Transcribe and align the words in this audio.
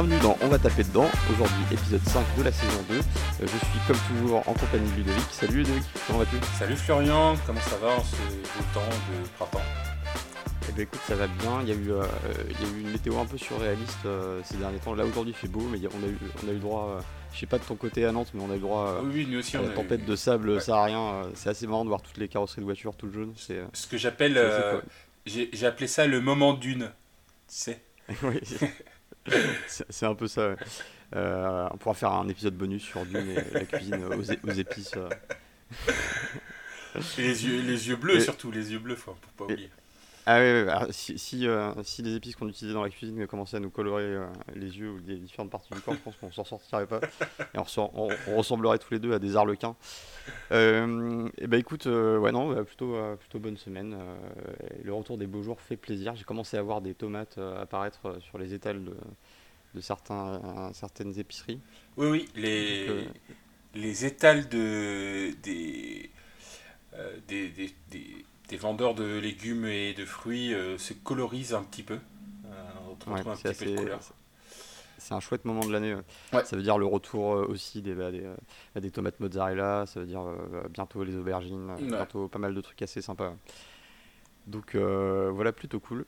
bienvenue 0.00 0.20
dans 0.20 0.38
On 0.42 0.46
va 0.46 0.60
taper 0.60 0.84
dedans. 0.84 1.08
Aujourd'hui, 1.32 1.56
épisode 1.72 2.00
5 2.06 2.24
de 2.38 2.42
la 2.44 2.52
saison 2.52 2.84
2. 2.88 2.94
Euh, 2.94 3.00
je 3.42 3.46
suis 3.48 3.80
comme 3.88 3.96
toujours 4.06 4.38
en 4.48 4.52
compagnie 4.52 4.88
de 4.92 4.96
Ludovic. 4.98 5.24
Salut 5.32 5.56
Ludovic, 5.56 5.82
comment 6.06 6.20
vas-tu? 6.20 6.36
Salut 6.56 6.76
Florian, 6.76 7.34
comment 7.44 7.60
ça 7.62 7.76
va 7.78 7.96
en 7.96 8.04
ce 8.04 8.14
beau 8.14 8.64
temps 8.74 8.80
de 8.80 9.28
printemps? 9.36 9.60
Eh 10.68 10.72
ben 10.72 10.82
écoute, 10.82 11.00
ça 11.04 11.16
va 11.16 11.26
bien. 11.26 11.62
Il 11.62 11.68
y 11.70 11.72
a 11.72 11.74
eu, 11.74 11.90
euh, 11.90 12.04
il 12.48 12.64
y 12.64 12.70
a 12.70 12.76
eu 12.76 12.80
une 12.82 12.90
météo 12.92 13.18
un 13.18 13.26
peu 13.26 13.36
surréaliste 13.38 13.98
euh, 14.06 14.40
ces 14.44 14.56
derniers 14.58 14.78
temps. 14.78 14.94
Là 14.94 15.04
aujourd'hui, 15.04 15.34
il 15.36 15.36
fait 15.36 15.48
beau, 15.48 15.62
mais 15.68 15.80
on 15.92 16.04
a 16.04 16.08
eu, 16.08 16.16
on 16.44 16.48
a 16.48 16.50
eu 16.52 16.54
le 16.54 16.60
droit. 16.60 16.90
euh, 16.98 17.00
je 17.32 17.40
sais 17.40 17.46
pas 17.46 17.58
de 17.58 17.64
ton 17.64 17.74
côté 17.74 18.04
à 18.04 18.12
Nantes, 18.12 18.30
mais 18.34 18.40
on 18.42 18.50
a 18.50 18.52
eu 18.52 18.54
le 18.54 18.60
droit 18.60 18.86
euh, 18.90 19.00
Oui, 19.02 19.34
aussi 19.36 19.56
à 19.56 19.62
la 19.62 19.70
tempête 19.70 20.02
eu 20.02 20.06
de 20.06 20.14
sable 20.14 20.50
Ouais. 20.50 20.60
saharien. 20.60 21.00
euh, 21.24 21.30
C'est 21.34 21.50
assez 21.50 21.66
marrant 21.66 21.82
de 21.82 21.88
voir 21.88 22.02
toutes 22.02 22.18
les 22.18 22.28
carrosseries 22.28 22.60
de 22.60 22.66
voitures 22.66 22.94
tout 22.94 23.10
jaune. 23.10 23.32
C'est. 23.36 23.58
euh, 23.58 23.64
ce 23.72 23.88
que 23.88 23.96
j'appelle, 23.96 24.36
euh, 24.36 24.80
j'ai 25.26 25.66
appelé 25.66 25.88
ça 25.88 26.06
le 26.06 26.20
moment 26.20 26.52
d'une. 26.54 26.84
Tu 27.48 27.54
sais 27.56 27.82
Oui, 28.22 28.38
c'est 29.66 30.06
un 30.06 30.14
peu 30.14 30.26
ça. 30.28 30.50
ouais. 30.50 30.56
Euh, 31.16 31.68
on 31.72 31.76
pourra 31.78 31.94
faire 31.94 32.12
un 32.12 32.28
épisode 32.28 32.54
bonus 32.54 32.82
sur 32.82 33.04
Dune 33.06 33.30
et 33.30 33.54
la 33.54 33.64
cuisine 33.64 34.04
aux, 34.04 34.50
épices. 34.52 34.92
euh. 34.96 35.08
Et 37.18 37.22
les 37.22 37.46
yeux, 37.46 37.60
les 37.62 37.88
yeux 37.88 37.96
bleus 37.96 38.16
Et- 38.16 38.20
surtout, 38.20 38.50
les 38.50 38.72
yeux 38.72 38.78
bleus, 38.78 38.96
faut, 38.96 39.12
faut 39.36 39.44
pas 39.46 39.50
Et- 39.50 39.54
oublier. 39.54 39.70
Ah 40.30 40.40
oui, 40.40 40.44
oui, 40.62 40.68
alors, 40.70 40.86
si, 40.90 41.18
si, 41.18 41.48
euh, 41.48 41.72
si 41.84 42.02
les 42.02 42.14
épices 42.14 42.36
qu'on 42.36 42.48
utilisait 42.50 42.74
dans 42.74 42.82
la 42.82 42.90
cuisine 42.90 43.26
commençaient 43.26 43.56
à 43.56 43.60
nous 43.60 43.70
colorer 43.70 44.18
les 44.54 44.78
yeux 44.78 44.90
ou 44.90 44.98
les 45.06 45.16
différentes 45.16 45.48
parties 45.50 45.72
du 45.72 45.80
corps, 45.80 45.94
je 45.94 46.00
pense 46.00 46.16
qu'on 46.16 46.30
s'en 46.30 46.44
sortirait 46.44 46.84
pas. 46.86 47.00
Et 47.54 47.58
on, 47.58 47.62
ressort- 47.62 47.92
on- 47.94 48.10
on 48.26 48.36
ressemblerait 48.36 48.78
tous 48.78 48.92
les 48.92 48.98
deux 49.00 49.14
à 49.14 49.18
des 49.18 49.36
arlequins. 49.36 49.74
Euh, 50.52 51.26
et 51.38 51.46
ben 51.46 51.58
écoute, 51.58 51.86
euh, 51.86 52.18
ouais 52.18 52.30
non, 52.30 52.52
bah, 52.52 52.62
plutôt, 52.62 52.94
euh, 52.94 53.16
plutôt 53.16 53.38
bonne 53.38 53.56
semaine. 53.56 53.96
le 54.84 54.92
retour 54.92 55.16
des 55.16 55.26
beaux 55.26 55.42
jours 55.42 55.62
fait 55.62 55.78
plaisir. 55.78 56.14
J'ai 56.14 56.24
commencé 56.24 56.58
à 56.58 56.62
voir 56.62 56.82
des 56.82 56.92
tomates 56.92 57.38
apparaître 57.38 58.18
sur 58.20 58.36
les 58.36 58.52
étals 58.52 58.84
de, 58.84 58.94
de 59.74 59.80
certains, 59.80 60.40
euh, 60.44 60.70
certaines 60.72 61.18
épiceries. 61.18 61.60
Oui, 61.96 62.06
oui, 62.08 62.28
les, 62.34 62.86
Donc, 62.86 62.96
euh, 62.98 63.04
les 63.74 64.04
étals 64.06 64.48
de, 64.48 65.32
des, 65.42 66.10
euh, 66.94 67.16
des, 67.28 67.48
des, 67.50 67.74
des- 67.90 68.24
des 68.48 68.56
vendeurs 68.56 68.94
de 68.94 69.18
légumes 69.18 69.66
et 69.66 69.92
de 69.92 70.06
fruits 70.06 70.54
euh, 70.54 70.78
se 70.78 70.94
colorisent 70.94 71.52
un 71.54 71.62
petit 71.62 71.82
peu. 71.82 71.94
Euh, 72.46 72.48
on 72.86 72.90
retrouve 72.92 73.12
Ouais, 73.12 73.20
un 73.28 73.34
c'est 73.36 73.52
petit 73.52 73.58
peu 73.58 73.64
de 73.66 73.70
assez- 73.72 73.74
couleur. 73.82 74.00
C'est 75.00 75.14
un 75.14 75.20
chouette 75.20 75.44
moment 75.44 75.64
de 75.64 75.70
l'année. 75.72 75.94
ouais. 75.94 76.02
Ouais. 76.32 76.44
Ça 76.44 76.56
veut 76.56 76.62
dire 76.62 76.76
le 76.78 76.86
retour 76.86 77.24
aussi 77.26 77.82
des, 77.82 77.94
bah, 77.94 78.10
des, 78.10 78.24
euh, 78.24 78.34
bah, 78.74 78.80
des 78.80 78.90
tomates 78.90 79.20
mozzarella, 79.20 79.84
ça 79.86 80.00
veut 80.00 80.06
dire 80.06 80.22
euh, 80.22 80.66
bientôt 80.70 81.04
les 81.04 81.14
aubergines, 81.16 81.70
bientôt 81.78 82.26
pas 82.26 82.38
mal 82.40 82.54
de 82.54 82.60
trucs 82.60 82.80
assez 82.82 83.00
sympas. 83.02 83.34
Donc 84.46 84.74
voilà, 84.74 85.52
plutôt 85.52 85.78
cool. 85.78 86.06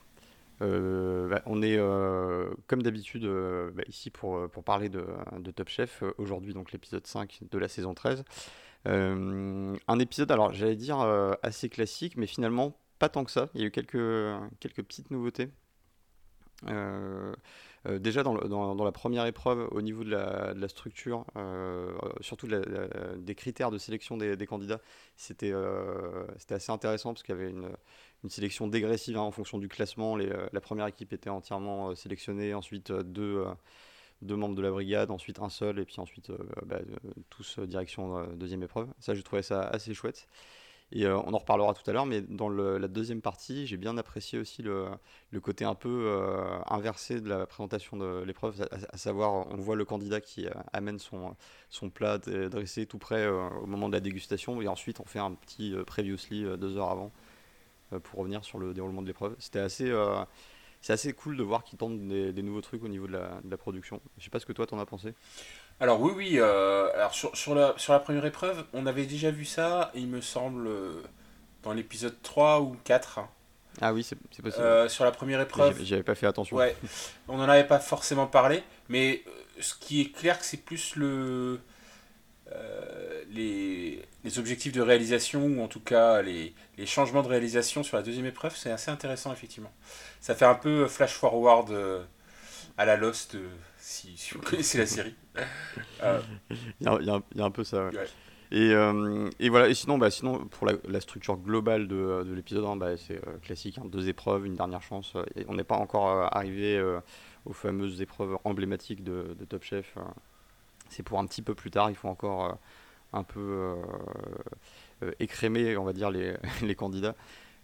Euh, 0.62 1.28
bah, 1.28 1.42
on 1.46 1.62
est 1.62 1.76
euh, 1.78 2.50
comme 2.66 2.82
d'habitude 2.82 3.24
euh, 3.24 3.70
bah, 3.72 3.82
ici 3.88 4.10
pour, 4.10 4.48
pour 4.50 4.64
parler 4.64 4.88
de, 4.88 5.04
Top 5.54 5.68
Chef. 5.68 6.02
Aujourd'hui, 6.18 6.52
donc 6.52 6.72
l'épisode 6.72 7.06
5 7.06 7.40
de 7.50 7.58
la 7.58 7.68
saison 7.68 7.94
13. 7.94 8.24
Euh, 8.88 9.76
un 9.88 9.98
épisode, 9.98 10.30
alors 10.30 10.52
j'allais 10.52 10.76
dire 10.76 11.00
assez 11.42 11.68
classique, 11.68 12.16
mais 12.16 12.26
finalement 12.26 12.78
pas 12.98 13.08
tant 13.08 13.24
que 13.24 13.30
ça. 13.30 13.48
Il 13.54 13.60
y 13.60 13.64
a 13.64 13.66
eu 13.66 13.70
quelques, 13.70 13.98
quelques 14.60 14.82
petites 14.82 15.10
nouveautés. 15.10 15.48
Euh, 17.86 17.90
euh, 17.94 17.98
déjà 17.98 18.22
dans, 18.22 18.84
la 18.84 18.92
première 18.92 19.26
épreuve, 19.26 19.68
au 19.72 19.82
niveau 19.82 20.04
de 20.04 20.10
la, 20.10 20.68
structure, 20.68 21.24
euh, 21.36 21.92
surtout 22.20 22.46
la- 22.46 22.60
la- 22.60 23.16
des 23.16 23.34
critères 23.34 23.70
de 23.70 23.78
sélection 23.78 24.16
des, 24.16 24.46
candidats, 24.46 24.80
c'était 25.16 25.52
euh, 25.52 26.26
assez 26.50 26.72
intéressant 26.72 27.12
parce 27.12 27.22
qu'il 27.22 27.34
y 27.34 27.38
avait 27.38 27.50
une, 27.50 27.70
sélection 28.28 28.66
dégressive 28.66 29.16
hein, 29.16 29.22
en 29.22 29.30
fonction 29.30 29.58
du 29.58 29.68
classement. 29.68 30.18
Euh, 30.18 30.48
la 30.52 30.60
première 30.60 30.86
équipe 30.86 31.12
était 31.12 31.30
entièrement 31.30 31.90
euh, 31.90 31.94
sélectionnée, 31.94 32.54
ensuite 32.54 32.90
euh, 32.90 33.02
deux, 33.02 33.44
euh, 33.46 34.36
membres 34.36 34.54
de 34.54 34.62
la 34.62 34.70
brigade, 34.70 35.10
ensuite 35.10 35.40
un 35.40 35.48
seul, 35.48 35.78
et 35.78 35.84
puis 35.84 35.96
ensuite 35.98 36.30
euh, 36.30 36.38
bah, 36.66 36.80
euh, 36.80 37.10
tous 37.30 37.58
euh, 37.58 37.66
direction 37.66 38.18
euh, 38.18 38.26
deuxième 38.34 38.62
épreuve. 38.62 38.88
Ça, 39.00 39.14
j'ai 39.14 39.22
trouvé 39.22 39.42
ça 39.42 39.62
assez 39.62 39.94
chouette. 39.94 40.28
Et 40.92 41.06
euh, 41.06 41.16
on 41.18 41.34
en 41.34 41.38
reparlera 41.38 41.72
tout 41.72 41.88
à 41.88 41.92
l'heure, 41.92 42.06
mais 42.06 42.20
dans 42.20 42.48
la 42.48 42.88
deuxième 42.88 43.20
partie, 43.20 43.66
j'ai 43.66 43.76
bien 43.76 43.96
apprécié 43.96 44.38
aussi 44.40 44.62
le, 44.62 44.88
côté 45.40 45.64
un 45.64 45.76
peu 45.76 46.06
euh, 46.06 46.58
inversé 46.66 47.20
de 47.20 47.28
la 47.28 47.46
présentation 47.46 47.96
de 47.96 48.24
l'épreuve, 48.24 48.66
à, 48.92 48.96
savoir 48.96 49.46
on 49.50 49.56
voit 49.56 49.76
le 49.76 49.84
candidat 49.84 50.20
qui 50.20 50.46
euh, 50.46 50.50
amène 50.72 50.98
son, 50.98 51.36
son 51.68 51.90
plat 51.90 52.18
dressé 52.18 52.86
tout 52.86 52.98
euh, 53.12 53.48
au 53.62 53.66
moment 53.66 53.88
de 53.88 53.94
la 53.94 54.00
dégustation, 54.00 54.60
et 54.60 54.66
ensuite 54.66 54.98
on 54.98 55.04
fait 55.04 55.20
un 55.20 55.32
petit 55.32 55.74
previously 55.86 56.44
deux 56.58 56.76
heures 56.76 56.90
avant 56.90 57.12
pour 58.02 58.20
revenir 58.20 58.44
sur 58.44 58.58
le 58.58 58.74
déroulement 58.74 59.02
de 59.02 59.06
l'épreuve. 59.06 59.36
C'était 59.38 59.60
assez, 59.60 59.92
c'est 60.80 60.92
assez 60.92 61.12
cool 61.12 61.36
de 61.36 61.42
voir 61.42 61.62
qu'ils 61.62 61.78
tentent 61.78 62.00
des, 62.08 62.42
nouveaux 62.42 62.60
trucs 62.60 62.82
au 62.82 62.88
niveau 62.88 63.06
de 63.06 63.12
la, 63.12 63.56
production. 63.56 64.00
Je 64.18 64.24
sais 64.24 64.30
pas 64.30 64.40
ce 64.40 64.46
que 64.46 64.52
toi 64.52 64.66
t'en 64.66 64.78
as 64.78 64.86
pensé. 64.86 65.14
Alors 65.80 66.00
oui, 66.00 66.12
oui. 66.14 66.34
euh, 66.38 66.90
alors 66.94 67.14
sur, 67.14 67.34
sur, 67.36 67.54
la, 67.54 67.74
sur 67.76 67.92
la 67.92 68.00
première 68.00 68.24
épreuve, 68.26 68.64
on 68.72 68.86
avait 68.86 69.06
déjà 69.06 69.30
vu 69.30 69.44
ça, 69.44 69.90
il 69.94 70.08
me 70.08 70.20
semble, 70.20 70.66
euh, 70.66 71.02
dans 71.62 71.72
l'épisode 71.72 72.20
3 72.22 72.60
ou 72.60 72.76
4. 72.84 73.20
Ah 73.80 73.94
oui, 73.94 74.02
c'est 74.02 74.16
possible. 74.42 74.62
Euh, 74.62 74.88
sur 74.88 75.04
la 75.04 75.10
première 75.12 75.40
épreuve, 75.40 75.82
J'avais- 75.82 76.02
pas 76.02 76.14
fait 76.14 76.26
attention. 76.26 76.56
ouais, 76.56 76.76
on 77.28 77.38
n'en 77.38 77.48
avait 77.48 77.66
pas 77.66 77.78
forcément 77.78 78.26
parlé, 78.26 78.62
mais 78.88 79.22
ce 79.58 79.74
qui 79.74 80.02
est 80.02 80.12
clair, 80.12 80.36
c'est 80.42 80.58
plus 80.58 80.96
le, 80.96 81.60
euh, 82.52 83.22
les, 83.30 84.02
les 84.24 84.38
objectifs 84.38 84.72
de 84.72 84.82
réalisation, 84.82 85.44
ou 85.44 85.62
en 85.62 85.68
tout 85.68 85.80
cas 85.80 86.20
les, 86.20 86.52
les 86.76 86.86
changements 86.86 87.22
de 87.22 87.28
réalisation 87.28 87.82
sur 87.82 87.96
la 87.96 88.02
deuxième 88.02 88.26
épreuve, 88.26 88.54
c'est 88.54 88.70
assez 88.70 88.90
intéressant, 88.90 89.32
effectivement. 89.32 89.72
Ça 90.20 90.34
fait 90.34 90.44
un 90.46 90.54
peu 90.56 90.86
flash 90.88 91.12
forward 91.14 91.72
à 92.76 92.84
la 92.84 92.96
Lost, 92.96 93.36
si, 93.90 94.16
si 94.16 94.34
vous 94.34 94.40
connaissez 94.40 94.78
la 94.78 94.86
série. 94.86 95.14
Euh, 96.02 96.20
Il 96.80 96.86
y 96.86 96.88
a, 96.88 96.98
il 97.00 97.06
y 97.06 97.10
a 97.10 97.14
un- 97.14 97.22
il 97.32 97.38
y 97.38 97.40
a 97.42 97.44
un 97.44 97.50
peu 97.50 97.62
ça. 97.64 97.86
ouais. 97.88 97.96
Ouais. 97.96 98.06
Et, 98.52 98.72
euh, 98.72 99.28
et 99.38 99.48
voilà. 99.48 99.68
Et 99.68 99.74
sinon, 99.74 99.98
bah, 99.98 100.10
sinon 100.10 100.46
pour 100.46 100.66
la, 100.66 100.72
la 100.88 101.00
structure 101.00 101.36
globale 101.36 101.86
de, 101.88 102.24
de 102.26 102.32
l'épisode, 102.34 102.64
hein, 102.64 102.76
bah, 102.76 102.96
c'est 102.96 103.16
euh, 103.28 103.38
classique. 103.42 103.78
hein, 103.78 103.84
deux 103.86 104.08
épreuves, 104.08 104.46
une 104.46 104.56
dernière 104.56 104.82
chance. 104.82 105.12
et 105.36 105.44
on 105.48 105.54
n'est 105.54 105.64
pas 105.64 105.76
encore 105.76 106.08
euh, 106.08 106.26
arrivé 106.32 106.82
aux 107.46 107.52
fameuses 107.52 108.00
épreuves 108.02 108.38
emblématiques 108.44 109.04
de, 109.04 109.36
de 109.38 109.44
Top 109.44 109.62
Chef. 109.62 109.94
euh. 109.98 110.00
c'est 110.88 111.02
pour 111.02 111.18
un 111.18 111.26
petit 111.26 111.42
peu 111.42 111.54
plus 111.54 111.70
tard. 111.70 111.90
Il 111.90 111.96
faut 111.96 112.08
encore 112.08 112.58
un 113.12 113.22
peu 113.24 113.76
écrémer, 115.18 115.76
on 115.76 115.84
va 115.84 115.92
dire, 115.92 116.10
les, 116.10 116.34
les 116.62 116.74
candidats. 116.74 117.14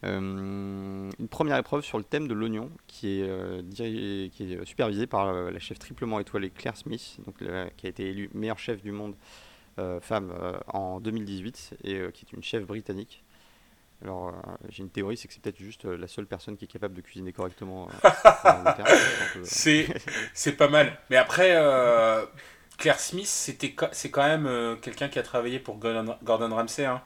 Euh, 0.05 1.11
une 1.19 1.29
première 1.29 1.57
épreuve 1.57 1.83
sur 1.83 1.97
le 1.99 2.05
thème 2.05 2.29
de 2.29 2.34
l'oignon 2.34 2.71
qui 2.87 3.21
est, 3.21 3.29
euh, 3.29 3.62
dirigée- 3.62 4.31
qui 4.31 4.53
est 4.53 4.65
supervisée 4.67 5.07
par 5.07 5.29
euh, 5.29 5.51
la 5.51 5.59
chef 5.59 5.79
triplement 5.79 6.21
étoilée 6.21 6.51
Claire 6.51 6.77
Smith, 6.77 7.17
donc, 7.25 7.37
qui 7.77 7.87
a 7.87 7.89
été 7.89 8.11
élue 8.11 8.31
meilleure 8.34 8.59
chef 8.59 8.83
du 8.83 8.93
monde 8.93 9.15
femme 10.01 10.33
en 10.73 11.01
2018 11.01 11.75
et 11.84 12.01
qui 12.15 12.25
est 12.25 12.33
une 12.33 12.43
chef 12.43 12.65
britannique. 12.65 13.23
Alors 14.03 14.33
j'ai 14.71 14.83
une 14.83 14.89
théorie, 14.89 15.19
c'est 15.19 15.29
que 15.29 15.34
c'est 15.34 15.43
peut-être 15.43 15.59
juste 15.59 15.84
la 15.84 16.09
seule 16.09 16.25
personne 16.27 16.57
qui 16.57 16.65
est 16.65 16.69
capable 16.69 16.95
de 16.95 17.03
cuisiner 17.03 17.31
correctement. 17.33 17.87
C'est 19.43 19.87
peu, 20.45 20.57
pas 20.57 20.69
mal. 20.69 20.99
Mais 21.11 21.17
après, 21.17 21.51
Claire 22.78 22.99
Smith, 23.01 23.27
c'est 23.27 24.11
quand 24.11 24.23
même 24.23 24.78
quelqu'un 24.81 25.09
qui 25.09 25.19
a 25.19 25.23
travaillé 25.23 25.59
pour 25.59 25.77
Gordon, 25.77 26.17
Gordon 26.23 26.55
Ramsay. 26.55 26.87
hein. 26.87 27.03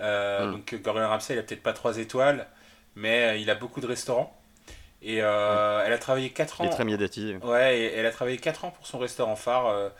Euh, 0.00 0.46
Mm. 0.46 0.52
Donc 0.52 0.74
Gordon 0.82 1.06
Ramsay, 1.08 1.34
il 1.34 1.38
a 1.38 1.42
peut-être 1.42 1.62
pas 1.62 1.72
trois 1.72 1.98
étoiles, 1.98 2.46
mais 2.96 3.22
euh, 3.24 3.36
il 3.36 3.50
a 3.50 3.54
beaucoup 3.54 3.80
de 3.80 3.86
restaurants. 3.86 4.36
Et 5.04 5.18
euh, 5.20 5.82
elle 5.84 5.92
a 5.92 5.98
travaillé 5.98 6.30
4 6.30 6.56
il 6.60 6.62
ans. 6.62 6.70
est 6.70 6.72
très 6.72 6.84
médiatisé. 6.84 7.36
Ouais, 7.42 7.78
et 7.78 7.92
elle 7.94 8.06
a 8.06 8.10
travaillé 8.12 8.36
4 8.38 8.64
ans 8.64 8.70
pour 8.70 8.86
son 8.86 8.98
restaurant 8.98 9.34
phare. 9.36 9.90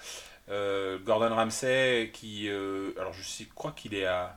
euh, 0.49 0.99
Gordon 1.05 1.35
Ramsay, 1.35 2.11
qui. 2.13 2.49
alors, 2.99 3.13
je 3.13 3.23
sais, 3.23 3.47
crois 3.55 3.73
qu'il 3.73 3.95
est 3.95 4.07
à, 4.07 4.37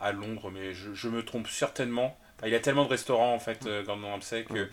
à 0.00 0.12
Londres, 0.12 0.50
mais 0.52 0.72
je, 0.74 0.94
je 0.94 1.08
me 1.08 1.24
trompe 1.24 1.48
certainement. 1.48 2.16
Enfin, 2.38 2.48
il 2.48 2.54
a 2.54 2.60
tellement 2.60 2.84
de 2.84 2.90
restaurants, 2.90 3.32
en 3.34 3.38
fait, 3.38 3.66
Gordon 3.86 4.08
Ramsay, 4.08 4.44
que 4.44 4.64
Mm. 4.64 4.68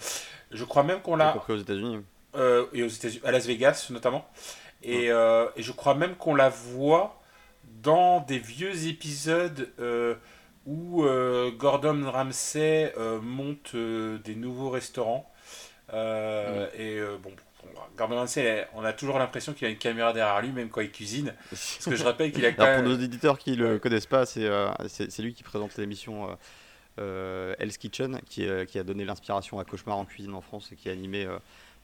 je 0.51 0.63
crois 0.65 0.83
même 0.83 1.01
qu'on 1.01 1.15
l'a. 1.15 1.35
aux 1.47 1.57
États-Unis. 1.57 2.01
et 2.73 2.83
aux 2.83 2.88
États-Unis, 2.88 3.21
à 3.25 3.31
Las 3.31 3.45
Vegas 3.45 3.88
notamment. 3.91 4.27
Et, 4.83 5.06
et 5.06 5.61
je 5.63 5.71
crois 5.71 5.95
même 5.95 6.15
qu'on 6.15 6.35
la 6.35 6.50
voit 6.50 7.20
dans 7.81 8.22
des 8.22 8.39
vieux 8.39 8.88
épisodes 8.88 9.69
euh, 9.80 10.16
où 10.66 11.04
euh, 11.06 11.51
Gordon 11.51 12.10
Ramsay 12.12 12.94
euh, 12.98 13.19
monte 13.22 13.75
des 13.75 14.36
nouveaux 14.36 14.69
restaurants. 14.69 15.30
Euh, 15.94 16.68
Et 16.78 17.00
bon, 17.22 17.31
Gordon 17.98 18.16
Ramsay, 18.18 18.68
on 18.75 18.83
a 18.83 18.94
toujours 18.94 19.19
l'impression 19.19 19.54
qu'il 19.54 19.68
a 19.68 19.69
une 19.69 19.78
caméra 19.78 20.13
derrière 20.13 20.42
lui, 20.42 20.50
même 20.51 20.69
quand 20.69 20.81
il 20.81 20.92
cuisine. 20.92 21.33
Parce 21.50 21.88
que 21.88 21.95
je 21.95 22.04
rappelle 22.04 22.31
qu'il 22.31 22.45
a 22.45 22.51
quand 22.54 22.74
pour 22.75 22.83
nos 22.83 22.95
éditeurs 22.98 23.38
qui 23.38 23.56
le 23.56 23.74
Ouais. 23.74 23.80
connaissent 23.80 24.06
pas, 24.06 24.25
c'est 24.25 25.19
lui 25.19 25.33
qui 25.33 25.44
présente 25.44 25.75
l'émission 25.78 26.38
Hell's 26.98 27.78
Kitchen, 27.78 28.22
qui, 28.30 28.48
qui 28.68 28.80
a 28.80 28.83
donné 28.83 29.06
l'inspiration 29.06 29.60
à 29.60 29.66
Cauchemar 29.66 29.98
en 29.98 30.06
cuisine 30.06 30.33
en 30.33 30.42
France 30.42 30.72
et 30.72 30.75
qui 30.75 30.89
est 30.89 30.92
animé 30.92 31.28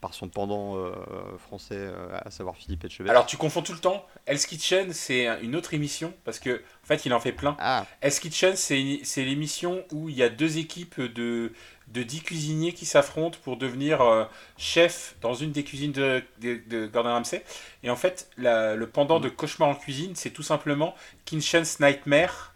par 0.01 0.13
son 0.13 0.29
pendant 0.29 0.77
euh, 0.77 0.91
français, 1.39 1.75
euh, 1.77 2.07
à 2.23 2.29
savoir 2.29 2.55
Philippe 2.55 2.85
Etchebest. 2.85 3.09
Alors 3.09 3.25
tu 3.25 3.37
confonds 3.37 3.63
tout 3.63 3.73
le 3.73 3.79
temps. 3.79 4.05
Hell's 4.25 4.45
Kitchen, 4.45 4.93
c'est 4.93 5.25
une 5.41 5.55
autre 5.55 5.73
émission 5.73 6.13
parce 6.23 6.39
que 6.39 6.61
en 6.83 6.87
fait 6.87 7.05
il 7.05 7.13
en 7.13 7.19
fait 7.19 7.31
plein. 7.31 7.55
ah, 7.59 7.85
Hell's 8.01 8.19
Kitchen, 8.19 8.55
c'est 8.55 9.23
l'émission 9.23 9.83
où 9.91 10.09
il 10.09 10.15
y 10.15 10.23
a 10.23 10.29
deux 10.29 10.59
équipes 10.59 11.01
de, 11.01 11.51
de 11.87 12.03
10 12.03 12.21
cuisiniers 12.21 12.73
qui 12.73 12.85
s'affrontent 12.85 13.39
pour 13.43 13.57
devenir 13.57 14.01
euh, 14.01 14.25
chef 14.57 15.15
dans 15.21 15.33
une 15.33 15.51
des 15.51 15.63
cuisines 15.63 15.93
de, 15.93 16.23
de, 16.39 16.85
Gordon 16.87 17.09
Ramsay. 17.09 17.43
Et 17.83 17.89
en 17.89 17.95
fait, 17.95 18.29
le 18.37 18.85
pendant 18.85 19.19
de 19.19 19.29
Cauchemar 19.29 19.69
en 19.69 19.75
cuisine, 19.75 20.15
c'est 20.15 20.31
tout 20.31 20.43
simplement 20.43 20.95
Kitchen's 21.25 21.79
Nightmare. 21.79 22.53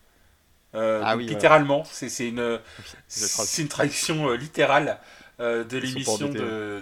Euh, 0.74 1.02
ah 1.04 1.16
littéralement, 1.18 1.84
c'est 1.86 2.30
une, 2.30 2.60
une 3.58 3.68
traduction 3.68 4.38
euh, 5.42 5.64
de 5.64 5.78
l'émission 5.78 6.30
de, 6.30 6.82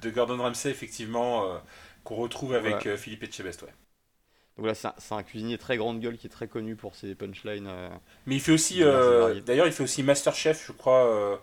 de, 0.00 0.10
Gordon 0.10 0.38
Ramsay, 0.38 0.70
effectivement, 0.70 1.60
qu'on 2.04 2.16
retrouve 2.16 2.54
avec 2.54 2.96
Philippe 2.96 3.24
Etchebest. 3.24 3.62
Ouais. 3.62 3.74
Donc 4.56 4.66
là, 4.66 4.74
c'est 4.74 5.14
un, 5.14 5.22
cuisinier 5.22 5.58
très 5.58 5.76
grande 5.76 6.00
gueule 6.00 6.16
qui 6.16 6.26
est 6.26 6.30
très 6.30 6.48
connu 6.48 6.76
pour 6.76 6.94
ses 6.94 7.14
punchlines. 7.14 7.70
Mais 8.24 8.36
il 8.36 8.40
fait 8.40 8.52
aussi, 8.52 8.80
d'ailleurs, 8.80 9.66
il 9.66 9.72
fait 9.72 9.84
aussi 9.84 10.02
Masterchef, 10.02 10.66
je 10.66 10.72
crois, 10.72 11.38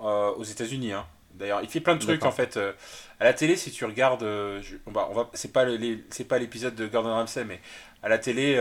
euh, 0.00 0.30
aux 0.34 0.44
États-Unis. 0.44 0.92
Hein. 0.92 1.06
D'ailleurs, 1.34 1.60
il 1.62 1.68
fait 1.68 1.80
plein 1.80 1.96
de 1.96 2.00
trucs 2.00 2.24
en 2.24 2.30
fait. 2.30 2.56
Euh, 2.56 2.72
à 3.18 3.24
la 3.24 3.32
télé, 3.32 3.56
si 3.56 3.72
tu 3.72 3.84
regardes, 3.84 4.22
euh, 4.22 4.62
on 4.86 4.92
va, 4.92 5.08
on 5.10 5.14
va, 5.14 5.28
c'est 5.34 5.52
pas 5.52 5.66
c'est 6.10 6.24
pas 6.24 6.38
l'épisode 6.38 6.76
de 6.76 6.86
Gordon 6.86 7.10
Ramsay, 7.10 7.44
mais 7.44 7.60
à 8.04 8.08
la 8.08 8.18
télé, 8.18 8.60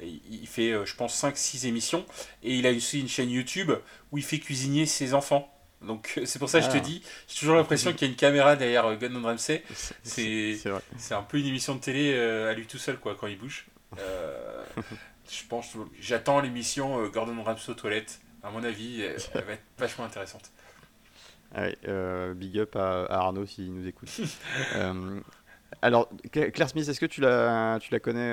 mhm. 0.00 0.08
il 0.30 0.46
fait, 0.46 0.72
je 0.86 0.96
pense, 0.96 1.22
5-6 1.22 1.66
émissions. 1.66 2.06
Et 2.42 2.54
il 2.54 2.66
a 2.66 2.70
aussi 2.70 3.00
une 3.00 3.08
chaîne 3.08 3.28
YouTube 3.28 3.70
où 4.12 4.18
il 4.18 4.24
fait 4.24 4.38
cuisiner 4.38 4.86
ses 4.86 5.12
enfants. 5.12 5.52
Donc 5.86 6.20
c'est 6.24 6.38
pour 6.38 6.48
ça 6.48 6.60
que 6.60 6.66
je 6.66 6.70
te 6.70 6.76
ah. 6.76 6.80
dis, 6.80 7.02
j'ai 7.28 7.38
toujours 7.38 7.56
l'impression 7.56 7.92
qu'il 7.92 8.02
y 8.02 8.10
a 8.10 8.12
une 8.12 8.16
caméra 8.16 8.56
derrière 8.56 8.82
Gordon 8.96 9.22
Ramsay. 9.22 9.62
C'est, 10.02 10.58
c'est 10.96 11.14
un 11.14 11.22
peu 11.22 11.38
une 11.38 11.46
émission 11.46 11.74
de 11.74 11.80
télé 11.80 12.18
à 12.18 12.52
lui 12.52 12.66
tout 12.66 12.78
seul 12.78 12.98
quoi 12.98 13.16
quand 13.18 13.26
il 13.26 13.38
bouge. 13.38 13.66
je 13.96 15.46
pense, 15.48 15.72
j'attends 16.00 16.40
l'émission 16.40 17.06
Gordon 17.08 17.42
Ramsay 17.42 17.70
aux 17.70 17.74
toilettes 17.74 18.20
à 18.42 18.50
mon 18.50 18.62
avis, 18.62 19.02
elle 19.02 19.44
va 19.44 19.52
être 19.54 19.64
vachement 19.76 20.04
intéressante. 20.04 20.50
Ah 21.54 21.66
euh, 21.88 22.34
big 22.34 22.58
up 22.58 22.76
à, 22.76 23.06
Arnaud 23.10 23.46
s'il 23.46 23.72
nous 23.72 23.86
écoute. 23.86 24.10
Euh, 24.76 25.20
alors, 25.82 26.08
Claire 26.30 26.68
Smith, 26.68 26.88
est-ce 26.88 27.00
que 27.00 27.06
tu 27.06 27.20
la, 27.20 27.78
tu 27.80 27.92
la 27.92 28.00
connais 28.00 28.32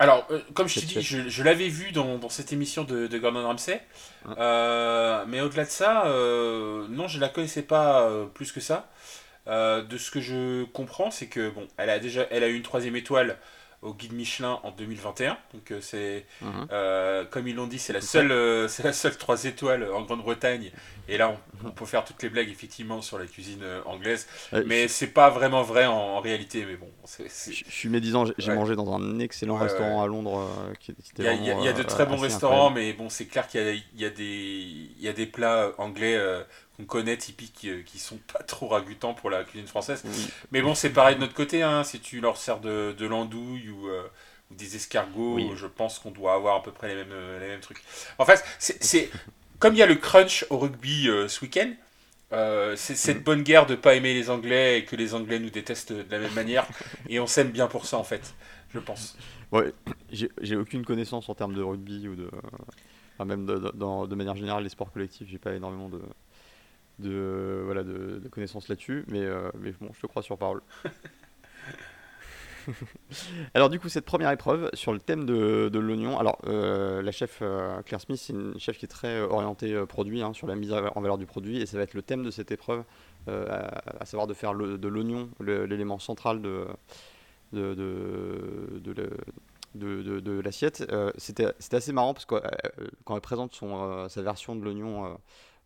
euh, 0.00 0.04
Alors, 0.04 0.28
comme 0.54 0.68
je 0.68 0.80
te 0.80 0.84
dis, 0.86 1.02
je, 1.02 1.42
l'avais 1.42 1.68
vu 1.68 1.92
dans, 1.92 2.18
dans, 2.18 2.28
cette 2.28 2.52
émission 2.52 2.84
de, 2.84 3.06
de 3.06 3.18
Gordon 3.18 3.42
Ramsay. 3.44 3.82
mais 4.26 5.40
au-delà 5.40 5.64
de 5.64 5.70
ça, 5.70 6.04
non, 6.88 7.08
je 7.08 7.20
la 7.20 7.28
connaissais 7.28 7.62
pas 7.62 8.10
plus 8.34 8.52
que 8.52 8.60
ça. 8.60 8.88
de 9.46 9.96
ce 9.98 10.10
que 10.10 10.20
je 10.20 10.64
comprends, 10.64 11.10
c'est 11.10 11.26
que 11.26 11.50
bon, 11.50 11.66
elle 11.76 11.90
a 11.90 11.98
déjà, 11.98 12.26
elle 12.30 12.44
a 12.44 12.48
eu 12.48 12.54
une 12.54 12.62
troisième 12.62 12.96
étoile 12.96 13.38
au 13.82 13.94
guide 13.94 14.12
Michelin 14.12 14.58
en 14.64 14.70
2021. 14.72 15.36
Donc 15.54 15.70
euh, 15.70 15.78
c'est, 15.80 16.26
mhm. 16.40 16.68
euh, 16.72 17.24
comme 17.30 17.46
ils 17.46 17.54
l'ont 17.54 17.66
dit, 17.66 17.78
c'est 17.78 17.92
la 17.92 18.00
seule, 18.00 18.32
euh, 18.32 18.66
c'est 18.66 18.82
la 18.82 18.92
seule 18.92 19.16
3 19.16 19.44
étoiles 19.44 19.88
en 19.92 20.02
Grande-Bretagne. 20.02 20.72
Et 21.08 21.16
là, 21.16 21.34
on, 21.64 21.70
peut 21.70 21.86
faire 21.86 22.04
toutes 22.04 22.22
les 22.22 22.28
blagues 22.28 22.50
effectivement 22.50 23.00
sur 23.00 23.18
la 23.18 23.26
cuisine 23.26 23.64
anglaise, 23.86 24.26
mais 24.66 24.88
c'est 24.88 25.06
pas 25.06 25.30
vraiment 25.30 25.62
vrai 25.62 25.86
en, 25.86 26.20
réalité. 26.20 26.66
Mais 26.66 26.76
bon, 26.76 26.90
c'est, 27.04 27.28
je 27.28 27.64
suis 27.70 27.88
médisant. 27.88 28.26
J'ai 28.36 28.52
mangé 28.52 28.76
dans 28.76 28.92
un 28.94 29.18
excellent 29.18 29.56
restaurant 29.56 30.02
à 30.02 30.06
Londres. 30.06 30.46
il, 31.18 31.24
y 31.24 31.68
a, 31.68 31.72
de 31.72 31.82
très 31.82 32.04
bons 32.04 32.18
restaurants, 32.18 32.70
mais 32.70 32.92
bon, 32.92 33.08
c'est 33.08 33.24
clair 33.24 33.48
qu'il 33.48 33.62
y 33.62 33.68
a, 33.68 33.72
y 33.96 34.04
a 34.04 34.10
des, 34.10 34.24
il 34.24 35.02
y 35.02 35.08
a 35.08 35.14
des 35.14 35.26
plats 35.26 35.72
anglais 35.78 36.18
qu'on 36.78 36.84
connaît 36.84 37.16
typiques 37.16 37.64
euh, 37.64 37.82
qui 37.84 37.98
sont 37.98 38.18
pas 38.32 38.42
trop 38.42 38.68
ragoûtants 38.68 39.14
pour 39.14 39.30
la 39.30 39.44
cuisine 39.44 39.66
française. 39.66 40.04
Mais 40.52 40.62
bon, 40.62 40.74
c'est 40.74 40.90
pareil 40.90 41.16
de 41.16 41.20
notre 41.20 41.34
côté, 41.34 41.62
hein, 41.62 41.82
si 41.84 42.00
tu 42.00 42.20
leur 42.20 42.36
sers 42.36 42.60
de, 42.60 42.94
de 42.96 43.06
l'andouille 43.06 43.68
ou, 43.70 43.88
euh, 43.88 44.02
des 44.50 44.76
escargots, 44.76 45.56
je 45.56 45.66
pense 45.66 45.98
qu'on 45.98 46.10
doit 46.10 46.34
avoir 46.34 46.56
à 46.56 46.62
peu 46.62 46.72
près 46.72 46.88
les 46.88 46.94
mêmes, 46.94 47.12
euh, 47.12 47.40
les 47.40 47.48
mêmes 47.48 47.60
trucs. 47.60 47.82
En 48.18 48.24
fait, 48.24 48.42
c'est 48.58 49.10
comme 49.58 49.74
il 49.74 49.78
y 49.78 49.82
a 49.82 49.86
le 49.86 49.96
crunch 49.96 50.46
au 50.50 50.58
rugby 50.58 51.10
ce 51.28 51.40
week-end, 51.42 51.72
c'est 52.76 52.94
cette 52.94 53.20
mm. 53.20 53.24
bonne 53.24 53.42
guerre 53.42 53.66
de 53.66 53.74
pas 53.74 53.94
aimer 53.94 54.14
les 54.14 54.30
Anglais 54.30 54.78
et 54.78 54.84
que 54.84 54.96
les 54.96 55.14
Anglais 55.14 55.38
nous 55.38 55.50
détestent 55.50 55.92
de 55.92 56.06
la 56.10 56.18
même 56.18 56.32
manière, 56.32 56.66
et 57.08 57.20
on 57.20 57.26
s'aime 57.26 57.50
bien 57.50 57.66
pour 57.66 57.84
ça 57.84 57.98
en 57.98 58.04
fait, 58.04 58.34
je 58.72 58.78
pense. 58.78 59.18
Ouais, 59.52 59.72
j'ai 60.10 60.56
aucune 60.56 60.84
connaissance 60.84 61.28
en 61.28 61.34
termes 61.34 61.54
de 61.54 61.62
rugby 61.62 62.08
ou 62.08 62.14
de. 62.14 62.30
Enfin, 63.16 63.24
même 63.24 63.46
de, 63.46 63.58
de 63.58 64.14
manière 64.14 64.36
générale, 64.36 64.62
les 64.62 64.68
sports 64.68 64.92
collectifs, 64.92 65.28
j'ai 65.28 65.38
pas 65.38 65.52
énormément 65.52 65.88
de, 65.88 66.00
de, 66.98 67.62
voilà, 67.64 67.82
de, 67.82 68.20
connaissances 68.30 68.68
là-dessus, 68.68 69.04
mais, 69.08 69.20
euh, 69.22 69.50
mais 69.58 69.72
bon, 69.80 69.90
je 69.94 70.00
te 70.00 70.06
crois 70.06 70.22
sur 70.22 70.38
parole. 70.38 70.62
alors 73.54 73.70
du 73.70 73.80
coup, 73.80 73.88
cette 73.88 74.04
première 74.04 74.30
épreuve 74.30 74.68
sur 74.74 74.92
le 74.92 74.98
thème 74.98 75.24
de, 75.24 75.70
de 75.72 75.78
l'oignon, 75.78 76.18
alors 76.18 76.38
euh, 76.46 77.00
la 77.02 77.12
chef 77.12 77.38
euh, 77.40 77.80
Claire 77.82 78.00
Smith, 78.00 78.20
c'est 78.20 78.32
une 78.32 78.58
chef 78.58 78.78
qui 78.78 78.84
est 78.84 78.88
très 78.88 79.20
orientée 79.20 79.74
produit, 79.86 80.22
hein, 80.22 80.32
sur 80.34 80.46
la 80.46 80.54
mise 80.54 80.72
en 80.72 81.00
valeur 81.00 81.18
du 81.18 81.26
produit, 81.26 81.60
et 81.60 81.66
ça 81.66 81.76
va 81.76 81.84
être 81.84 81.94
le 81.94 82.02
thème 82.02 82.24
de 82.24 82.30
cette 82.30 82.50
épreuve, 82.50 82.84
à, 83.26 84.06
savoir 84.06 84.26
de 84.26 84.34
faire 84.34 84.54
de 84.54 84.88
l'oignon 84.88 85.28
l'élément 85.40 85.98
central 85.98 86.40
de, 86.40 86.66
de, 87.52 87.74
de, 89.74 90.20
de 90.20 90.40
l'assiette. 90.40 90.90
C'était 91.16 91.52
assez 91.72 91.92
marrant 91.92 92.14
parce 92.14 92.24
que 92.24 92.36
quand 93.04 93.14
elle 93.14 93.20
présente 93.20 93.54
son, 93.54 94.08
sa 94.08 94.22
version 94.22 94.56
de 94.56 94.64
l'oignon 94.64 95.06
euh, 95.06 95.08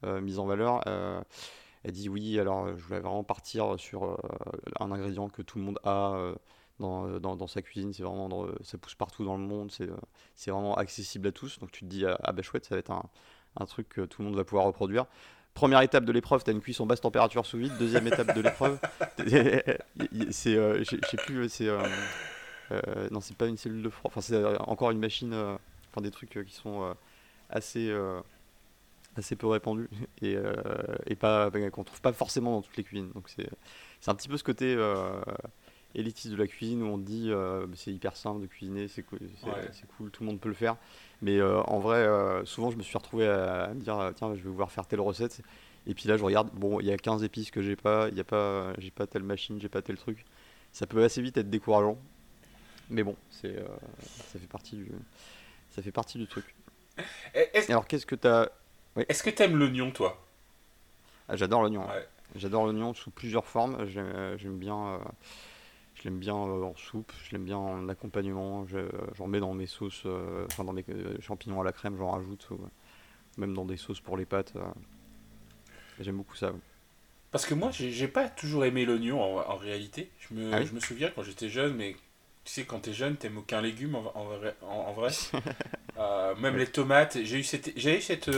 mise 0.02 0.38
en 0.38 0.46
valeur. 0.46 0.80
Euh, 0.86 1.20
elle 1.84 1.92
dit 1.92 2.08
oui, 2.08 2.38
alors 2.38 2.68
je 2.76 2.82
voulais 2.82 3.00
vraiment 3.00 3.24
partir 3.24 3.78
sur 3.78 4.04
euh, 4.04 4.16
un 4.78 4.92
ingrédient 4.92 5.28
que 5.28 5.42
tout 5.42 5.58
le 5.58 5.64
monde 5.64 5.78
a. 5.84 6.32
Dans, 6.80 7.20
dans, 7.20 7.46
sa 7.46 7.62
cuisine, 7.62 7.92
c'est 7.92 8.02
vraiment 8.02 8.48
ça 8.64 8.76
pousse 8.76 8.96
partout 8.96 9.24
dans 9.24 9.36
le 9.36 9.44
monde, 9.44 9.70
c'est 9.70 10.50
vraiment 10.50 10.74
accessible 10.74 11.28
à 11.28 11.32
tous. 11.32 11.60
Donc 11.60 11.70
tu 11.70 11.80
te 11.82 11.84
dis 11.84 12.04
ah 12.04 12.32
bah 12.32 12.42
chouette, 12.42 12.64
ça 12.64 12.74
va 12.74 12.80
être 12.80 12.90
un, 12.90 13.08
un, 13.56 13.66
truc 13.66 13.88
que 13.88 14.00
tout 14.00 14.20
le 14.22 14.26
monde 14.26 14.36
va 14.36 14.42
pouvoir 14.42 14.64
reproduire. 14.64 15.06
Première 15.54 15.80
étape 15.82 16.04
de 16.04 16.10
l'épreuve, 16.10 16.42
tu 16.42 16.50
as 16.50 16.52
une 16.52 16.60
cuisson 16.60 16.84
basse 16.84 17.00
température 17.00 17.46
sous 17.46 17.58
vide. 17.58 17.72
Deuxième 17.78 18.08
étape 18.08 18.34
de 18.34 18.40
l'épreuve, 18.40 18.80
c'est 20.30 20.54
je 20.56 20.98
sais 21.08 21.16
plus, 21.18 21.48
c'est 21.48 21.68
non 23.12 23.20
c'est 23.20 23.36
pas 23.36 23.46
une 23.46 23.58
cellule 23.58 23.82
de 23.82 23.90
froid, 23.90 24.10
enfin 24.12 24.22
c'est 24.22 24.44
encore 24.62 24.90
une 24.90 24.98
machine, 24.98 25.34
enfin 25.34 26.00
des 26.00 26.10
trucs 26.10 26.44
qui 26.44 26.54
sont 26.54 26.96
assez 27.48 27.94
assez 29.16 29.36
peu 29.36 29.46
répandu 29.46 29.88
et, 30.20 30.36
euh, 30.36 30.52
et 31.06 31.16
pas 31.16 31.50
qu'on 31.70 31.84
trouve 31.84 32.00
pas 32.00 32.12
forcément 32.12 32.52
dans 32.52 32.62
toutes 32.62 32.76
les 32.76 32.84
cuisines. 32.84 33.10
Donc 33.12 33.28
c'est 33.28 33.48
c'est 34.00 34.10
un 34.10 34.14
petit 34.14 34.28
peu 34.28 34.36
ce 34.36 34.44
côté 34.44 34.74
euh, 34.76 35.20
élitiste 35.94 36.32
de 36.32 36.36
la 36.36 36.46
cuisine 36.46 36.82
où 36.82 36.86
on 36.86 36.98
dit 36.98 37.30
euh, 37.30 37.66
c'est 37.74 37.92
hyper 37.92 38.16
simple 38.16 38.40
de 38.40 38.46
cuisiner, 38.46 38.88
c'est 38.88 39.02
cool, 39.02 39.20
cool, 39.96 40.10
tout 40.10 40.22
le 40.22 40.30
monde 40.30 40.40
peut 40.40 40.48
le 40.48 40.54
faire. 40.54 40.76
Mais 41.20 41.40
en 41.42 41.78
vrai, 41.78 42.06
souvent 42.44 42.70
je 42.70 42.76
me 42.76 42.82
suis 42.82 42.96
retrouvé 42.96 43.28
à, 43.28 43.72
me 43.74 43.80
dire 43.80 44.12
tiens 44.16 44.34
je 44.34 44.42
vais 44.42 44.50
pouvoir 44.50 44.72
faire 44.72 44.86
telle 44.86 45.00
recette. 45.00 45.42
Et 45.86 45.94
puis 45.94 46.08
là 46.08 46.16
je 46.16 46.22
regarde 46.22 46.50
bon 46.52 46.80
il 46.80 46.86
y 46.86 46.92
a 46.92 46.96
15 46.96 47.24
épices 47.24 47.50
que 47.50 47.60
j'ai 47.60 47.76
pas, 47.76 48.08
il 48.08 48.16
y 48.16 48.20
a 48.20 48.24
pas 48.24 48.72
j'ai 48.78 48.90
pas 48.90 49.06
telle 49.06 49.24
machine, 49.24 49.60
j'ai 49.60 49.68
pas 49.68 49.82
tel 49.82 49.96
truc. 49.96 50.24
Ça 50.72 50.86
peut 50.86 51.02
assez 51.02 51.20
vite 51.20 51.36
être 51.36 51.50
décourageant. 51.50 51.98
Mais 52.88 53.02
bon, 53.02 53.16
c'est 53.30 53.56
ça 54.00 54.38
fait 54.38 54.46
partie 54.46 54.76
du 54.76 54.90
ça 55.70 55.82
fait 55.82 55.92
partie 55.92 56.18
du 56.18 56.26
truc. 56.26 56.54
Alors 57.68 57.86
qu'est-ce 57.86 58.06
que 58.06 58.14
tu 58.14 58.28
as 58.28 58.50
est-ce 58.96 59.22
que 59.22 59.30
t'aimes 59.30 59.56
l'oignon, 59.56 59.90
toi? 59.90 60.22
Ah, 61.28 61.36
J'adore 61.36 61.62
l'oignon. 61.62 61.86
J'adore 62.36 62.64
l'oignon 62.64 62.94
sous 62.94 63.10
plusieurs 63.10 63.46
formes. 63.46 63.86
J'aime 63.86 64.58
bien. 64.58 64.86
Euh, 64.86 64.98
je 65.94 66.04
l'aime 66.04 66.18
bien 66.18 66.34
euh, 66.34 66.62
en 66.64 66.74
soupe, 66.74 67.12
je 67.24 67.32
l'aime 67.32 67.44
bien 67.44 67.58
en 67.58 67.88
accompagnement. 67.88 68.66
J'en 69.14 69.26
mets 69.26 69.40
dans 69.40 69.54
mes 69.54 69.66
sauces, 69.66 70.02
euh, 70.06 70.46
enfin 70.50 70.64
dans 70.64 70.72
mes 70.72 70.84
champignons 71.20 71.60
à 71.60 71.64
la 71.64 71.72
crème, 71.72 71.96
j'en 71.96 72.10
rajoute, 72.10 72.48
même 73.36 73.54
dans 73.54 73.64
des 73.64 73.76
sauces 73.76 74.00
pour 74.00 74.16
les 74.16 74.24
pâtes. 74.24 74.54
J'aime 76.00 76.16
beaucoup 76.16 76.34
ça. 76.34 76.52
Parce 77.30 77.46
que 77.46 77.54
moi, 77.54 77.70
j'ai 77.70 78.08
pas 78.08 78.28
toujours 78.28 78.64
aimé 78.64 78.84
l'oignon 78.84 79.22
en, 79.22 79.56
réalité. 79.56 80.10
Je 80.18 80.34
me, 80.34 80.52
ah 80.52 80.64
je 80.64 80.72
me 80.72 80.80
souviens 80.80 81.10
quand 81.14 81.22
j'étais 81.22 81.48
jeune, 81.48 81.74
mais 81.74 81.94
tu 82.44 82.52
sais, 82.52 82.64
quand 82.64 82.80
t'es 82.80 82.92
jeune, 82.92 83.16
t'aimes 83.16 83.38
aucun 83.38 83.60
légume 83.60 83.94
en, 83.94 84.24
vrai. 84.24 84.56
En, 84.62 84.92
vrai. 84.92 85.10
même 86.40 86.56
les 86.56 86.66
tomates. 86.66 87.18
J'ai 87.22 87.38
eu 87.38 87.44
cette, 87.44 87.72
j'ai 87.76 87.98
eu 87.98 88.00
cette, 88.00 88.30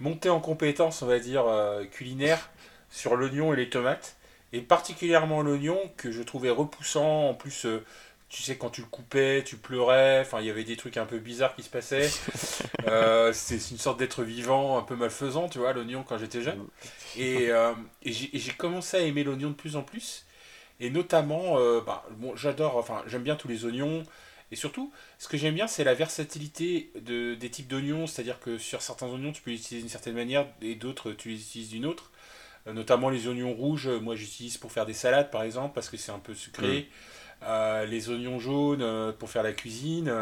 monter 0.00 0.28
en 0.28 0.40
compétence, 0.40 1.02
on 1.02 1.06
va 1.06 1.18
dire, 1.18 1.46
euh, 1.46 1.84
culinaire 1.84 2.50
sur 2.90 3.16
l'oignon 3.16 3.52
et 3.52 3.56
les 3.56 3.68
tomates. 3.70 4.16
Et 4.52 4.60
particulièrement 4.60 5.42
l'oignon 5.42 5.78
que 5.96 6.12
je 6.12 6.22
trouvais 6.22 6.50
repoussant. 6.50 7.28
En 7.28 7.34
plus, 7.34 7.66
euh, 7.66 7.84
tu 8.28 8.42
sais, 8.42 8.56
quand 8.56 8.70
tu 8.70 8.80
le 8.80 8.86
coupais, 8.86 9.42
tu 9.44 9.56
pleurais. 9.56 10.20
Enfin, 10.20 10.40
il 10.40 10.46
y 10.46 10.50
avait 10.50 10.64
des 10.64 10.76
trucs 10.76 10.96
un 10.96 11.06
peu 11.06 11.18
bizarres 11.18 11.54
qui 11.54 11.62
se 11.62 11.70
passaient. 11.70 12.08
Euh, 12.88 13.32
c'est 13.32 13.72
une 13.72 13.78
sorte 13.78 13.98
d'être 13.98 14.22
vivant 14.22 14.78
un 14.78 14.82
peu 14.82 14.94
malfaisant, 14.94 15.48
tu 15.48 15.58
vois, 15.58 15.72
l'oignon 15.72 16.04
quand 16.04 16.18
j'étais 16.18 16.40
jeune. 16.40 16.64
Et, 17.16 17.48
et 17.48 18.12
j'ai 18.12 18.52
commencé 18.52 18.96
à 18.96 19.00
aimer 19.00 19.24
l'oignon 19.24 19.50
de 19.50 19.56
plus 19.56 19.74
en 19.74 19.82
plus. 19.82 20.24
Et 20.78 20.88
notamment, 20.90 21.56
bah, 21.80 22.04
bon, 22.12 22.36
j'adore, 22.36 22.76
enfin, 22.76 23.02
j'aime 23.08 23.24
bien 23.24 23.34
tous 23.34 23.48
les 23.48 23.64
oignons. 23.64 24.04
Et 24.52 24.56
surtout, 24.56 24.92
ce 25.18 25.28
que 25.28 25.36
j'aime 25.36 25.54
bien, 25.54 25.66
c'est 25.66 25.84
la 25.84 25.94
versatilité 25.94 26.90
de, 27.00 27.34
des 27.34 27.50
types 27.50 27.66
d'oignons. 27.66 28.06
C'est-à-dire 28.06 28.38
que 28.38 28.58
sur 28.58 28.82
certains 28.82 29.08
oignons, 29.08 29.32
tu 29.32 29.42
peux 29.42 29.50
les 29.50 29.56
utiliser 29.56 29.82
d'une 29.82 29.90
certaine 29.90 30.14
manière 30.14 30.46
et 30.62 30.74
d'autres, 30.74 31.12
tu 31.12 31.30
les 31.30 31.40
utilises 31.40 31.70
d'une 31.70 31.86
autre. 31.86 32.10
Euh, 32.66 32.72
notamment 32.72 33.10
les 33.10 33.28
oignons 33.28 33.52
rouges, 33.52 33.88
moi 33.88 34.16
j'utilise 34.16 34.58
pour 34.58 34.72
faire 34.72 34.86
des 34.86 34.94
salades 34.94 35.30
par 35.30 35.42
exemple, 35.42 35.74
parce 35.74 35.88
que 35.88 35.96
c'est 35.96 36.12
un 36.12 36.18
peu 36.18 36.34
sucré. 36.34 36.80
Mm. 36.80 37.44
Euh, 37.44 37.86
les 37.86 38.08
oignons 38.08 38.38
jaunes 38.38 38.82
euh, 38.82 39.12
pour 39.12 39.30
faire 39.30 39.42
la 39.42 39.52
cuisine. 39.52 40.12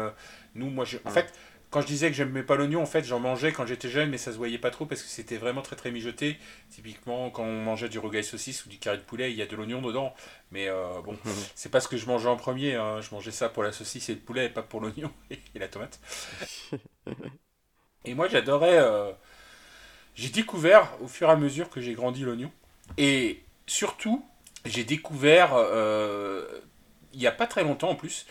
nous, 0.53 0.69
moi, 0.69 0.85
je... 0.85 0.97
en 1.05 1.09
mm. 1.09 1.13
fait, 1.13 1.33
quand 1.75 1.81
je 1.81 1.87
disais 1.87 2.07
que 2.07 2.15
j'aimais 2.15 2.41
pas 2.41 2.55
l'oignon, 2.55 2.81
en 2.81 2.85
fait, 2.85 3.03
j'en 3.03 3.19
mangeais 3.19 3.51
quand 3.51 3.65
j'étais 3.65 3.89
jeune, 3.89 4.09
mais 4.09 4.17
ça 4.17 4.31
se 4.31 4.37
voyait 4.37 4.57
pas 4.57 4.71
trop 4.71 4.85
parce 4.85 5.01
que 5.01 5.09
c'était 5.09 5.35
vraiment 5.35 5.61
très 5.61 5.75
très 5.75 5.91
mijoté. 5.91 6.37
Typiquement, 6.69 7.29
quand 7.29 7.43
on 7.43 7.63
mangeait 7.63 7.89
du 7.89 7.99
rogaille 7.99 8.23
saucisse 8.23 8.65
ou 8.65 8.69
du 8.69 8.77
carré 8.77 8.95
de 8.95 9.01
poulet, 9.01 9.29
il 9.29 9.35
y 9.35 9.41
a 9.41 9.45
de 9.45 9.53
l'oignon 9.57 9.81
dedans. 9.81 10.13
Mais 10.51 10.69
euh, 10.69 11.01
bon, 11.03 11.11
mhm. 11.25 11.33
c'est 11.55 11.67
pas 11.67 11.81
ce 11.81 11.89
que 11.89 11.97
je 11.97 12.05
mangeais 12.05 12.29
en 12.29 12.37
premier. 12.37 12.75
Hein. 12.75 13.01
Je 13.01 13.13
mangeais 13.13 13.31
ça 13.31 13.49
pour 13.49 13.61
la 13.61 13.73
saucisse 13.73 14.07
et 14.07 14.13
le 14.13 14.21
poulet, 14.21 14.45
et 14.45 14.49
pas 14.49 14.61
pour 14.61 14.79
l'oignon 14.79 15.11
et 15.29 15.59
la 15.59 15.67
tomate. 15.67 15.99
et 18.05 18.13
moi, 18.13 18.29
j'adorais. 18.29 18.77
Euh, 18.77 19.11
j'ai 20.13 20.29
découvert 20.29 20.93
au 21.01 21.09
fur 21.09 21.27
et 21.27 21.31
à 21.33 21.35
mesure 21.35 21.69
que 21.69 21.81
j'ai 21.81 21.93
grandi 21.93 22.21
l'oignon. 22.21 22.53
Et 22.97 23.43
surtout, 23.67 24.25
j'ai 24.63 24.85
découvert, 24.85 25.55
euh, 25.55 26.47
il 27.11 27.19
n'y 27.19 27.27
a 27.27 27.33
pas 27.33 27.47
très 27.47 27.65
longtemps 27.65 27.89
en 27.89 27.95
plus, 27.95 28.27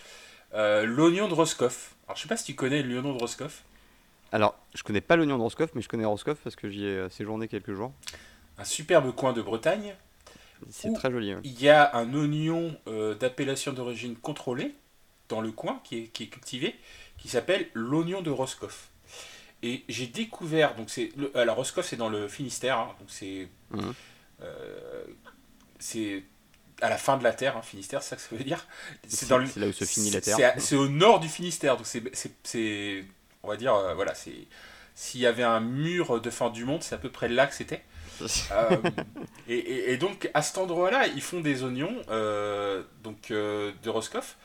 l'oignon 0.55 1.29
de 1.29 1.35
Roscoff. 1.35 1.94
Alors, 2.07 2.17
je 2.17 2.23
sais 2.23 2.29
pas 2.29 2.37
si 2.37 2.45
tu 2.45 2.55
connais 2.55 2.83
l'oignon 2.83 3.15
de 3.15 3.19
Roscoff. 3.19 3.65
Alors, 4.33 4.59
je 4.75 4.83
connais 4.83 5.01
pas 5.01 5.17
l'oignon 5.17 5.39
de 5.39 5.43
Roscoff, 5.43 5.71
mais 5.75 5.83
je 5.83 5.89
connais 5.89 6.05
Roscoff 6.05 6.39
parce 6.43 6.57
que 6.57 6.69
j'y 6.69 6.85
ai 6.85 6.97
euh, 6.99 7.11
séjourné 7.11 7.49
quelques 7.49 7.73
jours. 7.73 7.93
Un 8.59 8.65
superbe 8.65 9.15
coin 9.15 9.33
de 9.33 9.43
Bretagne. 9.43 9.95
C'est 10.71 10.93
très 10.93 11.11
joli. 11.11 11.35
Il 11.45 11.61
y 11.61 11.69
a 11.69 11.95
un 11.97 12.13
oignon 12.15 12.77
euh, 12.87 13.15
d'appellation 13.15 13.73
d'origine 13.73 14.17
contrôlée 14.17 14.75
dans 15.29 15.41
le 15.41 15.53
coin 15.53 15.81
qui 15.85 15.99
est, 15.99 16.07
qui 16.09 16.25
est 16.25 16.29
cultivé, 16.29 16.75
qui 17.19 17.29
s'appelle 17.29 17.69
l'oignon 17.75 18.23
de 18.23 18.31
Roscoff. 18.31 18.89
Et 19.63 19.85
j'ai 19.89 20.07
découvert, 20.07 20.75
donc 20.75 20.91
c'est, 20.91 21.11
alors 21.35 21.57
Roscoff 21.57 21.87
c'est 21.87 21.97
dans 21.97 22.11
le 22.11 22.29
Finistère, 22.29 22.79
hein, 22.79 22.95
donc 22.99 23.09
c'est, 23.09 23.49
mhm. 23.71 23.95
euh, 24.43 25.05
c'est 25.79 26.23
à 26.81 26.89
la 26.89 26.99
fin 26.99 27.17
de 27.17 27.25
la 27.25 27.33
Terre, 27.33 27.57
hein, 27.57 27.63
Finistère, 27.63 28.03
c'est 28.03 28.11
ça 28.11 28.17
que 28.17 28.23
ça 28.23 28.29
veut 28.33 28.45
dire. 28.45 28.67
C'est 29.07 29.29
là 29.29 29.39
où 29.39 29.73
se 29.73 29.85
finit 29.85 30.11
la 30.11 30.21
Terre. 30.21 30.55
C'est 30.59 30.77
au 30.77 30.89
nord 30.89 31.21
du 31.21 31.29
Finistère, 31.29 31.77
donc 31.77 31.87
c'est, 31.87 33.05
on 33.43 33.49
va 33.49 33.57
dire, 33.57 33.75
euh, 33.75 33.95
voilà, 33.95 34.15
c'est, 34.15 34.47
s'il 34.95 35.21
y 35.21 35.27
avait 35.27 35.43
un 35.43 35.61
mur 35.61 36.21
de 36.21 36.31
fin 36.31 36.51
du 36.51 36.65
monde, 36.65 36.83
c'est 36.83 36.95
à 36.95 36.99
peu 36.99 37.11
près 37.11 37.29
là 37.29 37.47
que 37.47 37.55
c'était. 37.55 37.83
Euh, 38.53 38.77
et, 39.49 39.97
donc 39.97 40.31
à 40.35 40.43
cet 40.43 40.57
endroit-là, 40.59 41.09
ils 41.09 41.21
font 41.21 41.41
des 41.41 41.65
oignons, 41.65 42.01
euh, 42.11 42.85
donc 43.03 43.31
de 43.31 43.91
Roscoff, 43.91 44.37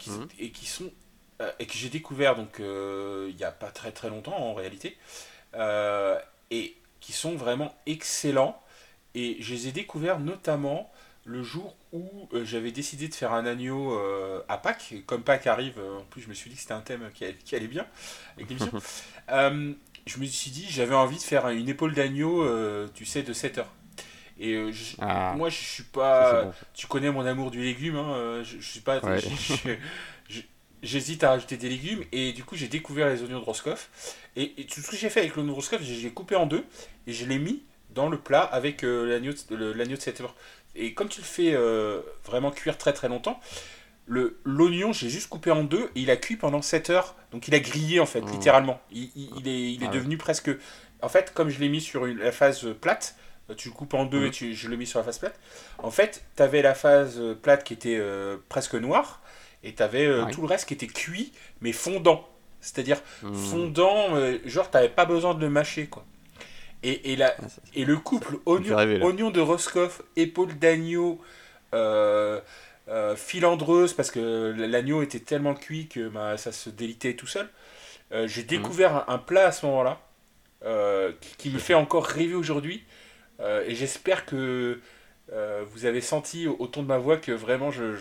qui, 0.00 0.10
mhm. 0.10 0.28
et 0.40 0.50
qui 0.50 0.66
sont 0.66 0.90
et 1.60 1.66
que 1.66 1.74
j'ai 1.74 1.88
découvert 1.88 2.34
donc 2.34 2.56
il 2.58 3.36
n'y 3.36 3.44
a 3.44 3.52
pas 3.52 3.70
très 3.70 3.92
très 3.92 4.08
longtemps 4.08 4.36
en 4.36 4.52
réalité, 4.54 4.98
et 6.50 6.76
qui 7.00 7.12
sont 7.12 7.36
vraiment 7.36 7.72
excellents. 7.86 8.60
Et 9.14 9.36
je 9.38 9.54
les 9.54 9.68
ai 9.68 9.72
découverts 9.72 10.18
notamment 10.18 10.92
le 11.24 11.42
jour 11.42 11.76
où 11.92 12.28
euh, 12.32 12.44
j'avais 12.44 12.72
décidé 12.72 13.08
de 13.08 13.14
faire 13.14 13.32
un 13.32 13.46
agneau 13.46 13.92
euh, 13.92 14.42
à 14.48 14.58
Pâques. 14.58 14.94
comme 15.06 15.22
Pâques 15.22 15.46
arrive, 15.46 15.78
euh, 15.78 16.00
en 16.00 16.04
plus 16.04 16.22
je 16.22 16.28
me 16.28 16.34
suis 16.34 16.50
dit 16.50 16.56
que 16.56 16.62
c'était 16.62 16.74
un 16.74 16.80
thème 16.80 17.10
qui, 17.14 17.54
allait 17.54 17.68
bien 17.68 17.86
avec 18.36 18.48
l'émission. 18.48 18.72
je 20.04 20.18
me 20.18 20.26
suis 20.26 20.50
dit, 20.50 20.66
j'avais 20.68 20.96
envie 20.96 21.18
de 21.18 21.22
faire 21.22 21.48
une 21.48 21.68
épaule 21.68 21.94
d'agneau, 21.94 22.44
tu 22.94 23.04
sais, 23.04 23.22
de 23.22 23.32
7 23.32 23.58
heures. 23.58 23.72
Et 24.40 24.58
ah. 24.98 25.34
moi, 25.36 25.48
je 25.48 25.56
suis 25.56 25.84
pas. 25.84 26.52
tu 26.74 26.88
connais 26.88 27.12
mon 27.12 27.24
amour 27.24 27.52
du 27.52 27.62
légume, 27.62 27.96
hein, 27.96 28.42
je, 28.42 28.58
suis 28.60 28.80
pas. 28.80 29.00
J'hésite 30.82 31.22
à 31.22 31.30
rajouter 31.30 31.56
des 31.56 31.68
légumes 31.68 32.02
et 32.10 32.32
du 32.32 32.42
coup 32.42 32.56
j'ai 32.56 32.66
découvert 32.66 33.08
les 33.08 33.22
oignons 33.22 33.38
de 33.38 33.44
Roscoff. 33.44 34.18
Et, 34.34 34.66
tout 34.66 34.80
ce 34.80 34.90
que 34.90 34.96
j'ai 34.96 35.10
fait 35.10 35.20
avec 35.20 35.36
l'oignon 35.36 35.52
de 35.52 35.54
Roscoff, 35.54 35.80
j'ai 35.80 36.10
coupé 36.10 36.34
en 36.34 36.46
deux 36.46 36.64
et 37.06 37.12
je 37.12 37.24
l'ai 37.24 37.38
mis 37.38 37.62
dans 37.90 38.08
le 38.08 38.18
plat 38.18 38.40
avec 38.40 38.82
l'agneau 38.82 39.32
de 39.32 40.00
7 40.00 40.22
heures. 40.22 40.34
Et 40.74 40.94
comme 40.94 41.08
tu 41.08 41.20
le 41.20 41.26
fais 41.26 41.52
euh, 41.54 42.00
vraiment 42.24 42.50
cuire 42.50 42.78
très 42.78 42.92
très 42.92 43.08
longtemps, 43.08 43.40
le 44.06 44.38
l'oignon, 44.44 44.92
j'ai 44.92 45.08
juste 45.08 45.28
coupé 45.28 45.50
en 45.50 45.64
deux 45.64 45.90
et 45.94 46.00
il 46.00 46.10
a 46.10 46.16
cuit 46.16 46.36
pendant 46.36 46.62
7 46.62 46.90
heures. 46.90 47.14
Donc 47.30 47.48
il 47.48 47.54
a 47.54 47.60
grillé 47.60 48.00
en 48.00 48.06
fait, 48.06 48.20
mmh. 48.20 48.30
littéralement. 48.30 48.80
Il, 48.90 49.06
est, 49.46 49.72
il 49.72 49.82
est 49.82 49.88
ah 49.88 49.92
devenu 49.92 50.16
presque. 50.16 50.50
En 51.02 51.08
fait, 51.08 51.32
comme 51.34 51.50
je 51.50 51.60
l'ai 51.60 51.68
mis 51.68 51.80
sur 51.80 52.06
une, 52.06 52.18
la 52.18 52.32
phase 52.32 52.66
plate, 52.80 53.16
euh, 53.50 53.54
tu 53.54 53.68
le 53.68 53.74
coupes 53.74 53.94
en 53.94 54.04
deux 54.04 54.20
mmh. 54.20 54.26
et 54.26 54.30
tu, 54.30 54.54
je 54.54 54.68
le 54.68 54.76
mets 54.76 54.86
sur 54.86 54.98
la 54.98 55.04
phase 55.04 55.18
plate. 55.18 55.38
En 55.78 55.90
fait, 55.90 56.24
tu 56.36 56.42
avais 56.42 56.62
la 56.62 56.74
phase 56.74 57.20
plate 57.42 57.64
qui 57.64 57.74
était 57.74 57.98
euh, 57.98 58.38
presque 58.48 58.74
noire 58.74 59.20
et 59.62 59.74
tu 59.74 59.82
avais 59.82 60.08
tout 60.32 60.40
le 60.40 60.48
reste 60.48 60.66
qui 60.66 60.74
était 60.74 60.86
cuit 60.86 61.32
mais 61.60 61.72
fondant. 61.72 62.28
C'est-à-dire 62.60 63.00
mmh. 63.22 63.34
fondant, 63.34 64.08
genre 64.44 64.70
tu 64.70 64.76
n'avais 64.76 64.88
pas 64.88 65.04
besoin 65.04 65.34
de 65.34 65.40
le 65.40 65.50
mâcher 65.50 65.86
quoi. 65.86 66.04
Et, 66.84 67.12
et, 67.12 67.16
la, 67.16 67.34
ah, 67.38 67.46
et 67.74 67.84
le 67.84 67.96
couple 67.96 68.38
oignon, 68.44 68.76
oignon 68.76 69.30
de 69.30 69.40
Roscoff, 69.40 70.02
épaule 70.16 70.58
d'agneau, 70.58 71.20
euh, 71.74 72.40
euh, 72.88 73.14
filandreuse, 73.14 73.92
parce 73.92 74.10
que 74.10 74.52
l'agneau 74.58 75.02
était 75.02 75.20
tellement 75.20 75.54
cuit 75.54 75.86
que 75.86 76.08
bah, 76.08 76.36
ça 76.36 76.50
se 76.50 76.68
délitait 76.68 77.14
tout 77.14 77.28
seul. 77.28 77.48
Euh, 78.10 78.26
j'ai 78.26 78.42
découvert 78.42 79.08
un, 79.08 79.18
plat 79.18 79.46
à 79.46 79.52
ce 79.52 79.64
moment-là 79.66 80.00
euh, 80.64 81.12
qui, 81.38 81.50
me 81.50 81.58
fait 81.58 81.74
encore 81.74 82.04
rêver 82.04 82.34
aujourd'hui. 82.34 82.82
et 83.40 83.74
j'espère 83.74 84.26
que 84.26 84.80
vous 85.72 85.86
avez 85.86 86.00
senti 86.00 86.48
au, 86.48 86.66
ton 86.66 86.82
de 86.82 86.88
ma 86.88 86.98
voix 86.98 87.16
que 87.16 87.32
vraiment 87.32 87.70
je, 87.70 87.94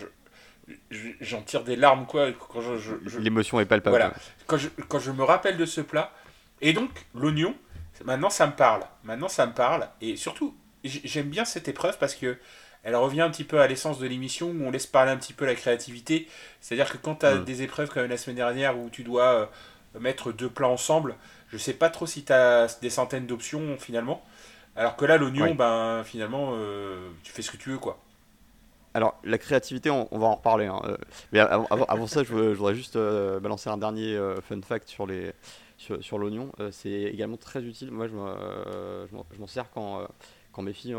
j'en 1.21 1.41
tire 1.41 1.63
des 1.63 1.75
larmes 1.75 2.05
quoi 2.05 2.31
quand 2.33 2.61
je, 2.61 3.19
l'émotion 3.19 3.59
est 3.59 3.65
palpable 3.65 3.95
voilà. 3.95 4.13
quand 4.47 4.57
je, 4.57 4.67
quand 4.89 4.99
je 4.99 5.11
me 5.11 5.23
rappelle 5.23 5.57
de 5.57 5.65
ce 5.65 5.81
plat. 5.81 6.11
Et 6.59 6.73
donc 6.73 6.89
l'oignon 7.13 7.55
Maintenant, 8.03 8.29
ça 8.29 8.47
me 8.47 8.53
parle. 8.53 8.83
Maintenant, 9.03 9.27
ça 9.27 9.45
me 9.45 9.53
parle. 9.53 9.87
Et 10.01 10.15
surtout, 10.15 10.55
j'aime 10.83 11.29
bien 11.29 11.45
cette 11.45 11.67
épreuve 11.67 11.97
parce 11.97 12.15
que 12.15 12.37
elle 12.83 12.95
revient 12.95 13.21
un 13.21 13.29
petit 13.29 13.43
peu 13.43 13.61
à 13.61 13.67
l'essence 13.67 13.99
de 13.99 14.07
l'émission 14.07 14.49
où 14.49 14.63
on 14.63 14.71
laisse 14.71 14.87
parler 14.87 15.11
un 15.11 15.17
petit 15.17 15.33
peu 15.33 15.45
la 15.45 15.55
créativité. 15.55 16.27
C'est-à-dire 16.61 16.91
que 16.91 16.97
quand 16.97 17.15
tu 17.15 17.25
as 17.25 17.35
mm. 17.35 17.45
des 17.45 17.61
épreuves 17.61 17.89
comme 17.89 18.07
la 18.07 18.17
semaine 18.17 18.37
dernière 18.37 18.77
où 18.77 18.89
tu 18.89 19.03
dois 19.03 19.33
euh, 19.33 19.45
mettre 19.99 20.31
deux 20.31 20.49
plats 20.49 20.67
ensemble, 20.67 21.15
je 21.49 21.57
sais 21.57 21.73
pas 21.73 21.89
trop 21.89 22.07
si 22.07 22.23
tu 22.23 22.33
as 22.33 22.79
des 22.81 22.89
centaines 22.89 23.27
d'options 23.27 23.77
finalement. 23.77 24.23
Alors 24.75 24.95
que 24.95 25.05
là, 25.05 25.17
l'oignon, 25.17 25.53
ben 25.53 26.01
finalement, 26.05 26.51
euh, 26.53 27.09
tu 27.23 27.31
fais 27.31 27.41
ce 27.41 27.51
que 27.51 27.57
tu 27.57 27.69
veux 27.69 27.77
quoi. 27.77 27.99
Alors, 28.93 29.17
la 29.23 29.37
créativité, 29.37 29.89
on, 29.89 30.07
va 30.11 30.27
en 30.27 30.35
reparler. 30.35 30.65
Hein. 30.65 30.81
Euh, 30.83 30.97
mais 31.31 31.39
avant, 31.39 32.07
ça, 32.07 32.23
je, 32.23 32.33
voudrais 32.33 32.75
juste 32.75 32.97
balancer 32.97 33.69
un 33.69 33.77
dernier 33.77 34.19
fun 34.41 34.61
fact 34.61 34.89
sur 34.89 35.07
les, 35.07 35.31
sur, 35.81 36.17
l'oignon. 36.17 36.51
Euh, 36.59 36.69
c'est 36.71 36.89
également 36.89 37.37
très 37.37 37.63
utile. 37.63 37.91
Moi, 37.91 38.07
je, 38.07 38.13
euh, 38.15 39.07
m'en 39.39 39.47
sers 39.47 39.69
quand, 39.71 39.99
euh, 39.99 40.05
quand 40.51 40.61
mes 40.61 40.73
filles 40.73 40.95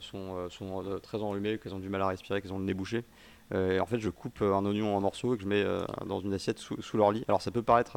sont, 0.00 0.48
sont 0.50 0.98
très 1.02 1.18
enrhumées, 1.22 1.58
qu'elles 1.58 1.74
ont 1.74 1.78
du 1.78 1.88
mal 1.88 2.02
à 2.02 2.08
respirer, 2.08 2.40
qu'elles 2.40 2.52
ont 2.52 2.58
le 2.58 2.64
nez 2.64 2.74
bouché. 2.74 3.04
et 3.54 3.80
en 3.80 3.86
fait, 3.86 3.98
je 3.98 4.10
coupe 4.10 4.42
un 4.42 4.64
oignon 4.66 4.96
en 4.96 5.00
morceaux 5.00 5.34
et 5.34 5.36
que 5.36 5.42
je 5.42 5.48
mets 5.48 5.64
dans 6.06 6.20
une 6.20 6.34
assiette 6.34 6.58
sous, 6.58 6.80
sous, 6.82 6.96
leur 6.96 7.12
lit. 7.12 7.24
Alors, 7.28 7.40
ça 7.40 7.50
peut 7.50 7.62
paraître 7.62 7.96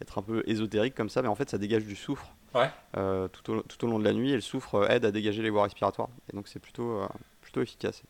être 0.00 0.18
un 0.18 0.22
peu 0.22 0.42
ésotérique 0.46 0.94
comme 0.94 1.08
ça, 1.08 1.22
mais 1.22 1.28
en 1.28 1.34
fait, 1.34 1.48
ça 1.48 1.58
dégage 1.58 1.84
du 1.84 1.96
soufre 1.96 2.34
tout, 2.52 3.52
au, 3.52 3.62
tout, 3.62 3.84
au, 3.84 3.88
long 3.88 3.98
de 3.98 4.04
la 4.04 4.12
nuit. 4.12 4.32
Et 4.32 4.34
le 4.34 4.40
soufre 4.40 4.90
aide 4.90 5.04
à 5.04 5.12
dégager 5.12 5.42
les 5.42 5.50
voies 5.50 5.62
respiratoires. 5.62 6.08
Et 6.32 6.36
donc, 6.36 6.48
c'est 6.48 6.60
plutôt, 6.60 7.02
plutôt 7.40 7.62
efficace. 7.62 8.02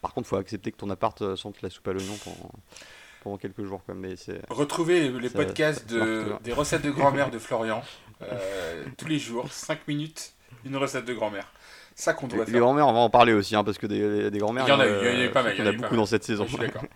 Par 0.00 0.14
contre, 0.14 0.28
il 0.28 0.30
faut 0.30 0.36
accepter 0.36 0.70
que 0.70 0.76
ton 0.76 0.90
appart 0.90 1.34
sente 1.34 1.60
la 1.60 1.70
soupe 1.70 1.88
à 1.88 1.92
l'oignon 1.92 2.14
pendant, 2.22 2.52
pendant 3.22 3.36
quelques 3.36 3.64
jours. 3.64 3.82
Quoi, 3.84 3.94
mais 3.94 4.14
Retrouvez 4.48 5.08
les, 5.08 5.30
podcasts 5.30 5.88
de, 5.88 6.26
des 6.42 6.52
recettes 6.52 6.82
de 6.82 6.90
grand-mère 6.90 7.30
de 7.30 7.38
Florian 7.38 7.82
euh, 8.22 8.84
tous 8.96 9.06
les 9.06 9.18
jours, 9.18 9.50
5 9.52 9.86
minutes, 9.86 10.32
une 10.64 10.76
recette 10.76 11.04
de 11.04 11.14
grand-mère. 11.14 11.52
Ça 11.94 12.14
qu'on 12.14 12.26
doit 12.28 12.40
les, 12.40 12.44
faire. 12.46 12.54
Les 12.54 12.60
grand-mères, 12.60 12.86
on 12.88 12.92
va 12.92 12.98
en 12.98 13.10
parler 13.10 13.32
aussi, 13.32 13.56
hein, 13.56 13.64
parce 13.64 13.78
que 13.78 13.86
des, 13.86 14.30
des 14.30 14.38
grand-mères, 14.38 14.64
il 14.66 14.70
y 14.70 14.72
en 14.72 14.80
a, 14.80 14.86
eu, 14.86 15.14
il 15.14 15.20
y 15.20 15.24
en 15.24 15.28
a 15.28 15.32
pas 15.32 15.42
mal. 15.42 15.54
Il 15.56 15.64
y 15.64 15.68
en 15.68 15.70
a, 15.70 15.72
beaucoup 15.72 15.96
dans 15.96 16.06
cette 16.06 16.24
saison. 16.24 16.44
Je 16.44 16.50
suis 16.50 16.58
d'accord. 16.58 16.84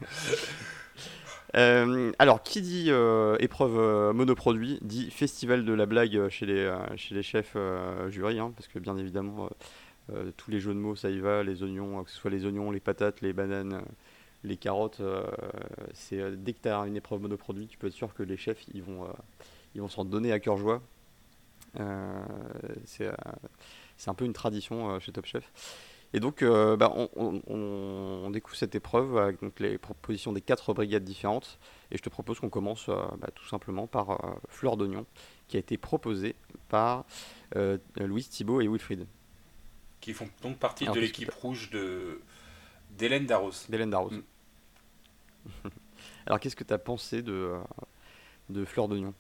Euh, 1.55 2.13
alors, 2.19 2.43
qui 2.43 2.63
dit 2.63 2.87
euh, 2.89 3.37
épreuve 3.39 4.15
monoproduit 4.15 4.79
dit 4.81 5.11
festival 5.11 5.67
de 5.67 5.75
la 5.75 5.85
blague 5.85 6.31
chez 6.31 6.47
les, 6.47 6.75
chez 6.97 7.15
les 7.15 7.23
chefs 7.23 7.59
jury, 8.09 8.39
hein, 8.39 8.55
parce 8.57 8.69
que 8.69 8.79
bien 8.79 8.97
évidemment, 8.97 9.51
tous 10.39 10.51
les 10.51 10.61
jeux 10.61 10.73
de 10.73 10.79
mots, 10.79 10.97
ça 10.97 11.11
y 11.11 11.21
va, 11.21 11.43
les 11.43 11.63
oignons, 11.63 12.03
que 12.05 12.11
ce 12.11 12.17
soit 12.17 12.31
les 12.31 12.47
oignons, 12.47 12.71
les 12.71 12.81
patates, 12.81 13.21
les 13.21 13.35
bananes, 13.35 13.83
les 14.45 14.57
carottes, 14.57 15.01
euh, 15.01 15.25
c'est 15.95 16.21
euh, 16.21 16.35
dès 16.37 16.53
que 16.53 16.61
tu 16.63 16.69
as 16.69 16.79
une 16.81 16.97
épreuve 16.97 17.21
monoproduit, 17.21 17.67
tu 17.69 17.79
peux 17.79 17.87
être 17.87 17.93
sûr 17.93 18.13
que 18.15 18.23
les 18.23 18.37
chefs 18.37 18.65
ils 18.75 18.83
vont, 18.83 19.05
euh, 19.05 19.13
ils 19.75 19.81
vont 19.81 19.89
s'en 19.89 20.05
donner 20.05 20.33
à 20.33 20.41
cœur 20.41 20.57
joie. 20.57 20.83
c'est 22.85 23.09
un 24.07 24.15
peu 24.15 24.25
une 24.25 24.33
tradition 24.33 24.99
chez 25.01 25.13
Top 25.13 25.27
Chef. 25.27 25.51
Et 26.15 26.21
donc, 26.21 26.45
bah, 26.45 26.93
on, 27.17 28.29
découvre 28.31 28.57
cette 28.57 28.75
épreuve 28.75 29.17
avec 29.17 29.41
donc, 29.41 29.59
les 29.61 29.79
propositions 29.79 30.33
des 30.33 30.43
quatre 30.43 30.75
brigades 30.75 31.05
différentes. 31.05 31.59
Et 31.91 31.97
je 31.97 32.03
te 32.03 32.11
propose 32.11 32.39
qu'on 32.39 32.51
commence 32.51 32.89
bah, 32.89 33.29
tout 33.35 33.47
simplement 33.47 33.87
par 33.87 34.39
Fleur 34.49 34.77
d'oignon, 34.77 35.07
qui 35.49 35.57
a 35.57 35.61
été 35.61 35.79
proposée 35.79 36.35
par 36.69 37.07
Louise 37.97 38.29
Thibault 38.29 38.61
et 38.61 38.69
Wilfried. 38.69 39.07
Qui 40.03 40.13
font 40.13 40.29
donc 40.43 40.59
partie 40.59 40.87
de 40.87 41.01
l'équipe 41.01 41.31
rouge 41.31 41.71
de 41.71 42.21
d'Hélène 42.99 43.25
Darros. 43.25 43.53
D'Hélène 43.71 43.91
Darros. 43.91 44.11
Mm. 44.11 44.23
Alors, 46.27 46.41
qu'est-ce 46.41 46.57
que 46.57 46.65
tu 46.65 46.75
as 46.75 46.79
pensé 46.79 47.23
de, 47.23 47.33
euh, 47.33 47.59
de 48.49 48.65
Fleur 48.65 48.89
d'Oignon? 48.89 49.15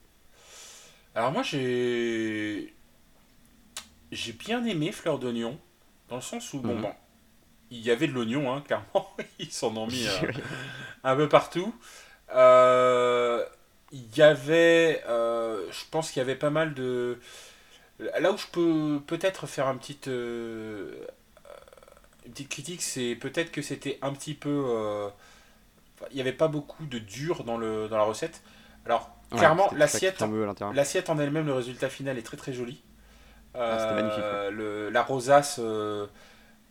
Alors, 1.14 1.32
moi, 1.32 1.42
j'ai. 1.42 2.74
J'ai 4.10 4.32
bien 4.32 4.64
aimé 4.64 4.92
Fleur 4.92 5.18
d'Oignon, 5.18 5.58
dans 6.08 6.16
le 6.16 6.22
sens 6.22 6.52
où, 6.52 6.60
bon, 6.60 6.76
mhm. 6.76 6.92
il 7.70 7.80
y 7.80 7.90
avait 7.90 8.06
de 8.06 8.12
l'oignon, 8.12 8.52
hein, 8.52 8.60
clairement. 8.60 9.10
Ils 9.38 9.50
s'en 9.50 9.74
ont 9.76 9.86
mis 9.86 10.06
euh, 10.22 10.32
un 11.02 11.16
peu 11.16 11.28
partout. 11.28 11.74
Euh, 12.34 13.42
il 13.90 14.16
y 14.16 14.22
avait, 14.22 15.02
euh, 15.08 15.66
je 15.70 15.84
pense 15.90 16.10
qu'il 16.10 16.20
y 16.20 16.22
avait 16.22 16.36
pas 16.36 16.50
mal 16.50 16.74
de. 16.74 17.18
Là 18.20 18.32
où 18.32 18.36
je 18.36 18.46
peux 18.48 19.00
peut-être 19.06 19.46
faire 19.46 19.66
un 19.66 19.76
petit, 19.76 19.98
une 20.06 20.92
petite 22.32 22.48
critique, 22.48 22.82
c'est 22.82 23.14
peut-être 23.14 23.50
que 23.50 23.62
c'était 23.62 23.98
un 24.02 24.12
petit 24.12 24.34
peu. 24.34 25.10
Il 26.10 26.14
n'y 26.16 26.20
avait 26.20 26.32
pas 26.32 26.48
beaucoup 26.48 26.86
de 26.86 26.98
dur 26.98 27.44
dans, 27.44 27.56
le, 27.58 27.88
dans 27.88 27.96
la 27.96 28.04
recette. 28.04 28.42
Alors, 28.86 29.10
Ouais, 29.30 29.38
clairement, 29.38 29.70
l'assiette, 29.76 30.20
en 31.10 31.18
elle-même, 31.18 31.46
le 31.46 31.54
résultat 31.54 31.88
final 31.88 32.18
est 32.18 32.22
très 32.22 32.36
très 32.36 32.52
joli. 32.52 32.82
Ah, 33.54 33.76
c'était 33.80 33.94
magnifique, 33.94 34.18
Euh, 34.20 34.50
le- 34.50 34.90
la 34.90 35.02
rosace 35.02 35.58
euh, 35.62 36.06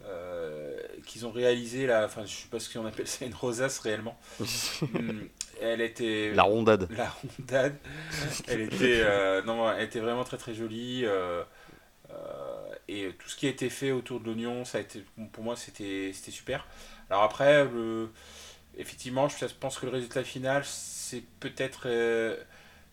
euh, 0.05 0.77
qu'ils 1.05 1.25
ont 1.25 1.31
réalisé, 1.31 1.85
là, 1.87 2.05
enfin 2.05 2.23
je 2.25 2.33
sais 2.33 2.47
pas 2.49 2.59
ce 2.59 2.71
qu'on 2.73 2.85
appelle 2.85 3.07
ça 3.07 3.25
une 3.25 3.33
rosace 3.35 3.79
réellement. 3.79 4.17
Hum, 4.95 5.27
elle 5.61 5.81
était 5.81 6.31
La 6.33 6.43
rondade. 6.43 6.87
la 6.97 7.09
rondade. 7.09 7.75
Elle 8.47 8.61
était 8.73 9.01
euh, 9.03 9.41
non, 9.43 9.71
elle 9.71 9.83
était 9.85 9.99
vraiment 9.99 10.23
très 10.23 10.37
très 10.37 10.53
jolie. 10.55 11.05
et 12.87 13.11
tout 13.17 13.29
ce 13.29 13.35
qui 13.35 13.47
a 13.47 13.49
été 13.49 13.69
fait 13.69 13.91
autour 13.91 14.19
de 14.19 14.25
l'oignon, 14.25 14.65
ça 14.65 14.77
a 14.77 14.81
été 14.81 15.03
pour 15.31 15.43
moi 15.43 15.55
c'était 15.55 16.11
c'était 16.13 16.31
super. 16.31 16.65
Alors 17.09 17.23
après, 17.23 17.65
le, 17.65 18.09
effectivement, 18.77 19.27
je 19.29 19.45
pense 19.59 19.79
que 19.79 19.85
le 19.85 19.91
résultat 19.91 20.23
final, 20.23 20.63
c'est 20.65 21.23
peut-être 21.39 21.83
euh, 21.87 22.37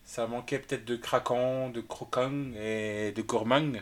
ça 0.05 0.27
manquait 0.27 0.59
peut-être 0.59 0.85
de 0.85 0.95
craquant, 0.95 1.69
de 1.69 1.81
croquant 1.81 2.31
et 2.55 3.11
de 3.15 3.21
gourmand, 3.21 3.73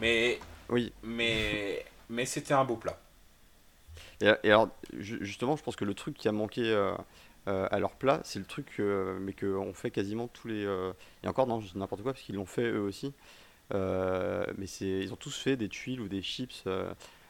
mais 0.00 0.40
Oui. 0.68 0.92
mais 1.02 1.84
mais 2.10 2.26
c'était 2.26 2.54
un 2.54 2.64
beau 2.64 2.76
plat. 2.76 3.00
Et, 4.20 4.26
et 4.44 4.50
alors, 4.50 4.68
ju- 4.98 5.18
justement, 5.22 5.56
je 5.56 5.62
pense 5.62 5.76
que 5.76 5.84
le 5.84 5.94
truc 5.94 6.16
qui 6.16 6.28
a 6.28 6.32
manqué 6.32 6.62
euh, 6.72 6.92
euh, 7.48 7.68
à 7.70 7.78
leur 7.78 7.92
plat, 7.96 8.20
c'est 8.24 8.38
le 8.38 8.44
truc, 8.44 8.80
mais 9.20 9.32
qu'on 9.32 9.72
fait 9.74 9.90
quasiment 9.90 10.28
tous 10.28 10.48
les. 10.48 10.64
Et 11.22 11.28
encore, 11.28 11.46
non, 11.46 11.60
n'importe 11.74 12.02
quoi, 12.02 12.12
parce 12.12 12.24
qu'ils 12.24 12.36
l'ont 12.36 12.46
fait 12.46 12.64
eux 12.70 12.80
aussi. 12.80 13.14
Mais 13.72 14.66
c'est, 14.66 14.86
ils 14.88 15.12
ont 15.12 15.16
tous 15.16 15.36
fait 15.38 15.56
des 15.56 15.68
tuiles 15.68 16.00
ou 16.00 16.08
des 16.08 16.22
chips, 16.22 16.64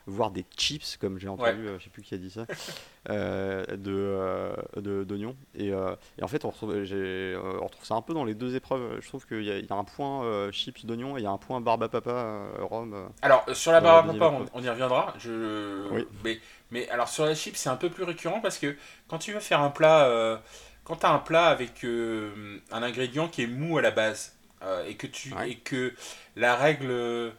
voire 0.06 0.30
des 0.30 0.44
chips, 0.56 0.96
comme 0.98 1.18
j'ai 1.18 1.28
entendu, 1.28 1.66
euh, 1.68 1.78
je 1.78 1.84
sais 1.84 1.90
plus 1.90 2.02
qui 2.02 2.14
a 2.14 2.18
dit 2.18 2.30
ça, 2.30 2.46
euh, 3.10 3.64
de, 3.76 3.92
euh, 3.92 4.54
de- 4.76 5.04
d'oignons. 5.04 5.36
Et, 5.54 5.72
euh, 5.72 5.94
et 6.18 6.22
en 6.24 6.28
fait, 6.28 6.44
on 6.44 6.50
retrouve, 6.50 6.84
j'ai, 6.84 6.96
euh, 6.96 7.58
on 7.60 7.66
retrouve 7.66 7.84
ça 7.84 7.94
un 7.94 8.02
peu 8.02 8.14
dans 8.14 8.24
les 8.24 8.34
deux 8.34 8.56
épreuves. 8.56 9.00
Je 9.00 9.08
trouve 9.08 9.26
qu'il 9.26 9.42
y 9.44 9.50
a, 9.50 9.58
il 9.58 9.66
y 9.66 9.72
a 9.72 9.76
un 9.76 9.84
point 9.84 10.24
euh, 10.24 10.50
chips 10.52 10.84
d'oignons 10.86 11.16
et 11.16 11.20
il 11.20 11.24
y 11.24 11.26
a 11.26 11.30
un 11.30 11.38
point 11.38 11.60
barbe 11.60 11.82
à 11.84 11.88
papa 11.88 12.10
euh, 12.10 12.64
rhum. 12.64 12.94
euh. 12.94 13.06
Alors, 13.22 13.44
euh, 13.48 13.54
sur 13.54 13.72
la 13.72 13.78
Euh, 13.78 13.80
barbe 13.80 14.10
à 14.10 14.14
papa, 14.14 14.48
on, 14.52 14.62
y 14.62 14.68
reviendra. 14.68 15.14
Je... 15.18 15.88
Oui. 15.90 16.06
Mais, 16.24 16.40
mais 16.70 16.88
alors, 16.90 17.08
sur 17.08 17.24
la 17.24 17.34
chip, 17.34 17.56
c'est 17.56 17.68
un 17.68 17.76
peu 17.76 17.90
plus 17.90 18.04
récurrent 18.04 18.40
parce 18.40 18.58
que 18.58 18.76
quand 19.08 19.18
tu 19.18 19.32
veux 19.32 19.40
faire 19.40 19.60
un 19.60 19.70
plat, 19.70 20.06
euh, 20.06 20.36
quand 20.84 20.96
tu 20.96 21.06
as 21.06 21.10
un 21.12 21.18
plat 21.18 21.46
avec 21.46 21.84
euh, 21.84 22.58
un 22.70 22.82
ingrédient 22.82 23.28
qui 23.28 23.42
est 23.42 23.46
mou 23.46 23.78
à 23.78 23.82
la 23.82 23.90
base 23.90 24.36
euh, 24.62 24.84
et, 24.86 24.94
que 24.96 25.06
tu, 25.06 25.34
Ouais. 25.34 25.50
et 25.50 25.56
que 25.56 25.94
la 26.36 26.56
règle, 26.56 27.32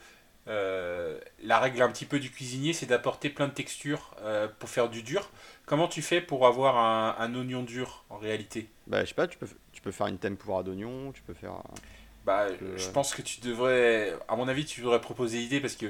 euh, 0.47 1.19
la 1.43 1.59
règle 1.59 1.81
un 1.81 1.89
petit 1.91 2.05
peu 2.05 2.19
du 2.19 2.31
cuisinier, 2.31 2.73
c'est 2.73 2.85
d'apporter 2.85 3.29
plein 3.29 3.47
de 3.47 3.53
textures 3.53 4.15
euh, 4.21 4.47
pour 4.59 4.69
faire 4.69 4.89
du 4.89 5.03
dur, 5.03 5.29
comment 5.65 5.87
tu 5.87 6.01
fais 6.01 6.21
pour 6.21 6.47
avoir 6.47 6.77
un, 6.77 7.15
un 7.19 7.35
oignon 7.35 7.63
dur 7.63 8.05
en 8.09 8.17
réalité? 8.17 8.69
Bah, 8.87 9.01
je 9.03 9.09
sais 9.09 9.15
pas, 9.15 9.27
tu 9.27 9.37
peux, 9.37 9.47
tu 9.73 9.81
peux 9.81 9.91
faire 9.91 10.07
une 10.07 10.17
tempura 10.17 10.63
d'oignons, 10.63 11.11
tu 11.11 11.21
peux 11.21 11.33
faire. 11.33 11.51
euh, 11.53 11.77
Bah, 12.25 12.47
Je- 12.49 12.77
je 12.77 12.89
pense 12.89 13.13
que 13.13 13.21
tu 13.21 13.41
devrais, 13.41 14.13
à 14.27 14.35
mon 14.35 14.47
avis, 14.47 14.65
tu 14.65 14.81
devrais 14.81 15.01
proposer 15.01 15.37
l'idée 15.39 15.59
parce 15.59 15.75
que, 15.75 15.87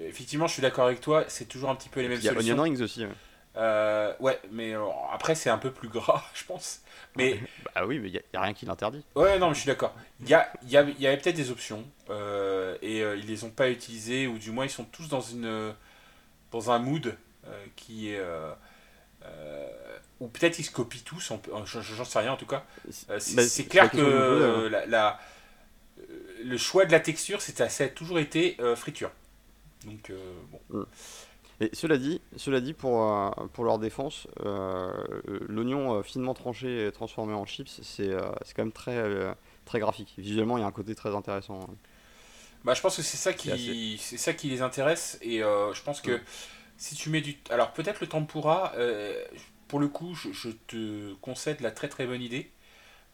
effectivement, 0.00 0.46
je 0.46 0.52
suis 0.54 0.62
d'accord 0.62 0.86
avec 0.86 1.00
toi, 1.00 1.24
c'est 1.28 1.46
toujours 1.46 1.70
un 1.70 1.74
petit 1.76 1.88
peu 1.88 2.00
les 2.00 2.08
mêmes 2.08 2.18
Il 2.18 2.24
y 2.24 2.28
a 2.28 2.32
solutions. 2.32 2.54
onion 2.54 2.62
rings 2.64 2.82
aussi. 2.82 3.04
ouais. 3.04 3.12
Euh, 3.58 4.12
ouais, 4.20 4.38
mais 4.52 4.72
euh, 4.74 4.84
après, 5.12 5.34
c'est 5.34 5.50
un 5.50 5.58
peu 5.58 5.70
plus 5.72 5.88
gras, 5.88 6.24
je 6.34 6.44
pense. 6.44 6.80
Mais, 7.16 7.40
Bah 7.74 7.84
oui, 7.86 7.98
mais 7.98 8.08
il 8.08 8.12
n'y 8.12 8.20
a, 8.34 8.40
rien 8.40 8.54
qui 8.54 8.66
l'interdit. 8.66 9.02
ouais, 9.16 9.38
non, 9.38 9.48
mais 9.48 9.54
je 9.54 9.60
suis 9.60 9.66
d'accord. 9.66 9.94
Il 10.20 10.28
y, 10.28 10.34
a, 10.34 10.48
y, 10.66 10.76
a- 10.76 10.82
y 10.82 11.06
avait 11.06 11.16
peut-être 11.16 11.36
des 11.36 11.50
options, 11.50 11.84
euh, 12.10 12.76
et 12.82 13.02
euh, 13.02 13.16
ils 13.16 13.26
les 13.26 13.44
ont 13.44 13.50
pas 13.50 13.70
utilisées, 13.70 14.26
ou 14.26 14.38
du 14.38 14.50
moins, 14.52 14.64
ils 14.64 14.70
sont 14.70 14.84
tous 14.84 15.08
dans, 15.08 15.20
une, 15.20 15.74
dans 16.52 16.70
un 16.70 16.78
mood 16.78 17.16
qui 17.76 18.10
est. 18.10 18.20
ou 20.20 20.28
peut-être 20.28 20.58
ils 20.58 20.64
se 20.64 20.70
copient 20.70 21.00
tous, 21.04 21.32
j'en 21.66 22.04
sais 22.04 22.18
rien 22.18 22.32
en 22.32 22.36
tout 22.36 22.46
cas. 22.46 22.64
C'est 22.90 23.36
Bah, 23.36 23.42
c'est 23.42 23.64
clair 23.64 23.84
la 23.84 23.88
que 23.90 24.68
la, 24.68 24.86
la- 24.86 25.20
le 26.44 26.56
choix 26.56 26.84
de 26.86 26.92
la 26.92 27.00
texture, 27.00 27.40
c'est- 27.40 27.68
ça 27.68 27.84
a 27.84 27.88
toujours 27.88 28.18
été 28.18 28.56
friture. 28.76 29.10
Donc, 29.84 30.12
bon. 30.70 30.86
Mais 31.60 31.70
cela 31.72 31.98
dit, 31.98 32.20
cela 32.36 32.60
dit 32.60 32.72
pour, 32.72 33.02
euh, 33.02 33.30
pour 33.52 33.64
leur 33.64 33.78
défense, 33.78 34.28
euh, 34.44 34.92
euh, 35.28 35.40
l'oignon 35.48 36.02
finement 36.02 36.34
tranché 36.34 36.86
et 36.86 36.92
transformé 36.92 37.34
en 37.34 37.46
chips, 37.46 37.80
c'est 37.82 38.10
quand 38.54 38.62
même 38.64 38.72
très, 38.72 39.02
très 39.64 39.80
graphique. 39.80 40.14
Visuellement, 40.18 40.56
il 40.58 40.60
y 40.60 40.64
a 40.64 40.66
un 40.66 40.72
côté 40.72 40.94
très 40.94 41.14
intéressant. 41.14 41.60
hein. 41.70 41.74
Bah, 42.64 42.74
je 42.74 42.80
pense 42.80 42.96
que 42.96 43.02
c'est 43.02 43.16
ça 43.16 43.32
qui, 43.32 43.98
c'est 44.00 44.16
ça 44.18 44.32
qui 44.34 44.48
les 44.48 44.62
intéresse 44.62 45.18
et 45.22 45.42
euh, 45.42 45.72
je 45.74 45.82
pense 45.82 46.00
que 46.00 46.20
si 46.76 46.94
tu 46.96 47.10
mets 47.10 47.20
du, 47.20 47.38
alors 47.50 47.72
peut-être 47.72 48.00
le 48.00 48.08
tempura, 48.08 48.72
euh, 48.76 49.14
pour 49.68 49.80
le 49.80 49.88
coup, 49.88 50.14
je, 50.14 50.32
je 50.32 50.50
te 50.68 51.14
concède 51.16 51.60
la 51.60 51.70
très 51.70 51.88
très 51.88 52.06
bonne 52.06 52.22
idée. 52.22 52.50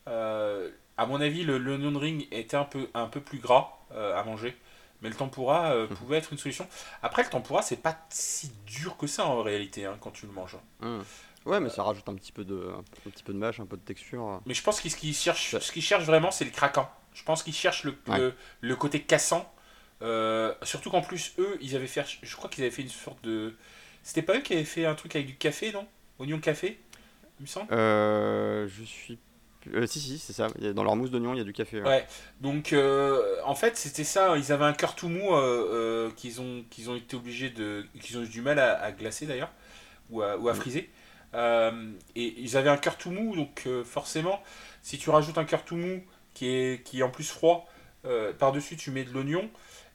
Euh, 0.09 0.71
à 0.97 1.07
mon 1.07 1.21
avis, 1.21 1.45
le 1.45 1.59
l'onion 1.59 1.99
ring 1.99 2.29
était 2.33 2.57
un 2.57 2.65
peu 2.65 2.89
un 2.95 3.07
peu 3.09 3.21
plus 3.21 3.39
gras 3.39 3.79
à 3.93 4.25
manger, 4.25 4.57
mais 5.05 5.11
le 5.11 5.15
tempura 5.15 5.73
euh, 5.73 5.87
Mm. 5.87 5.95
pouvait 5.95 6.17
être 6.17 6.33
une 6.33 6.39
solution. 6.39 6.67
Après, 7.03 7.23
le 7.23 7.29
tempura, 7.29 7.63
c'est 7.63 7.77
pas 7.77 7.97
si 8.09 8.51
dur 8.67 8.97
que 8.97 9.07
ça 9.07 9.27
en 9.27 9.43
réalité 9.43 9.85
hein, 9.85 9.97
quand 10.01 10.11
tu 10.11 10.27
le 10.27 10.33
manges. 10.33 10.57
Ouais, 11.47 11.61
mais 11.61 11.69
ça 11.69 11.83
rajoute 11.83 12.09
un 12.09 12.15
petit 12.15 12.33
peu 12.33 12.43
de, 12.45 12.73
un 13.07 13.11
petit 13.11 13.23
peu 13.23 13.33
de 13.35 13.39
mâche, 13.39 13.61
un 13.61 13.67
peu 13.67 13.77
de 13.77 13.83
texture. 13.83 14.41
Mais 14.47 14.55
je 14.55 14.63
pense 14.63 14.81
qu'ils 14.81 15.15
cherchent, 15.15 15.55
Ouais. 15.55 15.61
ce 15.61 15.71
qu'ils 15.71 15.83
cherchent 15.83 16.07
vraiment, 16.07 16.31
c'est 16.31 16.47
le 16.47 16.51
craquant. 16.51 16.91
Je 17.13 17.23
pense 17.23 17.43
qu'ils 17.43 17.55
cherchent 17.55 17.85
le, 17.85 17.95
Ouais. 18.09 18.19
le, 18.19 18.35
le 18.63 18.77
côté 18.77 19.03
cassant. 19.03 19.49
Euh, 20.03 20.55
surtout 20.63 20.91
qu'en 20.91 21.03
plus, 21.03 21.35
eux, 21.39 21.57
ils 21.61 21.77
avaient 21.77 21.87
fait. 21.87 22.05
Je 22.23 22.35
crois 22.37 22.49
qu'ils 22.51 22.65
avaient 22.65 22.71
fait 22.73 22.83
une 22.83 22.89
sorte 22.89 23.23
de. 23.25 23.55
C'était 24.03 24.23
pas 24.23 24.35
eux 24.37 24.41
qui 24.41 24.55
avaient 24.55 24.65
fait 24.65 24.87
un 24.87 24.95
truc 24.95 25.15
avec 25.17 25.27
du 25.29 25.37
café, 25.37 25.71
non? 25.73 25.87
Oignon 26.19 26.41
café, 26.41 26.81
il 27.39 27.43
me 27.43 27.47
semble? 27.47 27.73
Euh, 27.73 28.67
je 28.69 28.83
suis. 28.83 29.19
Euh, 29.73 29.87
si, 29.87 30.01
si, 30.01 30.19
c'est 30.19 30.33
ça. 30.33 30.49
Dans 30.75 30.85
leur 30.85 30.97
mousse 30.97 31.11
d'oignon, 31.11 31.33
il 31.35 31.39
y 31.39 31.41
a 31.41 31.45
du 31.45 31.53
café. 31.53 31.81
ouais. 31.81 31.87
Ouais. 31.89 32.07
Donc, 32.41 32.73
euh, 32.73 33.37
en 33.45 33.55
fait, 33.55 33.77
c'était 33.77 34.05
ça. 34.05 34.37
Ils 34.37 34.53
avaient 34.53 34.65
un 34.65 34.73
cœur 34.73 34.95
tout 34.95 35.09
mou 35.09 35.35
euh, 35.35 36.11
qu'ils 36.17 36.41
ont, 36.41 36.65
qu'ils 36.71 36.91
ont 36.91 36.97
été 36.97 37.17
obligés 37.17 37.51
de. 37.51 37.85
qu'ils 38.01 38.19
ont 38.19 38.23
eu 38.23 38.29
du 38.29 38.41
mal 38.43 38.59
à, 38.59 38.81
à 38.83 38.93
glacer 38.93 39.27
d'ailleurs, 39.27 39.51
ou 40.11 40.23
à, 40.23 40.37
ou 40.37 40.49
à 40.49 40.53
Mm. 40.53 40.57
friser. 40.57 40.91
Et 42.15 42.35
ils 42.39 42.57
avaient 42.57 42.71
un 42.71 42.77
cœur 42.77 42.97
tout 42.97 43.11
mou, 43.11 43.35
donc 43.35 43.67
forcément, 43.85 44.43
si 44.83 44.99
tu 44.99 45.11
rajoutes 45.11 45.39
un 45.39 45.45
cœur 45.45 45.65
tout 45.65 45.77
mou 45.77 46.03
qui 46.35 46.49
est, 46.49 46.85
qui 46.85 47.01
est 47.01 47.03
en 47.03 47.11
plus 47.11 47.29
froid, 47.29 47.69
par-dessus 48.39 48.77
tu 48.77 48.91
mets 48.91 49.05
de 49.05 49.11
l'oignon. 49.13 49.49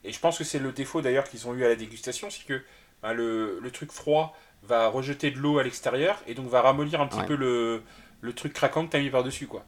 Et 0.03 0.11
je 0.11 0.19
pense 0.19 0.37
que 0.37 0.43
c'est 0.43 0.59
le 0.59 0.71
défaut 0.71 1.01
d'ailleurs 1.01 1.25
qu'ils 1.25 1.47
ont 1.47 1.53
eu 1.53 1.63
à 1.65 1.69
la 1.69 1.75
dégustation, 1.75 2.29
c'est 2.29 2.45
que 2.45 2.61
ben, 3.03 3.13
le, 3.13 3.59
le 3.59 3.71
truc 3.71 3.91
froid 3.91 4.35
va 4.63 4.87
rejeter 4.87 5.31
de 5.31 5.37
l'eau 5.37 5.59
à 5.59 5.63
l'extérieur 5.63 6.21
et 6.27 6.33
donc 6.33 6.47
va 6.49 6.61
ramollir 6.61 7.01
un 7.01 7.07
petit 7.07 7.19
Ouais. 7.19 7.25
peu 7.25 7.35
le, 7.35 7.81
le 8.21 8.33
truc 8.33 8.53
craquant 8.53 8.85
que 8.85 8.91
tu 8.91 8.97
as 8.97 8.99
mis 8.99 9.09
par-dessus. 9.09 9.47
quoi. 9.47 9.65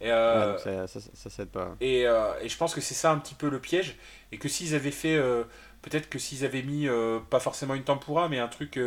Et, 0.00 0.10
euh, 0.10 0.56
ça, 0.58 0.86
ça, 0.86 1.00
ça, 1.12 1.30
ça 1.30 1.46
pas. 1.46 1.76
et, 1.80 2.06
euh, 2.06 2.32
et 2.40 2.48
je 2.48 2.56
pense 2.56 2.74
que 2.74 2.80
c'est 2.80 2.94
ça 2.94 3.10
un 3.12 3.18
petit 3.18 3.34
peu 3.34 3.48
le 3.50 3.60
piège. 3.60 3.96
Et 4.32 4.38
que 4.38 4.48
s'ils 4.48 4.74
avaient 4.74 4.90
fait. 4.90 5.16
euh, 5.16 5.44
peut-être 5.82 6.08
que 6.08 6.18
s'ils 6.18 6.44
avaient 6.44 6.62
mis. 6.62 6.88
pas 7.30 7.40
forcément 7.40 7.74
une 7.74 7.84
tempura, 7.84 8.28
mais 8.28 8.38
un 8.38 8.48
truc 8.48 8.78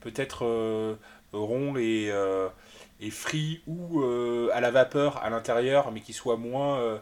peut-être 0.00 0.96
rond 1.32 1.76
et, 1.76 2.12
et 3.00 3.10
frit 3.10 3.62
ou 3.66 4.02
à 4.52 4.60
la 4.60 4.70
vapeur 4.70 5.18
à 5.18 5.30
l'intérieur, 5.30 5.92
mais 5.92 6.00
qui 6.00 6.12
soit 6.12 6.36
moins, 6.36 7.00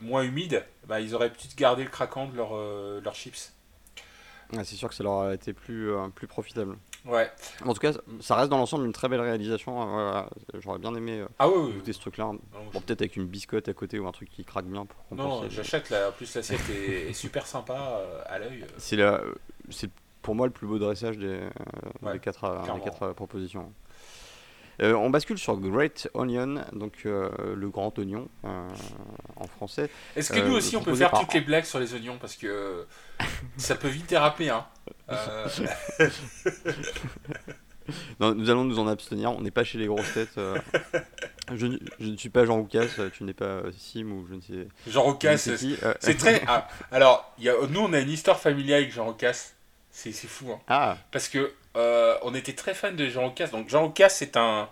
moins 0.00 0.22
humide, 0.22 0.64
bah, 0.86 1.00
ils 1.00 1.14
auraient 1.14 1.30
peut-être 1.30 1.56
gardé 1.56 1.82
le 1.84 1.90
craquant 1.90 2.26
de 2.26 2.36
leur, 2.36 2.54
leurs 3.00 3.14
chips. 3.14 3.52
Ouais, 4.52 4.64
c'est 4.64 4.74
sûr 4.76 4.88
que 4.88 4.94
ça 4.94 5.04
leur 5.04 5.20
a 5.22 5.34
été 5.34 5.52
plus, 5.52 5.90
plus 6.14 6.26
profitable. 6.26 6.76
Ouais. 7.06 7.30
En 7.64 7.72
tout 7.72 7.80
cas, 7.80 7.92
ça 8.20 8.34
reste 8.36 8.50
dans 8.50 8.58
l'ensemble 8.58 8.84
une 8.84 8.92
très 8.92 9.08
belle 9.08 9.20
réalisation. 9.20 9.80
euh, 9.82 9.84
voilà. 9.86 10.30
J'aurais 10.58 10.78
bien 10.78 10.94
aimé 10.94 11.20
euh, 11.20 11.26
Ah 11.38 11.48
goûter 11.48 11.92
ce 11.92 12.00
truc-là. 12.00 12.24
Non, 12.26 12.38
Bon, 12.72 12.80
peut-être 12.80 13.00
avec 13.02 13.16
une 13.16 13.26
biscotte 13.26 13.68
à 13.68 13.74
côté 13.74 13.98
ou 13.98 14.06
un 14.06 14.12
truc 14.12 14.28
qui 14.30 14.44
craque 14.44 14.66
bien 14.66 14.84
pour 14.86 15.16
non, 15.16 15.24
compenser. 15.40 15.50
j'achète 15.50 15.90
là. 15.90 16.08
En 16.10 16.12
plus, 16.12 16.34
l'assiette 16.34 16.60
est, 16.70 17.10
est 17.10 17.12
super 17.14 17.46
sympa 17.46 17.74
euh, 17.74 18.22
à 18.26 18.38
l'œil. 18.38 18.64
C'est 18.78 18.96
la- 18.96 19.22
pour 20.22 20.34
moi 20.34 20.46
le 20.46 20.52
plus 20.52 20.66
beau 20.66 20.78
dressage 20.78 21.16
des, 21.16 21.26
euh, 21.26 21.50
Ouais, 22.02 22.12
des 22.12 22.18
quatre, 22.18 22.46
des 22.58 22.62
clairement. 22.64 22.84
quatre 22.84 23.12
propositions. 23.14 23.72
Euh, 24.80 24.94
on 24.94 25.10
bascule 25.10 25.38
sur 25.38 25.56
Great 25.58 26.08
Onion, 26.14 26.64
donc 26.72 27.02
euh, 27.04 27.28
le 27.54 27.68
grand 27.68 27.98
oignon 27.98 28.28
euh, 28.44 28.68
en 29.36 29.46
français. 29.46 29.90
Est-ce 30.16 30.32
que 30.32 30.38
nous 30.40 30.54
aussi 30.54 30.76
on 30.76 30.82
peut 30.82 30.94
faire 30.94 31.10
par- 31.10 31.20
toutes 31.20 31.34
les 31.34 31.42
blagues 31.42 31.64
sur 31.64 31.78
les 31.78 31.92
oignons 31.94 32.16
parce 32.18 32.34
que 32.36 32.86
ça 33.58 33.74
peut 33.74 33.88
vite 33.88 34.08
déraper 34.08 34.48
hein. 34.50 34.66
Non, 38.20 38.34
nous 38.34 38.48
allons 38.50 38.64
nous 38.64 38.78
en 38.78 38.86
abstenir, 38.86 39.32
on 39.32 39.40
n'est 39.40 39.50
pas 39.50 39.64
chez 39.64 39.76
les 39.76 39.86
grosses 39.86 40.12
têtes. 40.14 40.38
je, 41.54 41.66
ne- 41.66 41.78
je 41.98 42.06
ne 42.08 42.16
suis 42.16 42.28
pas 42.28 42.44
Jean 42.44 42.56
Roucas, 42.56 42.86
tu 43.12 43.24
n'es 43.24 43.32
pas 43.32 43.62
Sim 43.76 44.12
ou 44.12 44.26
je 44.28 44.34
ne 44.34 44.40
sais, 44.40 44.68
Jean 44.86 45.18
euh. 45.24 45.94
c'est 45.98 46.16
très. 46.16 46.40
ah, 46.46 46.68
alors, 46.92 47.34
il 47.38 47.44
y 47.44 47.48
a, 47.48 47.54
nous 47.68 47.80
on 47.80 47.92
a 47.92 47.98
une 47.98 48.10
histoire 48.10 48.38
familiale 48.38 48.82
avec 48.82 48.92
Jean 48.92 49.06
Rocasse. 49.06 49.54
C'est 50.02 50.26
fou 50.26 50.50
hein. 50.52 50.60
Ah, 50.68 50.96
Parce 51.10 51.28
que 51.28 51.52
euh, 51.76 52.16
on 52.22 52.34
était 52.34 52.54
très 52.54 52.74
fan 52.74 52.96
de 52.96 53.08
Jean 53.08 53.28
Rocasse. 53.28 53.50
Donc 53.50 53.68
Jean 53.68 53.82
Rocasse 53.82 54.16
c'est 54.16 54.36
un 54.36 54.68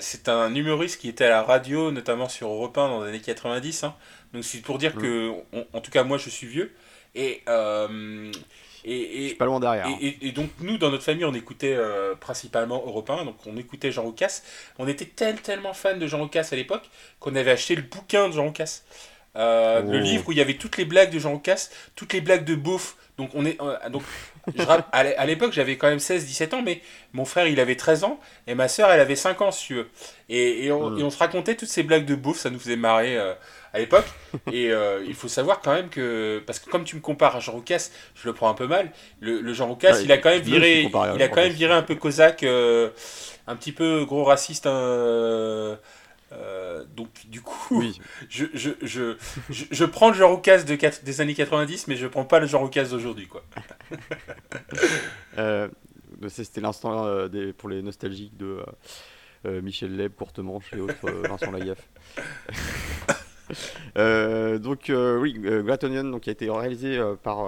c'est 0.00 0.30
un 0.30 0.54
humoriste 0.54 0.98
qui 0.98 1.10
était 1.10 1.26
à 1.26 1.30
la 1.30 1.42
radio, 1.42 1.90
notamment 1.90 2.28
sur 2.28 2.48
Europe 2.48 2.78
1 2.78 2.88
dans 2.88 3.02
les 3.02 3.10
années 3.10 3.20
90. 3.20 3.84
Hein. 3.84 3.94
Donc 4.32 4.44
c'est 4.44 4.62
pour 4.62 4.78
dire 4.78 4.96
mmh. 4.96 5.00
que, 5.00 5.32
en 5.74 5.80
tout 5.80 5.90
cas 5.90 6.04
moi 6.04 6.16
je 6.16 6.30
suis 6.30 6.46
vieux. 6.46 6.74
Et, 7.14 7.42
et, 8.86 9.34
pas 9.34 9.46
loin 9.46 9.58
derrière. 9.58 9.88
Et, 10.00 10.30
donc, 10.32 10.50
nous, 10.60 10.78
dans 10.78 10.90
notre 10.90 11.02
famille, 11.02 11.24
on 11.24 11.34
écoutait 11.34 11.74
euh, 11.74 12.14
principalement 12.14 12.82
européen, 12.86 13.24
donc 13.24 13.36
on 13.46 13.56
écoutait 13.56 13.90
Jean 13.90 14.02
Roucas. 14.02 14.42
On 14.78 14.86
était 14.86 15.06
tellement 15.06 15.74
fans 15.74 15.96
de 15.96 16.06
Jean 16.06 16.18
Roucas 16.18 16.48
à 16.52 16.56
l'époque 16.56 16.88
qu'on 17.18 17.34
avait 17.34 17.50
acheté 17.50 17.74
le 17.74 17.82
bouquin 17.82 18.28
de 18.28 18.34
Jean. 18.34 18.52
Euh, 19.36 19.82
le 19.82 19.98
oh. 19.98 20.00
livre 20.00 20.28
où 20.28 20.32
il 20.32 20.38
y 20.38 20.40
avait 20.40 20.54
toutes 20.54 20.76
les 20.76 20.84
blagues 20.84 21.10
de 21.10 21.18
Jean 21.18 21.32
Roucas, 21.32 21.68
toutes 21.96 22.12
les 22.12 22.20
blagues 22.20 22.44
de 22.44 22.54
beauf. 22.54 22.96
Donc, 23.18 23.30
on 23.34 23.46
est, 23.46 23.60
euh, 23.62 23.88
donc 23.88 24.02
à 24.92 25.26
l'époque, 25.26 25.52
j'avais 25.52 25.76
quand 25.76 25.88
même 25.88 25.98
16-17 25.98 26.54
ans, 26.54 26.62
mais 26.62 26.82
mon 27.12 27.24
frère, 27.24 27.46
il 27.46 27.58
avait 27.60 27.76
13 27.76 28.04
ans, 28.04 28.20
et 28.46 28.54
ma 28.54 28.68
soeur, 28.68 28.90
elle 28.90 29.00
avait 29.00 29.16
5 29.16 29.40
ans, 29.40 29.50
si 29.50 29.66
tu 29.66 29.74
veux. 29.74 29.88
Et, 30.28 30.70
on, 30.70 30.90
hmm. 30.90 31.02
on, 31.02 31.10
se 31.10 31.18
racontait 31.18 31.54
toutes 31.54 31.68
ces 31.68 31.82
blagues 31.82 32.04
de 32.04 32.14
beauf, 32.14 32.38
ça 32.38 32.50
nous 32.50 32.58
faisait 32.58 32.76
marrer 32.76 33.18
à 33.76 33.78
l'époque. 33.78 34.06
Et 34.52 34.70
euh, 34.70 35.04
il 35.06 35.14
faut 35.14 35.28
savoir 35.28 35.60
quand 35.60 35.74
même 35.74 35.88
que, 35.88 36.42
parce 36.46 36.58
que 36.58 36.70
comme 36.70 36.84
tu 36.84 36.96
me 36.96 37.00
compares 37.00 37.36
à 37.36 37.40
Jean 37.40 37.52
Roucas, 37.52 37.90
je 38.14 38.26
le 38.26 38.32
prends 38.32 38.48
un 38.48 38.54
peu 38.54 38.66
mal. 38.66 38.90
Le, 39.20 39.52
Jean 39.52 39.68
Roucas, 39.68 40.00
il 40.02 40.10
a 40.10 40.18
quand 40.18 40.30
même 40.30 40.42
viré, 40.42 40.88
il 41.14 41.22
a 41.22 41.28
quand 41.28 41.42
même 41.42 41.52
viré 41.52 41.74
un 41.74 41.82
peu 41.82 41.94
cosaque, 41.94 42.42
euh, 42.42 42.90
un 43.46 43.54
petit 43.54 43.72
peu 43.72 44.04
gros 44.06 44.24
raciste. 44.24 44.66
Hein, 44.66 45.78
euh, 46.32 46.84
donc 46.96 47.08
du 47.28 47.40
coup, 47.40 47.78
oui. 47.78 48.00
je, 48.28 48.46
je, 48.54 48.70
je, 48.82 49.16
je, 49.48 49.84
prends 49.84 50.08
le 50.08 50.14
Jean 50.14 50.34
Roucas 50.34 50.62
de, 50.64 50.76
des 51.04 51.20
années 51.20 51.34
90, 51.34 51.88
mais 51.88 51.96
je 51.96 52.06
prends 52.06 52.24
pas 52.24 52.40
le 52.40 52.46
Jean 52.46 52.60
Roucas 52.60 52.84
d'aujourd'hui. 52.84 53.28
quoi. 53.28 53.42
C'était 56.28 56.60
l'instant 56.60 57.28
pour 57.58 57.68
les 57.68 57.82
nostalgiques 57.82 58.36
de 58.36 58.64
Michel 59.44 59.96
Leb, 59.96 60.14
Courtemanche 60.14 60.72
et 60.72 60.80
autres 60.80 61.10
Vincent 61.28 61.52
Lagaffe. 61.52 61.88
Euh, 63.96 64.58
donc 64.58 64.90
euh, 64.90 65.18
oui, 65.18 65.40
euh, 65.44 65.62
Gratonion 65.62 66.04
donc, 66.04 66.28
a 66.28 66.30
été 66.30 66.50
réalisé 66.50 67.00
par, 67.22 67.46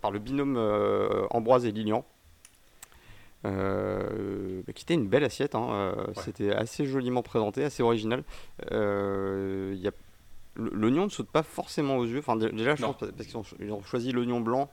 par 0.00 0.10
le 0.10 0.18
binôme 0.18 0.56
Ambroise 1.30 1.64
et 1.64 1.72
Lilian. 1.72 2.04
Bah, 3.44 4.72
qui 4.74 4.82
était 4.82 4.94
une 4.94 5.08
belle 5.08 5.24
assiette, 5.24 5.54
hein, 5.54 5.94
c'était 6.22 6.52
assez 6.52 6.86
joliment 6.86 7.22
présenté, 7.22 7.64
assez 7.64 7.82
original. 7.82 8.24
L'oignon 10.56 11.04
ne 11.04 11.10
saute 11.10 11.28
pas 11.28 11.42
forcément 11.42 11.98
aux 11.98 12.04
yeux, 12.04 12.18
enfin 12.18 12.36
déjà 12.36 12.74
je 12.74 12.82
pense 12.82 12.96
parce 12.96 13.26
qu'ils 13.26 13.72
ont, 13.72 13.82
choisi 13.82 14.12
l'oignon 14.12 14.40
blanc 14.40 14.70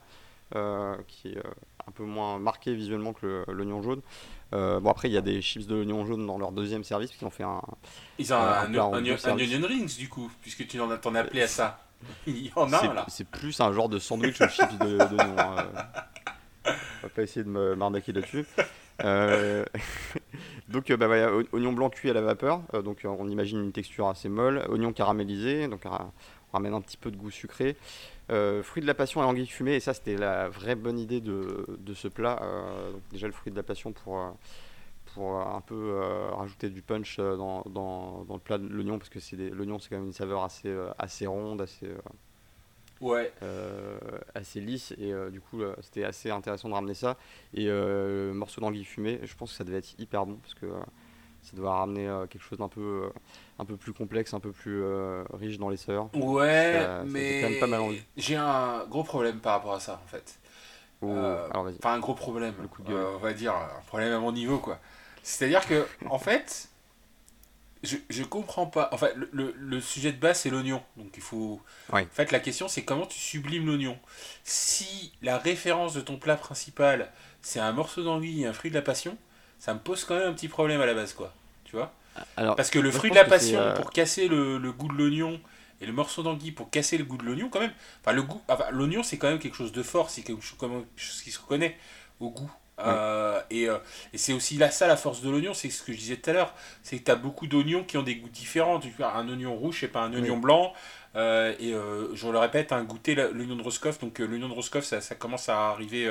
qui 1.06 1.28
est 1.28 1.38
un 1.86 1.92
peu 1.92 2.04
moins 2.04 2.38
marqué 2.38 2.74
visuellement 2.74 3.12
que 3.12 3.44
l'oignon 3.48 3.82
jaune. 3.82 4.02
Euh, 4.54 4.80
bon, 4.80 4.90
après, 4.90 5.08
il 5.08 5.12
y 5.12 5.16
a 5.16 5.22
des 5.22 5.42
chips 5.42 5.66
de 5.66 5.74
l'oignon 5.74 6.06
jaune 6.06 6.26
dans 6.26 6.38
leur 6.38 6.52
deuxième 6.52 6.84
service, 6.84 7.10
qui 7.10 7.24
ont 7.24 7.30
fait 7.30 7.42
un. 7.42 7.62
Ils 8.18 8.32
ont 8.32 8.36
un, 8.36 8.74
un, 8.74 8.92
onion 8.92 9.16
rings, 9.66 9.96
du 9.96 10.08
coup, 10.08 10.30
puisque 10.40 10.66
tu 10.66 10.80
en 10.80 10.90
as, 10.90 10.94
appelé 10.94 11.42
à 11.42 11.48
ça. 11.48 11.80
Il 12.26 12.46
y 12.46 12.52
en 12.54 12.72
a 12.72 12.94
là. 12.94 13.06
C'est 13.08 13.26
plus 13.26 13.60
un 13.60 13.72
genre 13.72 13.88
de 13.88 13.98
sandwich 13.98 14.40
aux 14.40 14.48
chips 14.48 14.78
de 14.78 14.98
d'oignon. 14.98 15.36
On 16.66 17.06
va 17.06 17.08
pas 17.08 17.22
essayer 17.22 17.44
de 17.44 17.74
m'arnaquer 17.74 18.12
là-dessus. 18.12 18.46
Euh, 19.04 19.64
donc, 20.68 20.90
euh, 20.90 20.96
bah, 20.96 21.08
oignon 21.52 21.72
blanc 21.72 21.90
cuit 21.90 22.10
à 22.10 22.12
la 22.12 22.20
vapeur. 22.20 22.60
donc, 22.84 23.02
on 23.04 23.28
imagine 23.28 23.62
une 23.62 23.72
texture 23.72 24.08
assez 24.08 24.28
molle. 24.28 24.64
Oignon 24.68 24.92
caramélisé. 24.92 25.68
Donc, 25.68 25.82
on 25.84 26.10
ramène 26.52 26.74
un 26.74 26.80
petit 26.80 26.96
peu 26.96 27.10
de 27.10 27.16
goût 27.16 27.30
sucré. 27.30 27.76
Euh, 28.30 28.62
fruit 28.64 28.82
de 28.82 28.88
la 28.88 28.94
passion 28.94 29.22
et 29.22 29.24
anguille 29.24 29.46
fumée, 29.46 29.76
et 29.76 29.80
ça 29.80 29.94
c'était 29.94 30.16
la 30.16 30.48
vraie 30.48 30.74
bonne 30.74 30.98
idée 30.98 31.20
de, 31.20 31.94
ce 31.94 32.08
plat. 32.08 32.40
Euh, 32.42 32.92
donc 32.92 33.02
déjà 33.12 33.26
le 33.28 33.32
fruit 33.32 33.52
de 33.52 33.56
la 33.56 33.62
passion 33.62 33.92
pour, 33.92 34.18
euh, 34.18 34.30
pour 35.14 35.38
un 35.38 35.60
peu 35.60 36.00
rajouter 36.32 36.68
du 36.68 36.82
punch 36.82 37.18
dans, 37.18 37.62
dans, 37.62 38.24
dans 38.24 38.34
le 38.34 38.40
plat 38.40 38.58
de 38.58 38.66
l'oignon, 38.66 38.98
parce 38.98 39.10
que 39.10 39.18
l'oignon 39.54 39.78
c'est 39.78 39.90
quand 39.90 39.96
même 39.96 40.06
une 40.06 40.12
saveur 40.12 40.42
assez, 40.42 40.74
assez 40.98 41.26
ronde, 41.26 41.60
assez, 41.60 41.88
ouais. 43.00 43.32
assez 44.34 44.60
lisse, 44.60 44.92
et 44.98 45.12
du 45.30 45.40
coup 45.40 45.62
c'était 45.80 46.04
assez 46.04 46.30
intéressant 46.30 46.68
de 46.68 46.74
ramener 46.74 46.94
ça. 46.94 47.16
Et 47.54 47.68
morceau 48.32 48.60
d'anguille 48.60 48.84
fumée, 48.84 49.20
je 49.22 49.34
pense 49.34 49.50
que 49.52 49.56
ça 49.56 49.64
devait 49.64 49.78
être 49.78 49.98
hyper 49.98 50.26
bon, 50.26 50.36
parce 50.36 50.54
que 50.54 50.66
ça 51.42 51.56
doit 51.56 51.78
ramener 51.78 52.06
quelque 52.28 52.42
chose 52.42 52.58
d'un 52.58 52.68
peu 52.68 53.10
un 53.58 53.64
peu 53.64 53.76
plus 53.76 53.92
complexe, 53.92 54.34
un 54.34 54.40
peu 54.40 54.52
plus 54.52 54.82
euh, 54.82 55.24
riche 55.32 55.58
dans 55.58 55.68
les 55.68 55.76
saveurs. 55.76 56.10
Ouais, 56.14 56.86
mais 57.06 57.60
j'ai 58.16 58.36
un 58.36 58.84
gros 58.86 59.04
problème 59.04 59.38
par 59.38 59.54
rapport 59.54 59.74
à 59.74 59.80
ça 59.80 60.00
en 60.04 60.08
fait. 60.08 60.38
Euh, 61.02 61.48
enfin 61.52 61.92
un 61.92 61.98
gros 61.98 62.14
problème, 62.14 62.54
euh, 62.88 63.12
on 63.14 63.18
va 63.18 63.32
dire 63.32 63.54
un 63.54 63.82
problème 63.86 64.12
à 64.12 64.18
mon 64.18 64.32
niveau 64.32 64.58
quoi. 64.58 64.78
C'est-à-dire 65.22 65.66
que 65.66 65.86
en 66.08 66.18
fait, 66.18 66.68
je, 67.86 67.96
je 68.10 68.22
comprends 68.22 68.66
pas. 68.66 68.88
En 68.92 68.98
fait, 68.98 69.14
le, 69.32 69.54
le, 69.56 69.80
sujet 69.80 70.12
de 70.12 70.18
base 70.18 70.40
c'est 70.40 70.50
l'oignon, 70.50 70.82
donc 70.96 71.12
il 71.16 71.22
faut. 71.22 71.60
En 71.92 72.04
fait, 72.12 72.32
la 72.32 72.40
question 72.40 72.68
c'est 72.68 72.84
comment 72.84 73.06
tu 73.06 73.18
sublimes 73.18 73.66
l'oignon. 73.66 73.98
Si 74.44 75.12
la 75.22 75.38
référence 75.38 75.94
de 75.94 76.00
ton 76.00 76.16
plat 76.18 76.36
principal 76.36 77.10
c'est 77.42 77.60
un 77.60 77.72
morceau 77.72 78.02
d'anguille 78.02 78.42
et 78.42 78.46
un 78.46 78.52
fruit 78.52 78.70
de 78.70 78.74
la 78.74 78.82
passion, 78.82 79.16
ça 79.58 79.72
me 79.72 79.78
pose 79.78 80.04
quand 80.04 80.18
même 80.18 80.28
un 80.28 80.32
petit 80.32 80.48
problème 80.48 80.80
à 80.80 80.86
la 80.86 80.94
base 80.94 81.14
quoi. 81.14 81.32
Tu 81.64 81.76
vois? 81.76 81.92
Parce 82.34 82.70
que 82.70 82.78
le 82.78 82.90
fruit 82.90 83.10
de 83.10 83.14
la 83.14 83.24
passion, 83.24 83.60
euh, 83.60 83.74
pour 83.74 83.90
casser 83.90 84.28
le, 84.28 84.72
goût 84.72 84.88
de 84.88 84.94
l'oignon, 84.94 85.40
et 85.80 85.86
le 85.86 85.92
morceau 85.92 86.22
d'anguille 86.22 86.52
pour 86.52 86.70
casser 86.70 86.96
le 86.96 87.04
goût 87.04 87.18
de 87.18 87.24
l'oignon, 87.24 87.48
quand 87.50 87.60
même. 87.60 87.72
Enfin, 88.00 88.12
le 88.12 88.22
goût, 88.22 88.40
l'oignon, 88.70 89.02
c'est 89.02 89.18
quand 89.18 89.28
même 89.28 89.38
quelque 89.38 89.56
chose 89.56 89.72
de 89.72 89.82
fort, 89.82 90.10
c'est 90.10 90.22
quelque 90.22 90.42
chose 90.42 91.22
qui 91.22 91.30
se 91.30 91.38
reconnaît 91.38 91.76
au 92.20 92.30
goût. 92.30 92.50
Euh, 92.78 93.40
et, 93.50 93.68
euh, 93.68 93.78
et 94.12 94.18
c'est 94.18 94.34
aussi 94.34 94.58
là 94.58 94.70
ça 94.70 94.86
la 94.86 94.96
force 94.96 95.22
de 95.22 95.30
l'oignon, 95.30 95.54
c'est 95.54 95.70
ce 95.70 95.82
que 95.82 95.92
je 95.92 95.98
disais 95.98 96.16
tout 96.16 96.28
à 96.30 96.32
l'heure, 96.34 96.54
c'est 96.82 96.98
que 96.98 97.04
tu 97.04 97.10
as 97.10 97.16
beaucoup 97.16 97.46
d'oignons 97.46 97.84
qui 97.84 97.96
ont 97.96 98.02
des 98.02 98.16
goûts 98.16 98.28
différents. 98.28 98.78
Tu 98.78 98.92
un 99.02 99.28
oignon 99.28 99.54
rouge, 99.54 99.78
c'est 99.80 99.88
pas 99.88 100.02
un 100.02 100.12
oignon 100.12 100.36
blanc. 100.36 100.72
Euh, 101.14 101.54
et 101.58 101.72
je 102.14 102.28
le 102.28 102.38
répète, 102.38 102.72
un 102.72 102.78
hein, 102.78 102.84
goûter 102.84 103.14
l'oignon 103.14 103.56
de 103.56 103.62
Roscoff. 103.62 103.98
Donc 103.98 104.18
l'oignon 104.18 104.48
de 104.48 104.52
Roscoff, 104.52 104.84
ça, 104.84 105.00
ça, 105.00 105.14
commence 105.14 105.48
à 105.48 105.70
arriver 105.70 106.10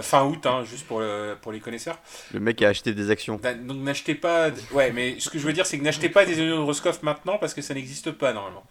fin 0.00 0.24
août, 0.24 0.44
hein, 0.46 0.64
juste 0.64 0.86
pour, 0.86 1.02
pour 1.40 1.52
les 1.52 1.60
connaisseurs. 1.60 1.98
Le 2.32 2.40
mec 2.40 2.60
a 2.62 2.68
acheté 2.68 2.92
des 2.92 3.10
actions. 3.10 3.38
Bah, 3.40 3.54
donc 3.54 3.78
n'achetez 3.78 4.16
pas. 4.16 4.50
Ouais, 4.72 4.90
mais 4.90 5.20
ce 5.20 5.30
que 5.30 5.38
je 5.38 5.46
veux 5.46 5.52
dire, 5.52 5.66
c'est 5.66 5.78
que 5.78 5.84
n'achetez 5.84 6.08
pas 6.08 6.26
des 6.26 6.40
oignons 6.40 6.58
de 6.58 6.64
Roscoff 6.64 7.02
maintenant 7.04 7.38
parce 7.38 7.54
que 7.54 7.62
ça 7.62 7.74
n'existe 7.74 8.10
pas 8.10 8.32
normalement. 8.32 8.64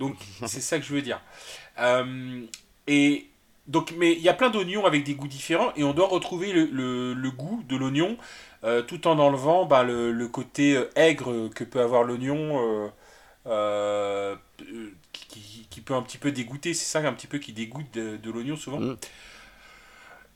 Donc 0.00 0.16
c'est 0.46 0.60
ça 0.60 0.80
que 0.80 0.84
je 0.84 0.92
veux 0.92 1.02
dire. 1.02 1.20
et 2.88 3.28
donc, 3.66 3.92
mais 3.96 4.12
il 4.12 4.20
y 4.20 4.28
a 4.28 4.34
plein 4.34 4.50
d'oignons 4.50 4.84
avec 4.84 5.04
des 5.04 5.14
goûts 5.14 5.28
différents 5.28 5.72
et 5.76 5.84
on 5.84 5.92
doit 5.92 6.08
retrouver 6.08 6.52
le, 6.52 6.66
le, 6.66 7.14
le 7.14 7.30
goût 7.30 7.62
de 7.68 7.76
l'oignon 7.76 8.16
tout 8.86 9.06
en 9.06 9.18
enlevant 9.18 9.66
bah, 9.66 9.82
le, 9.82 10.10
le, 10.10 10.28
côté 10.28 10.82
aigre 10.96 11.48
que 11.48 11.64
peut 11.64 11.82
avoir 11.82 12.02
l'oignon. 12.02 12.90
Euh, 13.46 14.36
qui, 15.12 15.80
peut 15.80 15.94
un 15.94 16.02
petit 16.02 16.18
peu 16.18 16.32
dégoûter. 16.32 16.72
C'est 16.72 16.84
ça 16.84 17.06
un 17.06 17.12
petit 17.12 17.26
peu 17.26 17.38
qui 17.38 17.52
dégoûte 17.52 17.92
de, 17.92 18.30
l'oignon 18.30 18.56
souvent. 18.56 18.80
Mm. 18.80 18.96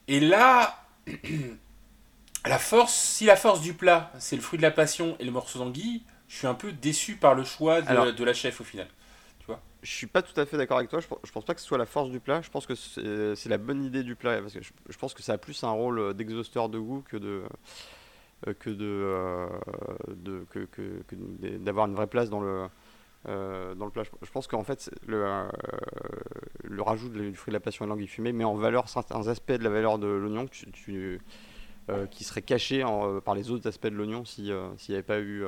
Et 0.07 0.19
là, 0.19 0.83
la 2.45 2.59
force, 2.59 2.93
si 2.93 3.25
la 3.25 3.35
force 3.35 3.61
du 3.61 3.73
plat, 3.73 4.11
c'est 4.19 4.35
le 4.35 4.41
fruit 4.41 4.57
de 4.57 4.63
la 4.63 4.71
passion 4.71 5.15
et 5.19 5.25
le 5.25 5.31
morceau 5.31 5.59
d'anguille, 5.59 6.03
je 6.27 6.37
suis 6.37 6.47
un 6.47 6.53
peu 6.53 6.71
déçu 6.71 7.15
par 7.15 7.33
le 7.33 7.43
choix 7.43 7.81
de, 7.81 8.23
la 8.23 8.33
chef 8.33 8.61
au 8.61 8.63
final. 8.63 8.87
Je 9.81 9.91
suis 9.91 10.07
pas 10.07 10.21
tout 10.21 10.39
à 10.39 10.45
fait 10.45 10.57
d'accord 10.57 10.77
avec 10.77 10.89
toi. 10.89 10.99
Je, 10.99 11.07
je 11.23 11.31
pense 11.31 11.45
pas 11.45 11.53
que 11.53 11.61
ce 11.61 11.67
soit 11.67 11.77
la 11.77 11.85
force 11.85 12.09
du 12.09 12.19
plat. 12.19 12.41
Je 12.41 12.49
pense 12.49 12.65
que 12.65 12.75
c'est 12.75 13.49
la 13.49 13.57
bonne 13.57 13.83
idée 13.83 14.03
du 14.03 14.15
plat. 14.15 14.41
Parce 14.41 14.53
que 14.53 14.61
je, 14.61 14.97
pense 14.97 15.13
que 15.13 15.21
ça 15.21 15.33
a 15.33 15.37
plus 15.37 15.63
un 15.63 15.71
rôle 15.71 16.13
d'exhausteur 16.13 16.69
de 16.69 16.79
goût 16.79 17.03
que 17.07 17.17
de 17.17 17.43
de, 18.45 18.53
euh, 18.79 19.47
de 20.07 20.45
que, 20.49 20.59
que 20.65 21.03
d'avoir 21.57 21.87
une 21.87 21.95
vraie 21.95 22.07
place 22.07 22.29
dans 22.29 22.39
le 22.39 22.67
euh, 23.27 23.75
dans 23.75 23.83
le 23.83 23.91
plat. 23.91 24.03
Je 24.21 24.31
pense 24.31 24.47
qu'en 24.47 24.63
fait, 24.63 24.89
le, 25.05 25.25
euh, 25.25 25.49
rajout 26.79 27.09
du 27.09 27.35
fruit 27.35 27.51
de 27.51 27.57
la 27.57 27.59
passion 27.59 27.83
et 27.83 27.87
de 27.87 27.89
l'anguille 27.89 28.07
fumée 28.07 28.31
met 28.31 28.45
en 28.45 28.55
valeur 28.55 28.87
certains 28.87 29.27
aspects 29.27 29.51
de 29.51 29.63
la 29.63 29.69
valeur 29.69 29.99
de 29.99 30.07
l'oignon 30.07 30.45
euh, 31.89 32.07
qui 32.07 32.23
serait 32.23 32.41
caché 32.41 32.81
par 33.25 33.35
les 33.35 33.51
autres 33.51 33.67
aspects 33.67 33.87
de 33.87 33.95
l'oignon 33.95 34.23
s'il 34.23 34.45
n'y 34.45 34.93
avait 34.93 35.03
pas 35.03 35.19
eu 35.19 35.43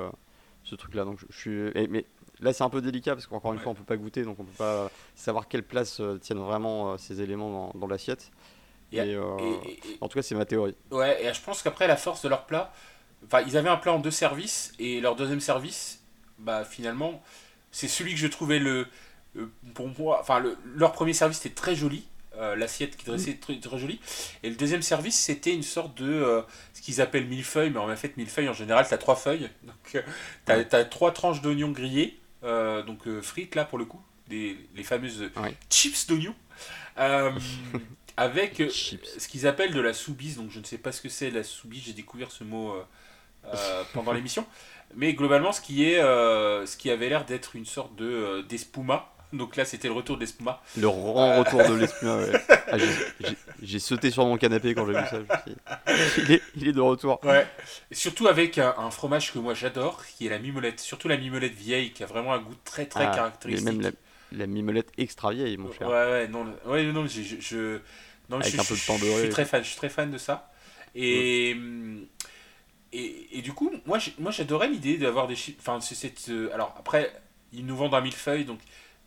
ce 0.63 0.76
truc-là. 0.76 1.06
Donc 1.06 1.20
je, 1.30 1.38
suis, 1.38 1.88
mais 1.89 2.06
là, 2.42 2.54
c'est 2.54 2.64
un 2.64 2.70
peu 2.70 2.82
délicat 2.82 3.14
parce 3.16 3.28
qu'encore 3.28 3.54
une 3.54 3.60
fois, 3.60 3.72
on 3.72 3.76
peut 3.76 3.84
pas 3.84 3.98
goûter, 3.98 4.24
donc 4.24 4.40
on 4.40 4.44
peut 4.44 4.58
pas 4.58 4.92
savoir 5.16 5.48
quelle 5.48 5.64
place 5.64 6.02
tiennent 6.22 6.40
vraiment 6.40 6.98
ces 6.98 7.22
éléments 7.22 7.72
dans, 7.76 7.88
l'assiette. 7.88 8.32
Et, 8.92 9.18
en 9.18 10.08
tout 10.08 10.18
cas, 10.18 10.22
c'est 10.22 10.36
ma 10.36 10.46
théorie. 10.46 10.76
Ouais, 10.92 11.24
et 11.24 11.34
je 11.34 11.42
pense 11.42 11.62
qu'après, 11.62 11.88
la 11.88 11.98
force 11.98 12.22
de 12.24 12.30
leur 12.30 12.46
plat, 12.46 12.74
enfin, 13.26 13.42
ils 13.42 13.58
avaient 13.58 13.70
un 13.70 13.78
plat 13.78 13.94
en 13.94 14.00
deux 14.00 14.12
services 14.12 14.74
et 14.80 15.02
leur 15.02 15.16
deuxième 15.16 15.40
service, 15.40 16.02
bah 16.40 16.64
finalement, 16.66 17.22
c'est 17.72 17.88
celui 17.88 18.14
que 18.14 18.20
je 18.20 18.28
trouvais 18.28 18.60
le. 18.60 18.88
Euh, 19.38 19.50
pour 19.74 19.88
moi, 19.88 20.20
enfin, 20.20 20.44
leur 20.76 20.92
premier 20.92 21.14
service 21.14 21.40
était 21.46 21.56
très 21.56 21.76
joli. 21.76 22.06
Euh, 22.38 22.56
l'assiette 22.56 22.96
qui 22.96 23.06
dressait 23.06 23.34
très, 23.34 23.60
très 23.60 23.78
jolie. 23.78 24.00
Et 24.42 24.50
le 24.50 24.56
deuxième 24.56 24.82
service, 24.82 25.20
c'était 25.20 25.54
une 25.54 25.64
sorte 25.64 26.02
de 26.02 26.10
euh, 26.10 26.42
ce 26.74 26.82
qu'ils 26.82 27.02
appellent 27.02 27.28
millefeuille, 27.28 27.72
mais 27.72 27.80
en 27.80 27.94
fait, 27.98 28.16
millefeuille 28.16 28.48
en 28.48 28.54
général, 28.54 28.88
tu 28.88 28.94
as 28.94 28.98
trois 28.98 29.18
feuilles. 29.18 29.50
Donc, 29.64 30.04
tu 30.46 30.52
as, 30.52 30.86
trois 30.86 31.12
tranches 31.12 31.42
d'oignons 31.42 31.72
grillés, 31.72 32.18
donc 32.42 33.08
frites 33.22 33.56
là 33.56 33.66
pour 33.66 33.78
le 33.78 33.86
coup, 33.86 34.02
des, 34.28 34.58
les 34.76 34.84
fameuses 34.84 35.30
chips 35.70 36.08
d'oignons. 36.08 36.36
avec 38.18 38.58
ce 38.58 39.28
qu'ils 39.28 39.48
appellent 39.48 39.74
de 39.74 39.82
la 39.82 39.94
soubise. 39.94 40.38
Donc, 40.38 40.52
je 40.52 40.60
ne 40.60 40.66
sais 40.66 40.78
pas 40.78 40.92
ce 40.92 41.02
que 41.02 41.10
c'est 41.10 41.32
la 41.32 41.44
soubise, 41.44 41.84
j'ai 41.86 41.94
découvert 41.94 42.32
ce 42.32 42.44
mot 42.44 42.76
euh, 43.46 43.84
pendant 43.94 44.12
l'émission. 44.12 44.46
Mais 44.96 45.14
globalement, 45.14 45.52
ce 45.52 45.62
qui, 45.62 45.86
est, 45.86 46.00
euh, 46.00 46.66
ce 46.66 46.78
qui 46.78 46.90
avait 46.90 47.10
l'air 47.10 47.26
d'être 47.26 47.56
une 47.56 47.66
sorte 47.66 47.96
de 47.96 48.06
euh, 48.06 48.44
d'espuma. 48.44 49.14
Donc 49.34 49.56
là, 49.56 49.65
c'était 49.65 49.88
le 49.88 49.94
retour 49.94 50.15
de 50.17 50.22
l'espuma. 50.22 50.62
Le 50.78 50.88
grand 50.88 51.39
retour 51.39 51.63
de 51.67 51.74
l'espuma, 51.80 52.17
ouais. 52.17 52.32
Ah, 52.72 52.78
j'ai- 53.62 53.80
sauté 53.80 54.12
sur 54.12 54.26
mon 54.26 54.38
canapé 54.38 54.74
quand 54.76 54.86
j'ai 54.86 54.94
vu 54.94 55.08
ça. 55.10 55.20
il, 56.17 56.32
est, 56.32 56.41
il 56.56 56.67
est 56.67 56.74
de 56.74 56.82
retour. 56.82 57.20
Ouais. 57.24 57.48
Et 57.89 57.96
surtout 57.96 58.28
avec 58.28 58.58
un, 58.58 58.76
un 58.78 58.91
fromage 58.91 59.32
que 59.34 59.39
moi 59.39 59.54
j'adore, 59.54 60.04
qui 60.17 60.28
est 60.28 60.30
la 60.30 60.39
mimolette. 60.39 60.80
Surtout 60.80 61.08
la 61.08 61.17
mimolette 61.17 61.54
vieille, 61.54 61.91
qui 61.91 62.04
a 62.04 62.06
vraiment 62.08 62.34
un 62.34 62.39
goût 62.39 62.56
très 62.65 62.86
très 62.86 63.06
Ah, 63.06 63.10
mais 63.10 63.15
caractéristique. 63.15 63.65
même 63.65 63.82
la, 63.82 63.91
la 64.34 64.48
mimolette 64.48 64.89
extra 64.98 65.32
vieille, 65.32 65.58
mon 65.58 65.72
cher. 65.72 65.88
Ouais, 65.88 65.94
ouais, 65.94 66.28
non, 66.28 66.46
ouais, 66.65 66.84
non, 66.84 67.06
je, 67.08 67.22
je, 67.39 67.80
non, 68.30 68.39
Avec 68.39 68.54
je, 68.54 68.60
un 68.60 68.63
peu 68.63 68.76
de 68.76 68.80
pain 68.86 68.98
je 68.98 69.20
suis 69.20 69.30
très 69.30 69.46
fan, 69.46 69.63
je 69.63 69.67
suis 69.67 69.78
très 69.78 69.89
fan 69.89 70.12
de 70.12 70.17
ça. 70.17 70.52
Et, 70.96 71.54
hum, 71.56 72.06
et, 72.94 73.38
et 73.38 73.41
du 73.41 73.54
coup, 73.54 73.72
moi, 73.86 74.00
moi 74.20 74.32
j'adorais 74.32 74.67
l'idée 74.67 74.98
d'avoir 74.98 75.28
des 75.28 75.36
chips. 75.36 75.58
Enfin, 75.60 75.80
c'est 75.82 75.96
cette. 75.96 76.30
euh, 76.30 76.50
alors 76.54 76.76
après, 76.78 77.13
ils 77.54 77.65
nous 77.65 77.76
vendent 77.76 77.96
un 77.96 78.02
millefeuille, 78.02 78.46
donc 78.46 78.60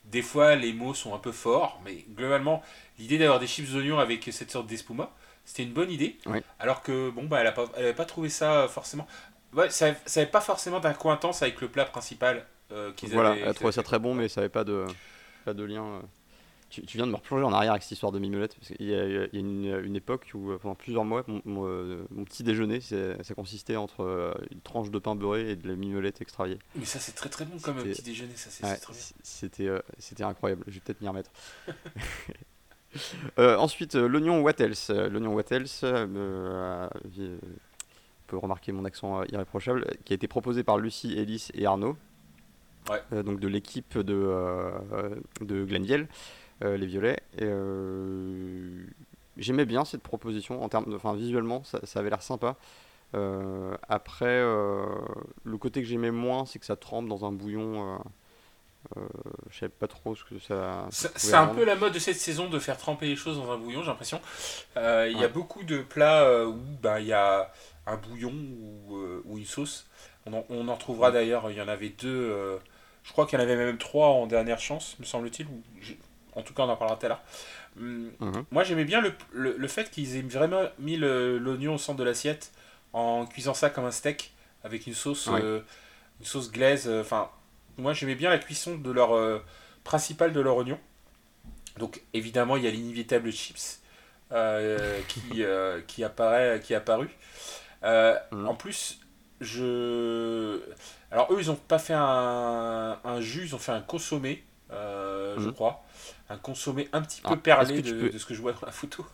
des 0.05 0.23
fois 0.23 0.55
les 0.57 0.73
mots 0.73 0.95
sont 0.95 1.15
un 1.15 1.19
peu 1.19 1.33
forts, 1.33 1.81
mais 1.85 2.05
globalement, 2.15 2.63
l'idée 2.99 3.19
d'avoir 3.19 3.41
des 3.41 3.47
chips 3.47 3.75
oignons 3.75 3.99
avec 3.99 4.29
cette 4.33 4.51
sorte 4.51 4.67
d'espuma, 4.67 5.11
c'était 5.45 5.63
une 5.65 5.73
bonne 5.73 5.91
idée. 5.91 6.17
Oui. 6.27 6.41
Alors 6.59 6.83
que 6.83 7.11
bon, 7.11 7.25
bah, 7.25 7.39
elle 7.41 7.45
n'avait 7.45 7.55
pas, 7.95 8.01
elle 8.01 8.07
trouvé 8.07 8.29
ça 8.29 8.63
euh, 8.63 8.69
forcément. 8.69 9.07
Ouais, 9.53 9.71
ça 9.71 9.93
n'avait 10.17 10.31
pas 10.31 10.41
forcément 10.41 10.81
d'incointance 10.81 11.43
avec 11.43 11.61
le 11.61 11.69
plat 11.69 11.85
principal 11.85 12.47
euh, 12.73 12.93
qu'ils 12.93 13.11
Voilà, 13.11 13.31
avaient. 13.31 13.41
elle 13.43 13.49
a 13.49 13.55
trouvé 13.55 13.73
ça 13.73 13.83
très 13.83 13.99
bon, 13.99 14.15
mais 14.15 14.29
ça 14.29 14.41
n'avait 14.41 14.49
pas 14.51 14.65
de, 14.65 14.85
pas 15.45 15.55
de 15.55 15.65
lien. 15.65 15.85
euh. 15.85 16.01
Tu, 16.75 16.83
tu 16.83 16.97
viens 16.97 17.07
de 17.07 17.13
me 17.13 17.17
replonger 17.17 17.45
en 17.45 17.53
arrière 17.53 17.71
avec 17.71 17.83
cette 17.85 17.93
histoire 17.93 18.11
de 18.11 18.19
mimolette. 18.19 18.57
Parce 18.57 18.69
qu'il 18.77 18.87
y 18.89 18.95
a, 18.95 19.05
il 19.07 19.13
y 19.33 19.37
a 19.37 19.41
une, 19.41 19.81
une 19.85 19.95
époque 19.95 20.33
où, 20.35 20.51
euh, 20.51 20.59
pendant 20.59 20.75
plusieurs 20.75 21.05
mois, 21.05 21.23
mon, 21.29 21.41
mon, 21.45 21.67
euh, 21.69 22.05
mon 22.11 22.25
petit 22.25 22.43
déjeuner, 22.43 22.81
ça 22.81 23.35
consistait 23.37 23.77
entre 23.77 24.03
euh, 24.03 24.35
une 24.51 24.61
tranche 24.61 24.91
de 24.91 24.99
pain 24.99 25.15
beurré 25.15 25.51
et 25.51 25.57
de 25.57 25.69
la 25.69 25.77
mimolette 25.77 26.21
extraviée. 26.21 26.59
Mais 26.75 26.85
ça, 26.85 26.99
c'est 26.99 27.13
très 27.13 27.29
très 27.29 27.45
bon 27.45 27.59
comme 27.61 27.79
un 27.79 27.83
petit 27.83 28.03
déjeuner, 28.03 28.35
ça, 28.35 28.51
c'est 28.51 28.65
Ouais, 28.65 28.73
bien. 28.89 28.99
c'était 29.23 29.69
c'était 29.99 30.25
incroyable. 30.25 30.65
Je 30.67 30.75
vais 30.75 30.81
peut-être 30.81 31.01
m'y 31.01 31.09
remettre. 31.09 31.31
Euh, 33.41 33.57
ensuite, 33.57 33.97
l'oignon 33.97 34.41
what 34.43 34.53
else 34.61 34.89
L'oignon 34.91 35.35
what 35.35 35.43
else, 35.51 35.81
euh, 35.83 36.89
on 36.89 38.27
peut 38.29 38.37
remarquer 38.39 38.71
mon 38.71 38.85
accent 38.85 39.25
irréprochable, 39.25 39.85
qui 40.05 40.13
a 40.13 40.17
été 40.17 40.29
proposé 40.29 40.63
par 40.63 40.79
Lucie, 40.79 41.19
Ellis 41.19 41.49
et 41.55 41.67
Arnaud, 41.67 41.97
Ouais. 42.89 43.23
donc 43.25 43.41
de 43.41 43.49
l'équipe 43.49 43.99
de, 43.99 44.31
de 45.41 45.65
Glendiel, 45.65 46.03
euh, 46.03 46.07
les 46.63 46.87
Violets. 46.87 47.21
Et, 47.39 47.45
euh, 47.45 48.85
J'aimais 49.37 49.65
bien 49.67 49.85
cette 49.85 50.03
proposition, 50.03 50.63
en 50.63 50.69
termes 50.69 50.91
de, 50.91 50.95
enfin, 50.97 51.15
visuellement, 51.15 51.65
ça, 51.65 51.81
ça 51.85 51.99
avait 52.01 52.11
l'air 52.11 52.23
sympa. 52.23 52.57
Euh, 53.15 53.77
après, 53.89 54.27
euh, 54.29 54.87
le 55.45 55.59
côté 55.59 55.83
que 55.83 55.89
j'aimais 55.89 56.11
moins, 56.13 56.47
c'est 56.47 56.59
que 56.61 56.67
ça 56.67 56.77
trempe 56.77 57.09
dans 57.09 57.25
un 57.25 57.33
bouillon. 57.33 57.97
euh, 57.97 57.99
euh, 58.99 59.09
je 59.51 59.59
savais 59.61 59.71
pas 59.71 59.89
trop 59.89 60.15
ce 60.15 60.25
que 60.25 60.39
ça. 60.39 60.87
C'est 60.91 61.09
ça 61.09 61.09
pouvait 61.11 61.33
c'est 61.33 61.37
un 61.37 61.47
rendre. 61.47 61.55
peu 61.57 61.65
la 61.65 61.77
mode 61.77 61.93
de 61.95 61.99
cette 61.99 62.17
saison 62.17 62.49
de 62.49 62.59
faire 62.59 62.77
tremper 62.79 63.07
les 63.07 63.17
choses 63.17 63.39
dans 63.39 63.51
un 63.53 63.59
bouillon, 63.59 63.83
j'ai 63.83 63.89
l'impression. 63.89 64.21
Euh, 64.77 65.09
Il 65.11 65.19
y 65.19 65.25
a 65.25 65.29
beaucoup 65.29 65.65
de 65.65 65.83
plats 65.83 66.23
euh, 66.25 66.47
où 66.47 66.59
ben, 66.83 66.99
il 67.01 67.07
y 67.07 67.13
a 67.13 67.53
un 67.87 67.97
bouillon 67.97 68.33
ou, 68.33 68.97
euh, 68.97 69.23
ou 69.27 69.39
une 69.39 69.45
sauce. 69.47 69.87
On 70.27 70.33
en, 70.35 70.45
on 70.51 70.69
en 70.69 70.75
retrouvera 70.75 71.11
d'ailleurs, 71.11 71.51
il 71.51 71.57
y 71.57 71.61
en 71.63 71.69
avait 71.69 71.91
deux, 71.91 72.09
euh, 72.31 72.59
je 73.05 73.13
crois 73.13 73.27
qu'il 73.27 73.39
y 73.39 73.43
en 73.43 73.45
avait 73.45 73.57
même 73.57 73.79
trois 73.79 74.09
en 74.09 74.27
dernière 74.27 74.61
chance, 74.61 74.97
me 75.01 75.05
semble-t-il. 75.05 75.47
En 76.37 76.43
tout 76.43 76.55
cas, 76.55 76.65
on 76.65 76.69
en 76.69 76.77
parlera 76.77 76.97
tout 76.99 77.07
à 77.07 77.09
l'heure. 77.11 77.23
Hum, 77.79 78.11
Mhm. 78.21 78.45
Moi, 78.51 78.65
j'aimais 78.65 78.85
bien 78.85 79.01
le, 79.01 79.13
le, 79.33 79.57
le 79.57 79.69
fait 79.69 79.91
qu'ils 79.91 80.17
aient 80.17 80.23
vraiment 80.23 80.63
mis 80.79 80.97
l'oignon 80.97 81.75
au 81.75 81.79
centre 81.79 81.99
de 81.99 82.05
l'assiette 82.05 82.53
en 82.93 83.27
cuisant 83.27 83.55
ça 83.55 83.71
comme 83.71 83.85
un 83.85 83.91
steak 83.91 84.33
avec 84.65 84.87
une 84.87 84.95
sauce, 84.95 85.29
euh, 85.29 85.61
une 86.21 86.27
sauce 86.27 86.51
glaise. 86.53 86.87
euh, 86.89 87.01
Enfin, 87.03 87.31
moi, 87.79 87.93
j'aimais 87.93 88.15
bien 88.15 88.31
la 88.31 88.39
cuisson 88.39 88.77
de 88.79 88.91
leur 88.91 89.15
euh, 89.17 89.43
principale 89.85 90.33
de 90.33 90.41
leur 90.41 90.57
oignon. 90.57 90.79
Donc, 91.79 92.03
évidemment, 92.13 92.57
il 92.57 92.65
y 92.65 92.69
a 92.69 92.71
l'inévitable 92.71 93.31
chips 93.33 93.81
euh, 94.33 95.01
qui, 95.09 95.45
qui 95.87 96.05
apparaît, 96.05 96.61
qui 96.63 96.73
est 96.73 96.77
apparu. 96.77 97.09
Mhm. 97.83 98.47
En 98.47 98.55
plus, 98.55 99.01
je. 99.41 100.61
Alors, 101.11 101.33
eux, 101.33 101.39
ils 101.41 101.49
n'ont 101.49 101.57
pas 101.57 101.79
fait 101.79 101.95
un, 101.95 102.99
un 103.05 103.21
jus, 103.21 103.45
ils 103.47 103.55
ont 103.55 103.59
fait 103.59 103.73
un 103.73 103.81
consommé, 103.83 104.45
je 104.71 105.49
Mhm. 105.49 105.53
crois. 105.53 105.85
Un 106.31 106.37
consommé 106.39 106.89
un 106.93 107.03
petit 107.03 107.21
Ah, 107.25 107.31
peu 107.31 107.37
perlé 107.39 107.83
tu 107.83 107.83
de, 107.83 108.01
peux- 108.01 108.11
de 108.11 108.19
ce 108.19 108.27
que 108.27 108.35
je 108.35 108.41
vois 108.41 108.53
dans 108.53 108.67
la 108.67 108.73
photo. 108.73 109.05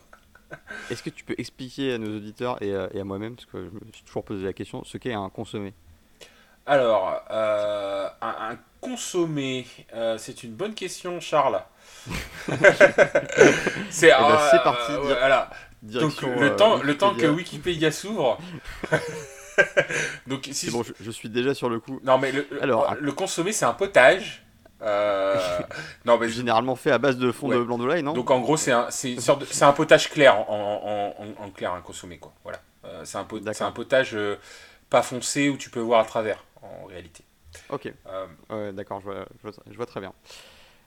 Est-ce 0.89 1.01
que 1.03 1.09
tu 1.09 1.23
peux 1.23 1.35
expliquer 1.37 1.93
à 1.93 1.97
nos 1.97 2.17
auditeurs 2.17 2.61
et, 2.61 2.75
à- 2.75 2.89
et 2.93 2.99
à 2.99 3.03
moi-même, 3.03 3.35
parce 3.35 3.45
que 3.47 3.57
je 3.65 3.85
me 3.85 3.91
suis 3.93 4.03
toujours 4.03 4.23
posé 4.23 4.43
la 4.43 4.53
question, 4.53 4.83
ce 4.83 4.97
qu'est 4.97 5.13
un 5.13 5.29
consommé? 5.29 5.73
Alors, 6.65 7.21
euh, 7.31 8.07
un, 8.21 8.51
un 8.51 8.57
consommé, 8.79 9.65
euh, 9.93 10.17
c'est 10.17 10.43
une 10.43 10.53
bonne 10.53 10.73
question, 10.73 11.19
Charles. 11.19 11.61
c'est 13.89 14.07
Eh 14.07 14.09
ben, 14.09 14.59
parti, 14.63 14.91
ouais, 14.91 14.97
dire- 15.07 15.17
voilà. 15.19 15.49
Donc, 15.81 16.21
le, 16.21 16.27
euh, 16.29 16.55
temps, 16.55 16.81
le 16.81 16.97
temps 16.97 17.15
que 17.15 17.27
Wikipédia. 17.27 17.91
S'ouvre. 17.91 18.39
Donc, 20.27 20.47
si 20.51 20.69
bon, 20.71 20.83
je, 20.83 20.93
je 21.01 21.11
suis 21.11 21.29
déjà 21.29 21.53
sur 21.53 21.69
le 21.69 21.79
coup. 21.79 21.99
Non, 22.03 22.17
mais 22.17 22.31
le, 22.31 22.47
Alors, 22.61 22.95
le 22.99 23.11
consommé, 23.11 23.51
c'est 23.51 23.65
un 23.65 23.73
potage. 23.73 24.43
Euh, 24.81 25.37
non, 26.05 26.17
mais 26.17 26.29
Généralement 26.41 26.75
fait 26.75 26.91
à 26.91 26.97
base 26.97 27.17
de 27.17 27.31
fond 27.31 27.49
de 27.49 27.63
blanc 27.63 27.77
de 27.77 27.85
l'ail, 27.85 28.03
non? 28.03 28.13
Donc 28.13 28.31
en 28.31 28.39
gros, 28.39 28.57
c'est 28.57 28.71
un, 28.71 28.87
c'est 28.89 29.63
un 29.63 29.73
potage 29.73 30.09
clair 30.09 30.49
en, 30.49 30.53
en, 30.53 31.23
en, 31.23 31.45
en 31.45 31.49
clair, 31.51 31.73
un 31.73 31.81
consommé 31.81 32.17
quoi. 32.17 32.33
Voilà. 32.43 32.59
Euh, 32.85 33.01
c'est 33.05 33.17
un, 33.17 33.23
pot- 33.23 33.39
D'accord. 33.39 33.55
c'est 33.55 33.63
un 33.63 33.71
potage 33.71 34.15
euh, 34.15 34.37
pas 34.89 35.03
foncé 35.03 35.49
où 35.49 35.57
tu 35.57 35.69
peux 35.69 35.79
voir 35.79 35.99
à 36.01 36.05
travers 36.05 36.43
en 36.61 36.85
réalité. 36.85 37.23
Ok, 37.69 37.93
d'accord, 38.73 38.99
je 39.01 39.05
vois, 39.05 39.25
je, 39.37 39.41
vois, 39.49 39.51
je 39.69 39.75
vois 39.75 39.85
très 39.85 39.99
bien. 39.99 40.13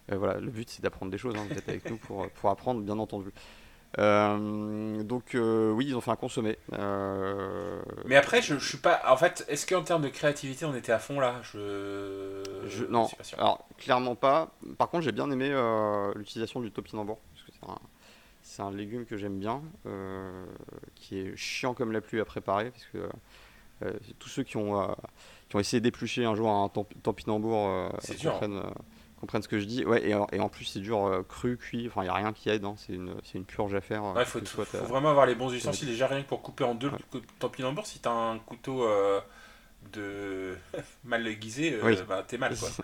Voilà, 0.08 0.38
le 0.40 0.50
but 0.50 0.68
c'est 0.68 0.82
d'apprendre 0.82 1.10
des 1.12 1.18
choses, 1.18 1.34
hein, 1.36 1.46
vous 1.50 1.56
êtes 1.58 1.68
avec 1.68 1.88
nous 1.88 1.96
pour, 1.96 2.28
pour 2.30 2.50
apprendre, 2.50 2.80
bien 2.82 2.98
entendu. 2.98 3.30
Euh, 3.98 5.02
donc 5.02 5.34
euh, 5.34 5.70
oui, 5.70 5.86
ils 5.86 5.96
ont 5.96 6.00
fait 6.00 6.10
un 6.10 6.16
consommé. 6.16 6.58
Euh, 6.72 7.80
Mais 8.06 8.16
après, 8.16 8.42
je, 8.42 8.58
je 8.58 8.68
suis 8.68 8.78
pas. 8.78 9.00
En 9.08 9.16
fait, 9.16 9.44
est-ce 9.48 9.66
qu'en 9.66 9.82
termes 9.82 10.02
de 10.02 10.08
créativité, 10.08 10.64
on 10.64 10.74
était 10.74 10.92
à 10.92 10.98
fond 10.98 11.20
là? 11.20 11.36
Je. 11.42 12.42
je- 12.66 12.84
non, 12.84 13.06
suis 13.06 13.16
pas 13.16 13.24
sûr. 13.24 13.38
alors 13.38 13.66
clairement 13.78 14.16
pas. 14.16 14.50
Par 14.78 14.88
contre, 14.88 15.04
j'ai 15.04 15.12
bien 15.12 15.30
aimé 15.30 15.54
l'utilisation 16.16 16.60
du 16.60 16.70
topinambour, 16.70 17.18
parce 17.32 17.46
que 17.46 17.82
c'est 18.42 18.62
un, 18.62 18.70
légume 18.72 19.06
que 19.06 19.16
j'aime 19.16 19.38
bien, 19.38 19.62
qui 20.94 21.18
est 21.18 21.36
chiant 21.36 21.74
comme 21.74 21.92
la 21.92 22.00
pluie 22.00 22.20
à 22.20 22.24
préparer, 22.24 22.70
parce 22.70 22.86
que 22.86 23.08
tous 24.18 24.28
ceux 24.28 24.42
qui 24.42 24.56
ont, 24.56 24.94
qui 25.48 25.56
ont 25.56 25.60
essayé 25.60 25.80
d'éplucher 25.80 26.24
un 26.24 26.34
jour 26.34 26.50
un 26.50 26.68
topinambour 27.02 27.90
C'est 28.00 28.26
hein. 28.26 28.72
Comprennent, 29.24 29.42
ce 29.42 29.48
que 29.48 29.58
je 29.58 29.64
dis. 29.64 29.84
Ouais, 29.84 30.06
et, 30.08 30.14
en- 30.14 30.26
et 30.32 30.40
en 30.40 30.48
plus, 30.48 30.64
c'est 30.64 30.80
dur 30.80 31.04
euh, 31.06 31.22
cru, 31.22 31.56
cuit, 31.56 31.86
enfin, 31.88 32.02
il 32.02 32.04
n'y 32.04 32.10
a 32.10 32.14
rien 32.14 32.32
qui 32.32 32.48
aide, 32.50 32.64
hein, 32.64 32.74
c'est 32.76 32.92
une, 32.92 33.14
une 33.34 33.44
purge 33.44 33.74
à 33.74 33.80
faire. 33.80 34.04
euh, 34.04 34.12
Ouais, 34.14 34.24
faut, 34.24 34.40
vraiment 34.84 35.10
avoir 35.10 35.26
les 35.26 35.34
bons 35.34 35.52
ustensiles. 35.52 35.88
Déjà, 35.88 36.06
rien 36.06 36.22
que 36.22 36.28
pour 36.28 36.42
couper 36.42 36.64
en 36.64 36.74
deux 36.74 36.88
Ouais. 36.88 36.98
le 37.14 37.20
topinambour, 37.38 37.86
si 37.86 37.98
t'as 38.00 38.12
un 38.12 38.38
couteau 38.38 38.84
euh, 38.84 39.20
de 39.92 40.56
mal 41.04 41.26
aiguisé, 41.26 41.78
Oui. 41.82 41.96
bah, 42.08 42.24
t'es 42.26 42.38
mal 42.38 42.56
quoi. 42.56 42.68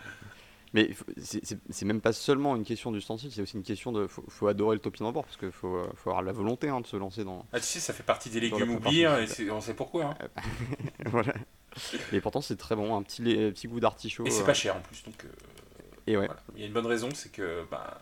Mais 0.72 0.88
il 1.16 1.57
c'est 1.70 1.85
même 1.85 2.00
pas 2.00 2.12
seulement 2.12 2.55
une 2.55 2.62
question 2.62 2.92
d'ustensile, 2.92 3.33
c'est 3.33 3.42
aussi 3.42 3.57
une 3.57 3.64
question 3.64 3.90
de. 3.90 4.07
Faut, 4.07 4.22
faut 4.29 4.46
adorer 4.46 4.76
le 4.76 4.81
topinambour 4.81 5.24
parce 5.24 5.37
qu'il 5.37 5.50
faut, 5.50 5.83
faut 5.96 6.11
avoir 6.11 6.22
la 6.22 6.31
volonté 6.31 6.68
hein, 6.68 6.81
de 6.81 6.87
se 6.87 6.96
lancer 6.96 7.24
dans. 7.24 7.44
Ah, 7.53 7.59
tu 7.59 7.66
sais, 7.66 7.81
ça 7.81 7.92
fait 7.92 8.05
partie 8.05 8.31
des 8.31 8.38
légumes 8.38 8.70
oubliés, 8.70 9.05
hein, 9.07 9.18
et 9.40 9.50
on 9.50 9.61
sait 9.61 9.74
pourquoi. 9.74 10.05
hein. 10.20 10.29
voilà. 11.07 11.33
Et 12.12 12.20
pourtant, 12.20 12.40
c'est 12.40 12.55
très 12.55 12.76
bon, 12.76 12.96
un 12.96 13.03
petit, 13.03 13.20
petit 13.22 13.66
goût 13.66 13.81
d'artichaut. 13.81 14.24
Et 14.26 14.31
c'est 14.31 14.42
euh, 14.42 14.46
pas 14.46 14.55
cher 14.55 14.76
en 14.76 14.81
plus, 14.81 15.03
donc 15.03 15.24
euh, 15.24 15.29
et 16.12 16.16
ouais. 16.16 16.27
voilà. 16.27 16.40
il 16.55 16.61
y 16.61 16.64
a 16.64 16.66
une 16.66 16.73
bonne 16.73 16.87
raison, 16.87 17.09
c'est 17.14 17.31
que 17.33 17.64
bah, 17.70 17.99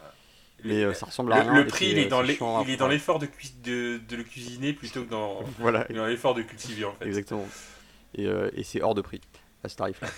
Mais 0.64 0.74
les- 0.74 0.84
euh, 0.84 0.94
ça 0.94 1.06
ressemble 1.06 1.32
à 1.32 1.42
le, 1.44 1.50
rien. 1.50 1.62
le 1.62 1.66
prix 1.66 1.86
c'est, 1.86 1.90
il 1.92 1.98
est 1.98 2.06
euh, 2.06 2.08
dans 2.08 2.22
il 2.24 2.70
est 2.70 2.76
dans 2.76 2.88
l'effort 2.88 3.18
de, 3.18 3.26
cui- 3.26 3.52
de, 3.62 4.00
de 4.08 4.16
le 4.16 4.24
cuisiner 4.24 4.72
plutôt 4.72 5.04
que 5.04 5.10
dans, 5.10 5.42
Voilà, 5.58 5.84
dans 5.90 6.06
l'effort 6.06 6.34
de 6.34 6.42
cultiver 6.42 6.84
en 6.84 6.92
fait. 6.94 7.06
exactement. 7.06 7.46
Et, 8.14 8.26
euh, 8.26 8.50
et 8.54 8.62
c'est 8.64 8.82
hors 8.82 8.94
de 8.94 9.02
prix 9.02 9.20
à 9.64 9.68
ce 9.68 9.76
tarif-là. 9.76 10.08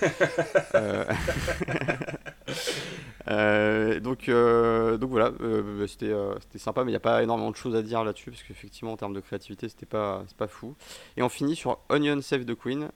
Euh, 3.28 4.00
donc, 4.00 4.28
euh, 4.28 4.96
donc 4.96 5.10
voilà, 5.10 5.32
euh, 5.40 5.80
bah, 5.80 5.86
c'était 5.86 6.06
euh, 6.06 6.34
c'était 6.40 6.58
sympa, 6.58 6.84
mais 6.84 6.90
il 6.90 6.94
n'y 6.94 6.96
a 6.96 7.00
pas 7.00 7.22
énormément 7.22 7.50
de 7.50 7.56
choses 7.56 7.76
à 7.76 7.82
dire 7.82 8.02
là-dessus, 8.02 8.30
parce 8.30 8.42
qu'effectivement, 8.42 8.92
en 8.92 8.96
termes 8.96 9.14
de 9.14 9.20
créativité, 9.20 9.68
c'était 9.68 9.86
pas, 9.86 10.24
c'est 10.26 10.36
pas 10.36 10.48
fou. 10.48 10.74
Et 11.16 11.22
on 11.22 11.28
finit 11.28 11.54
sur 11.54 11.78
Onion 11.90 12.20
Save 12.22 12.44
the 12.44 12.54
Queen. 12.54 12.88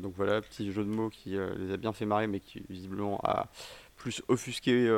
donc 0.00 0.12
voilà, 0.16 0.40
petit 0.40 0.72
jeu 0.72 0.84
de 0.84 0.90
mots 0.90 1.08
qui 1.08 1.30
les 1.30 1.72
a 1.72 1.76
bien 1.76 1.92
fait 1.92 2.04
marrer, 2.04 2.26
mais 2.26 2.40
qui 2.40 2.62
visiblement 2.68 3.20
a 3.24 3.46
plus 3.96 4.22
offusqué 4.28 4.88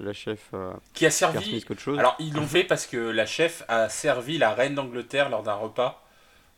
la 0.00 0.12
chef 0.12 0.52
Qui 0.94 1.06
a 1.06 1.10
servi. 1.10 1.62
Chose. 1.76 1.98
Alors 1.98 2.16
ils 2.18 2.32
l'ont 2.32 2.46
fait 2.46 2.64
parce 2.64 2.86
que 2.86 2.96
la 2.96 3.26
chef 3.26 3.64
a 3.68 3.88
servi 3.88 4.38
la 4.38 4.54
reine 4.54 4.74
d'Angleterre 4.74 5.28
lors 5.28 5.42
d'un 5.42 5.54
repas. 5.54 6.07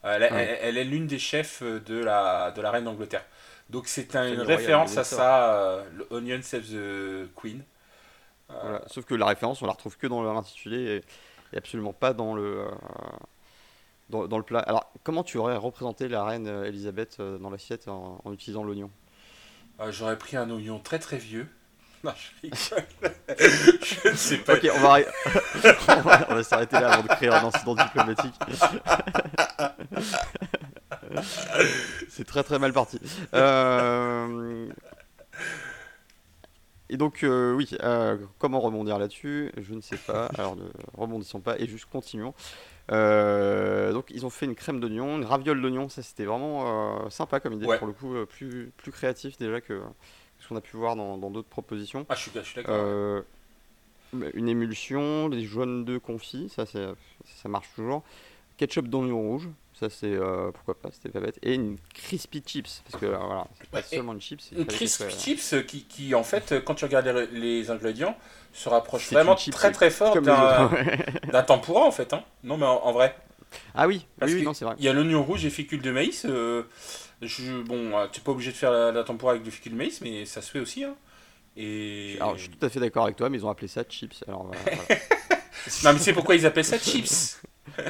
Euh, 0.05 0.17
Elle, 0.17 0.23
Ouais. 0.23 0.29
elle- 0.33 0.59
elle 0.63 0.79
est 0.79 0.85
l'une 0.85 1.07
des 1.07 1.19
chefs 1.19 1.63
de 1.63 1.99
la, 2.03 2.51
de 2.53 2.61
la 2.63 2.71
reine 2.71 2.85
d'Angleterre. 2.85 3.25
Donc 3.69 3.87
c'est 3.87 4.17
un- 4.17 4.33
une 4.33 4.41
référence 4.41 4.97
à 4.97 5.05
ça, 5.05 5.55
euh, 5.55 5.85
le 5.95 6.07
Onion 6.11 6.41
Save 6.43 6.63
the 6.63 7.29
Queen. 7.37 7.63
Euh, 8.51 8.55
Voilà. 8.63 8.83
Sauf 8.89 9.05
que 9.05 9.15
la 9.15 9.27
référence, 9.27 9.63
on 9.63 9.67
la 9.67 9.73
retrouve 9.73 9.97
que 9.97 10.07
dans 10.07 10.23
l'intitulé 10.23 10.79
et, 10.97 11.05
et 11.55 11.59
absolument 11.59 11.93
pas 11.93 12.13
dans 12.15 12.35
le, 12.35 12.63
euh, 12.67 12.71
dans, 14.09 14.27
dans 14.27 14.39
le 14.39 14.45
plat. 14.45 14.61
Alors, 14.61 14.91
comment 15.05 15.23
tu 15.23 15.39
aurais 15.39 15.57
représenté 15.57 16.09
la 16.09 16.25
reine 16.25 16.47
euh, 16.49 16.65
Elisabeth 16.65 17.19
euh, 17.21 17.39
dans 17.39 17.51
l'assiette 17.51 17.89
en, 17.89 18.21
en 18.25 18.33
utilisant 18.33 18.65
l'oignon? 18.65 18.91
Euh, 19.81 19.93
J'aurais 19.93 20.19
pris 20.19 20.37
un 20.37 20.51
oignon 20.51 20.79
très 20.79 20.99
très 20.99 21.19
vieux. 21.19 21.49
Non, 22.05 22.13
je 22.17 22.49
rigole. 22.49 22.85
je 24.05 24.09
ne 24.09 24.15
sais 24.17 24.39
pas. 24.39 24.55
Ok, 24.55 24.67
on 24.75 24.81
va, 24.81 24.89
arrêt- 24.89 25.07
on 25.89 26.01
va, 26.01 26.27
on 26.31 26.35
va 26.35 26.43
s'arrêter 26.43 26.81
là 26.81 26.93
avant 26.95 27.03
de 27.03 27.09
créer 27.09 27.29
un 27.29 27.45
incident 27.45 27.75
diplomatique. 27.75 28.35
C'est 32.09 32.25
très 32.27 32.43
très 32.43 32.59
mal 32.59 32.73
parti. 32.73 32.99
Euh, 33.35 34.67
Et 36.89 36.97
donc, 36.97 37.23
euh, 37.23 37.53
oui, 37.55 37.69
euh, 37.83 38.17
comment 38.39 38.61
rebondir 38.61 38.99
là-dessus? 38.99 39.53
Je 39.57 39.75
ne 39.75 39.81
sais 39.81 39.97
pas. 39.97 40.27
Alors, 40.39 40.57
ne 40.57 40.65
rebondissons 40.97 41.41
pas 41.41 41.59
et 41.59 41.67
juste 41.67 41.87
continuons. 41.91 42.35
Euh, 42.93 43.93
donc, 43.93 44.07
ils 44.11 44.27
ont 44.27 44.31
fait 44.31 44.47
une 44.47 44.55
crème 44.57 44.81
d'oignon, 44.81 45.17
une 45.19 45.25
raviole 45.25 45.61
d'oignon. 45.63 45.89
Ça, 45.89 46.03
c'était 46.03 46.25
vraiment 46.25 47.05
euh, 47.05 47.11
sympa 47.11 47.39
comme 47.41 47.53
idée. 47.53 47.67
Ouais. 47.67 47.79
Pour 47.79 47.87
le 47.87 47.93
coup, 47.93 48.15
euh, 48.15 48.27
plus, 48.27 48.73
plus 48.77 48.91
créatif 48.91 49.37
déjà 49.39 49.61
que 49.61 49.81
qu'on 50.51 50.57
a 50.57 50.61
pu 50.61 50.77
voir 50.77 50.95
dans 50.97 51.17
d'autres 51.17 51.49
propositions. 51.49 52.05
Ah, 52.11 52.15
je 52.15 52.21
suis, 52.21 52.31
je 52.35 52.41
suis 52.41 52.57
d'accord. 52.57 52.75
Euh, 52.77 53.23
une 54.35 54.49
émulsion, 54.49 55.29
des 55.29 55.45
jaunes 55.45 55.85
d'œufs 55.85 56.01
confits, 56.03 56.49
ça, 56.55 56.67
c'est- 56.67 56.89
ça 57.43 57.49
marche 57.49 57.69
toujours. 57.75 58.03
Ketchup 58.57 58.89
d'oignon 58.89 59.21
rouge, 59.23 59.49
ça 59.73 59.89
c'est 59.89 60.13
euh, 60.13 60.51
pourquoi 60.53 60.75
pas, 60.75 60.91
c'était 60.93 61.09
pas 61.09 61.21
bête. 61.21 61.39
Et 61.43 61.55
une 61.55 61.79
crispy 61.95 62.43
chips, 62.45 62.83
parce 62.91 63.01
que 63.01 63.07
euh, 63.07 63.17
voilà, 63.17 63.47
c'est 63.59 63.71
pas 63.71 63.79
et 63.81 63.83
seulement 63.97 64.13
une 64.13 64.21
chips. 64.21 64.51
Une 64.53 64.59
fallait 64.59 64.67
crisp 64.77 64.99
qu'elle 64.99 65.11
soit- 65.13 65.21
chips 65.21 65.55
qui, 65.67 65.85
qui, 65.85 66.15
en 66.15 66.23
fait, 66.25 66.63
quand 66.65 66.75
tu 66.75 66.85
regardes 66.85 67.07
les, 67.07 67.27
les 67.29 67.71
ingrédients, 67.71 68.15
se 68.53 68.69
rapproche 68.69 69.11
vraiment 69.13 69.35
très 69.37 69.73
très 69.73 69.91
fort 69.91 70.15
les 70.15 70.21
d'un 71.33 71.43
tempura 71.43 71.83
en 71.87 71.91
fait. 71.93 72.13
Hein. 72.13 72.23
Non, 72.45 72.59
mais 72.59 72.67
en, 72.67 72.83
en 72.85 72.93
vrai. 72.93 73.17
ah 73.75 73.87
oui, 73.87 74.05
Parce 74.19 74.31
oui, 74.33 74.41
oui, 74.41 74.45
non, 74.45 74.53
c'est 74.53 74.65
vrai. 74.67 74.75
Il 74.79 74.85
y 74.85 74.89
a 74.89 74.93
l'oignon 74.93 75.23
rouge 75.23 75.45
et 75.47 75.51
fécule 75.51 75.81
de 75.81 75.91
maïs. 75.93 76.27
euh, 76.29 76.65
je, 77.23 77.61
bon, 77.63 77.97
euh, 77.99 78.07
tu 78.13 78.21
n'es 78.21 78.25
pas 78.25 78.33
obligé 78.33 78.51
de 78.53 78.57
faire 78.57 78.71
la, 78.73 78.93
la 78.93 79.05
tempura 79.05 79.33
avec 79.33 79.43
du 79.43 79.51
fécule 79.51 79.73
de 79.73 79.77
maïs, 79.79 80.01
mais 80.01 80.25
ça 80.25 80.41
se 80.43 80.51
fait 80.51 80.61
aussi. 80.61 80.85
Hein. 80.85 80.95
Et... 81.57 82.17
Alors, 82.21 82.37
je 82.37 82.43
suis 82.43 82.51
tout 82.51 82.65
à 82.65 82.69
fait 82.71 82.81
d'accord 82.81 83.05
avec 83.05 83.17
toi, 83.17 83.29
mais 83.29 83.39
ils 83.39 83.45
ont 83.47 83.51
appelé 83.51 83.69
ça 83.69 83.83
chips. 83.85 84.25
Alors, 84.29 84.45
voilà, 84.47 84.63
voilà. 84.65 85.01
Non, 85.85 85.93
mais 85.93 85.99
c'est 85.99 86.15
pourquoi 86.15 86.37
ils 86.37 86.47
appellent 86.47 86.65
ça 86.65 86.79
chips. 86.79 87.41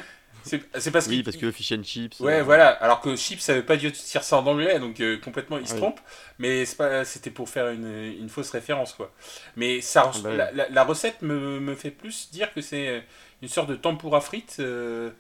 C'est 0.43 0.91
parce 0.91 1.07
oui, 1.07 1.17
qu'ils- 1.17 1.25
parce 1.25 1.37
que 1.37 1.51
fish 1.53 1.71
and 1.73 1.83
chips. 1.85 2.19
Ouais, 2.19 2.41
euh, 2.41 2.43
voilà. 2.43 2.69
Alors 2.71 3.01
que 3.03 3.15
chips, 3.15 3.41
ça 3.43 3.53
veut 3.55 3.65
pas 3.65 3.77
dire 3.77 3.95
ça 3.95 4.39
en 4.39 4.47
anglais, 4.47 4.81
donc 4.81 4.99
euh, 5.01 5.19
complètement, 5.19 5.59
ils 5.59 5.67
se 5.69 5.75
Oui. 5.75 5.81
trompent. 5.81 6.01
Mais 6.39 6.65
c'était 7.05 7.31
pour 7.31 7.49
faire 7.51 7.69
une, 7.69 7.87
une 8.19 8.29
fausse 8.31 8.51
référence, 8.51 8.95
quoi. 8.95 9.13
Mais 9.57 9.83
ça, 9.83 10.11
Ah 10.13 10.19
bah 10.25 10.31
oui. 10.31 10.37
la, 10.39 10.51
la- 10.53 10.69
la 10.71 10.85
recette 10.85 11.21
me, 11.21 11.61
me 11.61 11.75
fait 11.75 11.91
plus 11.91 12.31
dire 12.33 12.53
que 12.55 12.63
c'est 12.63 13.05
une 13.43 13.49
sorte 13.49 13.69
de 13.69 13.77
tempura 13.77 14.23
frites 14.23 14.57
euh, 14.61 15.11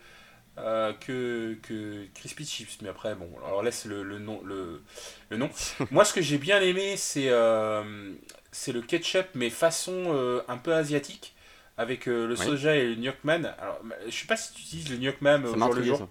euh, 0.61 0.92
que, 0.92 1.55
que 1.62 2.07
crispy 2.14 2.44
chips. 2.46 2.79
Mais 2.83 2.88
après, 2.88 3.14
bon, 3.14 3.29
alors 3.46 3.62
laisse 3.62 3.85
le, 3.87 4.03
le 4.03 4.18
nom. 4.18 4.40
Le, 4.44 4.83
le 5.31 5.37
nom. 5.37 5.49
Moi, 5.90 6.05
ce 6.05 6.12
que 6.12 6.20
j'ai 6.23 6.38
bien 6.38 6.61
aimé, 6.61 6.96
c'est 6.96 7.29
euh, 7.29 8.12
c'est 8.53 8.73
le 8.73 8.83
ketchup, 8.83 9.27
mais 9.35 9.51
façon 9.51 9.92
euh, 10.09 10.42
un 10.49 10.57
peu 10.59 10.75
asiatique. 10.75 11.35
Avec 11.79 12.05
le 12.05 12.29
Oui. 12.29 12.37
soja 12.37 12.77
et 12.77 12.87
le 12.88 12.94
gnocchman. 12.96 13.55
Alors, 13.59 13.81
je 14.07 14.11
sais 14.14 14.27
pas 14.27 14.37
si 14.37 14.53
tu 14.53 14.61
utilises 14.61 14.90
le 14.90 14.96
gnocchman 14.99 15.44
au 15.46 15.57
jour 15.57 15.73
le 15.75 15.83
jour. 15.83 16.09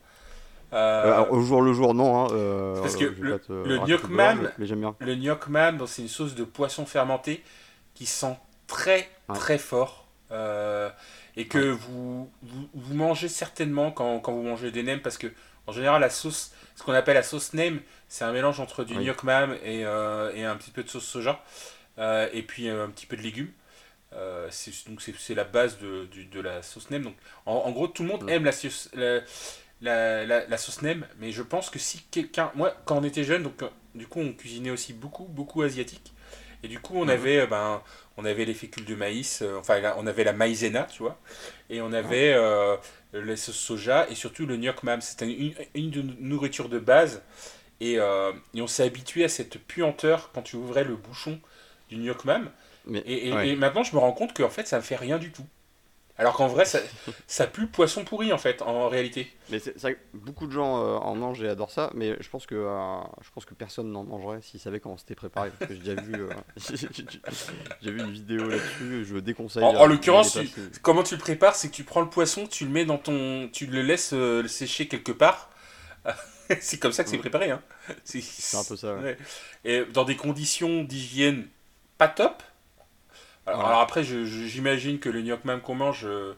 alors, 0.71 1.31
au 1.31 1.41
jour 1.41 1.62
le 1.62 1.73
jour, 1.73 1.93
non. 1.93 2.25
Hein, 2.25 2.27
Parce 2.81 2.95
que 2.95 3.05
le- 3.05 3.39
le. 3.65 3.77
Le 4.99 5.15
gnocchman, 5.15 5.85
c'est 5.88 6.01
une 6.01 6.07
sauce 6.07 6.33
de 6.35 6.43
poisson 6.43 6.85
fermenté 6.88 7.43
qui 7.93 8.05
sent 8.07 8.35
très 8.67 9.07
Ouais. 9.27 9.35
très 9.35 9.57
fort 9.59 10.07
euh, 10.31 10.89
et 11.39 11.47
que 11.47 11.60
vous, 11.71 12.32
vous, 12.43 12.69
vous 12.73 12.95
mangez 12.95 13.30
certainement 13.30 13.91
quand, 13.91 14.19
quand 14.19 14.34
vous 14.34 14.43
mangez 14.43 14.71
des 14.71 14.84
nems 14.84 15.02
parce 15.02 15.17
que 15.17 15.28
en 15.67 15.71
général 15.71 16.02
la 16.02 16.10
sauce, 16.12 16.52
ce 16.75 16.84
qu'on 16.84 16.93
appelle 16.93 17.15
la 17.15 17.23
sauce 17.23 17.54
nem, 17.54 17.82
c'est 18.08 18.25
un 18.25 18.34
mélange 18.34 18.60
entre 18.60 18.84
du 18.84 18.97
Oui. 18.97 19.06
et, 19.63 19.86
euh, 19.86 20.32
et 20.36 20.45
un 20.45 20.56
petit 20.58 20.71
peu 20.71 20.84
de 20.84 20.89
sauce 20.89 21.06
soja 21.06 21.43
euh, 21.99 22.30
et 22.34 22.43
puis 22.43 22.69
euh, 22.69 22.86
un 22.86 22.89
petit 22.89 23.08
peu 23.08 23.17
de 23.17 23.23
légumes. 23.23 23.52
Euh, 24.13 24.47
c'est 24.52 24.71
donc 24.89 25.02
c'est 25.02 25.15
c'est 25.17 25.36
la 25.36 25.43
base 25.45 25.80
de, 25.80 26.06
du- 26.06 26.25
de 26.25 26.39
la 26.41 26.63
sauce 26.63 26.89
nem. 26.91 27.04
Donc 27.04 27.15
en, 27.45 27.54
en 27.54 27.71
gros 27.71 27.88
tout 27.88 28.04
le 28.04 28.10
monde 28.10 28.23
aime 28.30 28.45
la, 28.45 28.52
sauce- 28.54 28.89
la, 28.95 30.25
la, 30.25 30.47
la, 30.47 30.58
sauce 30.58 30.82
nem, 30.82 31.06
mais 31.19 31.32
je 31.32 31.43
pense 31.43 31.69
que 31.69 31.80
si 31.80 32.02
quelqu'un, 32.12 32.52
moi 32.56 32.75
quand 32.86 32.97
on 32.97 33.04
était 33.04 33.23
jeune, 33.23 33.43
donc 33.43 33.63
du 33.95 34.08
coup 34.08 34.19
on 34.19 34.34
cuisinait 34.34 34.71
aussi 34.71 34.93
beaucoup 34.93 35.25
beaucoup 35.25 35.62
asiatique, 35.62 36.13
et 36.63 36.67
du 36.67 36.79
coup 36.79 36.93
on 36.95 37.07
Mhm. 37.07 37.09
avait 37.09 37.39
euh, 37.41 37.47
ben 37.47 37.81
on 38.17 38.25
avait 38.25 38.45
les 38.45 38.53
fécules 38.53 38.85
de 38.85 38.95
maïs, 38.95 39.41
euh, 39.41 39.57
enfin 39.59 39.81
on 39.97 40.07
avait 40.07 40.23
la 40.25 40.33
maïzena, 40.33 40.83
tu 40.83 41.03
vois, 41.03 41.19
et 41.69 41.81
on 41.81 41.93
avait 41.93 42.33
euh, 42.33 42.75
les 43.13 43.35
sauces 43.37 43.55
soja 43.57 44.07
et 44.09 44.15
surtout 44.15 44.45
le 44.45 44.57
gnocchman. 44.57 45.01
C'était 45.01 45.31
une, 45.31 45.53
une 45.75 46.15
nourritures 46.19 46.69
de 46.69 46.79
base, 46.79 47.21
et, 47.81 47.99
euh, 47.99 48.31
et 48.55 48.61
on 48.61 48.67
s'est 48.67 48.83
habitué 48.83 49.23
à 49.25 49.29
cette 49.29 49.59
puanteur 49.59 50.31
quand 50.33 50.41
tu 50.43 50.55
ouvrais 50.57 50.83
le 50.83 50.95
bouchon 50.95 51.39
du. 51.91 51.97
Mais, 52.85 53.03
Et, 53.05 53.29
et- 53.29 53.35
ouais. 53.35 53.49
et 53.51 53.55
maintenant, 53.55 53.83
je 53.83 53.93
me 53.93 53.99
rends 53.99 54.11
compte 54.13 54.33
qu'en 54.35 54.49
fait, 54.49 54.67
ça 54.67 54.77
ne 54.77 54.81
fait 54.81 54.95
rien 54.95 55.17
du 55.17 55.31
tout. 55.31 55.45
Alors 56.19 56.34
qu'en 56.36 56.47
vrai, 56.47 56.65
ça, 56.65 56.79
ça 57.27 57.47
pue 57.47 57.65
poisson 57.67 58.03
pourri, 58.03 58.32
en 58.34 58.38
fait, 58.38 58.62
en 58.62 58.89
réalité. 58.89 59.32
Mais 59.49 59.58
c'est 59.60 59.71
c'est 59.73 59.82
vrai 59.82 59.95
que 59.95 59.99
beaucoup 60.17 60.45
de 60.47 60.51
gens 60.51 60.84
euh, 60.84 60.97
en 60.97 61.15
mangent 61.15 61.41
et 61.41 61.47
adorent 61.49 61.71
ça, 61.71 61.89
mais 61.95 62.15
je 62.19 62.29
pense 62.29 62.45
que 62.45 62.55
euh, 62.55 62.99
je 63.23 63.29
pense 63.34 63.45
que 63.45 63.53
personne 63.53 63.89
n'en 63.91 64.03
mangerait 64.03 64.41
s'il 64.41 64.60
savait 64.60 64.79
comment 64.82 64.97
c'était 64.97 65.15
préparé. 65.15 65.49
Parce 65.58 65.69
que 65.71 65.75
j'ai 65.75 65.95
déjà 65.95 66.01
vu, 66.01 66.13
euh, 66.15 66.29
j'ai 67.82 67.91
vu 67.91 67.99
une 67.99 68.12
vidéo 68.12 68.47
là-dessus. 68.49 69.05
Je 69.05 69.17
déconseille. 69.17 69.63
En- 69.63 69.75
en 69.75 69.86
euh, 69.86 69.88
l'occurrence, 69.88 70.38
Comment 70.82 71.03
tu 71.03 71.15
le 71.15 71.21
prépares 71.21 71.55
C'est 71.55 71.69
que 71.69 71.75
tu 71.75 71.84
prends 71.84 72.01
le 72.01 72.10
poisson, 72.10 72.47
tu 72.47 72.65
le 72.65 72.71
mets 72.71 72.86
dans 72.86 72.97
ton. 72.97 73.49
Tu 73.51 73.65
le 73.65 73.82
laisses 73.82 74.13
euh, 74.13 74.47
sécher 74.47 74.88
quelque 74.88 75.12
part. 75.12 75.49
c'est 76.62 76.79
comme 76.79 76.91
ça 76.91 77.03
que 77.03 77.10
c'est 77.10 77.17
préparé. 77.17 77.51
Hein. 77.51 77.62
C'est 78.03 78.21
c'est 78.21 78.58
un 78.58 78.63
peu 78.63 78.75
ça. 78.75 78.93
ouais. 78.95 79.01
ouais. 79.03 79.17
Et 79.65 79.86
dans 79.86 80.03
des 80.03 80.15
conditions 80.15 80.84
d'hygiène 80.84 81.47
pas 81.97 82.08
top. 82.08 82.43
Alors, 83.49 83.59
Voilà. 83.62 83.69
alors 83.69 83.81
après, 83.81 84.03
j'imagine 84.03 84.99
que 84.99 85.09
le 85.09 85.21
gnocchi 85.21 85.43
qu'on 85.63 85.75
mange. 85.75 86.01
euh, 86.05 86.33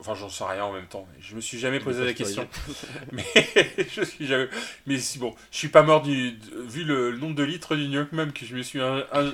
Enfin, 0.00 0.14
j'en 0.14 0.28
sais 0.28 0.44
rien 0.44 0.62
en 0.62 0.72
même 0.72 0.86
temps. 0.86 1.08
Je 1.18 1.34
me 1.34 1.40
suis 1.40 1.58
jamais 1.58 1.80
posé 1.80 2.04
la 2.04 2.12
question. 2.14 2.46
Mais 3.12 3.24
je 3.92 4.02
suis 4.04 4.28
jamais. 4.28 4.48
Mais 4.86 4.96
si 4.98 5.18
bon, 5.18 5.34
je 5.50 5.56
suis 5.58 5.66
pas 5.70 5.82
mort 5.82 6.02
du 6.02 6.38
vu 6.68 6.84
le, 6.84 7.16
nombre 7.16 7.34
de 7.34 7.42
litres 7.42 7.74
du 7.74 7.88
gnocchi 7.88 8.14
même 8.14 8.32
que 8.32 8.46
je 8.46 8.54
me 8.54 8.62
suis 8.62 8.80
in- 8.80 9.04
in- 9.12 9.32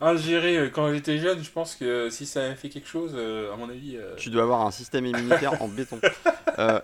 ingéré 0.00 0.56
euh, 0.56 0.70
quand 0.70 0.90
j'étais 0.94 1.18
jeune. 1.18 1.44
Je 1.44 1.50
pense 1.50 1.74
que 1.74 2.08
si 2.08 2.24
ça 2.24 2.42
avait 2.46 2.54
fait 2.54 2.70
quelque 2.70 2.88
chose, 2.88 3.12
euh, 3.14 3.52
à 3.52 3.56
mon 3.56 3.68
avis. 3.68 3.98
euh, 3.98 4.14
Tu 4.16 4.30
dois 4.30 4.44
avoir 4.44 4.62
un 4.62 4.70
système 4.70 5.04
immunitaire 5.04 5.60
en 5.60 5.68
béton. 5.68 6.00
Euh, 6.58 6.80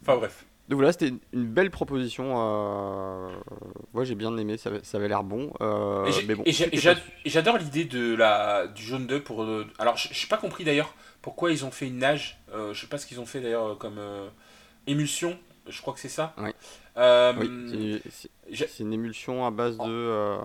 Enfin 0.00 0.16
bref. 0.16 0.44
Donc 0.72 0.78
voilà, 0.78 0.92
c'était 0.92 1.08
une- 1.34 1.44
belle 1.44 1.70
proposition. 1.70 2.32
Euh... 2.34 3.28
Moi, 3.92 4.04
j'ai 4.04 4.14
bien 4.14 4.34
aimé. 4.38 4.56
Ça, 4.56 4.70
avait- 4.70 4.82
ça 4.82 4.96
avait 4.96 5.08
l'air 5.08 5.22
bon. 5.22 5.52
Euh, 5.60 6.10
mais 6.26 6.34
bon, 6.34 6.44
j'adore 7.26 7.58
l'idée 7.58 7.84
de 7.84 8.14
la 8.14 8.66
du 8.68 8.82
jaune 8.82 9.06
d'œuf 9.06 9.22
pour. 9.22 9.42
euh, 9.42 9.66
alors, 9.78 9.98
je 9.98 10.08
n'ai 10.08 10.28
pas 10.30 10.38
compris 10.38 10.64
d'ailleurs 10.64 10.94
pourquoi 11.20 11.52
ils 11.52 11.66
ont 11.66 11.70
fait 11.70 11.86
une 11.88 11.98
nage. 11.98 12.40
Euh, 12.54 12.72
je 12.72 12.80
sais 12.80 12.86
pas 12.86 12.96
ce 12.96 13.04
qu'ils 13.06 13.20
ont 13.20 13.26
fait 13.26 13.40
d'ailleurs 13.40 13.66
euh, 13.72 13.74
comme 13.74 13.98
euh, 13.98 14.28
émulsion. 14.86 15.38
Je 15.68 15.78
crois 15.82 15.92
que 15.92 16.00
c'est 16.00 16.08
ça. 16.08 16.34
Oui. 16.38 16.50
Euh, 16.96 17.34
Oui, 17.38 18.00
c'est- 18.10 18.80
une 18.80 18.94
émulsion 18.94 19.44
à 19.46 19.50
base 19.50 19.76
de 19.76 19.82
euh, 19.86 20.38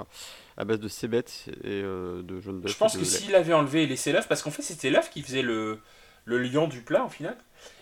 à 0.58 0.66
base 0.66 0.80
de 0.82 0.88
cébette 0.90 1.46
et 1.64 1.82
euh, 1.84 2.22
de 2.22 2.42
jaune 2.42 2.60
d'œuf. 2.62 2.72
je 2.72 2.78
pense 2.78 2.98
que 2.98 3.06
s'il 3.06 3.34
avait 3.36 3.54
enlevé 3.54 3.84
et 3.84 3.88
laissé 3.88 4.12
l'œuf, 4.12 4.28
parce 4.28 4.42
qu'en 4.44 4.52
fait 4.52 4.62
c'était 4.62 4.90
l'œuf 4.90 5.10
qui 5.10 5.22
faisait 5.22 5.42
le, 5.42 5.80
le 6.28 6.38
liant 6.38 6.68
du 6.68 6.82
plat 6.82 7.04
au 7.06 7.10
final. 7.10 7.36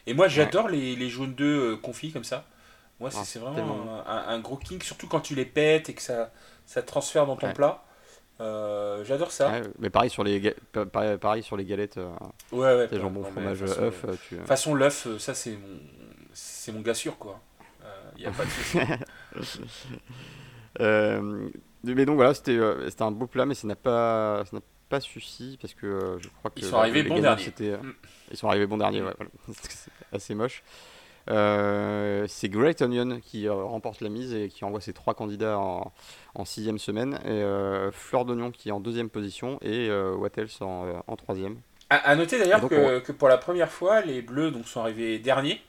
Et 0.08 0.14
moi 0.14 0.28
j'adore 0.30 0.70
les, 0.70 0.96
les 0.96 1.10
jaunes 1.10 1.34
d'œufs 1.34 1.74
euh, 1.74 1.78
confits 1.78 2.12
comme 2.14 2.24
ça. 2.24 2.46
Moi 3.02 3.12
c'est 3.12 3.18
Ah, 3.20 3.24
c'est 3.26 3.40
vraiment 3.40 4.02
un, 4.08 4.24
un 4.30 4.40
gros 4.40 4.56
king, 4.56 4.82
surtout 4.82 5.08
quand 5.08 5.20
tu 5.20 5.36
les 5.36 5.44
pètes 5.46 5.90
et 5.90 5.94
que 5.94 6.02
ça, 6.02 6.32
ça 6.66 6.82
transfère 6.82 7.26
dans 7.26 7.36
ton 7.36 7.48
Ouais. 7.48 7.54
plat. 7.54 7.84
Euh, 8.42 9.04
j'adore 9.06 9.32
ça. 9.32 9.50
Ouais, 9.50 9.62
mais 9.80 9.90
pareil 9.90 10.10
sur 10.10 10.24
les 10.24 10.40
ga- 10.42 10.86
pareil, 10.92 11.18
pareil 11.18 11.44
sur 11.44 11.56
les 11.58 11.66
galettes, 11.66 11.98
euh, 11.98 12.10
Ouais, 12.52 12.76
ouais. 12.76 13.00
non, 13.00 13.24
fromage, 13.24 13.64
œuf. 13.64 14.06
tu... 14.28 14.36
De 14.36 14.40
toute 14.40 14.48
façon, 14.48 14.76
l'œuf, 14.76 15.08
ça 15.20 15.34
c'est 15.34 15.52
mon, 15.52 15.80
c'est 16.34 16.72
mon 16.74 16.82
gars 16.82 16.94
sûr 16.94 17.18
quoi. 17.18 17.40
Il 18.18 18.26
a 18.28 18.32
pas 18.32 18.46
de 18.46 18.50
souci. 18.50 18.78
Mais 20.80 22.06
donc 22.06 22.16
voilà, 22.16 22.34
c'était 22.34 22.60
c'était 22.90 23.04
un 23.04 23.12
beau 23.12 23.28
plat, 23.28 23.46
mais 23.46 23.54
ça 23.54 23.68
n'a 23.68 23.76
pas 23.76 24.44
ça 24.46 24.56
n'a 24.58 24.62
pas 24.90 25.00
suffi 25.00 25.58
parce 25.62 25.74
que 25.74 25.86
euh, 25.88 26.20
je 26.20 26.28
crois 26.30 26.52
que 26.52 26.60
Ils 26.60 26.66
sont 26.66 26.78
arrivés 26.78 27.04
bon 27.04 27.20
dernier. 27.20 27.52
euh, 27.62 27.78
Mm. 27.78 27.94
Ils 28.32 28.38
sont 28.38 28.48
arrivés 28.48 28.68
bon 28.68 28.78
dernier, 28.78 29.02
ouais, 29.02 29.14
voilà. 29.18 29.32
c'est 29.70 29.92
assez 30.12 30.36
moche. 30.36 30.64
Euh, 31.30 32.26
c'est 32.28 32.50
Great 32.50 32.82
Onion 32.84 33.20
qui 33.20 33.50
remporte 33.50 34.02
la 34.02 34.10
mise 34.10 34.34
et 34.34 34.48
qui 34.50 34.64
envoie 34.64 34.80
ses 34.82 34.94
trois 34.94 35.16
candidats 35.16 35.58
en, 35.58 35.92
en 36.36 36.46
sixième 36.46 36.78
semaine. 36.78 37.20
Et 37.26 37.44
Fleur 37.92 38.26
d'Oignon 38.26 38.52
qui 38.52 38.70
est 38.70 38.72
en 38.72 38.80
deuxième 38.80 39.10
position 39.10 39.58
et 39.62 39.88
Else 39.88 40.62
en, 40.62 41.04
en 41.08 41.16
troisième. 41.16 41.58
À, 41.90 41.98
à 41.98 42.16
noter 42.16 42.38
d'ailleurs 42.40 42.64
Et 42.66 43.02
que, 43.02 43.12
pour 43.12 43.28
la 43.28 43.38
première 43.38 43.72
fois, 43.72 44.02
les 44.02 44.22
Bleus 44.22 44.52
donc, 44.52 44.68
sont 44.68 44.82
arrivés 44.82 45.20
derniers, 45.20 45.62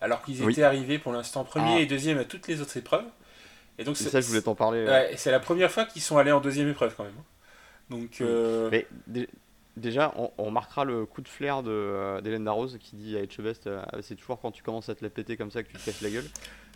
alors 0.00 0.22
qu'ils 0.22 0.42
Oui. 0.44 0.52
étaient 0.52 0.62
arrivés 0.62 0.98
pour 0.98 1.12
l'instant 1.12 1.44
premier 1.44 1.74
Ah. 1.76 1.80
et 1.80 1.86
deuxième 1.86 2.18
à 2.18 2.24
toutes 2.24 2.46
les 2.48 2.60
autres 2.60 2.76
épreuves. 2.76 3.04
Et 3.78 3.84
donc 3.84 3.96
C'est 3.96 4.04
c'est 4.04 4.10
ça, 4.10 4.20
je 4.20 4.26
voulais 4.28 4.42
t'en 4.42 4.54
parler. 4.54 4.84
ouais, 4.86 5.12
c'est 5.16 5.30
la 5.30 5.40
première 5.40 5.70
fois 5.70 5.84
qu'ils 5.84 6.02
sont 6.02 6.18
allés 6.18 6.32
en 6.32 6.40
deuxième 6.40 6.68
épreuve 6.68 6.94
quand 6.96 7.04
même. 7.04 7.12
Donc, 7.90 8.20
euh, 8.20 8.68
Mais 8.70 8.86
dé- 9.06 9.28
déjà, 9.76 10.12
on, 10.16 10.30
on 10.38 10.44
remarquera 10.44 10.84
le 10.84 11.06
coup 11.06 11.20
de 11.22 11.28
flair 11.28 11.62
de, 11.62 11.70
euh, 11.70 12.20
d'Hélène 12.20 12.44
Darroze 12.44 12.78
qui 12.80 12.96
dit 12.96 13.16
à 13.16 13.20
Etchebest 13.22 13.66
euh, 13.66 13.82
c'est 14.00 14.16
toujours 14.16 14.40
quand 14.40 14.50
tu 14.50 14.62
commences 14.62 14.88
à 14.88 14.94
te 14.94 15.04
la 15.04 15.10
péter 15.10 15.36
comme 15.36 15.50
ça 15.50 15.62
que 15.62 15.68
tu 15.68 15.76
te 15.78 15.84
casses 15.84 16.00
la 16.00 16.10
gueule. 16.10 16.26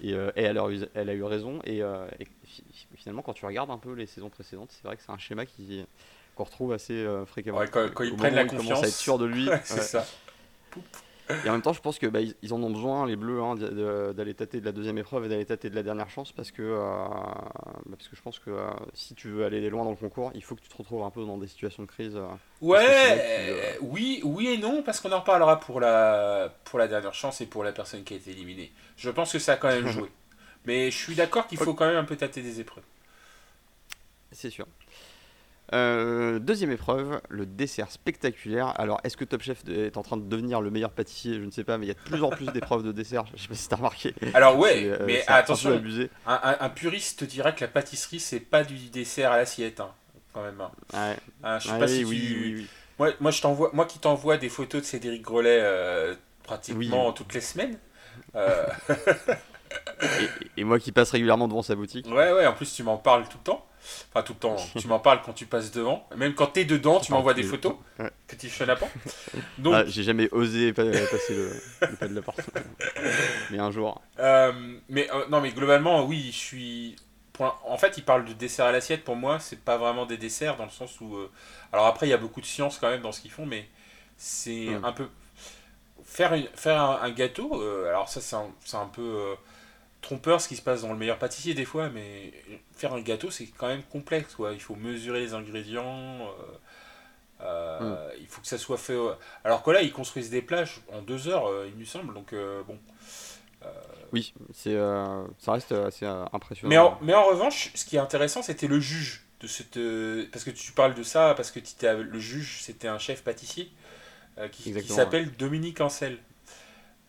Et, 0.02 0.14
euh, 0.14 0.30
et 0.36 0.42
elle, 0.42 0.58
a 0.58 0.68
eu, 0.70 0.80
elle 0.94 1.10
a 1.10 1.14
eu 1.14 1.24
raison. 1.24 1.60
Et, 1.64 1.78
et 1.78 2.26
fi- 2.44 2.64
finalement, 2.94 3.22
quand 3.22 3.32
tu 3.34 3.44
regardes 3.44 3.70
un 3.70 3.78
peu 3.78 3.92
les 3.94 4.06
saisons 4.06 4.30
précédentes, 4.30 4.70
c'est 4.72 4.84
vrai 4.84 4.96
que 4.96 5.02
c'est 5.02 5.12
un 5.12 5.18
schéma 5.18 5.46
qui, 5.46 5.84
qu'on 6.36 6.44
retrouve 6.44 6.72
assez 6.72 7.06
fréquemment. 7.26 7.58
Ouais, 7.58 7.68
quand- 7.68 7.90
quand 7.92 8.04
ils 8.04 8.16
prennent 8.16 8.34
la 8.34 8.42
il 8.44 8.48
commence 8.50 8.66
à 8.68 8.72
être 8.72 8.78
confiance. 8.80 8.96
sûr 8.96 9.18
de 9.18 9.26
lui. 9.26 9.48
C'est 9.64 9.74
ouais. 9.74 9.80
ça. 9.80 10.06
Et 11.44 11.48
en 11.48 11.52
même 11.52 11.62
temps, 11.62 11.72
je 11.72 11.80
pense 11.80 11.98
que 11.98 12.06
bah, 12.06 12.20
ils, 12.20 12.34
ils 12.42 12.52
en 12.54 12.62
ont 12.62 12.70
besoin, 12.70 13.06
les 13.06 13.16
Bleus, 13.16 13.40
hein, 13.42 13.54
d'aller 14.12 14.34
tâter 14.34 14.60
de 14.60 14.64
la 14.64 14.72
deuxième 14.72 14.98
épreuve 14.98 15.24
et 15.24 15.28
d'aller 15.28 15.44
tâter 15.44 15.70
de 15.70 15.74
la 15.74 15.82
dernière 15.82 16.10
chance, 16.10 16.32
parce 16.32 16.50
que, 16.50 16.62
euh, 16.62 16.80
bah, 17.86 17.96
parce 17.96 18.08
que 18.08 18.16
je 18.16 18.22
pense 18.22 18.38
que 18.38 18.50
euh, 18.50 18.68
si 18.94 19.14
tu 19.14 19.28
veux 19.28 19.44
aller 19.44 19.68
loin 19.70 19.84
dans 19.84 19.90
le 19.90 19.96
concours, 19.96 20.30
il 20.34 20.42
faut 20.42 20.54
que 20.54 20.60
tu 20.60 20.68
te 20.68 20.76
retrouves 20.76 21.02
un 21.02 21.10
peu 21.10 21.24
dans 21.24 21.38
des 21.38 21.46
situations 21.46 21.82
de 21.82 21.88
crise. 21.88 22.16
euh. 22.16 22.26
Ouais, 22.60 23.78
oui, 23.80 24.20
oui 24.24 24.48
et 24.48 24.58
non, 24.58 24.82
parce 24.82 25.00
qu'on 25.00 25.12
en 25.12 25.20
reparlera 25.20 25.60
pour 25.60 25.80
la, 25.80 26.52
pour 26.64 26.78
la 26.78 26.88
dernière 26.88 27.14
chance 27.14 27.40
et 27.40 27.46
pour 27.46 27.64
la 27.64 27.72
personne 27.72 28.04
qui 28.04 28.14
a 28.14 28.16
été 28.16 28.30
éliminée. 28.30 28.72
Je 28.96 29.10
pense 29.10 29.32
que 29.32 29.38
ça 29.38 29.52
a 29.52 29.56
quand 29.56 29.68
même 29.68 29.86
joué. 29.88 30.10
Mais 30.66 30.90
je 30.90 30.96
suis 30.96 31.14
d'accord 31.14 31.46
qu'il 31.46 31.58
faut 31.58 31.72
quand 31.74 31.86
même 31.86 31.96
un 31.96 32.04
peu 32.04 32.16
tâter 32.16 32.42
des 32.42 32.60
épreuves. 32.60 32.84
C'est 34.32 34.50
sûr. 34.50 34.66
Euh, 35.72 36.38
deuxième 36.40 36.72
épreuve, 36.72 37.20
le 37.28 37.46
dessert 37.46 37.90
spectaculaire. 37.90 38.74
Alors, 38.80 39.00
est-ce 39.04 39.16
que 39.16 39.24
Top 39.24 39.40
Chef 39.42 39.62
est 39.68 39.96
en 39.96 40.02
train 40.02 40.16
de 40.16 40.24
devenir 40.28 40.60
le 40.60 40.70
meilleur 40.70 40.90
pâtissier? 40.90 41.34
Je 41.34 41.44
ne 41.44 41.50
sais 41.50 41.62
pas, 41.64 41.78
mais 41.78 41.86
il 41.86 41.88
y 41.88 41.92
a 41.92 41.94
de 41.94 42.00
plus 42.00 42.22
en 42.24 42.30
plus 42.30 42.46
d'épreuves 42.46 42.82
de 42.82 42.92
dessert. 42.92 43.24
Je 43.36 43.42
sais 43.42 43.48
pas 43.48 43.54
si 43.54 43.68
t'as 43.68 43.76
remarqué. 43.76 44.14
Alors 44.34 44.58
ouais, 44.58 44.84
euh, 44.86 44.98
mais 45.06 45.24
attention, 45.28 45.70
abusé. 45.72 46.10
un, 46.26 46.40
un- 46.42 46.56
un 46.60 46.68
puriste 46.70 47.20
te 47.20 47.24
dira 47.24 47.52
que 47.52 47.60
la 47.60 47.68
pâtisserie, 47.68 48.18
c'est 48.20 48.40
pas 48.40 48.64
du 48.64 48.74
dessert 48.90 49.30
à 49.32 49.36
l'assiette, 49.36 49.80
hein, 49.80 49.90
quand 50.32 50.42
même. 50.42 50.60
hein. 50.60 50.70
Ouais. 50.92 51.58
Je 51.60 51.66
sais 51.66 51.72
Ouais, 51.72 51.78
pas 51.78 51.86
oui, 51.86 51.96
si 51.98 52.04
oui, 52.04 52.18
tu... 52.18 52.54
oui. 52.56 52.66
Moi, 52.98 53.12
moi, 53.20 53.30
je 53.30 53.40
t'envoie, 53.40 53.70
moi 53.72 53.86
qui 53.86 53.98
t'envoie 53.98 54.36
des 54.38 54.48
photos 54.48 54.82
de 54.82 54.86
Cédric 54.86 55.22
Grolet 55.22 55.58
euh, 55.62 56.14
pratiquement 56.42 57.12
toutes 57.12 57.32
les 57.32 57.40
semaines. 57.40 57.78
euh, 60.02 60.06
Et, 60.56 60.60
et 60.60 60.64
moi 60.64 60.78
qui 60.78 60.92
passe 60.92 61.10
régulièrement 61.10 61.48
devant 61.48 61.62
sa 61.62 61.74
boutique. 61.74 62.06
ouais, 62.06 62.32
ouais, 62.32 62.46
en 62.46 62.52
plus 62.52 62.72
tu 62.74 62.82
m'en 62.82 62.96
parles 62.96 63.24
tout 63.28 63.38
le 63.38 63.44
temps. 63.44 63.66
Enfin, 64.12 64.22
tout 64.22 64.34
le 64.34 64.38
temps, 64.38 64.56
tu 64.78 64.86
m'en 64.88 64.98
parles 65.00 65.22
quand 65.24 65.32
tu 65.32 65.46
passes 65.46 65.70
devant. 65.72 66.06
Même 66.14 66.34
quand 66.34 66.48
t'es 66.48 66.66
dedans, 66.66 67.00
tu 67.00 67.12
m'envoies 67.12 67.32
des 67.32 67.42
photos. 67.42 67.76
Ouais. 67.98 68.10
Petit 68.28 68.50
chenapan. 68.50 68.86
Donc, 69.58 69.72
Ah, 69.74 69.84
J'ai 69.86 70.02
jamais 70.02 70.28
osé 70.32 70.74
pa- 70.74 70.84
passer 70.84 71.34
le, 71.34 71.50
le 71.88 71.96
pas 71.96 72.06
de 72.06 72.14
la 72.14 72.20
porte. 72.20 72.40
Mais 73.50 73.58
un 73.58 73.70
jour. 73.70 74.00
Euh, 74.18 74.52
mais 74.90 75.10
euh, 75.12 75.24
non, 75.30 75.40
mais 75.40 75.50
globalement, 75.50 76.04
oui, 76.04 76.26
je 76.30 76.36
suis. 76.36 76.96
En 77.38 77.78
fait, 77.78 77.96
il 77.96 78.04
parle 78.04 78.26
de 78.26 78.34
dessert 78.34 78.66
à 78.66 78.72
l'assiette. 78.72 79.02
Pour 79.02 79.16
moi, 79.16 79.38
c'est 79.40 79.60
pas 79.60 79.78
vraiment 79.78 80.04
des 80.04 80.18
desserts 80.18 80.58
dans 80.58 80.64
le 80.66 80.70
sens 80.70 81.00
où. 81.00 81.16
euh, 81.16 81.30
Alors 81.72 81.86
après, 81.86 82.06
il 82.06 82.10
y 82.10 82.12
a 82.14 82.18
beaucoup 82.18 82.42
de 82.42 82.46
science 82.46 82.76
quand 82.78 82.90
même 82.90 83.00
dans 83.00 83.12
ce 83.12 83.22
qu'ils 83.22 83.30
font, 83.30 83.46
mais 83.46 83.66
c'est 84.18 84.66
Mm. 84.66 84.84
un 84.84 84.92
peu 84.92 85.08
faire 86.04 86.34
une... 86.34 86.46
faire 86.54 86.80
un, 86.82 87.00
un 87.02 87.10
gâteau. 87.10 87.62
euh, 87.62 87.88
alors 87.88 88.10
ça, 88.10 88.20
c'est 88.20 88.36
un, 88.36 88.50
un 88.78 88.86
peu 88.86 89.00
euh, 89.00 89.34
trompeur 90.00 90.40
ce 90.40 90.48
qui 90.48 90.56
se 90.56 90.62
passe 90.62 90.82
dans 90.82 90.92
le 90.92 90.98
meilleur 90.98 91.18
pâtissier 91.18 91.54
des 91.54 91.64
fois, 91.64 91.88
mais 91.90 92.32
faire 92.74 92.94
un 92.94 93.00
gâteau, 93.00 93.30
c'est 93.30 93.46
quand 93.46 93.68
même 93.68 93.82
complexe. 93.82 94.34
Quoi. 94.34 94.52
Il 94.52 94.60
faut 94.60 94.76
mesurer 94.76 95.20
les 95.20 95.34
ingrédients. 95.34 96.28
euh, 97.40 97.42
euh, 97.42 98.10
Il 98.20 98.26
faut 98.26 98.40
que 98.40 98.46
ça 98.46 98.58
soit 98.58 98.78
fait. 98.78 98.94
euh, 98.94 99.12
Alors 99.44 99.62
que 99.62 99.70
là, 99.70 99.82
ils 99.82 99.92
construisent 99.92 100.30
des 100.30 100.42
plages 100.42 100.80
en 100.92 101.02
deux 101.02 101.28
heures, 101.28 101.48
il 101.66 101.74
me 101.74 101.84
semble. 101.84 102.14
Donc 102.14 102.34
bon. 102.66 102.78
Oui, 104.12 104.34
c'est, 104.52 104.76
ça 105.38 105.52
reste 105.52 105.72
assez 105.72 106.06
impressionnant. 106.06 106.68
Mais 106.68 106.78
en, 106.78 106.98
mais 107.02 107.14
en 107.14 107.26
revanche, 107.26 107.70
ce 107.74 107.84
qui 107.84 107.96
est 107.96 108.00
intéressant, 108.00 108.42
c'était 108.42 108.66
le 108.66 108.80
juge 108.80 109.24
de 109.40 109.46
cette. 109.46 109.78
Parce 110.32 110.44
que 110.44 110.50
tu 110.50 110.72
parles 110.72 110.94
de 110.94 111.02
ça, 111.02 111.34
parce 111.36 111.50
que 111.50 111.60
le 111.86 112.18
juge, 112.18 112.62
c'était 112.62 112.88
un 112.88 112.98
chef 112.98 113.22
pâtissier 113.22 113.70
qui, 114.50 114.72
s'appelle 114.88 115.30
Dominique 115.36 115.80
Ancel. 115.80 116.18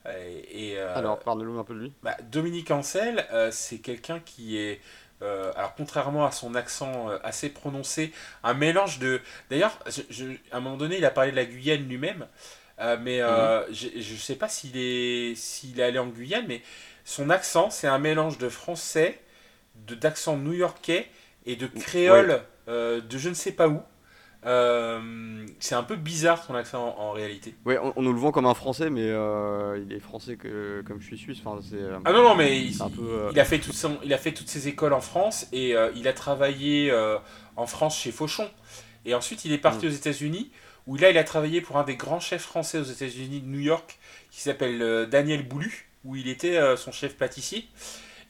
Et, 0.10 0.72
et, 0.72 0.80
euh, 0.80 0.96
Alors, 0.96 1.20
parle-nous 1.20 1.60
un 1.60 1.64
peu 1.64 1.74
de 1.76 1.80
lui. 1.80 1.94
bah, 2.04 2.18
Dominique 2.32 2.72
Ancel, 2.72 3.26
euh, 3.32 3.52
c'est 3.52 3.80
quelqu'un 3.80 4.20
qui 4.20 4.58
est. 4.58 4.82
euh, 5.22 5.52
alors, 5.56 5.76
contrairement 5.76 6.26
à 6.26 6.32
son 6.32 6.56
accent 6.56 7.10
euh, 7.10 7.18
assez 7.24 7.50
prononcé, 7.50 8.12
un 8.44 8.54
mélange 8.54 9.00
de. 9.00 9.22
D'ailleurs, 9.50 9.78
à 10.52 10.58
un 10.58 10.60
moment 10.60 10.78
donné, 10.78 10.98
il 10.98 11.06
a 11.06 11.12
parlé 11.12 11.32
de 11.32 11.36
la 11.36 11.46
Guyane 11.46 11.88
lui-même, 11.88 12.28
euh, 12.80 12.98
mais 13.00 13.22
euh, 13.22 13.72
je 13.72 13.88
ne 14.14 14.18
sais 14.18 14.36
pas 14.36 14.48
s'il 14.50 14.76
est, 14.78 15.36
s'il 15.36 15.80
est 15.80 15.84
allé 15.84 16.00
en 16.00 16.08
Guyane, 16.08 16.46
mais 16.48 16.62
son 17.06 17.30
accent, 17.30 17.70
c'est 17.70 17.88
un 17.88 18.00
mélange 18.00 18.38
de 18.40 18.50
français, 18.50 19.20
de 19.88 19.96
d'accent 19.96 20.38
new-yorkais 20.38 21.10
et 21.46 21.56
de 21.56 21.68
créole 21.68 22.42
de 22.68 23.18
je 23.18 23.30
ne 23.30 23.34
sais 23.34 23.52
pas 23.52 23.68
où. 23.68 23.82
Euh, 24.44 25.46
c'est 25.60 25.76
un 25.76 25.84
peu 25.84 25.96
bizarre 25.96 26.44
son 26.44 26.56
accent 26.56 26.96
en, 26.98 27.02
en 27.02 27.12
réalité. 27.12 27.54
Ouais, 27.66 27.78
on, 27.78 27.94
on 27.96 28.02
nous 28.02 28.12
le 28.14 28.20
vend 28.20 28.32
comme 28.32 28.48
un 28.48 28.56
français, 28.56 28.90
mais 28.90 29.06
euh, 29.08 29.80
il 29.86 29.94
est 29.94 30.00
français 30.00 30.36
que, 30.36 30.84
comme 30.88 31.00
je 31.00 31.06
suis 31.06 31.18
suisse. 31.18 31.38
Enfin, 31.46 31.60
c'est, 31.62 31.76
euh, 31.76 32.00
Ah 32.06 32.12
non, 32.12 32.24
non, 32.24 32.36
mais 32.36 32.60
il, 32.60 32.74
c'est 32.74 32.82
un 32.82 32.90
peu. 32.90 33.02
euh, 33.04 33.30
il 33.32 33.40
a, 33.40 33.46
fait 33.46 33.60
tout 33.60 33.72
son, 33.72 33.98
il 34.04 34.12
a 34.14 34.18
fait 34.18 34.32
toutes 34.32 34.50
ses 34.50 34.68
écoles 34.68 34.94
en 34.94 35.02
France 35.02 35.48
et 35.54 35.76
il 35.96 36.08
a 36.08 36.14
travaillé 36.14 36.92
en 37.56 37.68
France 37.68 37.98
chez 38.00 38.12
Fauchon. 38.12 38.50
Et 39.06 39.14
ensuite, 39.16 39.46
il 39.46 39.52
est 39.52 39.58
parti 39.60 39.86
Mm. 39.86 39.90
aux 39.90 39.94
États-Unis 39.94 40.52
où 40.88 40.96
là, 40.98 41.12
il 41.12 41.18
a 41.20 41.24
travaillé 41.24 41.62
pour 41.62 41.78
un 41.78 41.84
des 41.84 41.96
grands 41.96 42.20
chefs 42.20 42.42
français 42.44 42.80
aux 42.80 42.84
États-Unis 42.84 43.42
de 43.42 43.48
New 43.48 43.60
York 43.60 44.00
qui 44.32 44.42
s'appelle 44.42 45.08
Daniel 45.10 45.48
Boulu, 45.48 45.88
où 46.04 46.16
il 46.16 46.28
était 46.28 46.60
son 46.78 46.92
chef 46.92 47.16
pâtissier. 47.16 47.68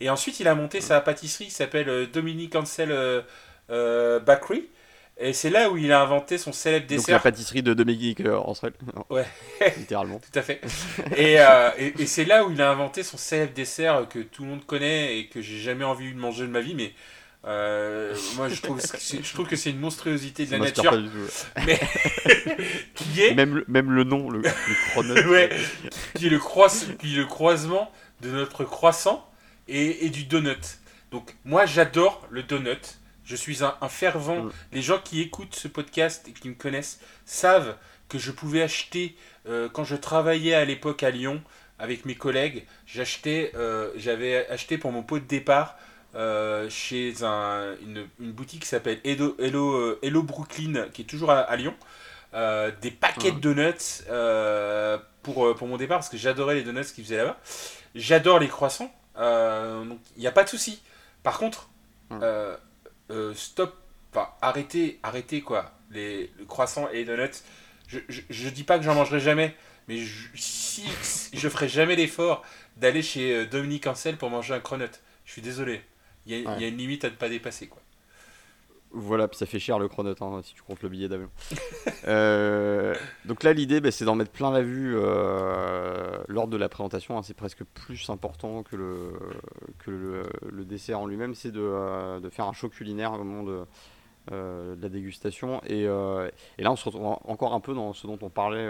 Et 0.02 0.10
ensuite, 0.10 0.42
il 0.42 0.48
a 0.50 0.56
monté 0.56 0.82
sa 0.82 1.00
pâtisserie 1.00 1.46
qui 1.46 1.52
s'appelle 1.52 2.10
Dominique 2.12 2.54
Ansel 2.56 3.24
Bakery. 3.70 4.68
Et 5.22 5.34
c'est 5.34 5.50
là 5.50 5.70
où 5.70 5.78
il 5.78 5.92
a 5.92 6.02
inventé 6.02 6.38
son 6.38 6.52
célèbre 6.52 6.86
donc 6.88 6.92
la 6.92 6.98
dessert. 6.98 7.22
pâtisserie 7.22 7.62
de 7.64 7.74
Dominique 7.74 8.22
euh, 8.22 8.38
Ancel. 8.38 8.74
Ouais. 9.10 9.26
Littéralement. 9.78 10.20
Tout 10.20 10.40
à 10.40 10.42
fait. 10.42 10.62
Et, 11.16 11.40
euh, 11.40 11.70
et, 11.78 11.94
et 12.00 12.06
c'est 12.08 12.26
là 12.26 12.44
où 12.46 12.52
il 12.52 12.62
a 12.62 12.72
inventé 12.72 13.04
son 13.04 13.18
célèbre 13.18 13.54
dessert 13.54 14.08
que 14.10 14.20
tout 14.20 14.44
le 14.44 14.50
monde 14.50 14.66
connaît 14.66 15.18
et 15.20 15.28
que 15.28 15.42
j'ai 15.42 15.60
jamais 15.60 15.86
envie 15.86 16.12
de 16.12 16.18
manger 16.18 16.46
de 16.46 16.52
ma 16.52 16.62
vie, 16.62 16.74
mais 16.76 16.94
euh, 17.46 18.16
moi 18.36 18.50
je 18.50 18.62
trouve, 18.62 18.80
que 18.82 18.88
c'est- 18.98 19.24
je 19.24 19.34
trouve 19.34 19.48
que 19.48 19.56
c'est 19.56 19.72
une 19.72 19.80
monstruosité 19.80 20.46
de 20.46 20.52
la 20.52 20.60
nature, 20.60 20.90
pas 20.92 20.98
du 20.98 21.08
tout. 21.10 21.18
mais 21.66 21.80
qui 22.96 23.22
est, 23.22 23.34
Même, 23.34 23.56
le, 23.56 23.66
même 23.68 23.92
le 23.92 24.04
nom, 24.04 24.30
le, 24.30 24.42
le. 24.42 25.30
Ouais. 25.30 25.50
qui 26.16 26.28
est 26.28 26.30
le, 26.30 26.40
croise, 26.40 26.88
qui 27.00 27.14
est 27.14 27.18
le 27.18 27.26
croisement 27.26 27.92
de 28.22 28.30
notre 28.30 28.64
croissant 28.64 29.28
et, 29.68 30.06
et 30.06 30.10
du 30.10 30.24
donut. 30.26 30.80
Donc 31.12 31.36
moi 31.46 31.66
j'adore 31.66 32.26
le 32.30 32.44
donut. 32.44 32.78
Je 33.32 33.38
suis 33.38 33.64
un, 33.64 33.74
un 33.80 33.88
fervent. 33.90 34.44
Mm. 34.44 34.52
Les 34.74 34.82
gens 34.82 35.00
qui 35.00 35.22
écoutent 35.22 35.56
ce 35.56 35.70
podcast 35.70 36.28
et 36.28 36.34
qui 36.34 36.50
me 36.50 36.54
connaissent 36.56 37.00
savent 37.26 37.76
que 38.10 38.18
je 38.20 38.32
pouvais 38.32 38.62
acheter 38.62 39.16
euh, 39.48 39.70
quand 39.72 39.86
je 39.86 39.96
travaillais 39.96 40.54
à 40.54 40.66
l'époque 40.66 41.02
à 41.04 41.12
Lyon 41.12 41.42
avec 41.80 42.04
mes 42.06 42.16
collègues. 42.16 42.66
J'achetais, 42.86 43.54
euh, 43.56 43.90
j'avais 43.96 44.48
acheté 44.50 44.78
pour 44.78 44.92
mon 44.92 45.02
pot 45.02 45.18
de 45.20 45.24
départ 45.26 45.78
euh, 46.14 46.70
chez 46.70 47.24
un- 47.24 47.74
une, 47.82 48.06
une 48.20 48.34
boutique 48.34 48.64
qui 48.64 48.68
s'appelle 48.68 49.00
Hello, 49.06 49.36
Hello, 49.40 49.98
Hello 50.04 50.24
Brooklyn, 50.24 50.88
qui 50.94 51.04
est 51.04 51.06
toujours 51.06 51.32
à, 51.32 51.40
à 51.40 51.56
Lyon, 51.56 51.74
des 52.82 52.92
paquets 52.92 53.32
Mhm. 53.32 53.36
de 53.40 53.54
donuts 53.54 54.04
pour, 55.24 55.56
pour 55.56 55.68
mon 55.68 55.78
départ 55.78 56.00
parce 56.00 56.10
que 56.10 56.18
j'adorais 56.18 56.56
les 56.56 56.64
donuts 56.64 56.84
qu'ils 56.94 57.06
faisaient 57.06 57.18
là-bas. 57.18 57.40
J'adore 57.96 58.40
les 58.40 58.48
croissants, 58.50 58.92
donc 59.18 60.00
il 60.18 60.22
n'y 60.22 60.28
a 60.28 60.32
pas 60.34 60.44
de 60.44 60.50
souci. 60.50 60.82
Par 61.24 61.38
contre, 61.40 61.70
Mhm. 62.10 62.20
Euh, 63.12 63.34
stop, 63.36 63.76
enfin 64.14 64.30
arrêtez, 64.42 65.00
arrêtez 65.04 65.42
quoi, 65.42 65.74
les, 65.92 66.32
les 66.40 66.46
croissants 66.48 66.90
et 66.90 66.98
les 66.98 67.06
donuts. 67.06 67.44
Je, 67.88 68.00
je, 68.10 68.22
je 68.30 68.50
dis 68.50 68.64
pas 68.64 68.78
que 68.80 68.86
j'en 68.86 68.96
mangerai 68.96 69.20
jamais, 69.20 69.56
mais 69.88 69.98
je, 69.98 70.28
si 70.36 70.84
je 71.34 71.50
ferai 71.50 71.68
jamais 71.70 71.96
l'effort 71.96 72.44
d'aller 72.78 73.02
chez 73.04 73.34
euh, 73.36 73.46
Dominique 73.46 73.88
Ancel 73.88 74.18
pour 74.18 74.30
manger 74.30 74.54
un 74.54 74.60
cronut. 74.60 74.90
Je 75.26 75.32
suis 75.34 75.42
désolé. 75.42 75.82
Il 76.26 76.32
y, 76.32 76.36
a, 76.36 76.38
il 76.40 76.44
y 76.44 76.48
a 76.48 76.52
Ouais. 76.58 76.70
une 76.70 76.78
limite 76.78 77.04
à 77.06 77.10
ne 77.10 77.16
pas 77.16 77.30
dépasser 77.30 77.68
quoi. 77.68 77.82
Voilà, 78.94 79.30
puis 79.30 79.38
ça 79.38 79.46
fait 79.46 79.60
cher 79.60 79.80
le 79.80 79.88
chronote 79.88 80.22
hein, 80.22 80.42
si 80.44 80.54
tu 80.54 80.62
comptes 80.64 80.84
le 80.84 80.90
billet 80.90 81.08
d'avion. 81.08 81.30
Euh, 82.08 82.96
donc 83.26 83.44
là, 83.44 83.54
l'idée, 83.54 83.80
bah, 83.80 83.92
c'est 83.92 84.06
d'en 84.06 84.16
mettre 84.16 84.32
plein 84.32 84.52
la 84.52 84.64
vue 84.64 84.96
euh, 84.98 86.18
lors 86.28 86.48
de 86.48 86.58
la 86.58 86.68
présentation. 86.68 87.16
hein. 87.18 87.22
c'est 87.24 87.36
presque 87.36 87.64
plus 87.64 88.10
important 88.10 88.64
que 88.64 88.76
le, 88.76 89.14
que 89.78 89.92
le, 89.92 90.66
dessert 90.66 91.00
en 91.00 91.06
lui-même. 91.06 91.36
C'est 91.36 91.52
de, 91.52 91.62
euh, 91.62 92.20
de 92.20 92.30
faire 92.30 92.46
un 92.48 92.54
show 92.54 92.70
culinaire 92.70 93.14
au 93.14 93.24
moment 93.24 93.44
de, 93.44 93.66
la 94.32 94.90
dégustation. 94.90 95.62
Et, 95.68 95.82
et 95.84 96.64
là, 96.64 96.72
on 96.72 96.76
se 96.76 96.86
retrouve 96.86 97.06
en- 97.06 97.22
encore 97.26 97.54
un 97.54 97.60
peu 97.60 97.76
dans 97.76 97.94
ce 97.94 98.08
dont 98.08 98.18
on 98.22 98.30
parlait 98.30 98.68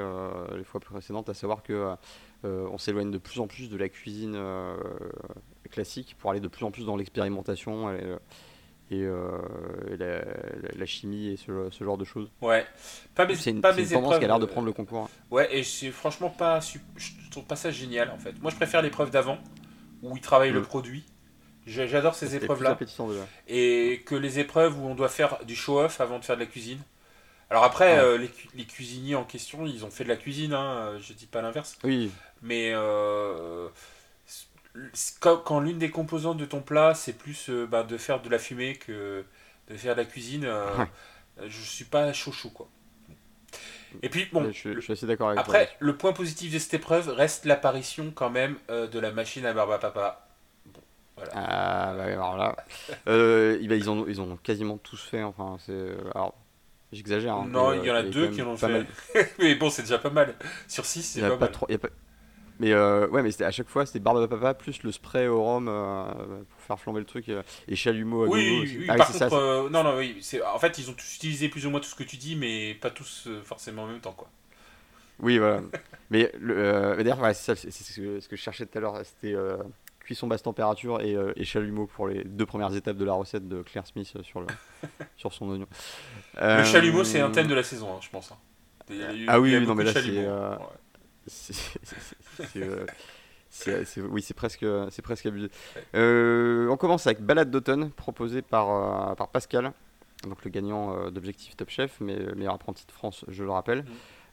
les 0.55 0.63
fois 0.65 0.81
précédentes, 0.81 1.29
à 1.29 1.33
savoir 1.33 1.63
que 1.63 1.95
on 2.43 2.77
s'éloigne 2.77 3.11
de 3.11 3.17
plus 3.17 3.39
en 3.39 3.47
plus 3.47 3.69
de 3.69 3.77
la 3.77 3.87
cuisine 3.87 4.37
classique 5.69 6.15
pour 6.19 6.31
aller 6.31 6.41
de 6.41 6.47
plus 6.49 6.65
en 6.65 6.71
plus 6.71 6.85
dans 6.85 6.97
l'expérimentation. 6.97 7.95
Et, 8.91 9.01
euh, 9.03 9.31
et 9.89 9.97
la, 9.97 10.19
la- 10.19 10.23
la 10.75 10.85
chimie 10.85 11.29
et 11.29 11.37
ce, 11.37 11.69
ce 11.71 11.83
genre 11.83 11.97
de 11.97 12.05
choses. 12.05 12.29
Ouais. 12.41 12.65
Pas 13.15 13.25
mes, 13.25 13.35
C'est 13.35 13.49
une, 13.51 13.61
pas 13.61 13.73
c'est 13.73 13.79
une 13.79 13.85
mes 13.85 13.89
tendance 13.93 14.03
épreuves. 14.07 14.19
qui 14.19 14.25
a 14.25 14.27
l'air 14.27 14.39
de 14.39 14.45
euh, 14.45 14.47
prendre 14.47 14.67
le 14.67 14.73
concours. 14.73 15.09
Ouais, 15.31 15.47
et 15.57 15.63
c'est 15.63 15.91
franchement 15.91 16.29
pas. 16.29 16.59
Je 16.59 17.09
trouve 17.31 17.45
pas 17.45 17.55
ça 17.55 17.71
génial 17.71 18.11
en 18.11 18.17
fait. 18.17 18.39
Moi 18.41 18.51
je 18.51 18.55
préfère 18.57 18.81
l'épreuve 18.81 19.09
d'avant, 19.09 19.37
où 20.03 20.15
ils 20.17 20.21
travaillent 20.21 20.51
le 20.51 20.59
Mm. 20.61 20.65
produit. 20.65 21.03
J'adore 21.65 22.15
ces 22.15 22.35
épreuves-là. 22.35 22.77
Et 23.47 24.01
que 24.05 24.15
les 24.15 24.39
épreuves 24.39 24.79
où 24.79 24.85
on 24.87 24.95
doit 24.95 25.09
faire 25.09 25.39
du 25.45 25.55
show-off 25.55 26.01
avant 26.01 26.19
de 26.19 26.25
faire 26.25 26.35
de 26.35 26.41
la 26.41 26.47
cuisine. 26.47 26.79
Alors 27.51 27.63
après, 27.65 27.99
euh, 27.99 28.17
les, 28.17 28.29
les, 28.55 28.65
cuisiniers 28.65 29.15
en 29.15 29.25
question, 29.25 29.65
ils 29.67 29.83
ont 29.85 29.91
fait 29.91 30.03
de 30.05 30.09
la 30.09 30.15
cuisine, 30.15 30.53
hein, 30.53 30.97
je 30.99 31.13
dis 31.13 31.27
pas 31.27 31.41
l'inverse. 31.41 31.77
Oui. 31.83 32.09
Mais 32.41 32.71
quand 35.19 35.59
l'une 35.59 35.77
des 35.77 35.89
composantes 35.89 36.37
de 36.37 36.45
ton 36.45 36.61
plat, 36.61 36.93
c'est 36.93 37.13
plus 37.13 37.49
bah, 37.49 37.83
de 37.83 37.97
faire 37.97 38.21
de 38.21 38.29
la 38.29 38.39
fumée 38.39 38.75
que 38.75 39.23
de 39.69 39.77
faire 39.77 39.95
de 39.95 40.01
la 40.01 40.05
cuisine, 40.05 40.49
je 41.45 41.61
suis 41.61 41.85
pas 41.85 42.13
chaud 42.13 42.31
chaud 42.31 42.49
quoi. 42.49 42.67
Et 44.01 44.09
puis, 44.09 44.27
bon. 44.31 44.51
Je, 44.51 44.79
suis 44.79 44.93
assez 44.93 45.05
d'accord 45.05 45.29
avec 45.29 45.39
Après, 45.39 45.69
le 45.79 45.95
point 45.95 46.13
positif 46.13 46.53
de 46.53 46.59
cette 46.59 46.73
épreuve 46.75 47.09
reste 47.09 47.45
l'apparition, 47.45 48.11
quand 48.13 48.29
même, 48.29 48.55
euh, 48.69 48.87
de 48.87 48.99
la 48.99 49.11
machine 49.11 49.45
à 49.45 49.53
barbe 49.53 49.71
à 49.71 49.77
papa. 49.77 50.27
Bon, 50.65 50.79
voilà. 51.17 51.31
Ah, 51.35 51.93
bah, 51.95 52.03
alors 52.03 52.37
là. 52.37 52.55
euh, 53.07 53.57
ils, 53.61 53.89
ont, 53.89 54.05
ils 54.07 54.21
ont 54.21 54.37
quasiment 54.37 54.77
tous 54.77 55.01
fait. 55.01 55.23
Enfin, 55.23 55.57
c'est. 55.65 55.89
Alors, 56.15 56.35
j'exagère. 56.91 57.35
Hein, 57.35 57.47
non, 57.49 57.73
il 57.73 57.85
y 57.85 57.91
en 57.91 57.95
a 57.95 58.03
euh, 58.03 58.09
deux 58.09 58.29
qui 58.29 58.41
l'ont 58.41 58.57
fait. 58.57 58.85
mais 59.39 59.55
bon, 59.55 59.69
c'est 59.69 59.83
déjà 59.83 59.99
pas 59.99 60.09
mal. 60.09 60.35
Sur 60.67 60.85
six, 60.85 61.03
c'est 61.03 61.21
pas, 61.21 61.31
pas, 61.31 61.37
mal. 61.37 61.51
Trop, 61.51 61.67
y 61.69 61.75
a 61.75 61.79
pas... 61.79 61.89
Mais 62.61 62.73
euh, 62.73 63.07
ouais, 63.07 63.23
mais 63.23 63.41
à 63.41 63.49
chaque 63.49 63.69
fois, 63.69 63.87
c'était 63.87 63.97
barbe 63.97 64.19
à 64.19 64.27
papa 64.27 64.53
plus 64.53 64.83
le 64.83 64.91
spray 64.91 65.27
au 65.27 65.43
rhum 65.43 65.67
euh, 65.67 66.05
pour 66.47 66.61
faire 66.61 66.79
flamber 66.79 66.99
le 66.99 67.07
truc 67.07 67.27
euh, 67.27 67.41
et 67.67 67.75
chalumeau 67.75 68.25
à 68.25 68.27
Oui, 68.27 68.59
oui, 68.61 68.77
oui 68.81 68.85
ah 68.87 68.97
par 68.97 69.11
contre, 69.11 69.69
non, 69.71 69.83
non, 69.83 69.97
oui. 69.97 70.21
En 70.53 70.59
fait, 70.59 70.77
ils 70.77 70.87
ont 70.91 70.93
tous 70.93 71.15
utilisé 71.15 71.49
plus 71.49 71.65
ou 71.65 71.71
moins 71.71 71.79
tout 71.79 71.89
ce 71.89 71.95
que 71.95 72.03
tu 72.03 72.17
dis, 72.17 72.35
mais 72.35 72.75
pas 72.75 72.91
tous 72.91 73.27
forcément 73.43 73.85
en 73.85 73.87
même 73.87 73.99
temps, 73.99 74.11
quoi. 74.11 74.29
Oui, 75.17 75.39
voilà. 75.39 75.61
mais 76.11 76.31
d'ailleurs, 76.39 77.19
ouais, 77.21 77.33
c'est 77.33 77.55
ce, 77.55 77.65
que, 77.99 78.19
ce 78.19 78.27
que 78.27 78.35
je 78.35 78.41
cherchais 78.41 78.67
tout 78.67 78.77
à 78.77 78.81
l'heure. 78.81 79.01
C'était 79.05 79.35
cuisson 79.99 80.27
basse 80.27 80.43
température 80.43 81.01
et, 81.01 81.17
et, 81.35 81.43
chalumeau 81.43 81.87
pour 81.87 82.09
les 82.09 82.23
deux 82.23 82.45
premières 82.45 82.75
étapes 82.75 82.97
de 82.97 83.05
la 83.05 83.13
recette 83.13 83.47
de 83.47 83.63
Claire 83.63 83.87
Smith 83.87 84.21
sur, 84.21 84.39
le, 84.39 84.47
sur 85.17 85.33
son 85.33 85.49
oignon. 85.49 85.67
Le 86.39 86.63
chalumeau, 86.63 87.03
c'est 87.03 87.21
un 87.21 87.31
thème 87.31 87.47
de 87.47 87.55
la 87.55 87.63
saison, 87.63 87.95
hein, 87.95 87.99
je 88.01 88.09
pense. 88.11 88.31
Hein. 88.31 88.37
ah 89.27 89.39
oui, 89.39 89.59
non, 89.65 89.73
mais 89.73 89.85
là, 89.85 89.93
c'est. 91.27 91.55
Euh, 93.67 93.83
oui, 94.09 94.21
c'est 94.21 94.33
presque, 94.33 94.65
c'est 94.91 95.01
presque 95.01 95.25
abusé. 95.25 95.49
Euh, 95.95 96.69
on 96.69 96.77
commence 96.77 97.05
avec 97.05 97.21
Balade 97.21 97.51
d'automne, 97.51 97.91
proposé 97.91 98.41
par, 98.41 99.11
euh, 99.11 99.15
par 99.15 99.27
Pascal, 99.27 99.73
donc 100.23 100.43
le 100.45 100.49
gagnant 100.49 101.09
d'Objectif 101.09 101.57
Top 101.57 101.69
Chef, 101.69 101.97
mais 101.99 102.17
meilleur 102.35 102.53
apprenti 102.53 102.85
de 102.85 102.91
France, 102.91 103.25
je 103.27 103.43
le 103.43 103.51
rappelle. 103.51 103.83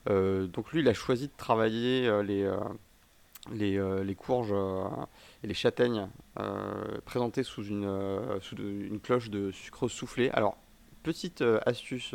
Mm. 0.07 0.47
donc 0.47 0.73
lui, 0.73 0.81
il 0.81 0.89
a 0.89 0.95
choisi 0.95 1.27
de 1.27 1.33
travailler 1.37 2.09
les, 2.23 2.49
les, 3.53 4.05
les, 4.05 4.15
courges 4.15 4.55
et 5.43 5.47
les 5.47 5.55
châtaignes 5.55 6.09
présentées 7.05 7.43
sous 7.43 7.65
une, 7.65 7.91
sous 8.41 8.57
une 8.57 9.01
cloche 9.01 9.31
de 9.31 9.51
sucre 9.51 9.89
soufflé. 9.89 10.31
Alors, 10.31 10.57
petite 11.03 11.43
astuce 11.67 12.15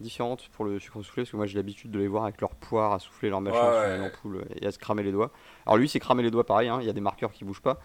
différentes 0.00 0.48
pour 0.52 0.64
le 0.64 0.78
sucre 0.78 1.02
soufflé, 1.02 1.22
parce 1.22 1.30
que 1.30 1.36
moi 1.36 1.46
j'ai 1.46 1.56
l'habitude 1.56 1.90
de 1.90 1.98
les 1.98 2.08
voir 2.08 2.24
avec 2.24 2.40
leur 2.40 2.54
poire 2.54 2.92
à 2.92 2.98
souffler 2.98 3.30
leur 3.30 3.40
machin 3.40 3.56
sur 3.56 3.94
une 3.94 4.02
ampoule 4.02 4.44
et 4.60 4.66
à 4.66 4.72
se 4.72 4.78
cramer 4.78 5.02
les 5.02 5.12
doigts. 5.12 5.30
Alors 5.66 5.76
lui, 5.76 5.88
c'est 5.88 6.00
cramer 6.00 6.22
les 6.22 6.30
doigts 6.30 6.44
pareil, 6.44 6.68
hein, 6.68 6.78
il 6.80 6.86
y 6.86 6.90
a 6.90 6.92
des 6.92 7.00
marqueurs 7.00 7.32
qui 7.32 7.44
bougent 7.44 7.62
pas, 7.62 7.80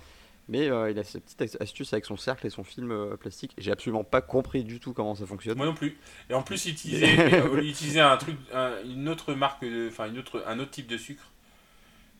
mais 0.49 0.69
euh, 0.69 0.89
il 0.89 0.97
a 0.97 1.03
cette 1.03 1.23
petite 1.23 1.57
astuce 1.61 1.93
avec 1.93 2.05
son 2.05 2.17
cercle 2.17 2.47
et 2.47 2.49
son 2.49 2.63
film 2.63 2.91
euh, 2.91 3.15
plastique. 3.15 3.53
J'ai 3.59 3.71
absolument 3.71 4.03
pas 4.03 4.21
compris 4.21 4.63
du 4.63 4.79
tout 4.79 4.93
comment 4.93 5.13
ça 5.13 5.27
fonctionne. 5.27 5.55
Moi 5.55 5.67
non 5.67 5.75
plus. 5.75 5.97
Et 6.29 6.33
en 6.33 6.41
plus, 6.41 6.65
il 6.65 6.71
utilisait, 6.71 7.19
euh, 7.19 8.11
un 8.11 8.17
truc, 8.17 8.35
une 8.85 9.07
autre 9.07 9.33
marque, 9.35 9.63
enfin 9.87 10.09
une 10.09 10.17
autre, 10.17 10.43
un 10.47 10.59
autre 10.59 10.71
type 10.71 10.87
de 10.87 10.97
sucre 10.97 11.31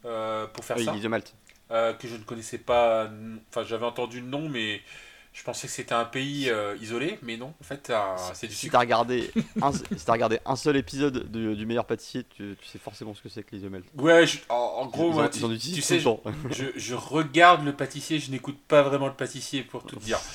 pour 0.04 0.64
faire 0.64 0.78
oui, 0.78 0.86
ça. 0.86 0.94
L'isomalt. 0.94 1.36
que 1.70 2.08
je 2.08 2.16
ne 2.16 2.24
connaissais 2.24 2.60
pas, 2.60 3.10
enfin 3.50 3.64
j'avais 3.64 3.86
entendu 3.86 4.22
le 4.22 4.28
nom, 4.28 4.48
mais 4.48 4.82
je 5.32 5.44
pensais 5.44 5.68
que 5.68 5.74
c'était 5.74 5.94
un 5.94 6.06
pays 6.06 6.50
euh, 6.50 6.76
isolé, 6.82 7.20
mais 7.22 7.38
non, 7.38 7.54
en 7.62 7.64
fait, 7.64 7.92
c'est 8.34 8.48
du 8.48 8.54
si 8.54 8.70
tu 8.70 8.76
as 8.76 8.80
regardé, 8.80 9.32
un, 9.62 9.72
si 9.72 9.84
regardé 10.08 10.40
un 10.46 10.56
seul 10.56 10.76
épisode 10.76 11.32
du 11.32 11.66
meilleur 11.66 11.86
pâtissier, 11.86 12.26
tu, 12.36 12.58
sais 12.66 12.80
forcément 12.80 13.14
ce 13.14 13.22
que 13.22 13.30
c'est 13.30 13.44
que 13.44 13.56
l'isomel. 13.56 13.84
Ouais, 13.96 14.26
en, 14.50 14.88
gros, 14.88 15.12
moi, 15.12 15.30
tu, 15.30 15.40
sais, 15.82 16.00
je, 16.00 16.64
je, 16.76 16.96
regarde 16.96 17.64
le 17.64 17.74
pâtissier, 17.74 18.20
je 18.20 18.32
n'écoute 18.32 18.58
pas 18.68 18.82
vraiment 18.82 19.08
le 19.08 19.14
pâtissier 19.14 19.64
pour 19.64 19.84
tout 19.84 19.98
dire. 19.98 20.20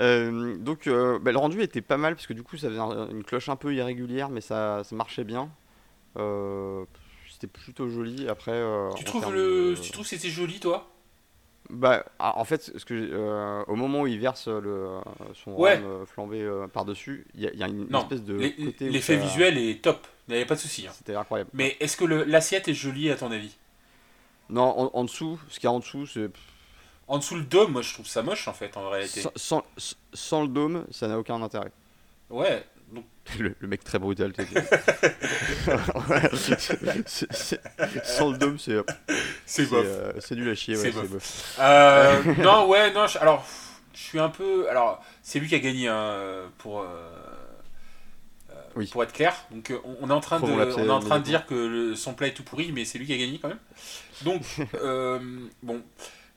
Euh, 0.00 0.56
donc, 0.56 0.86
euh, 0.86 1.18
bah, 1.18 1.32
le 1.32 1.38
rendu 1.38 1.60
était 1.60 1.82
pas 1.82 1.98
mal 1.98 2.14
parce 2.14 2.26
que 2.26 2.32
du 2.32 2.42
coup, 2.42 2.56
ça 2.56 2.70
faisait 2.70 2.80
une 2.80 3.22
cloche 3.22 3.50
un 3.50 3.56
peu 3.56 3.74
irrégulière, 3.74 4.30
mais 4.30 4.40
ça, 4.40 4.82
ça 4.84 4.96
marchait 4.96 5.22
bien. 5.22 5.50
c'était 7.30 7.46
plutôt 7.46 7.90
joli. 7.90 8.26
Après, 8.26 8.58
tu 8.96 9.04
trouves 9.04 9.30
le, 9.34 9.74
tu 9.80 9.92
trouves 9.92 10.04
que 10.04 10.08
c'était 10.08 10.30
joli, 10.30 10.60
toi? 10.60 10.91
Bah, 11.70 12.04
ah, 12.18 12.38
en 12.38 12.44
fait, 12.44 12.72
ce 12.76 12.84
que, 12.84 12.94
euh, 12.94 13.64
au 13.66 13.76
moment 13.76 14.02
où 14.02 14.06
il 14.06 14.18
verse 14.18 14.48
le, 14.48 14.98
son 15.34 15.52
ouais. 15.52 15.80
Euh, 15.82 16.04
flambé 16.04 16.42
euh, 16.42 16.66
par-dessus, 16.66 17.26
il 17.34 17.42
y, 17.42 17.62
a 17.62 17.68
une 17.68 17.94
espèce 17.94 18.22
de 18.22 18.34
L'effet 18.80 19.16
visuel 19.16 19.56
est 19.58 19.82
top, 19.82 20.06
il 20.28 20.32
n'y 20.32 20.36
avait 20.36 20.46
pas 20.46 20.56
de 20.56 20.60
souci. 20.60 20.86
Hein. 20.86 20.92
C'était 20.94 21.14
incroyable. 21.14 21.50
Mais 21.54 21.76
est-ce 21.80 21.96
que 21.96 22.04
l'assiette 22.04 22.68
est 22.68 22.74
jolie 22.74 23.10
à 23.10 23.16
ton 23.16 23.30
avis? 23.30 23.56
Non, 24.50 24.90
en, 24.94 25.04
dessous, 25.04 25.40
ce 25.48 25.58
qu'il 25.58 25.64
y 25.64 25.68
a 25.68 25.72
en 25.72 25.78
dessous, 25.78 26.06
c'est. 26.06 26.28
En 27.08 27.18
dessous 27.18 27.36
le 27.36 27.42
dôme, 27.42 27.72
moi 27.72 27.82
je 27.82 27.92
trouve 27.92 28.06
ça 28.06 28.22
moche 28.22 28.48
en 28.48 28.52
fait 28.52 28.76
en 28.76 28.88
réalité. 28.88 29.22
Sans, 29.36 29.62
sans 30.12 30.42
le 30.42 30.48
dôme, 30.48 30.86
ça 30.90 31.08
n'a 31.08 31.18
aucun 31.18 31.40
intérêt. 31.42 31.72
Ouais, 32.30 32.64
Le, 33.38 33.54
mec 33.62 33.84
très 33.84 33.98
brutal. 33.98 34.32
Sans 38.04 38.30
le 38.30 38.38
dôme, 38.38 38.58
c'est. 38.58 38.76
C'est 39.52 39.66
bof. 39.66 39.84
Euh, 39.86 40.12
c'est 40.18 40.34
nul 40.34 40.48
à 40.48 40.54
chier, 40.54 40.78
ouais, 40.78 40.90
bof. 40.92 41.58
Euh, 41.60 42.22
non, 42.38 42.66
ouais, 42.68 42.90
non, 42.90 43.04
alors, 43.20 43.46
je 43.92 44.00
suis 44.00 44.18
un 44.18 44.30
peu. 44.30 44.66
Alors, 44.70 45.04
c'est 45.22 45.40
lui 45.40 45.48
qui 45.48 45.54
a 45.54 45.58
gagné 45.58 45.88
hein, 45.88 46.50
pour. 46.56 46.80
Euh, 46.80 46.86
oui. 48.74 48.86
Pour 48.90 49.02
être 49.02 49.12
clair, 49.12 49.36
donc 49.50 49.70
on 50.00 50.08
est 50.08 50.14
en 50.14 50.20
train 50.20 50.40
de, 50.40 50.46
on 50.46 50.86
est 50.86 50.90
en 50.90 51.00
train 51.00 51.18
de 51.18 51.24
dire 51.24 51.44
que 51.44 51.94
son 51.94 52.14
play 52.14 52.28
est 52.28 52.32
tout 52.32 52.42
pourri, 52.42 52.72
mais 52.72 52.86
c'est 52.86 52.96
lui 52.96 53.04
qui 53.04 53.12
a 53.12 53.18
gagné 53.18 53.38
quand 53.38 53.48
même. 53.48 53.58
Donc, 54.22 54.42
bon, 55.62 55.82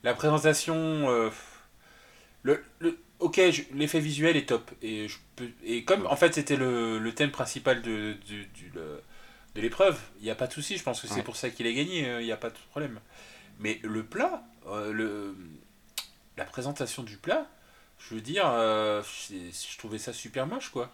la 0.04 0.12
présentation, 0.12 1.08
le, 2.42 2.62
le, 2.80 2.98
ok, 3.20 3.40
l'effet 3.72 4.00
visuel 4.00 4.36
est 4.36 4.50
top. 4.50 4.70
Et, 4.82 5.08
je 5.08 5.16
peux, 5.36 5.48
et 5.64 5.84
comme 5.84 6.06
en 6.06 6.16
fait 6.16 6.34
c'était 6.34 6.56
le, 6.56 6.98
le, 6.98 7.14
thème 7.14 7.30
principal 7.30 7.80
de, 7.80 8.16
de, 8.28 8.74
de 8.74 9.00
l'épreuve, 9.60 9.98
il 10.18 10.24
n'y 10.24 10.30
a 10.30 10.34
pas 10.34 10.46
de 10.46 10.52
souci. 10.52 10.76
Je 10.76 10.82
pense 10.82 11.00
que 11.00 11.08
c'est 11.08 11.22
pour 11.22 11.36
ça 11.36 11.50
qu'il 11.50 11.66
a 11.66 11.72
gagné, 11.72 12.08
euh, 12.08 12.20
il 12.20 12.24
n'y 12.24 12.32
a 12.32 12.36
pas 12.36 12.50
de 12.50 12.56
problème. 12.70 13.00
Mais 13.58 13.80
le 13.82 14.04
plat, 14.04 14.42
euh, 14.66 14.92
le, 14.92 15.36
la 16.36 16.44
présentation 16.44 17.02
du 17.02 17.16
plat, 17.16 17.46
je 17.98 18.14
veux 18.14 18.20
dire, 18.20 18.46
euh, 18.46 19.02
je 19.30 19.78
trouvais 19.78 19.98
ça 19.98 20.12
super 20.12 20.46
moche 20.46 20.70
quoi. 20.70 20.92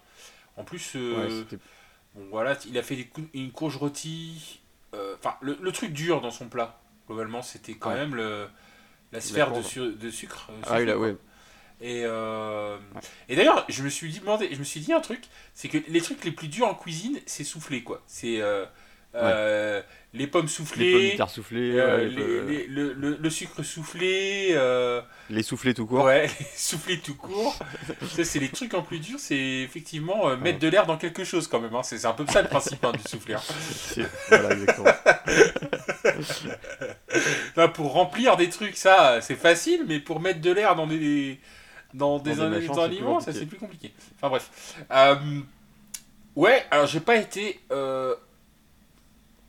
En 0.57 0.65
plus, 0.65 0.97
bon, 0.97 2.27
voilà, 2.31 2.57
il 2.69 2.77
a 2.77 2.83
fait 2.83 3.09
une 3.35 3.53
courge 3.53 3.77
rôtie. 3.77 4.61
Enfin, 4.93 5.37
le, 5.41 5.57
le, 5.61 5.73
truc 5.73 5.93
dur 5.93 6.21
dans 6.21 6.31
son 6.31 6.49
plat, 6.49 6.79
globalement, 7.07 7.41
c'était 7.41 7.75
quand 7.75 7.95
même 7.95 8.15
le, 8.15 8.47
la 9.13 9.21
sphère 9.21 9.51
de, 9.51 9.91
de, 9.93 10.11
sucre. 10.11 10.51
Ah, 10.65 10.77
oui, 10.79 10.85
là, 10.85 10.99
ouais. 10.99 11.17
Et, 11.83 12.03
euh, 12.05 12.78
et 13.28 13.35
d'ailleurs, 13.35 13.64
je 13.68 13.83
me 13.83 13.89
suis 13.89 14.12
demandé, 14.12 14.49
je 14.53 14.59
me 14.59 14.64
suis 14.64 14.78
dit 14.78 14.93
un 14.93 15.01
truc, 15.01 15.24
c'est 15.53 15.68
que 15.68 15.78
les 15.89 16.01
trucs 16.01 16.24
les 16.24 16.30
plus 16.30 16.47
durs 16.47 16.68
en 16.68 16.74
cuisine, 16.74 17.18
c'est 17.26 17.43
souffler 17.43 17.83
quoi. 17.83 18.03
C'est 18.07 18.41
euh, 18.41 18.64
euh, 19.16 19.83
les 20.14 20.28
pommes 20.28 20.47
soufflées, 20.47 21.16
les 21.16 21.26
soufflées, 21.26 21.72
le, 21.72 22.68
le, 22.68 23.16
le, 23.20 23.30
sucre 23.30 23.64
soufflé, 23.64 24.57
les 25.28 25.43
soufflés 25.43 25.74
tout 25.74 25.87
court. 25.87 26.05
Ouais, 26.05 26.28
les 26.39 26.47
soufflés 26.55 27.01
tout 27.01 27.16
court. 27.16 27.59
ça, 28.14 28.22
c'est 28.22 28.39
les 28.39 28.51
trucs 28.51 28.74
en 28.74 28.83
plus 28.83 29.01
durs, 29.01 29.18
c'est 29.18 29.37
effectivement 29.37 30.37
mettre 30.37 30.61
de 30.61 30.68
l'air 30.68 30.87
dans 30.87 30.99
quelque 30.99 31.24
chose 31.24 31.49
quand 31.49 31.59
même. 31.59 31.74
Hein. 31.74 31.83
C'est 31.83 32.05
un 32.05 32.12
peu 32.12 32.24
ça 32.28 32.43
le 32.43 32.49
principe 32.49 32.85
hein, 32.85 32.93
du 32.93 33.03
soufflé. 33.11 33.35
Hein. 33.35 33.43
Voilà, 34.28 34.53
exactement. 34.53 34.93
pour 37.74 37.93
remplir 37.93 38.37
des 38.37 38.51
trucs, 38.51 38.76
ça, 38.76 39.20
c'est 39.20 39.35
facile, 39.35 39.85
mais 39.89 39.99
pour 39.99 40.20
mettre 40.20 40.41
de 40.41 40.53
l'air 40.53 40.76
dans 40.76 40.87
des 40.87 41.41
dans 41.95 42.18
des, 42.18 42.40
aliments, 42.40 43.20
ça 43.20 43.32
c'est 43.32 43.47
plus 43.47 43.59
compliqué. 43.59 43.93
Enfin 44.16 44.28
bref. 44.28 44.76
Euh, 44.90 45.40
ouais, 46.36 46.64
alors 46.70 46.86
j'ai 46.86 47.01
pas 47.01 47.16
été. 47.16 47.61
Euh, 47.70 48.14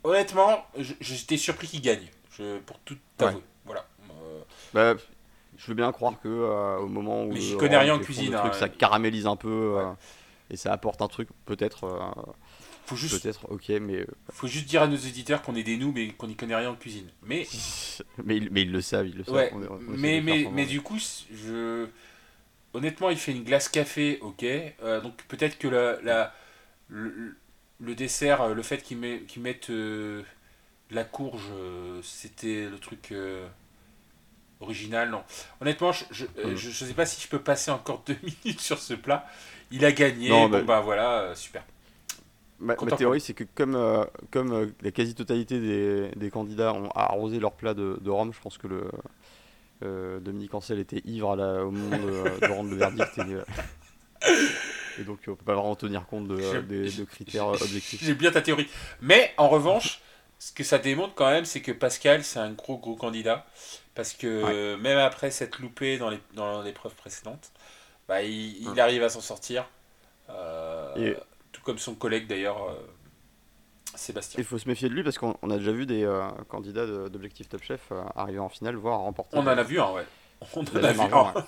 honnêtement, 0.03 0.65
j'étais 0.99 1.37
surpris 1.37 1.67
qu'il 1.67 1.81
gagne. 1.81 2.07
Je, 2.31 2.59
pour 2.59 2.79
tout 2.79 2.97
avouer. 3.19 3.41
Voilà. 3.65 3.85
Euh, 4.09 4.41
bah, 4.73 5.01
je 5.57 5.67
veux 5.67 5.75
bien 5.75 5.91
croire 5.91 6.19
que 6.21 6.27
au 6.79 6.87
moment 6.87 7.23
où. 7.23 7.33
Mais 7.33 7.41
j'y 7.41 7.57
connais 7.57 7.77
rien 7.77 7.95
en 7.95 7.99
cuisine. 7.99 8.35
Hein, 8.35 8.51
ça 8.53 8.69
caramélise 8.69 9.27
un 9.27 9.35
peu 9.35 9.77
et 10.49 10.57
ça 10.57 10.73
apporte 10.73 11.01
un 11.01 11.07
truc 11.07 11.29
peut-être. 11.45 12.13
Faut 12.85 12.97
juste, 12.97 13.21
peut-être, 13.21 13.49
ok, 13.49 13.69
mais. 13.81 14.05
Faut 14.29 14.47
juste 14.47 14.65
dire 14.65 14.81
à 14.81 14.87
nos 14.87 14.97
éditeurs 14.97 15.41
qu'on 15.41 15.55
est 15.55 15.63
des 15.63 15.77
noobs 15.77 15.97
et 15.97 16.09
qu'on 16.09 16.27
n'y 16.27 16.35
connaît 16.35 16.55
rien 16.55 16.69
en 16.69 16.75
cuisine. 16.75 17.07
Mais. 17.21 17.47
mais, 18.23 18.41
mais 18.51 18.63
ils 18.63 18.71
le 18.71 18.81
savent, 18.81 19.07
ils 19.07 19.15
le 19.15 19.23
savent. 19.23 19.35
Ouais, 19.35 19.53
mais, 19.87 20.19
mais, 20.21 20.49
mais 20.51 20.65
du 20.65 20.81
coup, 20.81 20.97
je 21.31 21.87
honnêtement, 22.73 23.09
il 23.09 23.17
fait 23.17 23.31
une 23.31 23.43
glace 23.43 23.69
café, 23.69 24.19
ok. 24.21 24.43
Euh, 24.43 25.01
donc 25.01 25.15
peut-être 25.27 25.57
que 25.57 25.67
la, 25.67 26.01
la 26.01 26.33
le, 26.89 27.95
dessert, 27.95 28.41
euh, 28.41 28.53
le 28.53 28.63
fait 28.63 28.81
qu'ils 28.83 28.97
mettent 28.99 29.69
euh, 29.69 30.23
la 30.91 31.03
courge, 31.05 31.49
c'était 32.03 32.67
le 32.69 32.79
truc. 32.79 33.13
original, 34.59 35.09
non. 35.09 35.23
Honnêtement, 35.61 35.91
je, 35.91 36.05
je, 36.11 36.25
Mm. 36.25 36.55
je, 36.55 36.69
je 36.69 36.85
sais 36.85 36.93
pas 36.93 37.05
si 37.05 37.21
je 37.21 37.27
peux 37.27 37.39
passer 37.41 37.71
encore 37.71 38.03
deux 38.07 38.17
minutes 38.23 38.61
sur 38.61 38.79
ce 38.79 38.93
plat. 38.93 39.27
Il 39.71 39.85
a 39.85 39.91
gagné, 39.91 40.29
Non, 40.29 40.49
bon 40.49 40.59
mais- 40.59 40.63
bah 40.63 40.79
voilà, 40.81 41.35
super. 41.35 41.63
Ma, 42.59 42.75
ma 42.81 42.91
théorie, 42.93 43.19
c'est 43.19 43.33
que 43.33 43.43
comme, 43.55 43.77
comme 44.31 44.71
la 44.81 44.91
quasi-totalité 44.91 45.59
des, 45.59 46.11
des 46.15 46.29
candidats 46.29 46.73
ont 46.73 46.89
arrosé 46.91 47.39
leur 47.39 47.53
plat 47.53 47.73
de, 47.73 47.97
de 47.99 48.09
Rome, 48.09 48.31
je 48.33 48.39
pense 48.39 48.57
que 48.57 48.67
le 48.67 48.89
euh, 49.83 50.19
Dominique 50.19 50.53
Ancel 50.53 50.79
était 50.79 51.01
ivre 51.05 51.31
à 51.31 51.35
la- 51.35 51.65
au 51.65 51.71
moment 51.71 51.97
de, 51.97 52.39
de 52.47 52.51
rendre 52.51 52.69
le 52.71 52.77
verdict. 52.77 53.17
Et, 53.17 53.21
euh, 53.33 53.43
et 54.99 55.03
donc, 55.03 55.19
on 55.27 55.35
peut 55.35 55.43
pas 55.45 55.55
vraiment 55.55 55.75
tenir 55.75 56.05
compte 56.05 56.27
de, 56.27 56.37
J'ai- 56.37 56.61
des- 56.61 56.91
de 56.91 57.03
critères 57.03 57.47
euh, 57.49 57.57
objectifs. 57.61 58.03
J'ai 58.03 58.13
bien 58.13 58.31
ta 58.31 58.41
théorie. 58.41 58.67
Mais 59.01 59.33
en 59.37 59.49
revanche, 59.49 59.99
ce 60.39 60.51
que 60.51 60.63
ça 60.63 60.77
démontre 60.77 61.13
quand 61.15 61.29
même, 61.29 61.45
c'est 61.45 61.61
que 61.61 61.71
Pascal, 61.71 62.23
c'est 62.23 62.39
un 62.39 62.51
gros 62.51 62.77
gros 62.77 62.95
candidat. 62.95 63.45
Parce 63.95 64.13
que 64.13 64.27
euh, 64.27 64.77
même 64.77 64.97
après 64.97 65.29
s'être 65.29 65.59
loupé 65.59 65.99
dans 66.33 66.61
l'épreuve 66.63 66.95
précédente, 66.95 67.51
bah, 68.07 68.23
il, 68.23 68.79
arrive 68.79 69.03
à 69.03 69.09
s'en 69.09 69.21
sortir. 69.21 69.67
Euh, 70.29 70.95
Et- 70.95 71.17
Tout 71.51 71.61
comme 71.61 71.77
son 71.77 71.93
collègue 71.93 72.25
d'ailleurs, 72.27 72.63
euh, 72.69 72.73
Sébastien. 73.95 74.37
Il 74.39 74.43
faut 74.45 74.57
se 74.57 74.67
méfier 74.67 74.89
de 74.89 74.93
lui 74.93 75.03
parce 75.03 75.17
qu'on 75.17 75.35
on 75.41 75.49
a 75.51 75.57
déjà 75.57 75.71
vu 75.71 75.85
des 75.85 76.03
euh, 76.03 76.27
candidats 76.49 76.85
d'Objectif 77.09 77.49
Top 77.49 77.63
Chef 77.63 77.81
euh, 77.91 78.01
arriver 78.15 78.39
en 78.39 78.49
finale, 78.49 78.75
voire 78.75 78.99
remporter. 78.99 79.37
On 79.37 79.41
en 79.41 79.47
a 79.47 79.63
vu 79.63 79.79
un, 79.79 79.91
ouais. 79.91 80.05
On 80.55 80.61
en 80.61 80.83
a 80.83 80.91
vu 80.91 80.99
un. 81.13 81.33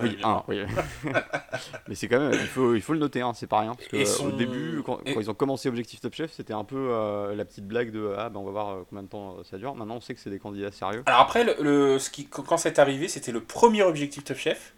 Oui, 0.00 0.16
un, 0.24 0.42
oui. 0.48 0.62
Mais 1.88 1.94
c'est 1.94 2.08
quand 2.08 2.18
même, 2.18 2.32
il 2.32 2.46
faut, 2.46 2.74
il 2.74 2.80
faut 2.80 2.94
le 2.94 2.98
noter, 2.98 3.20
hein, 3.20 3.32
c'est 3.34 3.46
pas 3.46 3.60
rien. 3.60 3.74
Parce 3.74 3.86
que 3.88 3.96
euh, 3.98 4.04
son- 4.06 4.28
au 4.28 4.32
début, 4.32 4.82
quand, 4.84 4.98
et- 5.04 5.12
quand 5.12 5.20
ils 5.20 5.30
ont 5.30 5.34
commencé 5.34 5.68
Objectif 5.68 6.00
Top 6.00 6.14
Chef, 6.14 6.32
c'était 6.32 6.54
un 6.54 6.64
peu 6.64 6.88
la 7.36 7.44
petite 7.44 7.66
blague 7.66 7.90
de 7.90 8.14
Ah, 8.16 8.30
ben 8.30 8.40
on 8.40 8.44
va 8.44 8.50
voir 8.50 8.78
combien 8.88 9.02
de 9.02 9.08
temps 9.08 9.36
ça 9.44 9.58
dure. 9.58 9.74
Maintenant, 9.74 9.96
on 9.96 10.00
sait 10.00 10.14
que 10.14 10.20
c'est 10.20 10.30
des 10.30 10.38
candidats 10.38 10.72
sérieux. 10.72 11.02
Alors 11.06 11.20
après, 11.20 11.44
le, 11.44 11.56
le- 11.60 11.98
ce 11.98 12.08
qui, 12.08 12.26
quand 12.26 12.56
c'est 12.56 12.78
arrivé, 12.78 13.08
c'était 13.08 13.32
le 13.32 13.42
premier 13.42 13.82
objectif 13.82 14.24
Top 14.24 14.38
Chef. 14.38 14.72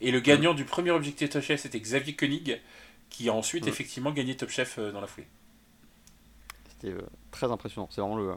Et 0.00 0.10
le 0.10 0.20
gagnant 0.20 0.54
du 0.54 0.64
premier 0.64 0.90
objectif 0.90 1.28
Top 1.30 1.42
Chef, 1.42 1.60
c'était 1.60 1.80
Xavier 1.80 2.14
Koenig, 2.14 2.60
qui 3.10 3.28
a 3.28 3.32
ensuite 3.34 3.66
Mm. 3.66 3.68
effectivement 3.68 4.10
gagné 4.10 4.36
Top 4.36 4.48
Chef 4.50 4.78
dans 4.78 5.00
la 5.02 5.06
foulée. 5.06 5.26
C'était 6.80 6.94
euh, 6.94 7.00
très 7.30 7.50
impressionnant. 7.50 7.88
C'est 7.90 8.00
vraiment 8.00 8.16
le, 8.16 8.34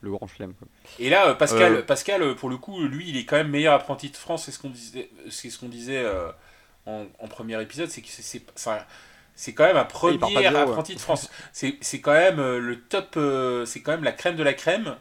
le 0.00 0.10
grand 0.10 0.26
chelem. 0.26 0.54
Et 0.98 1.10
là, 1.10 1.28
euh, 1.28 1.34
Pascal, 1.34 1.74
Euh. 1.76 1.82
Pascal, 1.82 2.22
euh, 2.22 2.34
pour 2.34 2.48
le 2.50 2.56
coup, 2.56 2.82
lui, 2.82 3.08
il 3.08 3.16
est 3.16 3.24
quand 3.24 3.36
même 3.36 3.50
meilleur 3.50 3.74
apprenti 3.74 4.10
de 4.10 4.16
France. 4.16 4.44
C'est 4.44 4.52
ce 4.52 4.58
qu'on 4.58 4.70
disait, 4.70 5.10
c'est 5.30 5.50
ce 5.50 5.58
qu'on 5.58 5.68
disait 5.68 6.04
en, 6.86 7.06
en 7.18 7.28
premier 7.28 7.60
épisode, 7.62 7.90
c'est 7.90 8.02
que 8.02 8.08
c'est, 8.08 8.42
c'est, 9.34 9.54
quand 9.54 9.64
même 9.64 9.76
un 9.76 9.84
premier 9.84 10.18
bien, 10.18 10.52
ouais. 10.52 10.56
apprenti 10.56 10.94
de 10.94 11.00
France. 11.00 11.30
C'est, 11.52 11.78
quand 12.00 12.12
même 12.12 12.36
le 12.38 12.80
top, 12.80 13.18
c'est 13.66 13.82
quand 13.82 13.92
même 13.92 14.04
la 14.04 14.12
crème 14.12 14.36
de 14.36 14.42
la 14.42 14.54
crème 14.54 14.96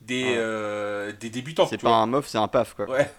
des, 0.00 0.24
Ouais. 0.24 0.34
euh, 0.36 1.12
des 1.12 1.30
débutants. 1.30 1.66
C'est 1.66 1.78
pas 1.78 1.88
vois. 1.88 1.96
un 1.98 2.06
mof, 2.06 2.26
c'est 2.26 2.38
un 2.38 2.48
paf. 2.48 2.74
Quoi. 2.74 2.88
Ouais. 2.90 3.10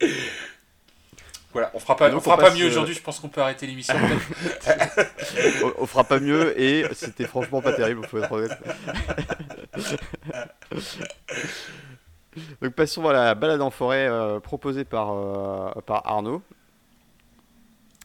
voilà, 1.56 1.70
on 1.72 1.78
fera 1.78 1.96
pas, 1.96 2.12
on 2.14 2.20
fera 2.20 2.34
on 2.34 2.38
pas 2.38 2.50
mieux 2.50 2.66
euh, 2.66 2.68
aujourd'hui. 2.68 2.94
Je 2.94 3.00
pense 3.00 3.18
qu'on 3.18 3.28
peut 3.30 3.40
arrêter 3.40 3.66
l'émission. 3.66 3.94
on, 5.64 5.72
on 5.78 5.86
fera 5.86 6.04
pas 6.04 6.20
mieux 6.20 6.60
et 6.60 6.84
c'était 6.92 7.24
franchement 7.26 7.62
pas 7.62 7.72
terrible, 7.72 8.06
faut 8.06 8.18
être 8.18 8.30
honnête. 8.30 8.52
Donc 12.60 12.74
passons 12.74 13.08
à 13.08 13.14
la 13.14 13.34
balade 13.34 13.62
en 13.62 13.70
forêt 13.70 14.06
euh, 14.06 14.38
proposée 14.38 14.84
par, 14.84 15.12
euh, 15.14 15.70
par 15.86 16.06
Arnaud. 16.06 16.42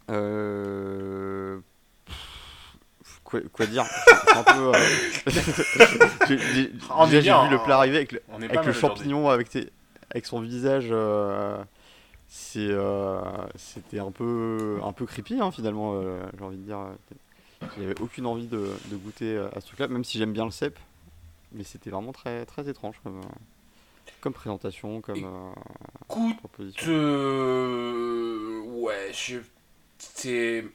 Euh, 0.10 1.60
Quoi, 3.26 3.42
quoi 3.52 3.66
dire 3.66 3.84
un 4.36 4.44
peu. 4.44 4.72
j'ai- 6.28 6.38
j'ai- 6.38 6.68
vu 6.70 6.80
le 7.12 7.56
hein. 7.56 7.62
plat 7.66 7.78
arriver 7.78 7.98
avec 7.98 8.12
le, 8.14 8.22
avec 8.34 8.72
champignon, 8.74 9.30
avec, 9.30 9.50
tes- 9.50 9.70
avec 10.10 10.26
son 10.26 10.40
visage. 10.42 10.88
Euh, 12.32 12.34
c'est, 12.34 12.60
euh, 12.70 13.22
c'était 13.56 14.00
un 14.00 14.12
peu, 14.12 14.80
un 14.84 14.94
peu 14.94 15.06
creepy 15.06 15.40
hein, 15.42 15.52
finalement, 15.52 15.96
euh, 15.96 16.22
j'ai 16.38 16.44
envie 16.44 16.58
de 16.58 16.64
dire. 16.64 16.80
J'avais 17.78 18.00
aucune 18.02 18.26
envie 18.26 18.48
de, 18.48 18.68
de 18.92 18.96
goûter 18.98 19.38
à 19.38 19.62
ce 19.62 19.68
truc-là, 19.68 19.88
même 19.88 20.04
si 20.04 20.18
j'aime 20.18 20.34
bien 20.34 20.46
le 20.46 20.52
cep. 20.52 20.78
Mais 21.54 21.64
c'était 21.64 21.90
vraiment 21.90 22.12
très, 22.14 22.46
très 22.46 22.68
étrange 22.70 22.96
comme, 23.04 23.20
euh, 23.20 23.24
comme 24.22 24.34
présentation, 24.34 25.02
comme 25.02 25.26
euh, 25.26 25.52
Écoute, 26.10 26.38
proposition. 26.38 26.88
euh, 26.90 28.62
ouais, 28.66 29.12
je, 29.14 29.40
c'est, 30.00 30.66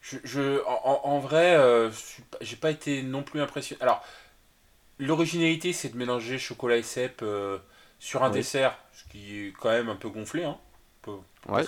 je, 0.00 0.16
je- 0.24 0.62
en, 0.66 1.00
en- 1.04 1.18
vrai, 1.20 1.56
euh, 1.56 1.90
je 1.90 1.96
suis 1.96 2.22
pas- 2.22 2.38
j'ai 2.40 2.56
pas 2.56 2.70
été 2.70 3.02
non 3.02 3.22
plus 3.22 3.40
impressionné. 3.40 3.82
Alors, 3.82 4.02
l'originalité, 4.98 5.72
c'est 5.72 5.90
de 5.90 5.96
mélanger 5.96 6.38
chocolat 6.38 6.76
et 6.76 6.82
cèpe 6.82 7.20
euh, 7.22 7.58
sur 7.98 8.24
un 8.24 8.30
Oui. 8.30 8.36
dessert, 8.36 8.78
ce 8.92 9.04
qui 9.10 9.46
est 9.48 9.52
quand 9.58 9.70
même 9.70 9.88
un 9.88 9.96
peu 9.96 10.08
gonflé, 10.08 10.44
hein. 10.44 10.58
On 11.06 11.12
peut 11.12 11.18
Ouais, 11.48 11.64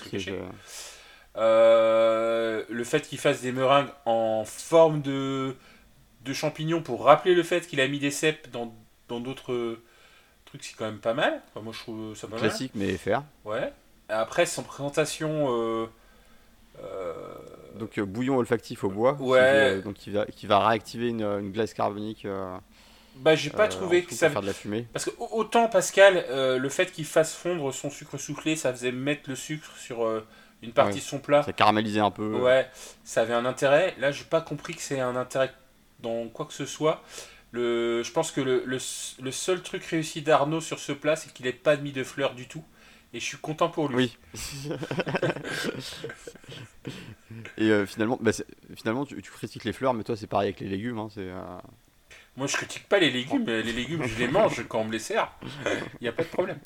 euh, 1.37 2.63
le 2.69 2.83
fait 2.83 3.01
qu'il 3.07 3.17
fasse 3.17 3.41
des 3.41 3.51
meringues 3.51 3.89
en 4.05 4.43
forme 4.45 5.01
de, 5.01 5.55
de 6.25 6.33
champignons 6.33 6.81
pour 6.81 7.05
rappeler 7.05 7.35
le 7.35 7.43
fait 7.43 7.67
qu'il 7.67 7.81
a 7.81 7.87
mis 7.87 7.99
des 7.99 8.11
cèpes 8.11 8.51
dans 8.51 8.73
dans 9.09 9.19
d'autres 9.21 9.79
trucs, 10.45 10.63
c'est 10.63 10.75
quand 10.77 10.85
même 10.85 10.99
pas 10.99 11.13
mal. 11.15 11.41
Enfin, 11.51 11.63
moi, 11.63 11.73
je 11.73 11.79
trouve 11.79 12.15
ça 12.15 12.27
pas 12.27 12.39
mal. 12.39 12.39
classique, 12.39 12.71
mais 12.75 12.97
faire. 12.97 13.23
Ouais. 13.45 13.73
Après, 14.09 14.45
son 14.45 14.63
présentation. 14.63 15.47
euh, 15.51 15.87
euh, 16.83 17.35
Donc 17.79 17.99
bouillon 17.99 18.37
olfactif 18.37 18.83
au 18.83 18.89
bois, 18.89 19.15
qui, 19.15 19.23
Ouais. 19.23 19.39
euh, 19.61 19.81
donc 19.81 19.95
qui 19.95 20.11
va, 20.11 20.25
qui 20.25 20.47
va 20.47 20.67
réactiver 20.67 21.09
une, 21.09 21.23
une 21.23 21.51
glace 21.51 21.73
carbonique. 21.73 22.25
Bah, 23.15 23.35
j'ai 23.35 23.49
pas 23.49 23.65
euh, 23.65 23.67
trouvé 23.67 24.03
que 24.03 24.13
ça. 24.13 24.27
pour 24.27 24.33
faire 24.33 24.41
de 24.41 24.47
la 24.47 24.53
fumée. 24.53 24.87
Parce 24.93 25.05
que 25.05 25.11
au- 25.19 25.29
autant 25.33 25.67
Pascal, 25.69 26.25
euh, 26.29 26.57
le 26.57 26.69
fait 26.69 26.91
qu'il 26.91 27.05
fasse 27.05 27.35
fondre 27.35 27.73
son 27.73 27.89
sucre 27.89 28.17
soufflé, 28.17 28.55
ça 28.55 28.71
faisait 28.73 28.91
mettre 28.91 29.29
le 29.29 29.35
sucre 29.35 29.75
sur 29.77 30.03
euh, 30.05 30.25
une 30.61 30.73
partie 30.73 30.93
Ouais. 30.95 30.99
de 30.99 31.05
son 31.05 31.19
plat. 31.19 31.43
Ça 31.43 31.53
caramélisait 31.53 31.99
un 31.99 32.11
peu. 32.11 32.35
Ouais, 32.35 32.69
ça 33.03 33.21
avait 33.21 33.33
un 33.33 33.45
intérêt. 33.45 33.95
Là, 33.99 34.11
j'ai 34.11 34.23
pas 34.25 34.41
compris 34.41 34.75
que 34.75 34.81
c'est 34.81 34.99
un 34.99 35.15
intérêt 35.15 35.53
dans 35.99 36.27
quoi 36.29 36.45
que 36.45 36.53
ce 36.53 36.65
soit. 36.65 37.03
Le, 37.51 38.01
je 38.03 38.11
pense 38.11 38.31
que 38.31 38.39
le, 38.41 38.63
le, 38.65 38.77
le 39.21 39.31
seul 39.31 39.61
truc 39.61 39.83
réussi 39.85 40.21
d'Arnaud 40.21 40.61
sur 40.61 40.79
ce 40.79 40.93
plat, 40.93 41.15
c'est 41.17 41.33
qu'il 41.33 41.45
n'ait 41.45 41.51
pas 41.51 41.75
mis 41.77 41.91
de 41.91 42.03
fleurs 42.03 42.33
du 42.33 42.47
tout. 42.47 42.63
Et 43.13 43.19
je 43.19 43.25
suis 43.25 43.37
content 43.37 43.67
pour 43.69 43.89
lui. 43.89 44.17
Oui. 44.35 44.71
Et 47.57 47.69
euh, 47.71 47.85
finalement, 47.85 48.17
bah, 48.21 48.31
finalement 48.75 49.05
tu, 49.05 49.21
tu 49.21 49.31
critiques 49.31 49.63
les 49.65 49.73
fleurs, 49.73 49.93
mais 49.93 50.03
toi 50.03 50.15
c'est 50.15 50.27
pareil 50.27 50.47
avec 50.47 50.59
les 50.61 50.67
légumes. 50.69 50.97
hein, 50.99 51.09
c'est, 51.13 51.21
euh, 51.29 51.41
Moi, 52.41 52.47
je 52.47 52.57
critique 52.57 52.89
pas 52.89 52.97
les 52.97 53.11
légumes. 53.11 53.43
mais 53.45 53.61
Les 53.61 53.71
légumes, 53.71 54.03
je 54.03 54.17
les 54.17 54.27
mange 54.27 54.65
quand 54.67 54.79
on 54.79 54.85
me 54.85 54.91
les 54.91 54.97
sert. 54.97 55.31
Il 56.01 56.01
n'y 56.01 56.07
a 56.07 56.11
pas 56.11 56.23
de 56.23 56.27
problème. 56.29 56.57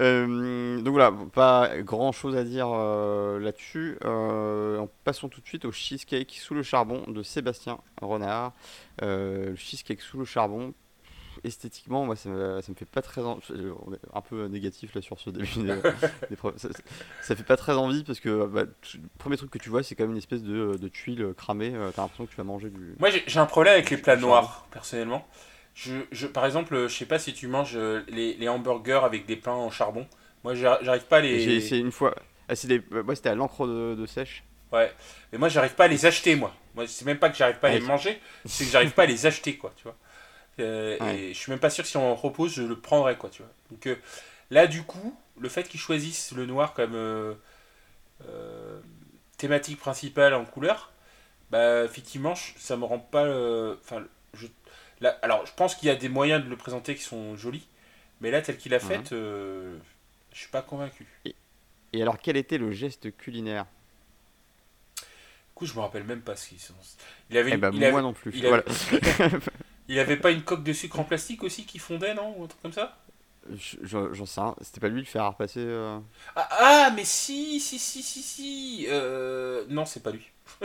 Euh, 0.00 0.80
donc 0.80 0.94
voilà, 0.94 1.12
pas 1.32 1.80
grand 1.82 2.10
chose 2.10 2.34
à 2.34 2.42
dire 2.42 2.66
euh, 2.72 3.38
là-dessus. 3.38 3.96
Euh, 4.04 4.84
passons 5.04 5.28
tout 5.28 5.40
de 5.40 5.46
suite 5.46 5.64
au 5.64 5.70
cheesecake 5.70 6.36
sous 6.42 6.54
le 6.54 6.64
charbon 6.64 7.04
de 7.06 7.22
Sébastien 7.22 7.78
Renard. 8.02 8.54
Le 9.00 9.54
cheesecake 9.54 10.00
sous 10.00 10.18
le 10.18 10.24
charbon, 10.24 10.74
esthétiquement, 11.44 12.04
moi 12.04 12.16
ça 12.16 12.28
me, 12.28 12.60
ça 12.60 12.72
me 12.72 12.76
fait 12.76 12.84
pas 12.84 13.02
très 13.02 13.20
envie. 13.22 13.42
On 13.86 13.92
est 13.92 13.98
un 14.12 14.20
peu 14.20 14.46
négatif 14.46 14.94
là 14.94 15.02
sur 15.02 15.20
ce 15.20 15.30
début 15.30 15.46
des- 15.56 15.80
des 16.30 16.36
preuves. 16.36 16.56
Ça, 16.56 16.68
ça- 17.22 17.36
fait 17.36 17.42
pas 17.44 17.56
très 17.56 17.72
envie 17.74 18.02
parce 18.04 18.20
que 18.20 18.46
bah, 18.46 18.64
tu- 18.82 18.98
le 18.98 19.08
premier 19.18 19.36
truc 19.36 19.50
que 19.50 19.58
tu 19.58 19.68
vois, 19.70 19.82
c'est 19.82 19.94
quand 19.94 20.04
même 20.04 20.12
une 20.12 20.18
espèce 20.18 20.42
de, 20.42 20.76
de 20.76 20.88
tuile 20.88 21.34
cramée. 21.36 21.72
euh, 21.74 21.90
T'as 21.94 22.02
l'impression 22.02 22.26
que 22.26 22.30
tu 22.30 22.36
vas 22.36 22.44
manger 22.44 22.70
du. 22.70 22.94
Moi, 22.98 23.10
j'ai 23.26 23.38
un 23.38 23.46
problème 23.46 23.74
avec 23.74 23.90
les 23.90 23.96
plats 23.98 24.16
noirs, 24.16 24.66
personnellement. 24.70 25.26
Je, 25.74 25.94
je, 26.12 26.26
par 26.26 26.46
exemple, 26.46 26.86
je 26.88 26.94
sais 26.96 27.06
pas 27.06 27.18
si 27.18 27.32
tu 27.34 27.48
manges 27.48 27.74
euh, 27.76 28.02
les, 28.08 28.34
les 28.34 28.48
hamburgers 28.48 29.00
avec 29.04 29.26
des 29.26 29.36
pains 29.36 29.52
en 29.52 29.70
charbon. 29.70 30.06
Moi, 30.44 30.54
j'ar- 30.54 30.78
j'arrive 30.82 31.04
pas 31.06 31.16
à 31.16 31.20
les. 31.20 31.40
J'ai 31.40 31.56
essayé 31.56 31.80
une 31.80 31.92
fois. 31.92 32.14
Ah, 32.48 32.54
des- 32.64 32.82
ouais, 32.92 33.14
c'était 33.16 33.30
à 33.30 33.34
l'encre 33.34 33.66
de, 33.66 33.94
de 33.94 34.06
sèche. 34.06 34.44
Ouais. 34.72 34.92
Mais 35.32 35.38
moi, 35.38 35.48
j'arrive 35.48 35.74
pas 35.74 35.84
à 35.84 35.88
les 35.88 36.04
acheter, 36.06 36.36
moi. 36.36 36.52
Moi, 36.74 36.86
c'est 36.86 37.04
même 37.04 37.18
pas 37.18 37.28
que 37.30 37.36
j'arrive 37.36 37.58
pas 37.58 37.68
à 37.68 37.72
Ouais. 37.72 37.78
les 37.80 37.86
manger, 37.86 38.20
c'est 38.44 38.64
que 38.64 38.70
j'arrive 38.70 38.90
pas 38.92 39.04
à 39.04 39.06
les 39.06 39.26
acheter, 39.26 39.56
quoi, 39.56 39.72
tu 39.76 39.84
vois. 39.84 39.96
Euh, 40.60 40.98
Ouais. 41.00 41.16
Et 41.18 41.34
je 41.34 41.38
suis 41.38 41.50
même 41.50 41.58
pas 41.60 41.70
sûr 41.70 41.84
si 41.86 41.96
on 41.96 42.12
en 42.12 42.14
propose, 42.16 42.52
je 42.54 42.62
le 42.62 42.78
prendrais, 42.78 43.16
quoi, 43.16 43.30
tu 43.30 43.42
vois. 43.42 43.50
Donc 43.70 43.86
euh, 43.86 43.96
là, 44.50 44.66
du 44.66 44.82
coup, 44.82 45.18
le 45.38 45.48
fait 45.48 45.64
qu'ils 45.64 45.80
choisissent 45.80 46.32
le 46.32 46.46
noir 46.46 46.74
comme 46.74 46.94
euh, 46.94 47.34
thématique 49.36 49.78
principale 49.78 50.34
en 50.34 50.44
couleur, 50.44 50.92
bah, 51.50 51.84
effectivement, 51.84 52.34
ça 52.34 52.76
me 52.76 52.84
rend 52.84 52.98
pas. 52.98 53.24
Enfin, 53.80 54.04
je. 54.34 54.46
Là, 55.00 55.18
alors, 55.22 55.44
je 55.44 55.52
pense 55.54 55.74
qu'il 55.74 55.88
y 55.88 55.90
a 55.90 55.96
des 55.96 56.08
moyens 56.08 56.42
de 56.44 56.48
le 56.48 56.56
présenter 56.56 56.94
qui 56.94 57.02
sont 57.02 57.36
jolis, 57.36 57.66
mais 58.20 58.30
là, 58.30 58.40
tel 58.40 58.56
qu'il 58.56 58.72
a 58.74 58.78
fait, 58.78 59.12
euh, 59.12 59.76
je 60.32 60.38
suis 60.38 60.48
pas 60.48 60.62
convaincu. 60.62 61.06
Et 61.92 62.00
alors, 62.02 62.18
quel 62.18 62.36
était 62.36 62.58
le 62.58 62.70
geste 62.72 63.16
culinaire? 63.16 63.66
Du 64.96 65.02
coup, 65.54 65.66
je 65.66 65.74
me 65.74 65.80
rappelle 65.80 66.04
même 66.04 66.22
pas 66.22 66.34
ce 66.36 66.48
qu'ils 66.48 66.58
sont. 66.60 66.74
Il 67.30 67.36
avait, 67.38 67.52
Eh 67.52 67.56
ben, 67.56 67.70
il 67.72 67.78
moi 67.80 67.88
avait- 67.88 68.02
non 68.02 68.12
plus. 68.12 68.32
il 68.34 68.46
Voilà. 68.46 68.64
Il 69.88 69.98
avait 69.98 70.16
pas 70.18 70.30
une 70.30 70.42
coque 70.42 70.62
de 70.64 70.72
sucre 70.74 70.98
en 71.00 71.04
plastique 71.04 71.42
aussi 71.42 71.64
qui 71.66 71.78
fondait, 71.78 72.12
non 72.14 72.34
Ou 72.38 72.44
un 72.44 72.46
truc 72.48 72.60
comme 72.62 72.72
ça? 72.72 72.96
Je- 73.52 73.76
je- 73.82 74.12
J'en 74.14 74.24
sais 74.26 74.40
rien. 74.40 74.54
C'était 74.62 74.80
pas 74.80 74.88
lui 74.88 75.00
le 75.00 75.06
faire 75.06 75.26
repasser. 75.26 75.60
euh, 75.60 75.98
ah, 76.36 76.48
ah, 76.50 76.90
mais 76.94 77.04
si, 77.04 77.60
si, 77.60 77.78
si, 77.78 78.02
si, 78.02 78.22
si 78.22 78.86
euh, 78.88 79.64
Non, 79.68 79.84
c'est 79.84 80.02
pas 80.02 80.10
lui. 80.10 80.26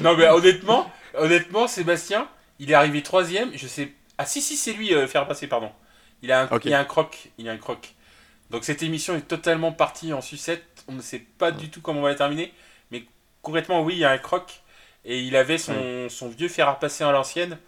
non, 0.00 0.16
mais 0.16 0.28
honnêtement, 0.28 0.90
honnêtement, 1.14 1.68
Sébastien, 1.68 2.28
il 2.58 2.70
est 2.70 2.74
arrivé 2.74 3.02
troisième. 3.02 3.50
Je 3.56 3.66
sais. 3.66 3.92
Ah 4.18 4.24
si 4.26 4.40
si 4.40 4.56
c'est 4.56 4.72
lui 4.72 4.94
euh, 4.94 5.06
faire 5.06 5.26
passer 5.26 5.46
pardon. 5.46 5.70
Il 6.22 6.32
a 6.32 6.42
un, 6.44 6.48
Ok. 6.50 6.64
il 6.64 6.74
a 6.74 6.80
un 6.80 6.84
croc. 6.84 7.30
Il 7.38 7.48
a 7.48 7.52
un 7.52 7.58
croc. 7.58 7.94
Donc 8.50 8.64
cette 8.64 8.82
émission 8.82 9.14
est 9.16 9.28
totalement 9.28 9.72
partie 9.72 10.12
en 10.12 10.20
sucette. 10.22 10.84
On 10.88 10.92
ne 10.92 11.02
sait 11.02 11.18
pas 11.20 11.50
du 11.52 11.68
tout 11.70 11.80
comment 11.82 12.00
on 12.00 12.04
va 12.04 12.10
la 12.10 12.14
terminer, 12.14 12.52
mais 12.90 13.04
concrètement 13.42 13.82
oui 13.82 13.94
il 13.94 13.98
y 14.00 14.04
a 14.04 14.10
un 14.10 14.18
croc 14.18 14.62
et 15.06 15.20
il 15.22 15.36
avait 15.36 15.58
son, 15.58 16.08
son 16.10 16.28
vieux 16.28 16.48
fer 16.48 16.68
à 16.68 16.74
repasser 16.74 17.04
à 17.04 17.12
l'ancienne. 17.12 17.58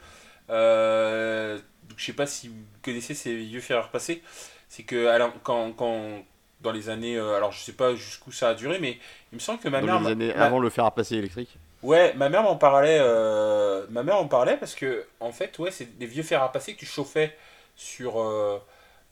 Euh, 0.51 1.59
donc 1.89 1.99
je 1.99 2.05
sais 2.07 2.13
pas 2.15 2.27
si 2.27 2.49
vous 2.49 2.55
connaissez 2.83 3.15
ces 3.15 3.37
vieux 3.37 3.61
fers 3.61 3.79
à 3.79 3.83
repasser. 3.83 4.23
C'est 4.69 4.83
que 4.85 5.07
alors, 5.09 5.33
quand, 5.43 5.73
quand 5.73 6.25
dans 6.61 6.73
les 6.73 6.91
années 6.91 7.17
euh, 7.17 7.37
alors 7.37 7.53
je 7.53 7.61
sais 7.61 7.73
pas 7.73 7.95
jusqu'où 7.95 8.33
ça 8.33 8.51
a 8.51 8.55
duré 8.55 8.81
mais 8.81 8.99
il 9.33 9.37
me 9.37 9.41
semble 9.41 9.61
que 9.61 9.69
ma 9.69 9.81
Dans 9.81 9.87
mère 9.87 10.01
les 10.01 10.07
années 10.11 10.35
ma- 10.35 10.47
avant 10.47 10.59
le 10.59 10.71
fer 10.71 10.85
à 10.85 10.95
passer 10.95 11.17
électrique. 11.17 11.57
Ouais, 11.83 12.13
ma 12.15 12.29
mère 12.29 12.43
m'en 12.43 12.57
parlait. 12.57 12.99
euh, 13.01 13.87
Ma 13.91 14.03
mère 14.03 14.17
en 14.17 14.27
parlait 14.27 14.57
parce 14.57 14.75
que 14.75 15.07
en 15.21 15.31
fait, 15.33 15.59
ouais, 15.59 15.71
c'est 15.71 15.97
des 15.99 16.07
vieux 16.07 16.23
fers 16.25 16.43
à 16.43 16.51
passer 16.53 16.75
que 16.75 16.79
tu 16.81 16.87
chauffais 16.87 17.37
sur 17.77 18.21
euh, 18.21 18.59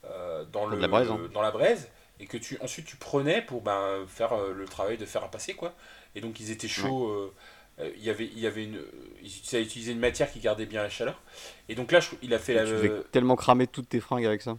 euh, 0.07 0.45
dans 0.53 0.62
Dans 0.62 0.70
le 0.70 0.77
de 0.77 0.83
la 0.83 0.89
braise, 0.89 1.11
hein. 1.11 1.18
dans 1.33 1.43
la 1.43 1.51
braise 1.53 1.89
et 2.20 2.27
que 2.27 2.37
tu 2.39 2.59
ensuite 2.62 2.87
tu 2.87 2.97
prenais 2.97 3.43
pour 3.43 3.62
ben, 3.62 4.05
faire 4.09 4.33
euh, 4.33 4.53
le 4.55 4.64
travail 4.66 4.97
de 4.99 5.07
fer 5.07 5.22
à 5.22 5.31
passer 5.31 5.55
quoi. 5.55 5.74
Et 6.16 6.20
donc 6.20 6.41
ils 6.41 6.51
étaient 6.51 6.68
chauds. 6.68 7.09
euh, 7.09 7.33
euh, 7.81 7.91
il 7.97 8.03
y 8.05 8.11
avait 8.11 8.27
il 8.27 8.39
y 8.39 8.47
avait 8.47 8.64
une 8.64 8.81
ils 9.22 9.27
utilisaient 9.27 9.62
utilisaient 9.62 9.93
une 9.93 9.99
matière 10.01 10.31
qui 10.33 10.41
gardait 10.41 10.66
bien 10.66 10.83
la 10.83 10.89
chaleur. 10.91 11.20
Et 11.68 11.74
donc 11.74 11.93
là, 11.93 12.01
je- 12.01 12.11
il 12.22 12.33
a 12.35 12.39
fait 12.39 12.55
la. 12.55 12.64
Tu 12.64 12.70
devais 12.72 13.03
tellement 13.12 13.37
cramer 13.37 13.66
toutes 13.66 13.89
tes 13.89 14.01
fringues 14.01 14.27
avec 14.27 14.43
ça. 14.43 14.57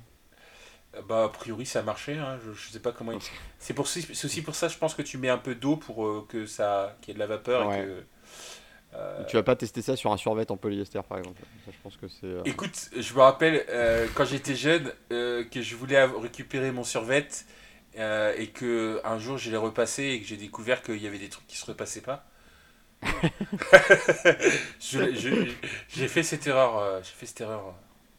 Bah 1.08 1.26
a 1.26 1.30
priori 1.30 1.66
ça 1.66 1.84
marchait. 1.84 2.18
Hein, 2.18 2.40
je, 2.46 2.54
je 2.54 2.70
sais 2.72 2.80
pas 2.80 2.92
comment. 2.92 3.12
il- 3.12 3.20
C'est 3.60 3.74
pour 3.74 3.88
c'est 3.88 4.26
aussi 4.26 4.42
pour 4.42 4.56
ça, 4.56 4.68
je 4.68 4.78
pense 4.78 4.96
que 4.96 5.02
tu 5.04 5.18
mets 5.18 5.30
un 5.30 5.38
peu 5.38 5.54
d'eau 5.56 5.76
pour 5.78 6.06
euh, 6.08 6.26
que 6.28 6.46
ça 6.46 6.98
qu'il 7.02 7.10
y 7.10 7.12
ait 7.12 7.16
de 7.16 7.20
la 7.20 7.28
vapeur 7.28 7.68
Ouais. 7.68 7.80
et 7.80 7.84
que. 7.86 8.04
euh, 8.96 9.24
Tu 9.28 9.36
vas 9.36 9.44
pas 9.44 9.56
tester 9.56 9.82
ça 9.82 9.96
sur 9.96 10.12
un 10.12 10.18
survêt 10.18 10.50
en 10.50 10.58
polyester 10.58 11.00
par 11.08 11.18
exemple. 11.20 11.42
Ça, 11.66 11.72
je 11.72 11.78
pense 11.84 11.98
que 11.98 12.08
c'est. 12.08 12.26
euh, 12.26 12.42
Écoute, 12.46 12.90
je 12.98 13.14
me 13.14 13.20
rappelle 13.20 13.66
euh, 13.70 14.08
quand 14.16 14.26
j'étais 14.26 14.56
jeune 14.56 14.92
euh, 15.12 15.44
que 15.44 15.62
je 15.62 15.76
voulais 15.76 16.04
récupérer 16.04 16.72
mon 16.72 16.84
survêt 16.84 17.28
euh, 18.00 18.34
et 18.38 18.48
que 18.48 19.02
un 19.04 19.20
jour 19.20 19.38
je 19.38 19.52
l'ai 19.52 19.58
repassé 19.58 20.04
et 20.04 20.22
que 20.22 20.28
j'ai 20.28 20.38
découvert 20.38 20.82
qu'il 20.82 21.02
y 21.02 21.08
avait 21.08 21.20
des 21.20 21.30
trucs 21.30 21.48
qui 21.48 21.58
se 21.58 21.66
repassaient 21.66 22.02
pas. 22.02 22.26
J'ai 24.80 26.08
fait 26.08 26.24
cette 26.24 26.48
erreur, 26.48 26.78
euh, 26.78 27.00
j'ai 27.04 27.14
fait 27.14 27.26
cette 27.26 27.42
erreur. 27.42 27.68
euh. 27.68 27.72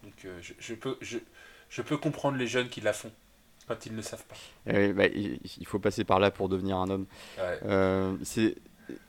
Donc 0.05 0.25
euh, 0.25 0.39
je, 0.41 0.53
je 0.59 0.75
peux 0.75 0.97
je, 1.01 1.19
je 1.69 1.83
peux 1.83 1.97
comprendre 1.97 2.37
les 2.37 2.47
jeunes 2.47 2.69
qui 2.69 2.81
la 2.81 2.93
font 2.93 3.13
quand 3.67 3.85
ils 3.87 3.95
ne 3.95 4.03
savent 4.03 4.25
pas. 4.25 4.37
eh, 4.67 4.93
bah, 4.93 5.07
il 5.07 5.67
faut 5.67 5.79
passer 5.79 6.05
par 6.05 6.21
là 6.21 6.31
pour 6.31 6.49
devenir 6.49 6.77
un 6.79 6.89
homme. 6.89 7.07
Ouais. 7.39 8.17
C'est. 8.25 8.57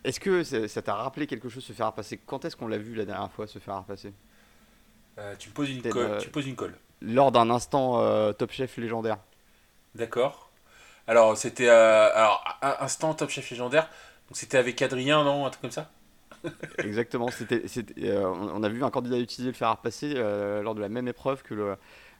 Est-ce 0.03 0.19
que 0.19 0.43
ça 0.43 0.81
t'a 0.81 0.95
rappelé 0.95 1.25
quelque 1.25 1.47
chose 1.47 1.63
se 1.63 1.71
faire 1.71 1.85
à 1.85 1.95
passer 1.95 2.17
Quand 2.25 2.43
est-ce 2.43 2.57
qu'on 2.57 2.67
l'a 2.67 2.77
vu 2.77 2.95
la 2.95 3.05
dernière 3.05 3.31
fois 3.31 3.47
se 3.47 3.59
faire 3.59 3.75
à 3.75 3.83
passer 3.83 4.11
Euh, 5.17 5.35
tu 5.39 5.49
me 5.49 5.53
poses 5.53 5.69
une 5.69 5.81
colle, 5.81 6.17
tu 6.19 6.29
poses 6.29 6.47
une 6.47 6.55
colle. 6.57 6.75
Lors 7.01 7.31
d'un 7.31 7.49
instant 7.49 8.33
Top 8.33 8.51
Chef 8.51 8.75
légendaire. 8.75 9.17
D'accord. 9.95 10.49
Alors 11.07 11.37
c'était 11.37 11.69
alors 11.69 12.43
un 12.61 12.75
instant 12.81 13.13
Top 13.13 13.29
Chef 13.29 13.49
légendaire. 13.49 13.89
Donc 14.29 14.37
c'était 14.37 14.57
avec 14.57 14.81
Adrien 14.81 15.23
non 15.23 15.45
un 15.45 15.49
truc 15.49 15.61
comme 15.61 15.71
ça. 15.71 15.89
Exactement. 16.77 17.29
C'était, 17.29 17.67
c'était, 17.67 18.09
euh, 18.09 18.29
on 18.29 18.61
a 18.63 18.69
vu 18.69 18.83
un 18.83 18.91
candidat 18.91 19.17
utiliser 19.17 19.51
le 19.51 19.57
fer 19.57 19.67
à 19.67 19.73
repasser 19.73 20.13
euh, 20.15 20.61
lors 20.61 20.75
de 20.75 20.81
la 20.81 20.89
même 20.89 21.07
épreuve 21.07 21.41
que 21.41 21.55
le, 21.55 21.75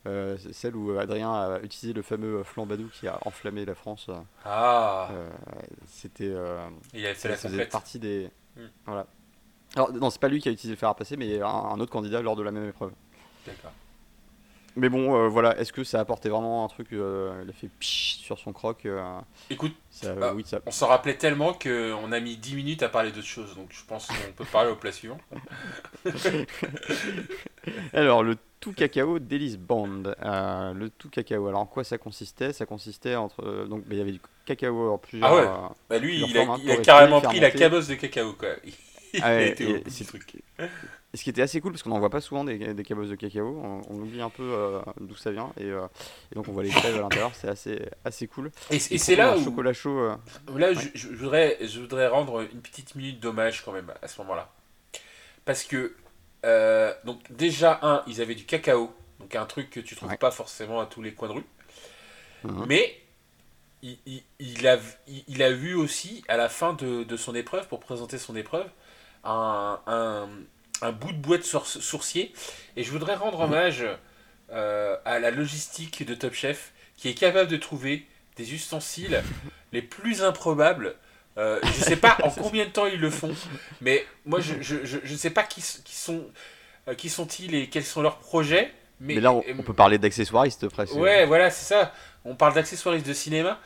euh, 0.08 0.38
celle 0.52 0.76
où 0.76 0.98
Adrien 0.98 1.32
a 1.32 1.60
utilisé 1.62 1.94
le 1.94 2.02
fameux 2.02 2.44
flambadou 2.44 2.90
qui 2.92 3.08
a 3.08 3.20
enflammé 3.26 3.64
la 3.64 3.76
France. 3.76 4.10
Ah. 4.44 5.10
Euh, 5.12 5.30
c'était, 5.88 6.34
Il 6.94 7.06
avait 7.06 7.14
fait 7.14 7.22
ça 7.22 7.30
la 7.30 7.36
faisait 7.36 7.66
partie 7.66 8.00
des. 8.00 8.30
Hmm. 8.56 8.68
Voilà. 8.88 9.06
Alors 9.76 9.94
non, 9.94 10.10
c'est 10.10 10.20
pas 10.20 10.30
lui 10.30 10.42
qui 10.42 10.50
a 10.50 10.52
utilisé 10.52 10.74
le 10.74 10.80
fer 10.80 10.90
à 10.90 10.96
passer, 10.96 11.16
mais 11.16 11.40
un, 11.42 11.46
un 11.46 11.80
autre 11.80 11.92
candidat 11.92 12.24
lors 12.24 12.36
de 12.36 12.42
la 12.42 12.52
même 12.52 12.68
épreuve. 12.68 12.92
D'accord. 13.46 13.72
Mais 14.76 14.88
bon, 14.90 15.16
euh, 15.16 15.28
voilà. 15.28 15.58
Est-ce 15.60 15.74
que 15.74 15.84
ça 15.84 15.98
a 15.98 16.02
apporté 16.02 16.30
vraiment 16.30 16.64
un 16.64 16.68
truc 16.68 16.94
euh, 16.94 17.42
Il 17.44 17.50
a 17.50 17.54
fait 17.54 17.70
psh 17.80 18.18
sur 18.20 18.38
son 18.40 18.54
croc. 18.54 18.86
euh, 18.86 19.20
Écoute, 19.50 19.74
ça, 19.90 20.16
Ah. 20.22 20.34
oui, 20.34 20.44
ça. 20.46 20.60
on 20.66 20.72
s'en 20.72 20.88
rappelait 20.88 21.18
tellement 21.18 21.54
qu'on 21.54 22.12
a 22.12 22.20
mis 22.20 22.38
10 22.38 22.56
minutes 22.56 22.84
à 22.84 22.90
parler 22.90 23.12
d'autre 23.12 23.28
chose. 23.28 23.56
Donc 23.56 23.68
je 23.72 23.84
pense 23.88 24.08
qu'on 24.08 24.32
peut 24.36 24.46
parler 24.46 24.72
au 24.72 24.76
plat 24.76 24.92
suivant. 24.92 25.18
Alors, 27.94 28.24
le 28.24 28.38
tout 28.60 28.74
cacao 28.74 29.20
d'Elise 29.20 29.58
Bond. 29.58 30.04
Euh, 30.24 30.74
le 30.74 30.90
tout 30.90 31.10
cacao. 31.10 31.48
Alors, 31.48 31.62
en 31.62 31.66
quoi 31.66 31.84
ça 31.84 31.98
consistait? 31.98 32.54
Ça 32.54 32.66
consistait 32.66 33.16
entre. 33.16 33.66
donc, 33.68 33.82
bah, 33.82 33.88
il 33.92 33.98
y 33.98 34.02
avait 34.02 34.12
du 34.12 34.22
cacao 34.46 34.92
en 34.94 34.98
plusieurs. 34.98 35.30
Ah 35.32 35.36
ouais. 35.36 35.76
Bah 35.90 35.98
lui, 36.00 36.20
il 36.20 36.38
a, 36.38 36.46
format 36.46 36.60
il 36.64 36.72
a 36.72 36.76
torréfié, 36.76 36.82
carrément 36.82 37.22
pris 37.22 37.40
la 37.40 37.52
cabosse 37.52 37.88
de 37.88 37.96
cacao 37.96 38.34
quoi. 38.34 38.50
Il 39.12 39.22
Ah 39.24 39.30
a 39.30 39.36
ouais, 39.38 39.52
au 39.54 40.04
truc. 40.06 40.44
Et 41.14 41.18
ce 41.18 41.24
qui 41.24 41.32
était 41.32 41.42
assez 41.42 41.60
cool 41.60 41.72
parce 41.72 41.82
qu'on 41.82 41.90
n'en 41.90 41.98
voit 42.00 42.12
pas 42.12 42.22
souvent 42.22 42.44
des, 42.44 42.74
des 42.76 42.84
cabosses 42.84 43.10
de 43.10 43.16
cacao, 43.16 43.60
on, 43.64 43.82
on 43.90 43.96
oublie 44.00 44.22
un 44.22 44.30
peu 44.30 44.44
euh, 44.44 44.80
d'où 45.02 45.16
ça 45.16 45.32
vient 45.32 45.52
et, 45.58 45.64
euh, 45.66 45.88
et 46.32 46.36
donc 46.36 46.48
on 46.48 46.52
voit 46.52 46.62
les 46.62 46.70
crèves 46.70 46.98
à 46.98 47.00
l'intérieur, 47.00 47.32
c'est 47.34 47.48
assez, 47.50 47.82
assez 48.06 48.28
cool. 48.28 48.52
Et, 48.70 48.76
et 48.76 48.98
c'est 49.00 49.16
là 49.16 49.36
où, 49.36 49.44
chocolat 49.44 49.74
chaud. 49.74 49.98
euh, 49.98 50.16
là 50.56 50.72
je, 50.74 50.88
je 50.94 51.08
voudrais, 51.08 51.58
je 51.66 51.80
voudrais 51.80 52.08
rendre 52.08 52.42
une 52.42 52.62
petite 52.62 52.94
minute 52.94 53.20
d'hommage 53.20 53.66
quand 53.66 53.72
même 53.72 53.92
à 54.04 54.08
ce 54.08 54.22
moment-là. 54.22 54.52
Parce 55.46 55.64
que, 55.64 55.96
euh, 56.46 56.94
donc 57.06 57.20
déjà, 57.32 57.80
un, 57.82 58.04
ils 58.06 58.22
avaient 58.22 58.36
du 58.36 58.46
cacao, 58.46 58.94
donc 59.20 59.34
un 59.36 59.46
truc 59.48 59.72
que 59.72 59.80
tu 59.80 59.96
trouves 59.96 60.10
Ouais. 60.12 60.18
pas 60.18 60.30
forcément 60.30 60.80
à 60.80 60.86
tous 60.86 61.02
les 61.02 61.14
coins 61.16 61.30
de 61.30 61.34
rue. 61.34 61.46
Mhm. 62.44 62.66
Mais 62.68 63.02
il, 63.82 63.98
il- 64.06 64.24
il 64.40 64.68
a, 64.68 64.78
il, 65.08 65.24
il 65.28 65.42
a 65.42 65.52
vu 65.52 65.74
aussi, 65.74 66.24
à 66.28 66.38
la 66.38 66.50
fin 66.50 66.74
de, 66.74 67.04
de 67.04 67.18
son 67.18 67.34
épreuve, 67.34 67.68
pour 67.68 67.80
présenter 67.80 68.20
son 68.20 68.36
épreuve, 68.36 68.68
un, 69.24 69.80
un, 69.88 70.30
un 70.82 70.92
bout 70.92 71.12
de 71.12 71.18
boîte 71.18 71.44
sour- 71.44 71.68
sourcier. 71.68 72.34
Et 72.76 72.84
je 72.84 72.92
voudrais 72.92 73.16
rendre 73.16 73.40
hommage 73.42 73.86
euh, 74.52 74.96
à 75.06 75.20
la 75.20 75.32
logistique 75.32 76.06
de 76.06 76.16
Top 76.16 76.34
Chef, 76.34 76.72
qui 76.98 77.10
est 77.10 77.14
capable 77.14 77.50
de 77.50 77.58
trouver 77.58 78.06
des 78.36 78.54
ustensiles 78.54 79.22
les 79.72 79.82
plus 79.82 80.24
improbables. 80.24 80.96
Euh, 81.38 81.60
je 81.64 81.84
sais 81.84 81.96
pas 81.96 82.18
en 82.24 82.30
combien 82.30 82.66
de 82.66 82.72
temps 82.72 82.86
ils 82.88 83.00
le 83.00 83.10
font, 83.10 83.34
mais 83.82 84.06
moi 84.26 84.40
je, 84.42 84.56
je, 84.62 84.84
je, 84.84 84.98
je 85.04 85.16
sais 85.16 85.30
pas 85.30 85.44
qui, 85.44 85.62
qui 85.62 85.96
sont 85.96 86.26
euh, 86.88 86.96
qui 86.96 87.08
sont-ils 87.08 87.54
et 87.56 87.70
quels 87.70 87.86
sont 87.86 88.02
leurs 88.02 88.18
projets. 88.18 88.74
Mais, 89.00 89.16
Mais, 89.16 89.22
là, 89.22 89.32
on, 89.32 89.44
on 89.58 89.64
peut 89.64 89.74
parler 89.74 89.98
d'accessoiristes 89.98 90.68
presque. 90.68 90.96
Ouais, 90.96 91.26
voilà, 91.26 91.50
c'est 91.50 91.66
ça. 91.66 91.94
On 92.26 92.36
parle 92.36 92.56
d'accessoiristes 92.56 93.08
de 93.08 93.14
cinéma. 93.14 93.60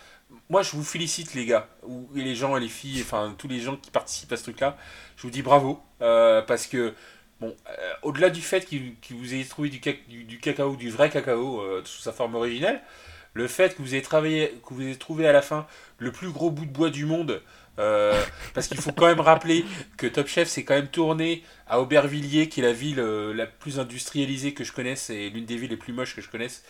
Moi, 0.49 0.61
je 0.61 0.71
vous 0.71 0.83
félicite, 0.83 1.33
les 1.33 1.45
gars, 1.45 1.67
et 2.15 2.21
les 2.21 2.35
gens 2.35 2.57
et 2.57 2.59
les 2.59 2.67
filles, 2.69 3.01
enfin 3.01 3.33
tous 3.37 3.47
les 3.47 3.59
gens 3.59 3.77
qui 3.77 3.91
participent 3.91 4.31
à 4.31 4.37
ce 4.37 4.43
truc-là. 4.43 4.77
Je 5.17 5.23
vous 5.23 5.29
dis 5.29 5.41
bravo, 5.41 5.81
euh, 6.01 6.41
parce 6.41 6.67
que, 6.67 6.93
bon, 7.39 7.55
euh, 7.69 7.93
au-delà 8.01 8.29
du 8.29 8.41
fait 8.41 8.65
qu'il 8.65 8.95
vous 9.11 9.33
ayez 9.33 9.45
trouvé 9.45 9.69
du, 9.69 9.79
du, 9.79 10.23
du 10.23 10.39
cacao, 10.39 10.75
du 10.75 10.89
vrai 10.89 11.09
cacao, 11.09 11.61
euh, 11.61 11.81
sous 11.85 12.01
sa 12.01 12.11
forme 12.11 12.35
originale, 12.35 12.81
le 13.33 13.47
fait 13.47 13.75
que 13.75 13.81
vous 13.81 13.93
ayez 13.93 14.03
travaillé, 14.03 14.59
que 14.67 14.73
vous 14.73 14.81
ayez 14.81 14.95
trouvé 14.95 15.27
à 15.27 15.31
la 15.31 15.41
fin 15.41 15.65
le 15.97 16.11
plus 16.11 16.29
gros 16.29 16.51
bout 16.51 16.65
de 16.65 16.71
bois 16.71 16.89
du 16.89 17.05
monde, 17.05 17.41
parce 18.53 18.67
qu'il 18.67 18.77
faut 18.77 18.91
quand 18.91 19.07
même 19.07 19.19
rappeler 19.19 19.65
que 19.97 20.05
Top 20.05 20.27
Chef 20.27 20.47
s'est 20.47 20.63
quand 20.63 20.75
même 20.75 20.89
tourné 20.89 21.43
à 21.65 21.81
Aubervilliers, 21.81 22.47
qui 22.47 22.59
est 22.59 22.63
la 22.63 22.73
ville 22.73 22.99
la 22.99 23.47
plus 23.47 23.79
industrialisée 23.79 24.53
que 24.53 24.63
je 24.63 24.71
connaisse 24.71 25.09
et 25.09 25.31
l'une 25.31 25.45
des 25.45 25.57
villes 25.57 25.71
les 25.71 25.77
plus 25.77 25.91
moches 25.91 26.15
que 26.15 26.21
je 26.21 26.29
connaisse 26.29 26.63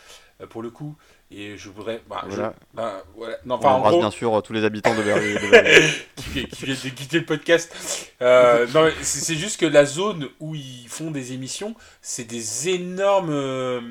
pour 0.50 0.62
le 0.62 0.70
coup. 0.70 0.96
Et 1.32 1.58
je 1.58 1.70
voudrais. 1.70 2.02
Bah, 2.08 2.22
je- 2.30 2.36
Voilà. 2.36 2.54
bah, 2.76 3.04
voilà. 3.16 3.38
Non, 3.46 3.56
On 3.56 3.58
enfin, 3.58 3.70
en 3.70 3.76
embrasse 3.78 3.92
gros, 3.94 4.02
bien 4.02 4.12
sûr 4.12 4.38
euh, 4.38 4.42
tous 4.42 4.54
les 4.54 4.64
habitants 4.66 4.94
de 4.96 5.02
Berry. 5.02 5.34
qui, 6.16 6.46
qui 6.46 6.66
viennent 6.66 6.78
de 6.84 6.90
quitter 6.90 7.20
le 7.20 7.26
podcast. 7.26 8.12
Euh, 8.22 8.68
non, 8.74 8.90
c'est 9.02 9.36
juste 9.36 9.60
que 9.60 9.66
la 9.66 9.86
zone 9.86 10.28
où 10.40 10.54
ils 10.54 10.86
font 10.88 11.10
des 11.12 11.34
émissions, 11.34 11.74
c'est 12.02 12.26
des 12.26 12.70
énormes. 12.70 13.32
euh, 13.32 13.82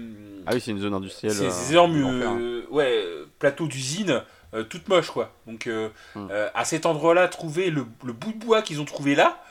ah 0.47 0.53
oui, 0.55 0.61
c'est 0.61 0.71
une 0.71 0.81
zone 0.81 0.95
industrielle. 0.95 1.35
c'est 1.35 1.49
des 1.49 1.73
énormes 1.73 1.97
hein. 2.05 2.39
euh, 2.41 2.63
ouais, 2.71 3.03
plateaux 3.41 3.67
d'usine, 3.67 4.23
euh, 4.55 4.63
toutes 4.63 4.89
moches 4.89 5.11
quoi. 5.11 5.33
Donc 5.49 5.69
Hmm. 6.15 6.29
à 6.55 6.65
cet 6.65 6.87
endroit-là, 6.87 7.27
trouver 7.29 7.71
le, 7.71 7.87
le 8.05 8.13
bout 8.13 8.33
de 8.33 8.39
bois 8.45 8.63
qu'ils 8.63 8.81
ont 8.81 8.85
trouvé 8.85 9.15
là, 9.17 9.43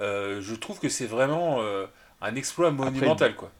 je 0.00 0.54
trouve 0.54 0.78
que 0.80 0.88
c'est 0.90 1.06
vraiment 1.06 1.60
un 2.20 2.34
exploit 2.34 2.70
monumental 2.72 3.34
quoi. 3.36 3.50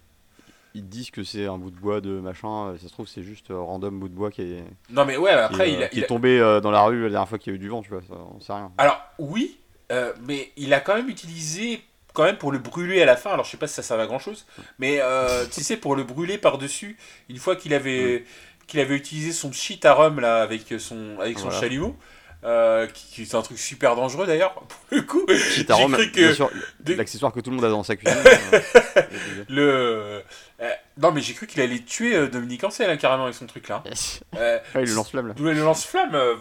Ils 0.79 0.89
disent 0.89 1.11
que 1.11 1.25
c'est 1.25 1.47
un 1.47 1.59
bout 1.59 1.71
de 1.71 1.77
bois 1.79 2.01
de 2.01 2.11
machin, 2.21 2.69
euh, 2.69 2.79
ça 2.79 2.87
se 2.89 2.93
trouve 2.93 3.09
c'est 3.09 3.23
juste 3.23 3.51
euh, 3.51 3.59
random 3.61 3.99
bout 3.99 4.09
de 4.09 4.15
bois 4.15 4.31
qui 4.31 4.43
est, 4.43 4.65
Non 4.91 5.05
mais 5.05 5.17
ouais, 5.17 5.31
après 5.31 5.69
est, 5.71 5.73
il, 5.73 5.83
euh, 5.83 5.85
a, 5.85 5.89
qui 5.89 5.97
il 5.97 6.01
est 6.01 6.05
a- 6.05 6.09
tombé 6.09 6.39
dans 6.63 6.71
la 6.71 6.83
rue 6.83 7.03
la 7.05 7.11
dernière 7.11 7.29
fois 7.29 7.39
qu'il 7.39 7.53
y 7.53 7.55
a 7.55 7.57
eu 7.57 7.59
du 7.59 7.69
vent, 7.69 7.83
tu 7.83 7.91
vois, 7.91 8.01
ça, 8.09 8.15
on 8.35 8.41
sait 8.41 8.53
rien. 8.53 8.71
Alors 8.79 9.01
oui, 9.19 9.59
euh, 9.91 10.13
mais 10.27 10.53
il 10.57 10.73
a 10.75 10.81
quand 10.81 10.95
même 10.95 11.09
utilisé 11.09 11.83
quand 12.15 12.25
même 12.25 12.37
pour 12.39 12.53
le 12.53 12.59
brûler 12.59 13.01
à 13.03 13.07
la 13.07 13.17
fin. 13.17 13.31
Alors 13.31 13.45
je 13.45 13.51
sais 13.51 13.57
pas 13.57 13.67
si 13.69 13.75
ça 13.75 13.83
sert 13.83 13.99
à 14.01 14.07
grand 14.07 14.19
chose, 14.19 14.47
mais 14.79 14.99
euh, 15.01 15.45
tu 15.51 15.63
sais 15.63 15.77
pour 15.77 15.97
le 15.97 16.05
brûler 16.05 16.39
par 16.39 16.59
dessus, 16.59 16.97
une 17.29 17.39
fois 17.39 17.57
qu'il 17.57 17.75
avait 17.75 18.25
qu'il 18.67 18.81
avait 18.81 18.97
utilisé 18.97 19.33
son 19.33 19.51
shit 19.53 19.85
à 19.85 19.95
rhum 19.95 20.21
là 20.21 20.43
avec 20.43 20.63
son 20.79 21.19
avec 21.21 21.39
son 21.39 21.45
Voilà. 21.49 21.61
chalumeau. 21.61 21.97
euh, 22.45 22.87
qui, 22.87 23.07
qui 23.09 23.23
est 23.23 23.35
un 23.35 23.43
truc 23.43 23.59
super 23.59 23.97
dangereux 23.97 24.25
d'ailleurs 24.25 24.55
pour 24.55 24.79
le 24.93 25.03
coup 25.03 25.25
j'ai 25.29 25.65
cru 25.65 26.13
que 26.13 26.93
l'accessoire 26.97 27.33
que 27.33 27.41
tout 27.41 27.51
le 27.51 27.57
monde 27.57 27.65
a 27.65 27.69
dans 27.69 27.83
sa 27.83 27.97
cuisine. 27.97 28.17
le 29.49 30.23
euh, 30.61 30.71
Non, 30.97 31.13
mais 31.13 31.21
j'ai 31.21 31.35
cru 31.35 31.47
qu'il 31.47 31.61
allait 31.61 31.81
tuer 31.81 32.15
euh, 32.15 32.29
Dominique 32.29 32.65
Ancel, 32.65 32.91
hein, 32.91 32.97
carrément, 32.97 33.25
avec 33.25 33.35
son 33.35 33.47
truc 33.47 33.69
là. 33.69 33.83
Euh, 34.37 34.59
ouais, 34.75 34.85
le 34.85 34.95
lance-flamme 34.95 35.29
là. 35.29 35.35
Le 35.39 35.53
lance-flamme, 35.55 36.15
euh, 36.15 36.37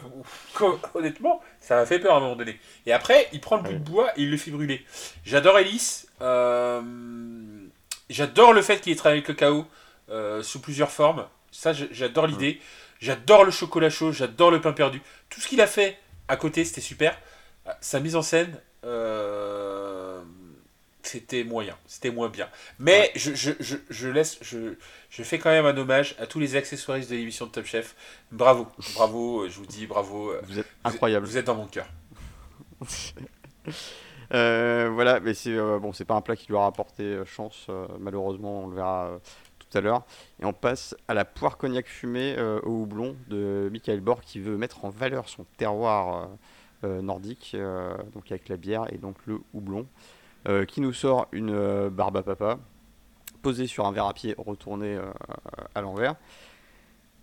honnêtement, 0.94 1.42
ça 1.60 1.76
m'a 1.76 1.86
fait 1.86 2.00
peur 2.00 2.14
à 2.14 2.18
un 2.18 2.20
moment 2.20 2.36
donné. 2.36 2.60
Et 2.86 2.94
après, 2.94 3.28
il 3.34 3.42
prend 3.42 3.58
le 3.58 3.64
bout 3.64 3.74
de 3.74 3.78
bois 3.80 4.12
et 4.18 4.24
il 4.24 4.30
le 4.30 4.38
fait 4.38 4.52
brûler. 4.52 4.86
J'adore 5.26 5.58
Ellis. 5.58 6.06
Euh, 6.22 6.82
j'adore 8.10 8.54
le 8.54 8.62
fait 8.62 8.82
qu'il 8.82 8.92
ait 8.92 8.96
travaillé 8.96 9.24
avec 9.24 9.30
le 9.30 9.34
chaos 9.34 9.66
sous 10.44 10.62
plusieurs 10.62 10.92
formes. 10.92 11.26
Ça, 11.52 11.74
j'adore 11.74 12.28
l'idée. 12.28 12.62
J'adore 13.00 13.46
le 13.46 13.52
chocolat 13.52 13.90
chaud, 13.90 14.12
j'adore 14.12 14.52
le 14.52 14.62
pain 14.62 14.74
perdu. 14.74 15.02
Tout 15.30 15.42
ce 15.42 15.48
qu'il 15.48 15.62
a 15.62 15.68
fait 15.68 15.98
à 16.28 16.36
côté, 16.36 16.66
c'était 16.66 16.82
super. 16.82 17.18
Sa 17.82 18.00
mise 18.00 18.16
en 18.16 18.22
scène, 18.22 18.60
c'était 21.08 21.44
moyen, 21.44 21.76
c'était 21.86 22.12
moins 22.12 22.30
bien. 22.30 22.48
Mais 22.80 23.12
je, 23.16 23.34
je, 23.34 23.52
je, 23.60 23.78
je, 23.90 24.08
laisse, 24.08 24.38
je, 24.42 24.76
je 25.10 25.24
fais 25.24 25.40
quand 25.40 25.50
même 25.50 25.66
un 25.66 25.78
hommage 25.78 26.16
à 26.20 26.28
tous 26.28 26.40
les 26.40 26.56
accessoiristes 26.56 27.10
de 27.10 27.16
l'émission 27.16 27.46
de 27.46 27.52
Top 27.52 27.66
Chef. 27.66 27.96
Bravo, 28.32 28.68
bravo, 28.96 29.42
euh, 29.44 29.50
je 29.50 29.58
vous 29.58 29.66
dis 29.66 29.88
bravo. 29.88 30.32
Euh, 30.32 30.42
vous 30.48 30.60
êtes 30.60 30.68
incroyable. 30.84 31.26
Vous 31.26 31.38
êtes, 31.38 31.46
dans 31.46 31.56
mon 31.56 31.68
cœur. 31.68 31.88
euh, 34.34 34.90
voilà, 34.94 35.20
mais 35.20 35.34
c'est 35.34 35.56
euh, 35.56 35.80
bon, 35.80 35.94
c'est 35.94 36.06
pas 36.06 36.16
un 36.16 36.22
plat 36.22 36.36
qui 36.36 36.48
lui 36.48 36.56
aura 36.56 36.68
apporté 36.68 37.20
chance, 37.26 37.68
malheureusement, 38.00 38.64
on 38.64 38.68
le 38.68 38.76
verra 38.76 39.20
tout 39.60 39.78
à 39.78 39.82
l'heure. 39.82 40.04
Et 40.42 40.46
on 40.46 40.54
passe 40.54 40.96
à 41.08 41.14
la 41.14 41.26
poire 41.26 41.58
cognac 41.58 41.88
fumée 41.88 42.38
au 42.64 42.84
houblon 42.84 43.16
de 43.28 43.70
Michael 43.72 44.02
Bord 44.02 44.22
qui 44.22 44.40
veut 44.40 44.58
mettre 44.58 44.86
en 44.86 44.90
valeur 44.90 45.30
son 45.30 45.46
terroir 45.58 46.30
nordique, 46.84 47.56
donc 48.14 48.32
avec 48.32 48.50
la 48.50 48.58
bière 48.58 48.86
et 48.92 48.98
donc 48.98 49.16
le 49.26 49.40
houblon. 49.54 49.88
Euh, 50.48 50.64
qui 50.64 50.80
nous 50.80 50.94
sort 50.94 51.28
une 51.34 51.52
euh, 51.52 51.90
barbe 51.90 52.16
à 52.16 52.24
papa 52.24 52.58
posée 53.42 53.68
sur 53.68 53.86
un 53.86 53.92
verre 53.92 54.06
à 54.06 54.14
pied 54.14 54.34
retourné 54.38 54.96
euh, 54.96 55.12
à 55.76 55.82
l'envers. 55.82 56.16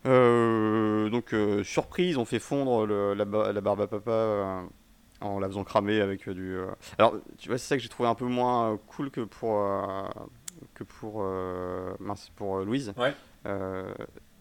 donc 0.05 1.35
surprise, 1.65 2.19
on 2.19 2.27
fait 2.27 2.39
fondre 2.39 2.87
la, 2.87 3.25
barbe 3.25 3.81
à 3.81 3.87
papa 3.87 4.65
en 5.21 5.39
la 5.39 5.49
faisant 5.49 5.65
cramer 5.65 6.01
avec 6.01 6.29
du. 6.29 6.59
Alors, 6.99 7.15
tu 7.39 7.49
vois, 7.49 7.57
c'est 7.57 7.67
ça 7.67 7.77
que 7.77 7.83
j'ai 7.83 7.89
trouvé 7.89 8.09
un 8.09 8.15
peu 8.15 8.27
moins 8.27 8.79
cool 8.89 9.11
que 9.11 9.23
pour 9.23 9.67
que 10.75 10.85
pour 10.85 11.25
mince, 12.01 12.31
pour 12.37 12.59
Louise. 12.59 12.93
Ouais. 12.99 13.15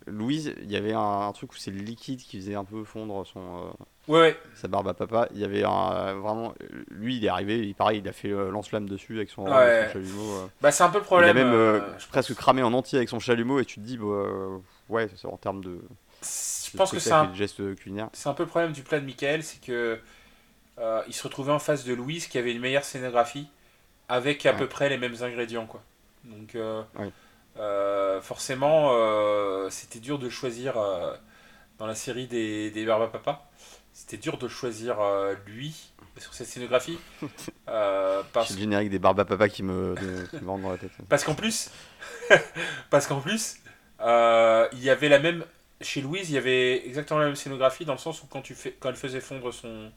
Louise, 0.08 0.54
il 0.62 0.72
y 0.72 0.76
avait 0.76 0.94
un, 0.94 1.32
truc 1.34 1.54
où 1.54 1.56
c'est 1.56 1.72
le 1.72 1.80
liquide 1.80 2.22
qui 2.22 2.40
faisait 2.40 2.56
un 2.56 2.64
peu 2.64 2.84
fondre 2.84 3.26
son, 3.26 3.40
euh, 3.40 4.12
ouais, 4.12 4.38
sa 4.56 4.68
barbe 4.68 4.88
à 4.88 4.94
papa. 4.94 5.28
Il 5.34 5.40
y 5.40 5.44
avait 5.44 5.64
un, 5.64 6.16
vraiment. 6.16 6.54
Lui, 6.90 7.18
il 7.18 7.26
est 7.26 7.30
arrivé, 7.30 7.60
il, 7.60 7.76
pareil, 7.76 8.00
il 8.00 8.08
a 8.08 8.14
fait 8.14 8.30
euh, 8.30 8.52
lance-flamme 8.52 8.88
dessus 8.88 9.16
avec 9.18 9.30
son, 9.30 9.46
chalumeau. 9.46 10.32
Euh. 10.34 10.48
Bah, 10.62 10.72
c'est 10.72 10.84
un 10.84 10.90
peu 10.90 11.00
le 11.00 11.04
problème. 11.04 11.36
Il 11.36 11.42
a 11.42 11.44
même 11.44 11.84
presque 12.10 12.34
cramé 12.36 12.64
en 12.64 12.74
entier 12.74 12.98
avec 12.98 13.10
son 13.10 13.20
chalumeau 13.20 13.60
et 13.60 13.66
tu 13.66 13.80
te 13.80 13.86
dis, 13.86 13.98
bah, 13.98 14.26
ouais, 14.90 15.10
en 15.24 15.38
termes 15.38 15.64
de. 15.64 15.80
Je 16.22 16.78
pense 16.78 16.92
que 16.92 17.00
c'est 17.00 17.12
un, 17.12 17.34
geste 17.34 17.76
culinaire. 17.76 18.10
C'est 18.14 18.30
un 18.30 18.34
peu 18.34 18.44
le 18.44 18.50
problème 18.50 18.72
du 18.72 18.84
plat 18.84 19.00
de 19.00 19.06
Michael, 19.06 19.44
c'est 19.44 19.62
que 19.62 20.00
il 21.08 21.14
se 21.14 21.24
retrouvait 21.24 21.52
en 21.52 21.60
face 21.60 21.86
de 21.86 21.94
Louise 21.94 22.28
qui 22.28 22.38
avait 22.38 22.52
une 22.52 22.62
meilleure 22.62 22.86
scénographie 22.86 23.48
avec 24.10 24.46
à 24.46 24.54
peu 24.54 24.68
près 24.68 24.90
les 24.90 24.98
mêmes 24.98 25.16
ingrédients, 25.22 25.66
quoi. 25.66 25.82
Donc. 26.24 26.56
Euh, 26.56 26.84
forcément, 28.22 28.92
euh, 28.94 29.70
c'était 29.70 30.00
dur 30.00 30.18
de 30.20 30.30
choisir 30.30 30.78
euh, 30.78 31.16
dans 31.78 31.86
la 31.86 31.96
série 31.96 32.28
des, 32.28 32.72
des 32.72 32.86
Papa. 32.86 33.50
C'était 33.92 34.18
dur 34.18 34.38
de 34.38 34.48
choisir 34.48 34.98
lui 35.46 35.92
sur 36.18 36.34
cette 36.34 36.48
scénographie. 36.48 36.98
parce... 37.66 38.48
C'est 38.48 38.56
le 38.56 38.60
générique 38.62 38.90
des 38.90 39.00
Papa 39.00 39.50
qui 39.50 39.62
me, 39.62 39.96
qui 40.30 40.38
me 40.38 40.62
dans 40.62 40.72
la 40.72 40.78
tête. 40.78 40.92
Parce 41.10 41.24
qu'en 41.24 41.36
plus, 41.36 41.70
parce 42.90 43.06
qu'en 43.06 43.22
plus, 43.22 43.58
il 44.00 44.80
y 44.84 44.90
avait 44.90 45.10
la 45.10 45.20
même 45.20 45.46
chez 45.82 46.02
Louise, 46.02 46.30
il 46.30 46.36
y 46.36 46.38
avait 46.38 46.86
exactement 46.88 47.20
la 47.20 47.28
même 47.28 47.36
scénographie 47.36 47.86
dans 47.86 47.94
le 47.94 48.00
sens 48.00 48.24
où 48.24 48.28
quand 48.28 48.42
tu 48.42 48.56
fais, 48.56 48.76
quand 48.80 48.90
elle 48.90 48.96
faisait 48.96 49.20
fondre 49.20 49.54
son, 49.54 49.92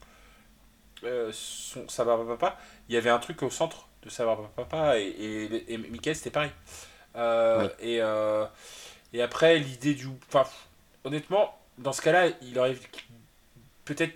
son 1.31 1.87
sa 1.87 2.05
papa, 2.05 2.59
il 2.89 2.95
y 2.95 2.97
avait 2.97 3.09
un 3.09 3.19
truc 3.19 3.41
au 3.41 3.49
centre 3.49 3.87
de 4.03 4.09
sa 4.09 4.25
papa 4.55 4.99
et, 4.99 5.07
et, 5.07 5.73
et 5.73 5.77
Michael 5.77 6.15
c'était 6.15 6.29
pareil. 6.29 6.51
Euh, 7.17 7.67
et, 7.79 7.99
euh, 8.01 8.45
et 9.13 9.21
après, 9.21 9.59
l'idée 9.59 9.95
du. 9.95 10.07
Enfin, 10.27 10.45
honnêtement, 11.03 11.57
dans 11.77 11.93
ce 11.93 12.01
cas-là, 12.01 12.29
il 12.41 12.57
aurait 12.59 12.77
peut-être 13.85 14.15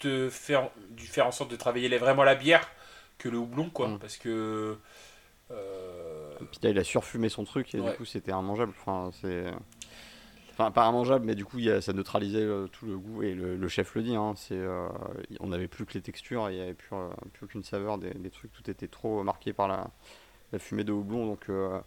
de 0.00 0.28
faire, 0.30 0.70
dû 0.90 1.06
faire 1.06 1.26
en 1.26 1.32
sorte 1.32 1.50
de 1.50 1.56
travailler 1.56 1.88
vraiment 1.98 2.24
la 2.24 2.34
bière 2.34 2.68
que 3.18 3.28
le 3.28 3.38
houblon, 3.38 3.70
quoi. 3.70 3.88
Mm. 3.88 3.98
Parce 3.98 4.16
que. 4.16 4.78
Euh... 5.50 6.34
Il 6.62 6.78
a 6.78 6.84
surfumé 6.84 7.28
son 7.28 7.44
truc 7.44 7.74
et 7.74 7.80
du 7.80 7.90
coup, 7.92 8.04
c'était 8.04 8.30
immangeable. 8.30 8.72
Enfin, 8.80 9.10
c'est. 9.20 9.44
Enfin, 10.52 10.70
pas 10.70 10.88
immangeable, 10.88 11.24
mais 11.24 11.34
du 11.34 11.44
coup, 11.44 11.58
ça 11.80 11.92
neutralisait 11.92 12.46
tout 12.72 12.86
le 12.86 12.98
goût. 12.98 13.22
Et 13.22 13.34
le, 13.34 13.68
chef 13.68 13.94
le 13.94 14.02
dit, 14.02 14.16
hein, 14.16 14.34
c'est, 14.36 14.60
on 15.40 15.48
n'avait 15.48 15.68
plus 15.68 15.86
que 15.86 15.94
les 15.94 16.02
textures, 16.02 16.50
il 16.50 16.56
n'y 16.56 16.62
avait 16.62 16.74
plus, 16.74 16.88
plus 17.32 17.44
aucune 17.44 17.62
saveur 17.62 17.98
des, 17.98 18.10
des, 18.10 18.30
trucs, 18.30 18.52
tout 18.52 18.70
était 18.70 18.88
trop 18.88 19.22
marqué 19.22 19.52
par 19.52 19.68
la, 19.68 19.90
la 20.52 20.58
fumée 20.58 20.84
de 20.84 20.92
houblon. 20.92 21.26
Donc, 21.26 21.48
euh, 21.48 21.78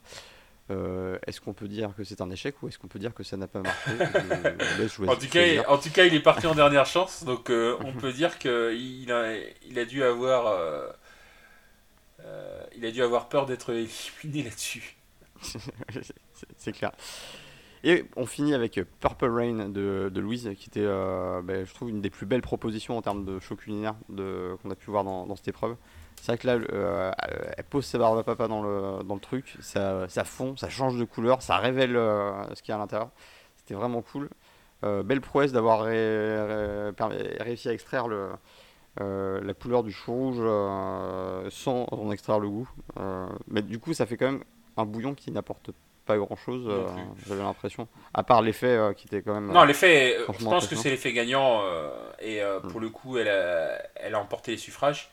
est-ce 0.69 1.41
qu'on 1.41 1.53
peut 1.53 1.67
dire 1.67 1.93
que 1.95 2.03
c'est 2.03 2.21
un 2.21 2.29
échec 2.29 2.55
ou 2.61 2.67
est-ce 2.67 2.79
qu'on 2.79 2.87
peut 2.87 2.99
dire 2.99 3.13
que 3.13 3.23
ça 3.23 3.37
n'a 3.37 3.47
pas 3.47 3.61
marché 3.61 3.91
en, 5.07 5.15
tout 5.15 5.27
cas, 5.27 5.45
il, 5.45 5.59
en 5.67 5.77
tout 5.77 5.89
cas, 5.89 6.05
il 6.05 6.13
est 6.13 6.21
parti 6.21 6.47
en 6.47 6.55
dernière 6.55 6.85
chance, 6.85 7.23
donc 7.25 7.49
euh, 7.49 7.77
on 7.83 7.93
peut 7.93 8.13
dire 8.13 8.37
qu'il 8.39 9.11
a, 9.11 9.35
il 9.67 9.79
a 9.79 9.85
dû 9.85 10.03
avoir, 10.03 10.47
euh, 10.47 10.89
il 12.75 12.85
a 12.85 12.91
dû 12.91 13.03
avoir 13.03 13.29
peur 13.29 13.45
d'être 13.45 13.71
éliminé 13.71 14.43
là-dessus. 14.49 14.97
c'est 16.57 16.71
clair. 16.71 16.91
Et 17.83 18.05
on 18.15 18.25
finit 18.25 18.53
avec 18.53 18.79
Purple 19.01 19.29
Rain 19.29 19.67
de, 19.67 20.09
de 20.11 20.21
Louise, 20.21 20.49
qui 20.57 20.69
était, 20.69 20.85
ben, 20.85 21.65
je 21.65 21.73
trouve, 21.73 21.89
une 21.89 21.99
des 21.99 22.09
plus 22.09 22.25
belles 22.25 22.41
propositions 22.41 22.97
en 22.97 23.01
termes 23.01 23.25
de 23.25 23.39
show 23.39 23.57
culinaire 23.57 23.95
qu'on 24.07 24.71
a 24.71 24.75
pu 24.75 24.89
voir 24.89 25.03
dans, 25.03 25.27
dans 25.27 25.35
cette 25.35 25.49
épreuve. 25.49 25.75
C'est 26.23 26.31
vrai 26.31 26.37
que 26.37 26.47
là, 26.47 26.53
euh, 26.71 27.11
elle 27.57 27.65
pose 27.65 27.85
sa 27.85 27.97
barbe 27.97 28.17
à 28.17 28.23
papa 28.23 28.47
dans 28.47 28.63
le, 28.63 29.03
dans 29.03 29.15
le 29.15 29.19
truc, 29.19 29.57
ça, 29.59 30.07
ça 30.07 30.23
fond, 30.23 30.55
ça 30.55 30.69
change 30.69 30.97
de 30.97 31.03
couleur, 31.03 31.41
ça 31.41 31.57
révèle 31.57 31.97
euh, 31.97 32.31
ce 32.55 32.61
qu'il 32.61 32.69
y 32.69 32.71
a 32.71 32.75
à 32.75 32.77
l'intérieur. 32.77 33.09
C'était 33.57 33.73
vraiment 33.73 34.01
cool. 34.01 34.29
Euh, 34.85 35.03
belle 35.03 35.19
prouesse 35.19 35.51
d'avoir 35.51 35.81
réussi 35.81 37.67
à 37.67 37.73
extraire 37.73 38.07
le, 38.07 38.29
la 39.01 39.53
couleur 39.53 39.83
du 39.83 39.91
chou 39.91 40.13
rouge 40.13 40.37
sans 41.51 41.87
en 41.91 42.09
extraire 42.09 42.39
le 42.39 42.47
goût. 42.47 42.69
mais 43.49 43.61
du 43.61 43.79
coup, 43.79 43.93
ça 43.93 44.05
fait 44.05 44.15
quand 44.15 44.31
même 44.31 44.45
un 44.77 44.85
bouillon 44.85 45.15
qui 45.15 45.29
n'apporte 45.29 45.71
pas 46.05 46.15
grand 46.15 46.37
chose, 46.37 46.71
j'avais 47.27 47.43
l'impression. 47.43 47.89
À 48.13 48.23
part 48.23 48.41
l'effet 48.41 48.79
qui 48.95 49.07
était 49.07 49.23
quand 49.23 49.33
même. 49.33 49.51
Non, 49.51 49.65
l'effet, 49.65 50.15
je 50.39 50.45
pense 50.45 50.69
que 50.69 50.77
c'est 50.77 50.89
l'effet 50.89 51.11
gagnant 51.11 51.63
et 52.21 52.41
pour 52.69 52.79
mm. 52.79 52.83
le 52.83 52.89
coup, 52.89 53.17
elle 53.17 53.27
a, 53.27 53.77
elle 53.95 54.15
a 54.15 54.21
emporté 54.21 54.51
les 54.51 54.57
suffrages. 54.57 55.11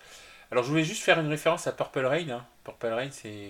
Alors, 0.50 0.64
je 0.64 0.70
voulais 0.70 0.84
juste 0.84 1.02
faire 1.02 1.20
une 1.20 1.28
référence 1.28 1.66
à 1.66 1.72
Purple 1.72 2.04
Rain. 2.04 2.28
Hein. 2.30 2.44
Purple 2.64 2.88
Rain, 2.88 3.08
c'est. 3.10 3.48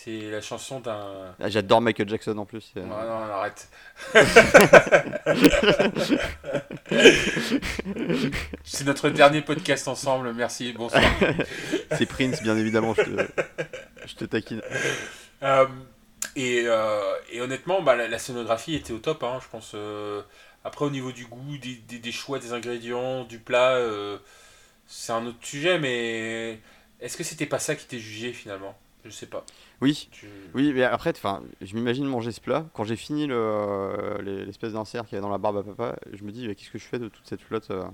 C'est 0.00 0.30
la 0.30 0.40
chanson 0.40 0.78
d'un. 0.78 1.34
Ah, 1.40 1.48
j'adore 1.48 1.80
Michael 1.80 2.08
Jackson 2.08 2.38
en 2.38 2.46
plus. 2.46 2.72
Non, 2.76 2.86
non, 2.86 3.32
arrête. 3.32 3.68
c'est 8.62 8.84
notre 8.84 9.10
dernier 9.10 9.42
podcast 9.42 9.88
ensemble. 9.88 10.32
Merci, 10.34 10.72
bonsoir. 10.72 11.02
c'est 11.96 12.06
Prince, 12.06 12.44
bien 12.44 12.56
évidemment. 12.56 12.94
Je 12.94 13.02
te, 13.02 13.26
je 14.06 14.14
te 14.14 14.24
taquine. 14.24 14.62
Euh, 15.42 15.66
et, 16.36 16.62
euh, 16.66 17.00
et, 17.32 17.40
honnêtement, 17.40 17.82
bah, 17.82 17.96
la, 17.96 18.18
scénographie 18.20 18.76
était 18.76 18.92
au 18.92 18.98
top. 18.98 19.24
Hein, 19.24 19.40
je 19.42 19.48
pense. 19.48 19.72
Euh, 19.74 20.22
après, 20.62 20.84
au 20.84 20.90
niveau 20.90 21.10
du 21.10 21.26
goût, 21.26 21.58
des, 21.60 21.74
des, 21.74 21.98
des, 21.98 22.12
choix 22.12 22.38
des 22.38 22.52
ingrédients, 22.52 23.24
du 23.24 23.40
plat 23.40 23.80
c'est 24.88 25.12
un 25.12 25.26
autre 25.26 25.38
sujet, 25.42 25.78
mais 25.78 26.58
est-ce 27.00 27.16
que 27.16 27.22
c'était 27.22 27.46
pas 27.46 27.58
ça 27.58 27.76
qui 27.76 27.86
t'est 27.86 27.98
jugé 27.98 28.32
finalement? 28.32 28.76
Je 29.04 29.10
sais 29.10 29.26
pas. 29.26 29.44
Oui, 29.80 30.08
oui, 30.54 30.72
mais 30.72 30.82
après, 30.82 31.12
je 31.60 31.74
m'imagine 31.74 32.04
manger 32.06 32.32
ce 32.32 32.40
plat. 32.40 32.66
Quand 32.74 32.84
j'ai 32.84 32.96
fini 32.96 33.26
l'espèce 33.26 34.72
d'insert 34.72 35.06
qui 35.06 35.14
est 35.14 35.20
dans 35.20 35.28
la 35.28 35.38
barbe 35.38 35.58
à 35.58 35.62
papa, 35.62 35.96
je 36.12 36.24
me 36.24 36.32
dis, 36.32 36.48
qu'est-ce 36.56 36.70
que 36.70 36.78
je 36.78 36.84
fais 36.84 36.98
de 36.98 37.08
toute 37.08 37.26
cette 37.26 37.42
flotte 37.42 37.70
euh, 37.70 37.84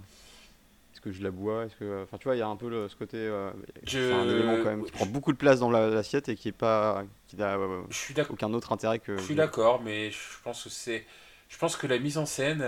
Est-ce 0.93 1.01
que 1.01 1.13
je 1.13 1.23
la 1.23 1.31
bois? 1.31 1.67
Est-ce 1.67 1.77
que, 1.77 2.05
enfin, 2.05 2.17
tu 2.17 2.25
vois, 2.25 2.37
il 2.37 2.39
y 2.39 2.43
a 2.43 2.47
un 2.47 2.57
peu 2.57 2.71
le, 2.71 2.89
ce 2.89 2.97
côté, 2.97 3.19
euh, 3.19 3.51
un 3.53 4.29
élément 4.29 4.57
quand 4.57 4.71
même 4.71 4.85
qui 4.85 4.93
prend 4.93 5.07
beaucoup 5.07 5.33
de 5.33 5.37
place 5.37 5.59
dans 5.59 5.71
l'assiette 5.71 6.29
et 6.29 6.37
qui 6.37 6.49
est 6.49 6.53
pas, 6.53 7.05
qui 7.29 7.37
n'a 7.37 7.59
euh, 7.59 7.83
aucun 8.31 8.53
autre 8.55 8.73
intérêt 8.73 9.01
que. 9.01 9.17
Je 9.19 9.23
suis 9.23 9.35
d'accord, 9.35 9.83
mais 9.83 10.11
je 10.11 10.19
pense 10.43 10.65
que 10.65 10.71
c'est, 10.71 11.05
je 11.49 11.59
pense 11.59 11.77
que 11.77 11.87
la 11.87 11.99
mise 11.99 12.19
en 12.19 12.27
scène 12.27 12.65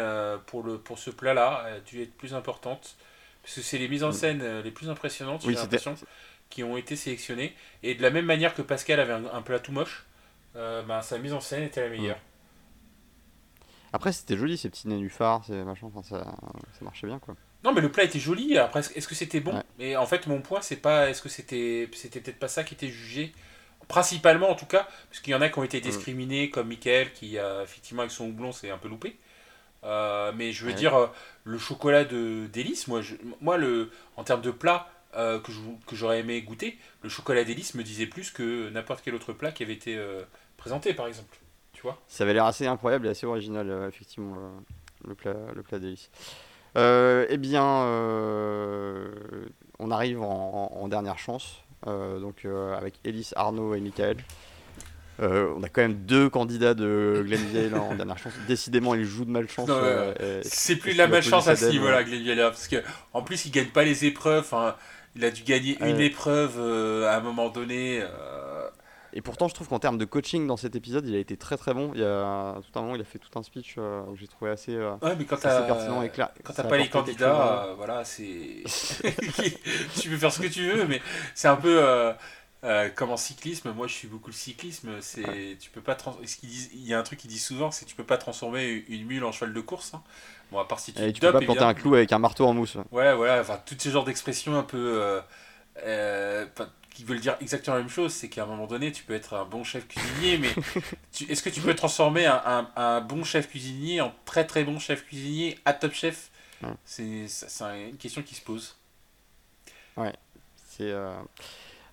pour 0.47 0.63
le, 0.63 0.79
pour 0.79 0.99
ce 0.99 1.11
plat-là 1.11 1.65
a 1.65 1.81
dû 1.81 2.03
être 2.03 2.15
plus 2.15 2.35
importante 2.35 2.97
parce 3.47 3.55
que 3.55 3.63
c'est 3.63 3.79
les 3.79 3.87
mises 3.87 4.03
en 4.03 4.09
mm. 4.09 4.13
scène 4.13 4.41
euh, 4.43 4.61
les 4.61 4.73
plus 4.73 4.91
impressionnantes, 4.91 5.43
j'ai 5.45 5.53
l'impression, 5.53 5.95
qui 6.51 6.65
ont 6.65 6.77
été 6.77 6.97
sélectionnées. 6.97 7.55
Et 7.85 7.95
de 7.95 8.03
la 8.03 8.11
même 8.11 8.25
manière 8.25 8.57
que 8.57 8.63
Pascal 8.63 8.99
avait 8.99 9.13
un, 9.13 9.43
plat 9.43 9.61
tout 9.61 9.71
moche, 9.71 10.05
euh, 10.57 10.83
ben, 10.83 11.01
sa 11.01 11.17
mise 11.19 11.33
en 11.33 11.41
scène 11.41 11.63
était 11.63 11.81
la 11.81 11.89
meilleure. 11.89 12.19
Après, 13.93 14.13
c'était 14.13 14.37
joli 14.37 14.59
ces 14.59 14.69
petits 14.69 14.89
nénuphars, 14.89 15.45
ces 15.45 15.63
machins, 15.63 15.91
ça, 16.03 16.25
ça 16.25 16.85
marchait 16.85 17.07
bien 17.07 17.21
quoi. 17.21 17.37
Non, 17.63 17.73
mais 17.73 17.81
le 17.81 17.91
plat 17.91 18.03
était 18.03 18.19
joli. 18.19 18.59
Après, 18.59 18.81
est-ce 18.81 19.07
que 19.07 19.15
c'était 19.15 19.41
bon? 19.41 19.63
Mais 19.79 19.97
en 19.97 20.07
fait, 20.07 20.27
mon 20.27 20.41
point, 20.41 20.61
c'est 20.61 20.77
pas. 20.77 21.09
Est-ce 21.09 21.23
que 21.23 21.29
c'était. 21.29 21.89
C'était 21.95 22.21
peut-être 22.21 22.41
pas 22.41 22.49
ça 22.49 22.65
qui 22.65 22.75
était 22.75 22.89
jugé? 22.89 23.33
Principalement 23.87 24.51
en 24.51 24.57
tout 24.57 24.67
cas, 24.67 24.89
parce 25.09 25.21
qu'il 25.21 25.33
y 25.33 25.37
en 25.37 25.41
a 25.41 25.49
qui 25.49 25.59
ont 25.61 25.63
été 25.63 25.79
Mm. 25.79 25.83
discriminés, 25.83 26.51
comme 26.51 26.67
Michael, 26.67 27.13
qui 27.13 27.39
a 27.39 27.63
effectivement 27.63 28.03
avec 28.03 28.11
son 28.11 28.27
houblon 28.27 28.51
c'est 28.51 28.71
un 28.71 28.79
peu 28.79 28.89
loupé. 28.89 29.17
Euh, 29.87 30.33
mais 30.35 30.53
je 30.53 30.65
veux 30.65 30.71
Ouais. 30.73 30.77
dire, 30.77 30.95
euh, 30.97 31.07
le 31.45 31.59
chocolat 31.59 32.05
de 32.05 32.47
d'Hélice, 32.53 32.89
moi, 32.89 33.01
je- 33.03 33.15
moi 33.41 33.57
le, 33.57 33.91
en 34.17 34.25
termes 34.25 34.43
de 34.43 34.51
plat 34.51 34.89
euh, 35.17 35.39
que 35.41 35.97
j'aurais 35.97 36.21
aimé 36.21 36.43
goûter, 36.43 36.77
le 37.03 37.09
chocolat 37.09 37.45
d'Hélice 37.45 37.75
me 37.75 37.83
disait 37.83 38.07
plus 38.07 38.31
que 38.31 38.69
n'importe 38.71 39.01
quel 39.05 39.15
autre 39.15 39.33
plat 39.33 39.51
qui 39.53 39.63
avait 39.63 39.73
été 39.73 39.97
euh, 39.97 40.23
présenté, 40.59 40.93
par 40.93 41.07
exemple. 41.07 41.39
Tu 41.73 41.81
vois? 41.83 41.99
Ça 42.09 42.25
avait 42.25 42.35
l'air 42.35 42.45
assez 42.47 42.67
incroyable 42.67 43.07
et 43.07 43.11
assez 43.11 43.25
original, 43.27 43.71
effectivement, 43.89 44.37
le, 45.07 45.15
plat, 45.15 45.35
le 45.55 45.63
plat 45.63 45.79
délice. 45.79 46.11
Euh, 46.77 47.25
eh 47.31 47.37
bien, 47.39 47.63
on 49.79 49.91
arrive 49.91 50.21
en, 50.23 50.71
en- 50.75 50.83
en 50.83 50.89
dernière 50.89 51.19
chance, 51.19 51.63
donc 51.87 52.45
avec 52.77 52.95
Elise, 53.05 53.33
Arnaud 53.37 53.75
et 53.75 53.81
Michael. 53.81 54.17
Euh, 55.21 55.53
on 55.57 55.63
a 55.63 55.69
quand 55.69 55.81
même 55.83 55.95
deux 55.95 56.29
candidats 56.29 56.75
de 56.75 57.25
Glendale 57.27 57.75
en 57.81 57.95
dernière 57.97 58.19
chance. 58.19 58.33
Décidément, 58.47 58.95
ils 58.95 59.05
jouent 59.05 59.25
de 59.25 59.31
malchance. 59.31 59.69
Euh, 59.71 60.41
C'est 60.45 60.77
plus 60.77 60.93
de 60.93 60.99
la 60.99 61.07
malchance 61.07 61.49
à 61.49 61.57
ce 61.57 61.67
niveau-là, 61.67 62.03
Vieira, 62.03 62.51
parce 62.51 62.69
que 62.69 62.77
en 63.13 63.23
plus 63.23 63.47
il 63.47 63.51
gagne 63.51 63.69
pas 63.69 63.85
les 63.85 64.05
épreuves. 64.05 64.41
Enfin, 64.45 64.77
il 65.15 65.25
a 65.25 65.31
dû 65.31 65.43
gagner 65.43 65.79
une 65.81 65.97
Ouais. 65.97 66.07
épreuve 66.07 66.57
euh, 66.59 67.09
à 67.09 67.17
un 67.17 67.21
moment 67.21 67.49
donné. 67.49 68.03
Et 69.13 69.23
pourtant, 69.23 69.49
je 69.49 69.55
trouve 69.55 69.69
qu'en 69.69 69.79
termes 69.79 69.97
de 69.97 70.05
coaching 70.05 70.47
dans 70.47 70.59
cet 70.59 70.77
épisode, 70.77 71.07
il 71.09 71.15
a 71.15 71.19
été 71.19 71.39
très 71.39 71.57
très 71.57 71.73
bon. 71.73 71.91
Il 71.95 72.03
y 72.03 72.05
a 72.05 72.57
tout 72.61 72.79
un 72.79 72.83
moment, 72.83 72.95
il 72.97 73.01
a 73.01 73.05
fait 73.05 73.19
tout 73.19 73.31
un 73.39 73.43
speech 73.43 73.77
euh, 73.79 74.03
que 74.13 74.19
j'ai 74.21 74.27
trouvé 74.27 74.51
assez, 74.51 74.75
euh, 74.75 74.93
Ouais, 75.01 75.17
mais 75.17 75.25
quand 75.25 75.37
assez 75.43 75.67
pertinent 75.67 76.03
et 76.03 76.11
clair. 76.11 76.29
quand 76.45 76.53
t'as 76.53 76.65
pas 76.65 76.77
les 76.77 76.89
candidats, 76.91 77.65
euh, 77.69 77.75
voilà, 77.79 78.05
c'est 78.05 78.27
tu 79.99 80.11
peux 80.11 80.17
faire 80.19 80.33
ce 80.33 80.41
que 80.43 80.49
tu 80.49 80.71
veux, 80.71 80.85
mais 80.87 81.01
c'est 81.35 81.49
un 81.49 81.57
peu 81.57 81.81
euh, 82.67 82.87
euh, 82.87 82.89
comme 82.91 83.11
en 83.11 83.17
cyclisme. 83.17 83.73
Moi, 83.73 83.87
je 83.87 83.95
suis 83.95 84.09
beaucoup 84.09 84.29
le 84.29 84.33
cyclisme. 84.35 85.01
C'est 85.01 85.57
tu 85.61 85.71
peux 85.71 85.81
pas 85.81 85.95
trans- 85.95 86.17
ce 86.25 86.37
qu'ils 86.37 86.49
disent- 86.49 86.71
Il 86.75 86.87
y 86.87 86.95
a 86.95 86.99
un 86.99 87.03
truc 87.03 87.19
qu'ils 87.21 87.31
disent 87.31 87.45
souvent, 87.45 87.71
c'est 87.71 87.85
que 87.85 87.91
tu 87.91 87.97
peux 87.97 88.05
pas 88.05 88.19
transformer 88.19 88.85
une 88.89 89.07
mule 89.07 89.25
en 89.25 89.33
cheval 89.33 89.53
de 89.55 89.61
course. 89.61 89.95
hein. 89.95 90.03
Bon, 90.53 90.59
à 90.59 90.65
part 90.65 90.79
si 90.81 90.93
tu 90.93 91.03
Et 91.03 91.13
tu 91.13 91.21
peux 91.21 91.33
pas 91.33 91.41
planter 91.41 91.61
un 91.65 91.75
clou 91.75 91.95
avec 91.95 92.13
un 92.13 92.19
marteau 92.19 92.47
en 92.47 92.55
mousse. 92.55 92.77
Ouais, 92.93 93.15
voilà, 93.15 93.41
enfin, 93.41 93.61
tous 93.67 93.77
ces 93.79 93.91
genres 93.91 94.05
d'expressions 94.05 94.57
un 94.59 94.63
peu. 94.63 94.77
euh, 95.03 95.21
euh, 95.85 96.47
qui 96.95 97.05
veulent 97.05 97.21
dire 97.21 97.37
exactement 97.43 97.77
la 97.77 97.83
même 97.83 97.91
chose, 97.91 98.13
c'est 98.15 98.31
qu'à 98.31 98.45
un 98.45 98.47
moment 98.47 98.67
donné, 98.67 98.91
tu 98.91 99.03
peux 99.05 99.13
être 99.15 99.35
un 99.35 99.45
bon 99.45 99.65
chef 99.65 99.87
cuisinier, 99.87 100.39
mais 100.39 100.49
est-ce 101.29 101.43
que 101.43 101.51
tu 101.51 101.61
peux 101.61 101.75
transformer 101.75 102.25
un, 102.27 102.41
un- 102.47 102.71
un 102.77 103.01
bon 103.03 103.23
chef 103.23 103.49
cuisinier 103.51 104.01
en 104.01 104.15
très 104.25 104.47
très 104.47 104.65
bon 104.65 104.79
chef 104.79 105.05
cuisinier 105.05 105.59
à 105.67 105.75
top 105.75 105.93
chef? 105.93 106.31
Ouais. 106.63 106.71
C'est 106.87 107.27
une 107.61 107.97
question 107.99 108.23
qui 108.23 108.35
se 108.35 108.41
pose. 108.41 108.77
C'est. 110.69 110.93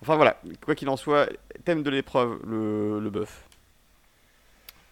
Enfin 0.04 0.16
voilà, 0.16 0.38
quoi 0.64 0.74
qu'il 0.74 0.88
en 0.90 0.96
soit, 0.98 1.28
thème 1.64 1.82
de 1.82 1.88
l'épreuve, 1.90 2.38
le, 2.46 3.00
le 3.00 3.10
bœuf. 3.10 3.44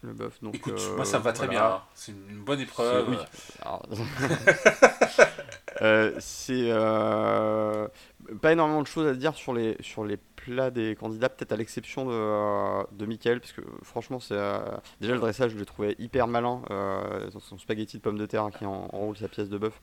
Le 0.02 0.12
bœuf, 0.14 0.38
donc. 0.42 0.54
Écoute, 0.54 0.80
euh, 0.80 0.96
moi 0.96 1.04
ça 1.04 1.18
me 1.18 1.22
va 1.24 1.32
très 1.32 1.46
voilà. 1.46 1.60
bien, 1.60 1.68
hein. 1.76 1.82
c'est 1.94 2.12
une 2.12 2.42
bonne 2.42 2.60
épreuve. 2.60 3.06
C'est- 3.06 3.10
oui. 3.10 3.18
Euh, 5.80 6.12
c'est 6.20 6.66
euh, 6.68 7.88
pas 8.40 8.52
énormément 8.52 8.82
de 8.82 8.86
choses 8.86 9.08
à 9.08 9.14
dire 9.14 9.34
sur 9.34 9.52
les, 9.52 9.76
sur 9.80 10.04
les 10.04 10.16
plats 10.36 10.70
des 10.70 10.94
candidats, 10.94 11.28
peut-être 11.28 11.50
à 11.50 11.56
l'exception 11.56 12.04
de, 12.06 12.94
de 12.94 13.06
Mickaël, 13.06 13.40
parce 13.40 13.52
que 13.52 13.62
franchement, 13.82 14.20
c'est 14.20 14.38
déjà 15.00 15.14
le 15.14 15.18
dressage, 15.18 15.52
je 15.52 15.58
l'ai 15.58 15.64
trouvé 15.64 15.96
hyper 15.98 16.28
malin. 16.28 16.62
Dans 16.68 17.40
son 17.40 17.58
spaghetti 17.58 17.96
de 17.96 18.02
pommes 18.02 18.18
de 18.18 18.26
terre 18.26 18.44
hein, 18.44 18.50
qui 18.56 18.64
en- 18.64 18.88
enroule 18.92 19.16
sa 19.16 19.26
pièce 19.28 19.48
de 19.48 19.58
bœuf. 19.58 19.80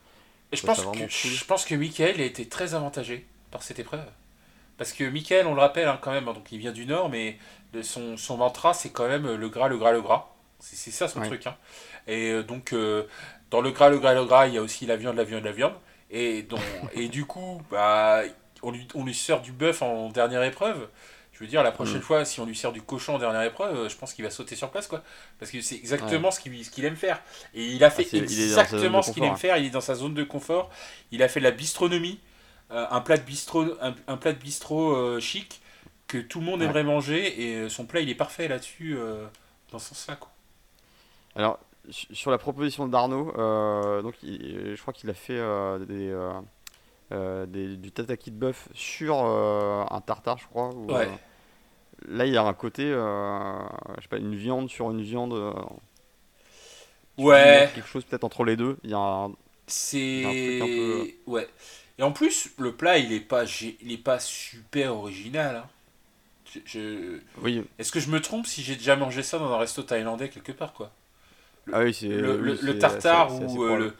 Et 0.53 0.55
je 0.55 0.65
pense, 0.65 0.79
que, 0.79 0.85
cool. 0.85 1.09
je 1.09 1.45
pense 1.45 1.65
que 1.65 1.75
Michael 1.75 2.21
a 2.21 2.23
été 2.23 2.47
très 2.47 2.75
avantagé 2.75 3.25
par 3.51 3.61
cette 3.61 3.79
épreuve. 3.79 4.05
Parce 4.79 4.93
que 4.93 5.05
Michael, 5.05 5.47
on 5.47 5.55
le 5.55 5.61
rappelle 5.61 5.87
hein, 5.87 5.99
quand 6.01 6.11
même, 6.11 6.27
hein, 6.29 6.33
donc 6.33 6.51
il 6.51 6.59
vient 6.59 6.71
du 6.73 6.87
Nord, 6.87 7.09
mais 7.09 7.37
le- 7.73 7.83
son, 7.83 8.17
son 8.17 8.37
mantra, 8.37 8.73
c'est 8.73 8.91
quand 8.91 9.07
même 9.09 9.35
le 9.35 9.49
gras, 9.49 9.69
le 9.69 9.77
gras, 9.77 9.91
le 9.93 10.01
gras. 10.01 10.29
C'est 10.61 10.91
ça 10.91 11.07
son 11.09 11.21
Ouais. 11.21 11.27
truc. 11.27 11.47
hein. 11.47 11.57
Et 12.07 12.31
euh, 12.31 12.43
donc, 12.43 12.73
euh, 12.73 13.05
dans 13.51 13.61
le 13.61 13.71
gras, 13.71 13.89
le 13.89 13.99
gras, 13.99 14.13
le 14.15 14.25
gras, 14.25 14.47
il 14.47 14.55
y 14.55 14.57
a 14.57 14.63
aussi 14.63 14.85
la 14.87 14.97
viande, 14.97 15.17
la 15.17 15.23
viande, 15.25 15.43
la 15.45 15.51
viande. 15.53 15.73
Et, 16.11 16.43
donc, 16.43 16.61
et 16.91 17.09
du 17.09 17.25
coup, 17.25 17.61
bah, 17.71 18.23
on, 18.63 18.71
lui, 18.71 18.87
on 18.95 19.05
lui 19.05 19.13
sert 19.13 19.41
du 19.41 19.51
bœuf 19.53 19.81
en 19.81 20.09
dernière 20.09 20.43
épreuve. 20.43 20.89
Je 21.33 21.39
veux 21.45 21.47
dire, 21.47 21.63
la 21.63 21.71
prochaine 21.71 22.01
Mm. 22.01 22.03
fois, 22.03 22.25
si 22.25 22.41
on 22.41 22.45
lui 22.45 22.55
sert 22.55 22.73
du 22.73 22.81
cochon 22.81 23.15
en 23.15 23.19
dernière 23.19 23.43
épreuve, 23.43 23.75
euh, 23.77 23.89
je 23.89 23.95
pense 23.95 24.13
qu'il 24.13 24.25
va 24.25 24.31
sauter 24.31 24.55
sur 24.57 24.69
place, 24.71 24.87
quoi. 24.87 25.03
Parce 25.39 25.51
que 25.51 25.61
c'est 25.61 25.75
exactement 25.75 26.31
ce 26.31 26.39
qu'il 26.41 26.85
aime 26.85 26.97
faire. 26.97 27.21
Et 27.53 27.65
il 27.65 27.83
a 27.85 27.89
fait 27.89 28.03
Ah, 28.11 28.17
de 28.17 28.17
exactement 28.17 29.01
ce 29.01 29.11
qu'il 29.11 29.23
aime 29.23 29.37
faire. 29.37 29.57
Il 29.57 29.65
est 29.67 29.69
dans 29.69 29.81
sa 29.81 29.95
zone 29.95 30.13
de 30.13 30.23
confort. 30.23 30.69
Il 31.11 31.23
a 31.23 31.29
fait 31.29 31.39
de 31.39 31.45
la 31.45 31.51
bistronomie, 31.51 32.19
euh, 32.19 32.28
un 32.69 33.01
plat 33.01 33.17
de 33.17 33.23
bistrot, 33.23 33.65
un, 33.81 33.95
un 34.07 34.17
plat 34.17 34.33
de 34.33 34.39
bistrot 34.39 34.95
euh, 34.95 35.19
chic 35.19 35.61
que 36.07 36.17
tout 36.17 36.39
le 36.39 36.45
monde 36.45 36.59
Ouais. 36.61 36.65
aimerait 36.65 36.83
manger. 36.83 37.41
Et 37.41 37.55
euh, 37.55 37.69
son 37.69 37.85
plat, 37.85 37.99
il 38.01 38.09
est 38.09 38.15
parfait 38.15 38.47
là-dessus, 38.47 38.95
euh, 38.97 39.25
dans 39.71 39.79
ce 39.79 39.89
sens-là. 39.89 40.17
Alors, 41.35 41.59
su- 41.89 42.13
sur 42.13 42.31
la 42.31 42.37
proposition 42.37 42.87
d'Arnaud, 42.87 43.33
euh, 43.37 44.01
donc 44.01 44.15
il- 44.23 44.75
je 44.75 44.81
crois 44.81 44.93
qu'il 44.93 45.09
a 45.09 45.13
fait 45.13 45.37
euh, 45.37 45.79
des, 45.79 46.09
euh, 46.09 46.31
euh, 47.11 47.45
des- 47.45 47.77
du 47.77 47.91
tataki 47.91 48.31
de 48.31 48.35
bœuf 48.37 48.69
sur 48.73 49.17
euh, 49.23 49.83
un 49.89 50.01
tartare, 50.01 50.37
je 50.37 50.47
crois. 50.47 50.69
Ouais. 50.75 51.07
euh, 51.07 51.15
là, 52.07 52.25
il 52.25 52.33
y 52.33 52.37
a 52.37 52.43
un 52.43 52.53
côté, 52.53 52.83
euh, 52.85 53.53
je 53.97 54.01
sais 54.03 54.07
pas, 54.09 54.17
une 54.17 54.35
viande 54.35 54.69
sur 54.69 54.89
une 54.91 55.01
viande. 55.01 55.33
euh, 55.33 55.53
Ouais. 57.17 57.69
quelque 57.75 57.87
chose 57.87 58.05
peut-être 58.05 58.23
entre 58.23 58.43
les 58.45 58.55
deux. 58.55 58.77
Il 58.83 58.91
y 58.91 58.93
a 58.93 58.97
un- 58.99 59.31
C'est. 59.67 60.23
peu- 60.61 61.31
Ouais. 61.31 61.47
Et 61.99 62.03
en 62.03 62.11
plus, 62.11 62.49
le 62.57 62.73
plat, 62.75 62.97
il 62.97 63.13
est 63.13 63.19
pas, 63.19 63.43
gé- 63.45 63.77
il 63.81 63.91
est 63.91 63.97
pas 63.97 64.19
super 64.19 64.95
original. 64.95 65.57
hein. 65.57 65.65
Je- 66.53 66.59
je- 66.65 67.19
Oui, 67.43 67.63
Est-ce 67.77 67.91
que 67.91 67.99
je 67.99 68.09
me 68.09 68.21
trompe 68.21 68.47
si 68.47 68.63
j'ai 68.63 68.75
déjà 68.75 68.95
mangé 68.95 69.21
ça 69.21 69.37
dans 69.37 69.51
un 69.53 69.57
resto 69.59 69.83
thaïlandais 69.83 70.29
quelque 70.29 70.51
part, 70.51 70.73
quoi? 70.73 70.91
Ah 71.71 71.81
oui, 71.81 71.95
le, 72.01 72.35
oui, 72.41 72.41
le- 72.41 72.55
c'est- 72.55 72.63
le 72.63 72.79
tartare 72.79 73.35
ou, 73.35 73.63
euh, 73.63 73.77
le, 73.77 73.95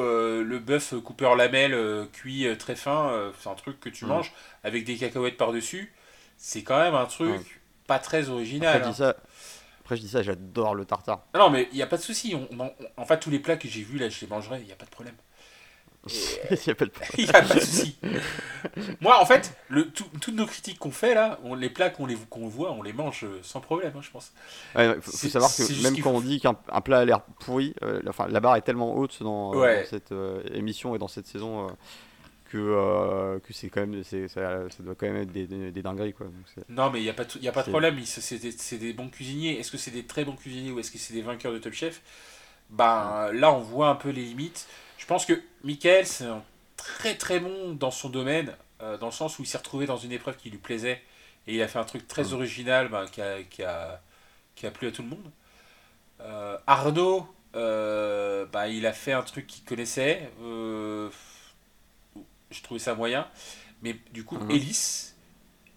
euh, 0.00 0.42
le 0.42 0.58
bœuf 0.58 0.94
coupé 1.04 1.26
en 1.26 1.34
lamelles 1.36 1.74
euh, 1.74 2.06
cuit 2.12 2.46
très 2.58 2.74
fin, 2.74 3.32
c'est 3.40 3.48
un 3.48 3.54
truc 3.54 3.78
que 3.78 3.88
tu 3.90 4.04
Mm. 4.04 4.08
manges 4.08 4.32
avec 4.64 4.84
des 4.84 4.96
cacahuètes 4.96 5.36
par-dessus. 5.36 5.92
C'est 6.36 6.62
quand 6.64 6.78
même 6.80 6.94
un 6.94 7.06
truc 7.06 7.30
Ouais. 7.30 7.40
pas 7.86 7.98
très 8.00 8.22
Après, 8.22 8.32
original. 8.32 8.82
je 8.82 8.88
hein. 8.88 8.90
dis 8.90 8.96
ça, 8.96 9.16
après, 9.80 9.96
je 9.96 10.02
dis 10.02 10.08
ça, 10.08 10.22
j'adore 10.22 10.74
le 10.74 10.84
tartare. 10.84 11.24
Non, 11.34 11.50
mais 11.50 11.68
il 11.72 11.76
n'y 11.76 11.82
a 11.82 11.86
pas 11.86 11.96
de 11.96 12.02
souci. 12.02 12.34
On, 12.34 12.48
on- 12.58 12.72
en 12.96 13.04
fait, 13.06 13.18
tous 13.20 13.30
les 13.30 13.38
plats 13.38 13.56
que 13.56 13.68
j'ai 13.68 13.82
vus, 13.82 13.98
là, 13.98 14.08
je 14.08 14.20
les 14.20 14.26
mangerai, 14.26 14.60
il 14.60 14.66
n'y 14.66 14.72
a 14.72 14.76
pas 14.76 14.84
de 14.86 14.90
problème. 14.90 15.14
Il 16.50 16.66
y 16.66 16.70
a 16.70 16.74
pas 16.74 16.84
de 16.84 16.90
Il 17.18 17.24
n'y 17.24 17.30
a 17.30 17.42
pas 17.42 17.54
de 17.54 17.60
souci. 17.60 17.96
Moi, 19.00 19.20
en 19.20 19.26
fait, 19.26 19.54
le, 19.68 19.88
tout- 19.90 20.08
toutes 20.20 20.34
nos 20.34 20.46
critiques 20.46 20.78
qu'on 20.78 20.90
fait 20.90 21.14
là, 21.14 21.38
on, 21.44 21.54
les 21.54 21.70
plats 21.70 21.90
qu'on 21.90 22.06
les- 22.06 22.16
qu'on 22.30 22.48
voit, 22.48 22.72
on 22.72 22.82
les 22.82 22.92
mange 22.92 23.24
euh, 23.24 23.38
sans 23.42 23.60
problème, 23.60 23.92
hein, 23.96 24.00
je 24.02 24.10
pense. 24.10 24.32
Ouais, 24.74 24.96
faut, 25.00 25.28
savoir 25.28 25.54
que 25.54 25.82
même 25.82 25.94
quand 25.96 26.10
faut- 26.10 26.16
on 26.16 26.20
dit 26.20 26.40
qu'un 26.40 26.56
un 26.70 26.80
plat 26.80 26.98
a 27.00 27.04
l'air 27.04 27.20
pourri, 27.22 27.74
euh, 27.82 28.00
la- 28.02 28.10
enfin, 28.10 28.26
la 28.28 28.40
barre 28.40 28.56
est 28.56 28.62
tellement 28.62 28.96
haute 28.96 29.22
dans, 29.22 29.54
Ouais. 29.54 29.82
dans 29.82 29.88
cette 29.88 30.12
euh, 30.12 30.42
émission 30.52 30.94
et 30.94 30.98
dans 30.98 31.08
cette 31.08 31.26
saison 31.26 31.66
euh, 31.68 31.70
que, 32.50 33.38
que 33.46 33.52
c'est 33.52 33.68
quand 33.68 33.80
même, 33.86 34.02
ça, 34.04 34.16
ça 34.28 34.82
doit 34.82 34.94
quand 34.94 35.06
même 35.06 35.16
être 35.22 35.32
des, 35.32 35.46
des, 35.46 35.70
des 35.70 35.82
dingueries 35.82 36.14
quoi. 36.14 36.26
Donc 36.26 36.64
Non, 36.68 36.90
mais 36.90 37.00
il 37.00 37.04
n'y 37.04 37.10
a 37.10 37.14
pas 37.14 37.24
de, 37.24 37.30
il 37.36 37.42
y 37.42 37.48
a 37.48 37.52
pas 37.52 37.60
de 37.60 37.66
C'est- 37.66 37.70
problème. 37.70 37.98
ils- 37.98 38.06
C'est 38.06 38.38
des, 38.38 38.52
c'est 38.52 38.78
des 38.78 38.92
bons 38.94 39.08
cuisiniers. 39.10 39.58
Est-ce 39.60 39.70
que 39.70 39.78
c'est 39.78 39.90
des 39.90 40.04
très 40.04 40.24
bons 40.24 40.34
cuisiniers 40.36 40.72
ou 40.72 40.80
est-ce 40.80 40.90
que 40.90 40.98
c'est 40.98 41.12
des 41.14 41.22
vainqueurs 41.22 41.52
de 41.52 41.58
Top 41.58 41.72
Chef? 41.74 42.00
Ben 42.70 43.30
là, 43.32 43.52
on 43.52 43.60
voit 43.60 43.88
un 43.88 43.94
peu 43.94 44.10
les 44.10 44.22
limites. 44.24 44.66
Je 44.98 45.06
pense 45.06 45.24
que 45.24 45.40
Michael, 45.64 46.06
c'est 46.06 46.26
un 46.26 46.42
très 46.76 47.16
très 47.16 47.40
bon 47.40 47.72
dans 47.72 47.90
son 47.90 48.08
domaine, 48.10 48.54
euh, 48.82 48.96
dans 48.98 49.06
le 49.06 49.12
sens 49.12 49.38
où 49.38 49.42
il 49.42 49.46
s'est 49.46 49.58
retrouvé 49.58 49.86
dans 49.86 49.96
une 49.96 50.12
épreuve 50.12 50.36
qui 50.36 50.50
lui 50.50 50.58
plaisait 50.58 51.00
et 51.46 51.54
il 51.54 51.62
a 51.62 51.68
fait 51.68 51.78
un 51.78 51.84
truc 51.84 52.06
très 52.06 52.24
Mm. 52.24 52.32
original 52.34 52.88
ben, 52.88 53.06
qui, 53.06 53.22
a, 53.22 53.42
qui, 53.44 53.62
a, 53.62 54.00
qui 54.54 54.66
a 54.66 54.70
plu 54.70 54.88
à 54.88 54.92
tout 54.92 55.02
le 55.02 55.08
monde. 55.08 55.30
Euh, 56.20 56.58
Arnaud, 56.66 57.26
euh, 57.54 58.44
ben, 58.46 58.66
il 58.66 58.86
a 58.86 58.92
fait 58.92 59.12
un 59.12 59.22
truc 59.22 59.46
qu'il 59.46 59.64
connaissait. 59.64 60.30
euh, 60.42 61.08
je 62.50 62.62
trouvais 62.62 62.80
ça 62.80 62.94
moyen. 62.94 63.26
Mais 63.82 63.96
du 64.12 64.24
coup. 64.24 64.38
Ellis, 64.50 65.12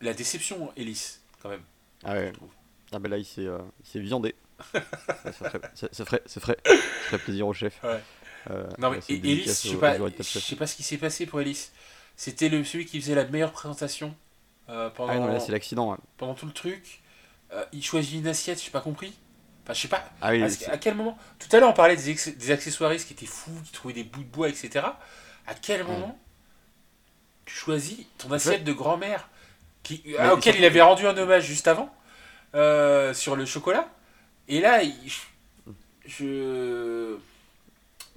la 0.01 0.13
déception, 0.13 0.71
Ellis, 0.75 1.19
quand 1.41 1.49
même. 1.49 1.61
Ah 2.03 2.13
ouais. 2.13 2.33
Ah 2.93 2.99
ben 2.99 3.09
là 3.09 3.17
il 3.17 3.25
s'est 3.25 3.99
viandé. 3.99 4.35
ça, 4.73 5.31
ferait, 5.31 5.61
ça, 5.75 5.87
ça 5.91 6.05
ferait, 6.05 6.21
ça 6.25 6.39
ferait, 6.41 6.57
ça 6.65 6.73
ferait 6.75 7.17
plaisir 7.19 7.47
au 7.47 7.53
chef. 7.53 7.81
Ouais. 7.83 8.01
Euh, 8.49 8.63
Non, 8.79 8.89
mais 8.89 8.99
Ellis, 9.09 9.43
je 9.45 9.51
sais 9.51 9.75
pas, 9.77 9.95
je 9.97 10.23
sais 10.39 10.55
pas 10.55 10.65
ce 10.67 10.75
qui 10.75 10.83
s'est 10.83 10.97
passé 10.97 11.25
pour 11.25 11.41
Ellis. 11.41 11.69
C'était 12.15 12.49
le, 12.49 12.63
celui 12.63 12.85
qui 12.85 12.99
faisait 12.99 13.15
la 13.15 13.25
meilleure 13.25 13.51
présentation 13.51 14.15
euh, 14.69 14.89
pendant, 14.89 15.13
Ah 15.13 15.19
non, 15.19 15.27
là 15.27 15.39
c'est 15.39 15.51
l'accident. 15.51 15.91
ouais. 15.91 15.97
pendant 16.17 16.33
tout 16.33 16.45
le 16.45 16.51
truc. 16.53 17.01
Euh, 17.53 17.63
il 17.73 17.83
choisit 17.83 18.15
une 18.19 18.27
assiette, 18.27 18.61
j'ai 18.63 18.71
pas 18.71 18.81
compris. 18.81 19.13
Enfin, 19.63 19.73
je 19.73 19.81
sais 19.81 19.87
pas. 19.87 20.03
Ah 20.21 20.31
oui, 20.31 20.41
à, 20.43 20.77
quel 20.77 20.95
moment 20.95 21.17
Tout 21.37 21.55
à 21.55 21.59
l'heure, 21.59 21.69
on 21.69 21.73
parlait 21.73 21.95
des, 21.95 22.09
ex- 22.09 22.29
des 22.35 22.51
accessoiristes 22.51 23.07
qui 23.07 23.13
étaient 23.13 23.25
fous, 23.25 23.51
qui 23.65 23.71
trouvaient 23.71 23.93
des 23.93 24.03
bouts 24.03 24.23
de 24.23 24.29
bois, 24.29 24.49
etc. 24.49 24.85
À 25.47 25.53
quel 25.53 25.83
moment 25.83 26.17
tu 27.45 27.53
choisis 27.55 27.99
ton 28.17 28.31
assiette 28.31 28.63
de 28.63 28.71
grand-mère 28.73 29.27
qui, 29.83 30.03
auquel 30.33 30.55
il 30.57 30.65
avait 30.65 30.81
rendu 30.81 31.05
un 31.05 31.17
hommage 31.17 31.43
juste 31.45 31.67
avant 31.67 31.93
euh, 32.55 33.13
sur 33.13 33.35
le 33.35 33.45
chocolat? 33.45 33.87
Et 34.47 34.61
là, 34.61 34.81
il- 34.83 34.93
je. 36.05 37.17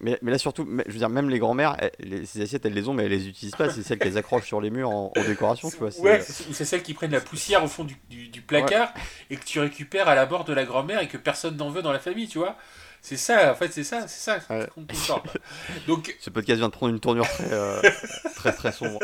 Mais, 0.04 0.18
mais 0.20 0.32
là 0.32 0.36
surtout, 0.36 0.68
je 0.86 0.92
veux 0.92 0.98
dire, 0.98 1.08
même 1.08 1.30
les 1.30 1.38
grands-mères, 1.38 1.78
ces 2.26 2.42
assiettes, 2.42 2.66
elles 2.66 2.74
les 2.74 2.88
ont, 2.88 2.92
mais 2.92 3.04
elles 3.04 3.10
les 3.10 3.26
utilisent 3.26 3.56
pas. 3.56 3.70
C'est 3.70 3.82
celles 3.82 3.98
qu'elles 3.98 4.18
accrochent 4.18 4.46
sur 4.46 4.60
les 4.60 4.68
murs 4.68 4.90
en, 4.90 5.10
décoration, 5.26 5.70
tu 5.70 5.78
vois. 5.78 5.88
Ouais, 6.00 6.20
c'est 6.20 6.66
celles 6.66 6.82
qui 6.82 6.92
prennent 6.92 7.12
la 7.12 7.22
poussière 7.22 7.64
au 7.64 7.68
fond 7.68 7.84
du, 7.84 7.96
du, 8.10 8.42
placard 8.42 8.92
et 9.30 9.36
que 9.36 9.44
tu 9.44 9.60
récupères 9.60 10.06
à 10.06 10.14
la 10.14 10.26
bord 10.26 10.44
de 10.44 10.52
la 10.52 10.64
grand-mère 10.64 11.00
et 11.00 11.08
que 11.08 11.16
personne 11.16 11.56
n'en 11.56 11.70
veut 11.70 11.80
dans 11.80 11.90
la 11.90 12.00
famille, 12.00 12.28
tu 12.28 12.36
vois. 12.36 12.58
C'est 13.00 13.16
ça, 13.16 13.52
en 13.52 13.54
fait, 13.54 13.72
c'est 13.72 13.82
ça, 13.82 14.06
c'est 14.06 14.20
ça. 14.20 14.40
Donc, 15.86 16.14
ce 16.20 16.28
podcast 16.28 16.58
vient 16.58 16.68
de 16.68 16.72
prendre 16.72 16.92
une 16.92 17.00
tournure 17.00 17.26
très, 17.26 17.52
euh, 17.52 17.80
très, 18.36 18.52
très 18.52 18.72
sombre. 18.72 18.98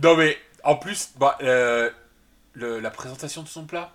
non, 0.00 0.16
mais 0.16 0.38
en 0.62 0.76
plus, 0.76 1.10
bah, 1.16 1.36
euh, 1.42 1.90
le, 2.52 2.78
la 2.78 2.90
présentation 2.90 3.42
de 3.42 3.48
son 3.48 3.64
plat, 3.64 3.92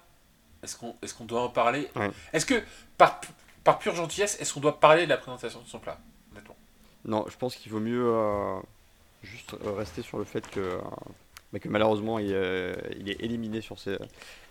est-ce 0.63 0.75
qu'on 0.75 0.95
est 1.01 1.13
qu'on 1.13 1.25
doit 1.25 1.41
en 1.43 1.49
parler? 1.49 1.87
Est-ce 2.33 2.45
que, 2.45 2.61
par, 2.97 3.21
par 3.63 3.79
pure 3.79 3.95
gentillesse, 3.95 4.39
est-ce 4.39 4.53
qu'on 4.53 4.59
doit 4.59 4.79
parler 4.79 5.05
de 5.05 5.09
la 5.09 5.17
présentation 5.17 5.61
de 5.61 5.67
son 5.67 5.79
plat 5.79 5.99
Non, 7.05 7.25
je 7.29 7.37
pense 7.37 7.55
qu'il 7.55 7.71
vaut 7.71 7.79
mieux 7.79 8.05
euh, 8.05 8.59
juste 9.23 9.55
rester 9.63 10.01
sur 10.01 10.17
le 10.17 10.23
fait 10.23 10.47
que, 10.49 10.79
que 11.59 11.69
malheureusement, 11.69 12.19
il, 12.19 12.27
il, 12.99 13.09
est 13.09 13.21
éliminé 13.21 13.61
sur 13.61 13.79
ses 13.79 13.97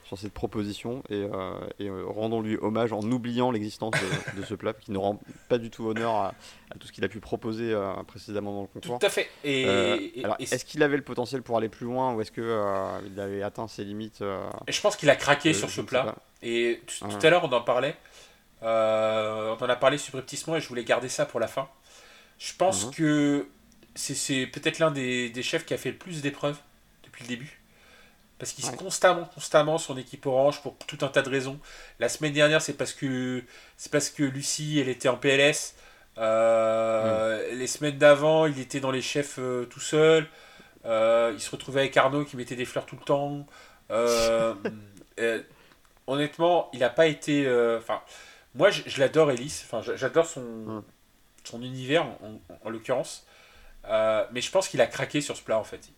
sur 0.07 0.17
cette 0.17 0.33
proposition 0.33 1.03
et, 1.11 1.15
euh, 1.15 1.29
euh, 1.81 2.05
rendons-lui 2.07 2.57
hommage 2.61 2.93
en 2.93 3.03
oubliant 3.03 3.51
l'existence 3.51 3.93
de, 4.37 4.45
ce 4.45 4.55
plat 4.55 4.73
qui 4.73 4.93
ne 4.93 4.99
rend 4.99 5.21
pas 5.49 5.59
du 5.59 5.69
tout 5.69 5.87
honneur 5.87 6.15
à, 6.15 6.35
tout 6.79 6.87
ce 6.87 6.93
qu'il 6.93 7.05
a 7.05 7.09
pu 7.09 7.19
proposer 7.19 7.73
euh, 7.73 7.93
précédemment 8.07 8.53
dans 8.53 8.61
le 8.63 8.67
concours. 8.69 9.01
Tout 9.01 9.07
à 9.07 9.11
fait. 9.11 9.29
Et, 9.43 9.67
alors, 10.23 10.37
est-ce 10.39 10.65
qu'il 10.65 10.83
avait 10.85 10.97
le 10.97 11.03
potentiel 11.03 11.43
pour 11.43 11.57
aller 11.59 11.69
plus 11.69 11.87
loin 11.87 12.15
ou 12.15 12.21
est-ce 12.21 12.31
qu'il 12.31 13.21
avait 13.21 13.43
atteint 13.43 13.67
ses 13.67 13.85
limites 13.85 14.23
Je 14.69 14.81
pense 14.81 14.97
qu'il 14.97 15.11
a 15.11 15.17
craqué 15.17 15.53
sur 15.53 15.71
ce 15.71 15.81
plat. 15.81 16.15
Et 16.43 16.83
tout, 16.87 17.27
à 17.27 17.31
l'heure, 17.31 17.45
on 17.45 17.53
en 17.53 17.63
parlait. 17.63 17.97
On 18.69 19.57
en 19.61 19.69
a 19.69 19.77
parlé 19.77 19.99
subrepticement 19.99 20.57
et 20.57 20.61
je 20.61 20.69
voulais 20.69 20.85
garder 20.85 21.09
ça 21.09 21.27
pour 21.27 21.41
la 21.41 21.49
fin. 21.49 21.69
Je 22.39 22.53
pense 22.55 22.87
mhm. 22.87 22.91
que 22.93 23.49
c'est 23.95 24.47
peut-être 24.47 24.79
l'un 24.79 24.91
des, 24.91 25.31
des 25.31 25.43
chefs 25.43 25.65
qui 25.65 25.75
a 25.75 25.79
fait 25.79 25.91
le 25.91 25.97
plus 25.97 26.23
d'épreuves 26.23 26.59
depuis 27.05 27.25
le 27.25 27.29
début. 27.29 27.61
Parce 28.39 28.53
qu'il 28.53 28.67
est 28.67 28.77
constamment, 28.77 29.25
constamment 29.25 29.79
son 29.79 29.97
équipe 29.97 30.27
orange 30.27 30.61
pour 30.61 30.77
tout 30.87 30.99
un 31.01 31.09
tas 31.09 31.23
de 31.23 31.31
raisons. 31.31 31.59
La 32.01 32.11
semaine 32.11 32.35
dernière, 32.35 32.61
c'est 32.61 32.75
parce 32.75 32.93
que 32.93 33.43
c'est 33.79 33.91
parce 33.91 34.11
que 34.11 34.23
Lucie, 34.23 34.79
elle 34.79 34.91
était 34.91 35.09
en 35.09 35.17
PLS. 35.17 35.75
Euh, 36.19 37.51
mm. 37.51 37.59
Les 37.59 37.67
semaines 37.67 37.97
d'avant, 37.97 38.45
il 38.45 38.61
était 38.61 38.81
dans 38.81 38.91
les 38.91 39.01
chefs 39.01 39.37
euh, 39.39 39.65
tout 39.65 39.81
seul. 39.81 40.27
Euh, 40.85 41.33
il 41.35 41.41
se 41.41 41.51
retrouvait 41.51 41.81
avec 41.81 41.97
Arnaud 41.97 42.25
qui 42.25 42.37
mettait 42.37 42.57
des 42.57 42.67
fleurs 42.67 42.85
tout 42.85 42.97
le 42.97 43.05
temps. 43.05 43.47
honnêtement, 46.07 46.69
il 46.75 46.81
n'a 46.81 46.91
pas 46.91 47.07
été. 47.07 47.49
Enfin, 47.79 48.03
moi, 48.57 48.71
je, 48.71 49.01
l'adore, 49.01 49.31
Elise. 49.31 49.65
Enfin, 49.65 49.81
j'adore 49.97 50.27
son, 50.27 50.41
mm. 50.43 50.85
son 51.45 51.63
univers 51.63 52.07
en 52.65 52.71
l'occurrence. 52.71 53.27
mais 53.85 54.41
je 54.41 54.51
pense 54.51 54.69
qu'il 54.69 54.81
a 54.81 54.87
craqué 54.87 55.21
sur 55.21 55.37
ce 55.37 55.43
plat 55.43 55.59
en 55.59 55.65
fait. 55.65 55.91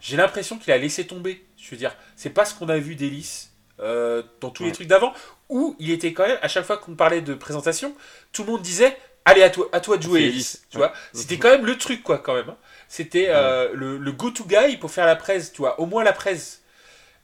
J'ai 0.00 0.16
l'impression 0.16 0.58
qu'il 0.58 0.72
a 0.72 0.78
laissé 0.78 1.06
tomber. 1.06 1.44
Je 1.56 1.70
veux 1.70 1.76
dire, 1.76 1.94
c'est 2.16 2.30
pas 2.30 2.44
ce 2.44 2.54
qu'on 2.54 2.68
a 2.68 2.78
vu 2.78 2.94
d'Hélice 2.96 3.52
euh, 3.80 4.22
dans 4.40 4.50
tous 4.50 4.64
les 4.64 4.72
trucs 4.72 4.88
d'avant, 4.88 5.12
où 5.48 5.76
il 5.78 5.90
était 5.90 6.12
quand 6.12 6.26
même, 6.26 6.38
à 6.40 6.48
chaque 6.48 6.64
fois 6.64 6.78
qu'on 6.78 6.94
parlait 6.94 7.20
de 7.20 7.34
présentation, 7.34 7.94
tout 8.32 8.42
le 8.44 8.52
monde 8.52 8.62
disait 8.62 8.96
Allez, 9.24 9.42
à 9.42 9.50
toi, 9.50 9.68
à 9.72 9.80
toi 9.80 9.96
de 9.96 10.02
jouer, 10.02 10.22
Hélice. 10.22 10.64
Tu 10.70 10.76
vois, 10.76 10.92
c'était 11.12 11.36
quand 11.36 11.50
même 11.50 11.66
le 11.66 11.76
truc, 11.76 12.02
quoi, 12.02 12.18
quand 12.18 12.34
même. 12.34 12.48
Hein. 12.48 12.56
C'était 12.88 13.26
euh, 13.28 13.70
le, 13.74 14.12
go-to 14.12 14.44
guy 14.44 14.76
pour 14.76 14.90
faire 14.90 15.06
la 15.06 15.16
presse, 15.16 15.52
tu 15.52 15.58
vois, 15.58 15.80
au 15.80 15.86
moins 15.86 16.04
la 16.04 16.12
presse. 16.12 16.62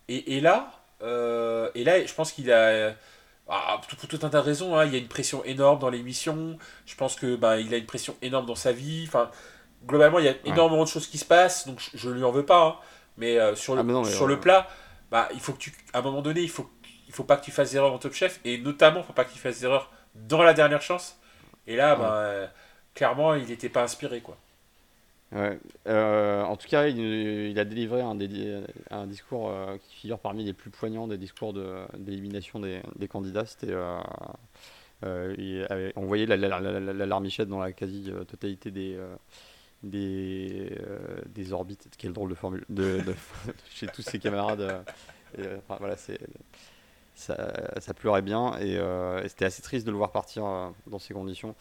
Et, 0.09 0.41
là, 0.41 0.73
euh, 1.03 1.71
et 1.75 1.85
là, 1.85 2.05
je 2.05 2.13
pense 2.13 2.33
qu'il 2.33 2.53
a. 2.53 2.95
Ah, 3.55 3.79
pour 3.87 4.09
tout 4.09 4.19
un 4.25 4.31
tas 4.31 4.41
de 4.41 4.45
raisons, 4.45 4.79
hein. 4.79 4.87
il 4.87 4.93
y 4.93 4.97
a 4.97 4.99
une 4.99 5.09
pression 5.09 5.45
énorme 5.45 5.79
dans 5.79 5.91
l'émission. 5.91 6.57
Je 6.87 6.95
pense 6.95 7.17
que 7.17 7.37
ben, 7.37 7.57
il 7.57 7.75
a 7.75 7.77
une 7.77 7.85
pression 7.85 8.17
énorme 8.23 8.47
dans 8.47 8.55
sa 8.55 8.73
vie. 8.73 9.05
Enfin, 9.07 9.31
globalement, 9.87 10.19
il 10.21 10.25
y 10.25 10.29
a 10.29 10.35
énormément 10.47 10.85
de 10.85 10.89
choses 10.89 11.07
qui 11.07 11.19
se 11.19 11.27
passent, 11.27 11.67
donc 11.67 11.79
je, 11.93 12.09
ne 12.09 12.15
lui 12.15 12.25
en 12.25 12.31
veux 12.31 12.47
pas. 12.47 12.67
Hein. 12.67 12.77
Mais 13.19 13.39
euh, 13.39 13.55
sur 13.55 13.75
le, 13.77 13.83
ah, 13.83 14.05
sur 14.05 14.27
le 14.27 14.41
plat, 14.41 14.69
bah, 15.11 15.29
il 15.35 15.41
faut 15.41 15.53
que 15.53 15.59
tu, 15.59 15.75
à 15.93 15.99
un 15.99 16.03
moment 16.03 16.23
donné, 16.23 16.41
il 16.41 16.49
faut, 16.49 16.71
il 17.07 17.13
faut 17.13 17.25
pas 17.25 17.37
que 17.37 17.45
tu 17.45 17.51
fasses 17.51 17.73
d'erreur 17.73 17.93
en 17.93 17.99
Top 17.99 18.15
Chef, 18.15 18.41
et 18.47 18.57
notamment, 18.57 19.01
il 19.01 19.05
faut 19.05 19.13
pas 19.13 19.27
que 19.27 19.33
tu 19.35 19.39
fasses 19.39 19.61
d'erreur 19.61 19.91
dans 20.15 20.43
la 20.43 20.55
dernière 20.55 20.81
chance. 20.81 21.21
Et 21.67 21.77
là, 21.77 21.95
bah, 21.95 22.15
euh, 22.15 22.47
clairement, 22.95 23.35
il 23.35 23.49
n'était 23.49 23.69
pas 23.69 23.83
inspiré, 23.83 24.23
quoi. 24.23 24.39
Euh, 25.35 26.43
en 26.43 26.57
tout 26.57 26.69
cas, 26.69 26.89
il, 26.89 27.59
a 27.59 27.65
délivré 27.65 28.03
un, 28.03 29.07
discours 29.07 29.53
qui 29.83 29.97
figure 29.97 30.19
parmi 30.19 30.45
les 30.45 30.53
plus 30.53 30.71
poignants 30.71 31.09
des 31.09 31.19
discours 31.19 31.55
d'élimination 31.97 32.61
des, 32.61 32.81
des, 32.97 33.09
candidats. 33.09 33.47
C'était, 33.47 33.75
on 35.03 36.05
voyait 36.05 36.27
la, 36.27 36.37
la, 36.37 36.61
la, 36.61 37.21
dans 37.47 37.61
la 37.61 37.73
quasi-totalité 37.73 38.71
des, 38.71 38.99
des, 39.83 40.73
euh, 40.81 41.21
des 41.27 41.53
orbites. 41.53 41.89
Quel 41.99 42.13
drôle 42.13 42.31
de 42.31 42.35
formule 42.35 42.65
de, 42.69 43.01
chez 43.71 43.87
tous 43.89 44.03
ses 44.03 44.19
camarades. 44.19 44.61
Euh, 44.61 44.83
euh, 45.39 45.59
ça, 47.15 47.95
pleurait 47.95 48.23
bien 48.23 48.59
et, 48.59 48.79
c'était 49.29 49.45
assez 49.45 49.63
triste 49.63 49.87
de 49.87 49.91
le 49.91 49.97
voir 49.97 50.13
partir 50.13 50.73
dans 50.87 50.99
ces 50.99 51.15
conditions. 51.15 51.55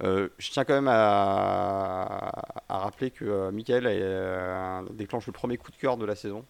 Je 0.00 0.50
tiens 0.50 0.64
quand 0.64 0.74
même 0.74 0.88
à, 0.88 2.32
à 2.68 2.78
rappeler 2.78 3.10
que 3.10 3.50
Michael 3.50 3.84
déclenche 4.92 5.26
le 5.26 5.32
premier 5.32 5.56
coup 5.56 5.70
de 5.70 5.76
cœur 5.76 5.96
de 5.96 6.04
la 6.04 6.14
saison 6.14 6.44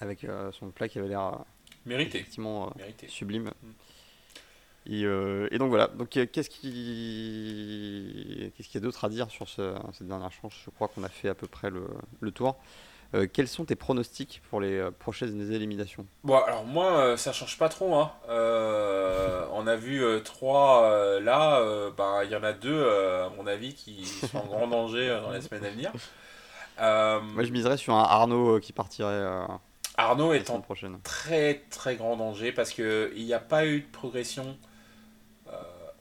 avec 0.00 0.26
son 0.52 0.70
plat 0.70 0.88
qui 0.88 0.98
avait 0.98 1.08
l'air 1.08 1.44
mérité, 1.86 2.18
effectivement 2.18 2.72
sublime. 3.08 3.52
Mm. 3.62 3.70
Euh, 4.90 5.48
et, 5.50 5.58
donc 5.58 5.70
voilà. 5.70 5.88
Donc 5.88 6.16
euh, 6.16 6.26
qu'est-ce 6.30 6.50
qui 6.50 8.52
qu'est-ce 8.56 8.68
qu'il 8.68 8.80
y 8.80 8.82
a 8.82 8.84
d'autre 8.84 9.04
à 9.04 9.08
dire 9.08 9.30
sur 9.30 9.48
cette 9.48 10.06
dernière 10.06 10.32
chance? 10.32 10.54
Je 10.64 10.70
crois 10.70 10.88
qu'on 10.88 11.04
a 11.04 11.08
fait 11.08 11.28
à 11.28 11.34
peu 11.34 11.46
près 11.46 11.70
le, 11.70 12.30
tour. 12.32 12.56
Euh, 13.14 13.26
quels 13.30 13.48
sont 13.48 13.64
tes 13.64 13.76
pronostics 13.76 14.42
pour 14.50 14.60
les 14.60 14.88
prochaines 14.98 15.52
éliminations? 15.52 16.06
Bon, 16.24 16.38
alors 16.38 16.64
moi, 16.64 17.16
ça 17.16 17.32
change 17.32 17.58
pas 17.58 17.68
trop. 17.68 17.94
Hein. 17.94 18.10
On 19.52 19.66
a 19.66 19.76
vu 19.76 20.02
trois 20.24 21.20
là. 21.20 21.90
Ben, 21.96 22.22
il 22.24 22.30
y 22.30 22.36
en 22.36 22.42
a 22.42 22.52
deux, 22.52 22.88
à 22.88 23.30
mon 23.36 23.46
avis, 23.46 23.74
qui 23.74 24.04
sont 24.04 24.38
en 24.38 24.46
grand 24.46 24.66
danger 24.66 25.08
dans 25.22 25.30
les 25.30 25.40
semaines 25.40 25.64
à 25.64 25.70
venir. 25.70 25.92
moi, 26.78 27.44
je 27.44 27.50
miserais 27.50 27.76
sur 27.76 27.94
un 27.94 28.02
Arnaud 28.02 28.60
qui 28.60 28.72
partirait. 28.72 29.24
Arnaud 29.96 30.32
est 30.32 30.50
en 30.50 30.62
très 31.02 31.64
très 31.70 31.96
grand 31.96 32.16
danger 32.16 32.52
parce 32.52 32.70
qu'il 32.70 33.12
n'y 33.14 33.34
a 33.34 33.38
pas 33.38 33.66
eu 33.66 33.80
de 33.80 33.90
progression 33.92 34.56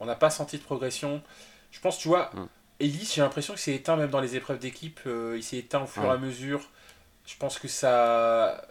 on 0.01 0.05
n'a 0.05 0.15
pas 0.15 0.31
senti 0.31 0.57
de 0.57 0.63
progression. 0.63 1.21
Je 1.69 1.79
pense, 1.79 1.97
tu 1.97 2.09
vois, 2.09 2.31
mm. 2.33 2.47
Ellis, 2.81 3.11
j'ai 3.13 3.21
l'impression 3.21 3.53
qu'il 3.53 3.61
s'est 3.61 3.75
éteint 3.75 3.95
même 3.95 4.09
dans 4.09 4.19
les 4.19 4.35
épreuves 4.35 4.57
d'équipe. 4.57 4.99
Euh, 5.05 5.35
il 5.37 5.43
s'est 5.43 5.57
éteint 5.57 5.83
au 5.83 5.85
fur 5.85 6.03
et 6.03 6.09
à 6.09 6.17
mesure. 6.17 6.61
Je 7.25 7.37
pense 7.37 7.59
que 7.59 7.67
ça, 7.67 8.65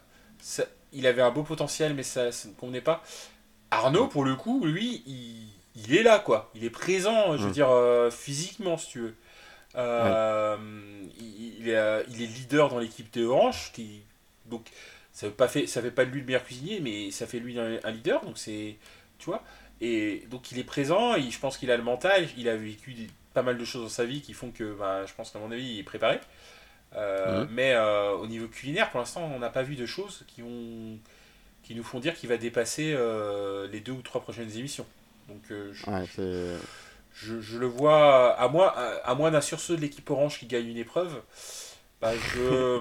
Il 0.93 1.07
avait 1.07 1.22
un 1.22 1.30
beau 1.30 1.45
potentiel, 1.45 1.95
mais 1.95 2.03
ça, 2.03 2.26
ne 2.26 2.53
convenait 2.59 2.80
pas. 2.80 3.03
Arnaud, 3.70 4.08
pour 4.08 4.24
le 4.24 4.34
coup, 4.34 4.64
lui, 4.64 5.02
il, 5.76 5.96
est 5.96 6.03
là, 6.03 6.18
quoi. 6.18 6.50
Il 6.54 6.64
est 6.64 6.70
présent, 6.70 7.36
je 7.36 7.42
veux 7.42 7.50
mm. 7.50 7.53
dire, 7.53 7.70
euh, 7.70 8.11
physiquement, 8.11 8.76
si 8.76 8.88
tu 8.88 9.00
veux. 9.00 9.14
Euh, 9.76 10.57
il, 11.18 11.68
est, 11.68 12.04
il, 12.08 12.22
est, 12.22 12.26
leader 12.26 12.68
dans 12.68 12.78
l'équipe 12.78 13.12
de 13.12 13.24
Orange. 13.24 13.70
Qui, 13.72 14.03
donc, 14.46 14.66
ça 15.12 15.28
ne 15.28 15.46
fait, 15.46 15.66
fait 15.66 15.90
pas 15.90 16.04
de 16.04 16.11
lui 16.11 16.20
le 16.20 16.26
meilleur 16.26 16.45
cuisinier, 16.45 16.80
mais 16.80 17.11
ça 17.11 17.26
fait 17.26 17.38
lui 17.38 17.58
un 17.58 17.90
leader. 17.90 18.24
Donc, 18.24 18.38
c'est. 18.38 18.76
Tu 19.18 19.26
vois 19.26 19.42
et 19.80 20.26
donc 20.30 20.53
il 20.53 20.58
est 20.58 20.64
présent, 20.64 21.16
je 21.16 21.38
pense 21.38 21.57
qu'il 21.57 21.70
a 21.70 21.76
le 21.76 21.82
mental, 21.82 22.28
il 22.36 22.49
a 22.49 22.57
vécu 22.57 22.95
pas 23.32 23.42
mal 23.42 23.57
de 23.57 23.64
choses 23.64 23.82
dans 23.82 23.88
sa 23.88 24.04
vie 24.04 24.20
qui 24.20 24.34
font 24.34 24.50
que 24.50 24.74
bah, 24.74 25.07
je 25.07 25.14
pense 25.14 25.30
qu'à 25.30 25.38
mon 25.38 25.50
avis 25.50 25.74
il 25.74 25.78
est 25.78 25.84
préparé. 25.84 26.20
Euh, 26.96 27.45
mhm. 27.45 27.49
Mais 27.53 27.72
euh, 27.72 28.12
au 28.12 28.26
niveau 28.26 28.49
culinaire, 28.49 28.90
pour 28.90 29.00
l'instant, 29.00 29.30
on 29.34 29.38
n'a 29.38 29.49
pas 29.49 29.62
vu 29.62 29.76
de 29.76 29.86
choses 29.86 30.24
qui, 30.26 30.42
ont, 30.42 30.99
qui 31.71 31.76
nous 31.76 31.84
font 31.84 32.01
dire 32.01 32.14
qu'il 32.14 32.29
va 32.29 32.37
dépasser 32.37 32.95
euh, 32.97 33.68
les 33.68 33.79
deux 33.79 33.92
ou 33.92 34.03
trois 34.03 34.21
prochaines 34.21 34.51
émissions. 34.57 34.84
Donc 35.29 35.41
je, 35.49 36.57
je, 37.13 37.59
le 37.59 37.67
vois, 37.67 38.33
à 38.33 38.49
moins, 38.49 38.72
à, 39.05 39.14
moins 39.14 39.30
d'un 39.30 39.41
sursaut 39.41 39.76
de 39.76 39.80
l'équipe 39.80 40.11
Orange 40.11 40.41
qui 40.41 40.47
gagne 40.47 40.67
une 40.67 40.76
épreuve, 40.76 41.22
bah, 42.01 42.11
je... 42.17 42.80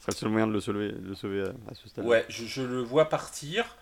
Ce 0.00 0.06
serait 0.06 0.12
le 0.14 0.16
seul 0.16 0.28
moyen 0.30 0.46
de 0.48 0.52
le 0.52 0.60
sauver, 0.60 0.88
de 0.90 1.08
le 1.10 1.14
sauver 1.14 1.42
à, 1.42 1.74
ce 1.76 1.88
stade. 1.88 2.04
Ouais, 2.04 2.24
je, 2.28 2.44
je, 2.44 2.62
le 2.62 2.82
vois 2.82 3.08
partir. 3.08 3.76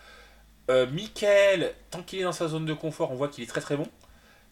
Euh, 0.69 0.87
Michael, 0.91 1.73
tant 1.91 2.03
qu'il 2.03 2.19
est 2.19 2.25
dans 2.25 2.33
sa 2.33 2.47
zone 2.47 2.67
de 2.67 2.75
confort, 2.75 3.13
on 3.13 3.15
voit 3.15 3.29
qu'il 3.29 3.43
est 3.43 3.47
très 3.47 3.63
très 3.63 3.79
bon. 3.79 3.87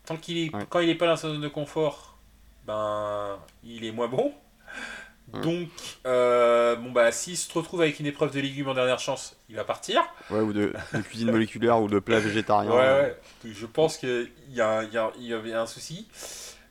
Tant 0.06 0.16
qu'il 0.16 0.38
est, 0.38 0.50
Quand 0.70 0.80
il 0.80 0.86
n'est 0.86 0.94
pas 0.94 1.08
dans 1.08 1.16
sa 1.16 1.28
zone 1.28 1.42
de 1.42 1.48
confort, 1.48 2.16
ben, 2.66 3.38
il 3.62 3.84
est 3.84 3.92
moins 3.92 4.08
bon. 4.08 4.32
Donc, 5.32 5.68
euh, 6.06 6.76
bon 6.76 6.90
bah, 6.90 7.12
s'il 7.12 7.36
se 7.36 7.52
retrouve 7.52 7.82
avec 7.82 8.00
une 8.00 8.06
épreuve 8.06 8.32
de 8.32 8.40
légumes 8.40 8.68
en 8.68 8.74
dernière 8.74 8.98
chance, 8.98 9.36
il 9.48 9.56
va 9.56 9.64
partir. 9.64 10.02
Ouais, 10.30 10.40
ou 10.40 10.52
de, 10.52 10.72
cuisine 11.04 11.30
moléculaire 11.30 11.80
ou 11.80 11.88
de 11.88 11.98
plat 11.98 12.18
végétarien. 12.18 12.70
Ouais, 12.70 12.76
ouais. 12.76 13.16
Je 13.44 13.66
pense 13.66 13.98
qu'il 13.98 14.30
y, 14.50 14.60
a, 14.60 14.84
y, 14.84 14.96
a, 14.96 15.10
y 15.18 15.32
avait 15.32 15.52
un 15.52 15.66
souci. 15.66 16.08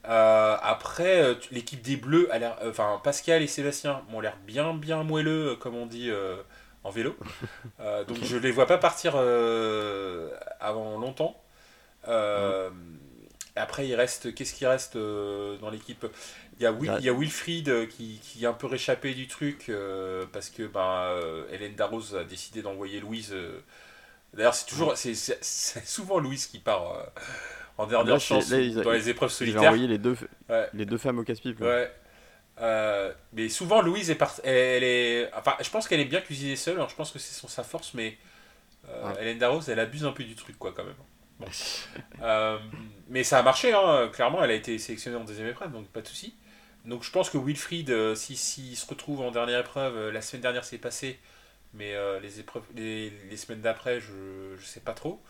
Euh, 0.09 0.55
après, 0.61 1.37
l'équipe 1.51 1.81
des 1.81 1.97
Bleus, 1.97 2.31
a 2.31 2.39
l'air, 2.39 2.57
enfin 2.65 2.99
Pascal 3.03 3.41
et 3.41 3.47
Sébastien 3.47 4.01
ont 4.13 4.21
l'air 4.21 4.37
bien 4.45 4.73
bien 4.73 5.03
moelleux, 5.03 5.55
comme 5.59 5.75
on 5.75 5.85
dit 5.85 6.11
en 6.83 6.89
vélo. 6.89 7.15
Euh, 7.79 8.03
donc 8.05 8.17
je 8.23 8.37
les 8.37 8.51
vois 8.51 8.65
pas 8.65 8.79
partir 8.79 9.13
euh, 9.15 10.31
longtemps. 10.63 11.39
Après, 13.55 13.87
il 13.87 13.95
reste. 13.95 14.33
Qu'est-ce 14.33 14.53
qui 14.53 14.65
reste 14.65 14.97
dans 14.97 15.69
l'équipe? 15.69 16.05
Il 16.59 16.63
y, 16.63 16.65
a 16.65 16.71
Will, 16.71 16.91
il 16.99 17.05
y 17.05 17.09
a 17.09 17.13
Wilfried 17.13 17.87
qui, 17.89 18.19
qui 18.21 18.43
est 18.43 18.47
un 18.47 18.53
peu 18.53 18.67
réchappé 18.67 19.13
du 19.13 19.27
truc 19.27 19.71
parce 20.31 20.49
que 20.49 20.63
ben, 20.63 21.15
Hélène 21.51 21.75
Darroze 21.75 22.15
a 22.15 22.23
décidé 22.23 22.61
d'envoyer 22.61 22.99
Louise. 22.99 23.35
D'ailleurs, 24.33 24.55
c'est 24.55 24.65
toujours, 24.65 24.97
c'est 24.97 25.13
souvent 25.85 26.19
Louise 26.19 26.47
qui 26.47 26.59
part 26.59 27.11
en 27.77 27.85
dernière 27.85 28.19
chance 28.19 28.49
dans 28.49 28.91
les 28.91 29.09
épreuves 29.09 29.31
solitaires. 29.31 29.61
J'ai 29.61 29.67
envoyé 29.67 29.87
les 29.87 29.97
deux, 29.99 30.17
les 30.73 30.85
deux 30.85 30.97
femmes 30.97 31.19
au 31.19 31.23
casse-pipe. 31.23 31.61
Ouais. 31.61 31.91
Euh, 32.59 33.13
mais 33.33 33.49
souvent, 33.49 33.81
Louise 33.81 34.09
est 34.09 34.15
part... 34.15 34.33
elle 34.43 34.83
est. 34.83 35.31
Enfin, 35.33 35.55
je 35.61 35.69
pense 35.69 35.87
qu'elle 35.87 35.99
est 35.99 36.05
bien 36.05 36.21
cuisinée 36.21 36.55
seule. 36.55 36.75
Alors, 36.75 36.89
je 36.89 36.95
pense 36.95 37.11
que 37.11 37.19
c'est 37.19 37.47
sa 37.47 37.63
force, 37.63 37.93
mais 37.93 38.17
euh, 38.89 39.13
Hélène 39.19 39.37
Darroze, 39.37 39.69
elle 39.69 39.79
abuse 39.79 40.05
un 40.05 40.11
peu 40.11 40.23
du 40.23 40.35
truc, 40.35 40.57
quoi, 40.57 40.73
quand 40.75 40.83
même. 40.83 40.95
Euh, 42.23 42.57
mais 43.09 43.23
ça 43.23 43.37
a 43.37 43.43
marché, 43.43 43.71
hein. 43.71 44.09
clairement. 44.11 44.43
Elle 44.43 44.49
a 44.49 44.55
été 44.55 44.79
sélectionnée 44.79 45.17
en 45.17 45.23
deuxième 45.23 45.47
épreuve, 45.47 45.71
donc 45.71 45.87
pas 45.87 46.01
de 46.01 46.07
souci. 46.07 46.33
Donc, 46.87 47.03
je 47.03 47.11
pense 47.11 47.29
que 47.29 47.37
Wilfried, 47.37 48.15
si, 48.15 48.35
si 48.35 48.75
se 48.75 48.87
retrouve 48.87 49.21
en 49.21 49.31
dernière 49.31 49.59
épreuve, 49.59 50.09
la 50.09 50.21
semaine 50.21 50.41
dernière 50.41 50.63
c'est 50.63 50.77
passé, 50.77 51.19
mais 51.73 51.93
les 52.21 52.39
épreuves, 52.39 52.63
les, 52.75 53.11
les 53.29 53.37
semaines 53.37 53.61
d'après, 53.61 53.99
je, 53.99 54.55
je 54.57 54.65
sais 54.65 54.79
pas 54.79 54.93
trop. 54.93 55.21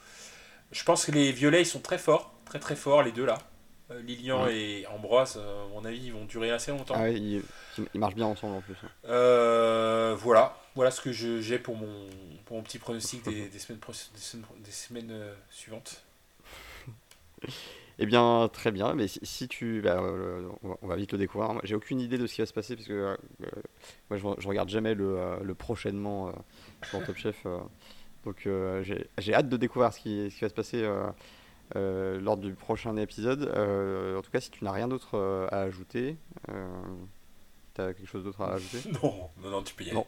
Je 0.72 0.84
pense 0.84 1.06
que 1.06 1.12
les 1.12 1.32
violets 1.32 1.62
ils 1.62 1.66
sont 1.66 1.80
très 1.80 1.98
forts, 1.98 2.34
très 2.46 2.60
très 2.60 2.76
forts 2.76 3.04
les 3.04 3.12
deux 3.12 3.26
là. 3.26 3.38
Euh, 3.90 4.02
Lilian 4.02 4.48
et 4.48 4.86
Ambroise, 4.88 5.38
euh, 5.38 5.66
à 5.66 5.70
mon 5.70 5.86
avis, 5.86 6.08
ils 6.08 6.14
vont 6.14 6.26
durer 6.26 6.52
assez 6.52 6.72
longtemps. 6.72 6.96
Ah 6.98 7.10
ils, 7.10 7.42
marchent 7.94 8.16
bien 8.16 8.26
ensemble 8.26 8.58
en 8.58 8.62
plus. 8.62 8.76
Hein. 8.84 8.90
Euh, 9.06 10.14
voilà, 10.20 10.58
voilà 10.76 10.92
ce 10.92 11.00
que 11.00 11.12
j'ai 11.14 11.58
pour 11.58 11.78
mon, 11.78 12.10
pour 12.46 12.58
mon 12.58 12.64
petit 12.64 12.80
pronostic 12.80 13.24
des, 13.24 13.48
des 13.48 13.60
semaines, 13.60 13.80
des 14.60 14.72
semaines, 14.72 15.14
suivantes. 15.50 16.04
Eh 18.00 18.06
bien, 18.06 18.50
très 18.52 18.72
bien. 18.72 18.94
Mais 18.94 19.08
si, 19.08 19.48
tu, 19.48 19.82
bah, 19.82 20.02
on 20.82 20.88
va 20.88 20.96
vite 20.96 21.12
le 21.12 21.18
découvrir. 21.18 21.60
J'ai 21.64 21.76
aucune 21.76 22.00
idée 22.00 22.18
de 22.18 22.28
ce 22.28 22.36
qui 22.36 22.42
va 22.42 22.46
se 22.46 22.54
passer 22.54 22.76
parce 22.76 22.88
que 22.88 23.18
moi, 24.10 24.18
je, 24.18 24.48
regarde 24.48 24.70
jamais 24.70 24.94
le, 24.94 25.38
le 25.44 25.56
prochainement 25.56 26.32
dans 26.94 27.02
Top 27.02 27.18
Chef. 27.18 27.46
donc, 28.26 28.48
j'ai 29.18 29.34
hâte 29.34 29.50
de 29.50 29.58
découvrir 29.58 29.94
ce 29.94 30.00
qui, 30.00 30.30
ce 30.30 30.36
qui 30.36 30.42
va 30.42 30.50
se 30.50 30.54
passer 30.54 30.88
euh, 31.76 32.20
lors 32.22 32.38
du 32.38 32.54
prochain 32.54 32.96
épisode. 32.96 33.44
Euh, 33.44 34.18
en 34.18 34.22
tout 34.22 34.32
cas, 34.32 34.40
si 34.40 34.50
tu 34.50 34.64
n'as 34.64 34.72
rien 34.72 34.88
d'autre 34.88 35.16
euh, 35.16 35.48
à 35.52 35.62
ajouter, 35.62 36.18
quelque 37.78 38.06
chose 38.06 38.24
d'autre 38.24 38.42
à 38.42 38.54
ajouter 38.54 38.80
Non, 39.04 39.30
non, 39.44 39.50
non, 39.50 39.64
tu 39.64 39.74
peux 39.74 39.84
y 39.84 39.92
aller. 39.92 40.00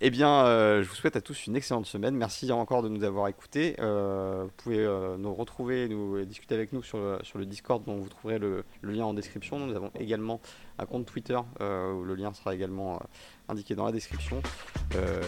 eh 0.00 0.10
bien, 0.10 0.44
je 0.82 0.88
vous 0.88 0.94
souhaite 0.94 1.16
à 1.16 1.20
tous 1.20 1.46
une 1.46 1.56
excellente 1.56 1.86
semaine. 1.86 2.14
Merci 2.14 2.50
encore 2.52 2.82
de 2.82 2.88
nous 2.88 3.04
avoir 3.04 3.28
écoutés. 3.28 3.76
vous 3.78 4.50
pouvez 4.58 4.86
nous 5.18 5.34
retrouver, 5.34 5.88
nous 5.88 6.24
discuter 6.24 6.54
avec 6.54 6.72
nous 6.72 6.82
sur 6.82 6.98
le, 6.98 7.18
sur 7.22 7.38
le 7.38 7.46
Discord 7.46 7.84
dont 7.84 7.96
vous 7.96 8.08
trouverez 8.08 8.38
le, 8.38 8.64
le, 8.80 8.92
lien 8.92 9.04
en 9.04 9.14
description. 9.14 9.58
Nous 9.58 9.74
avons 9.74 9.90
également 9.98 10.40
un 10.78 10.86
compte 10.86 11.06
Twitter 11.06 11.38
où 11.60 12.04
le 12.04 12.14
lien 12.14 12.32
sera 12.32 12.54
également 12.54 13.00
indiqué 13.48 13.74
dans 13.74 13.86
la 13.86 13.92
description. 13.92 14.42
Euh, 14.94 15.20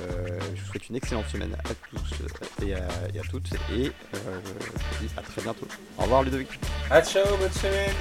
je 0.55 0.61
vous 0.61 0.66
souhaite 0.66 0.89
une 0.89 0.97
excellente 0.97 1.27
semaine 1.27 1.55
à 1.55 1.74
tous 1.90 2.66
et 2.66 2.74
à, 2.74 3.23
toutes 3.31 3.52
et 3.73 3.86
euh, 3.86 4.40
je 4.61 4.98
vous 4.98 5.06
dis 5.06 5.12
à 5.16 5.23
très 5.23 5.43
bientôt. 5.43 5.66
Au 5.98 6.02
revoir 6.02 6.23
Ludovic. 6.23 6.48
À 6.90 7.02
ciao, 7.02 7.24
bonne 7.36 7.52
semaine. 7.52 7.94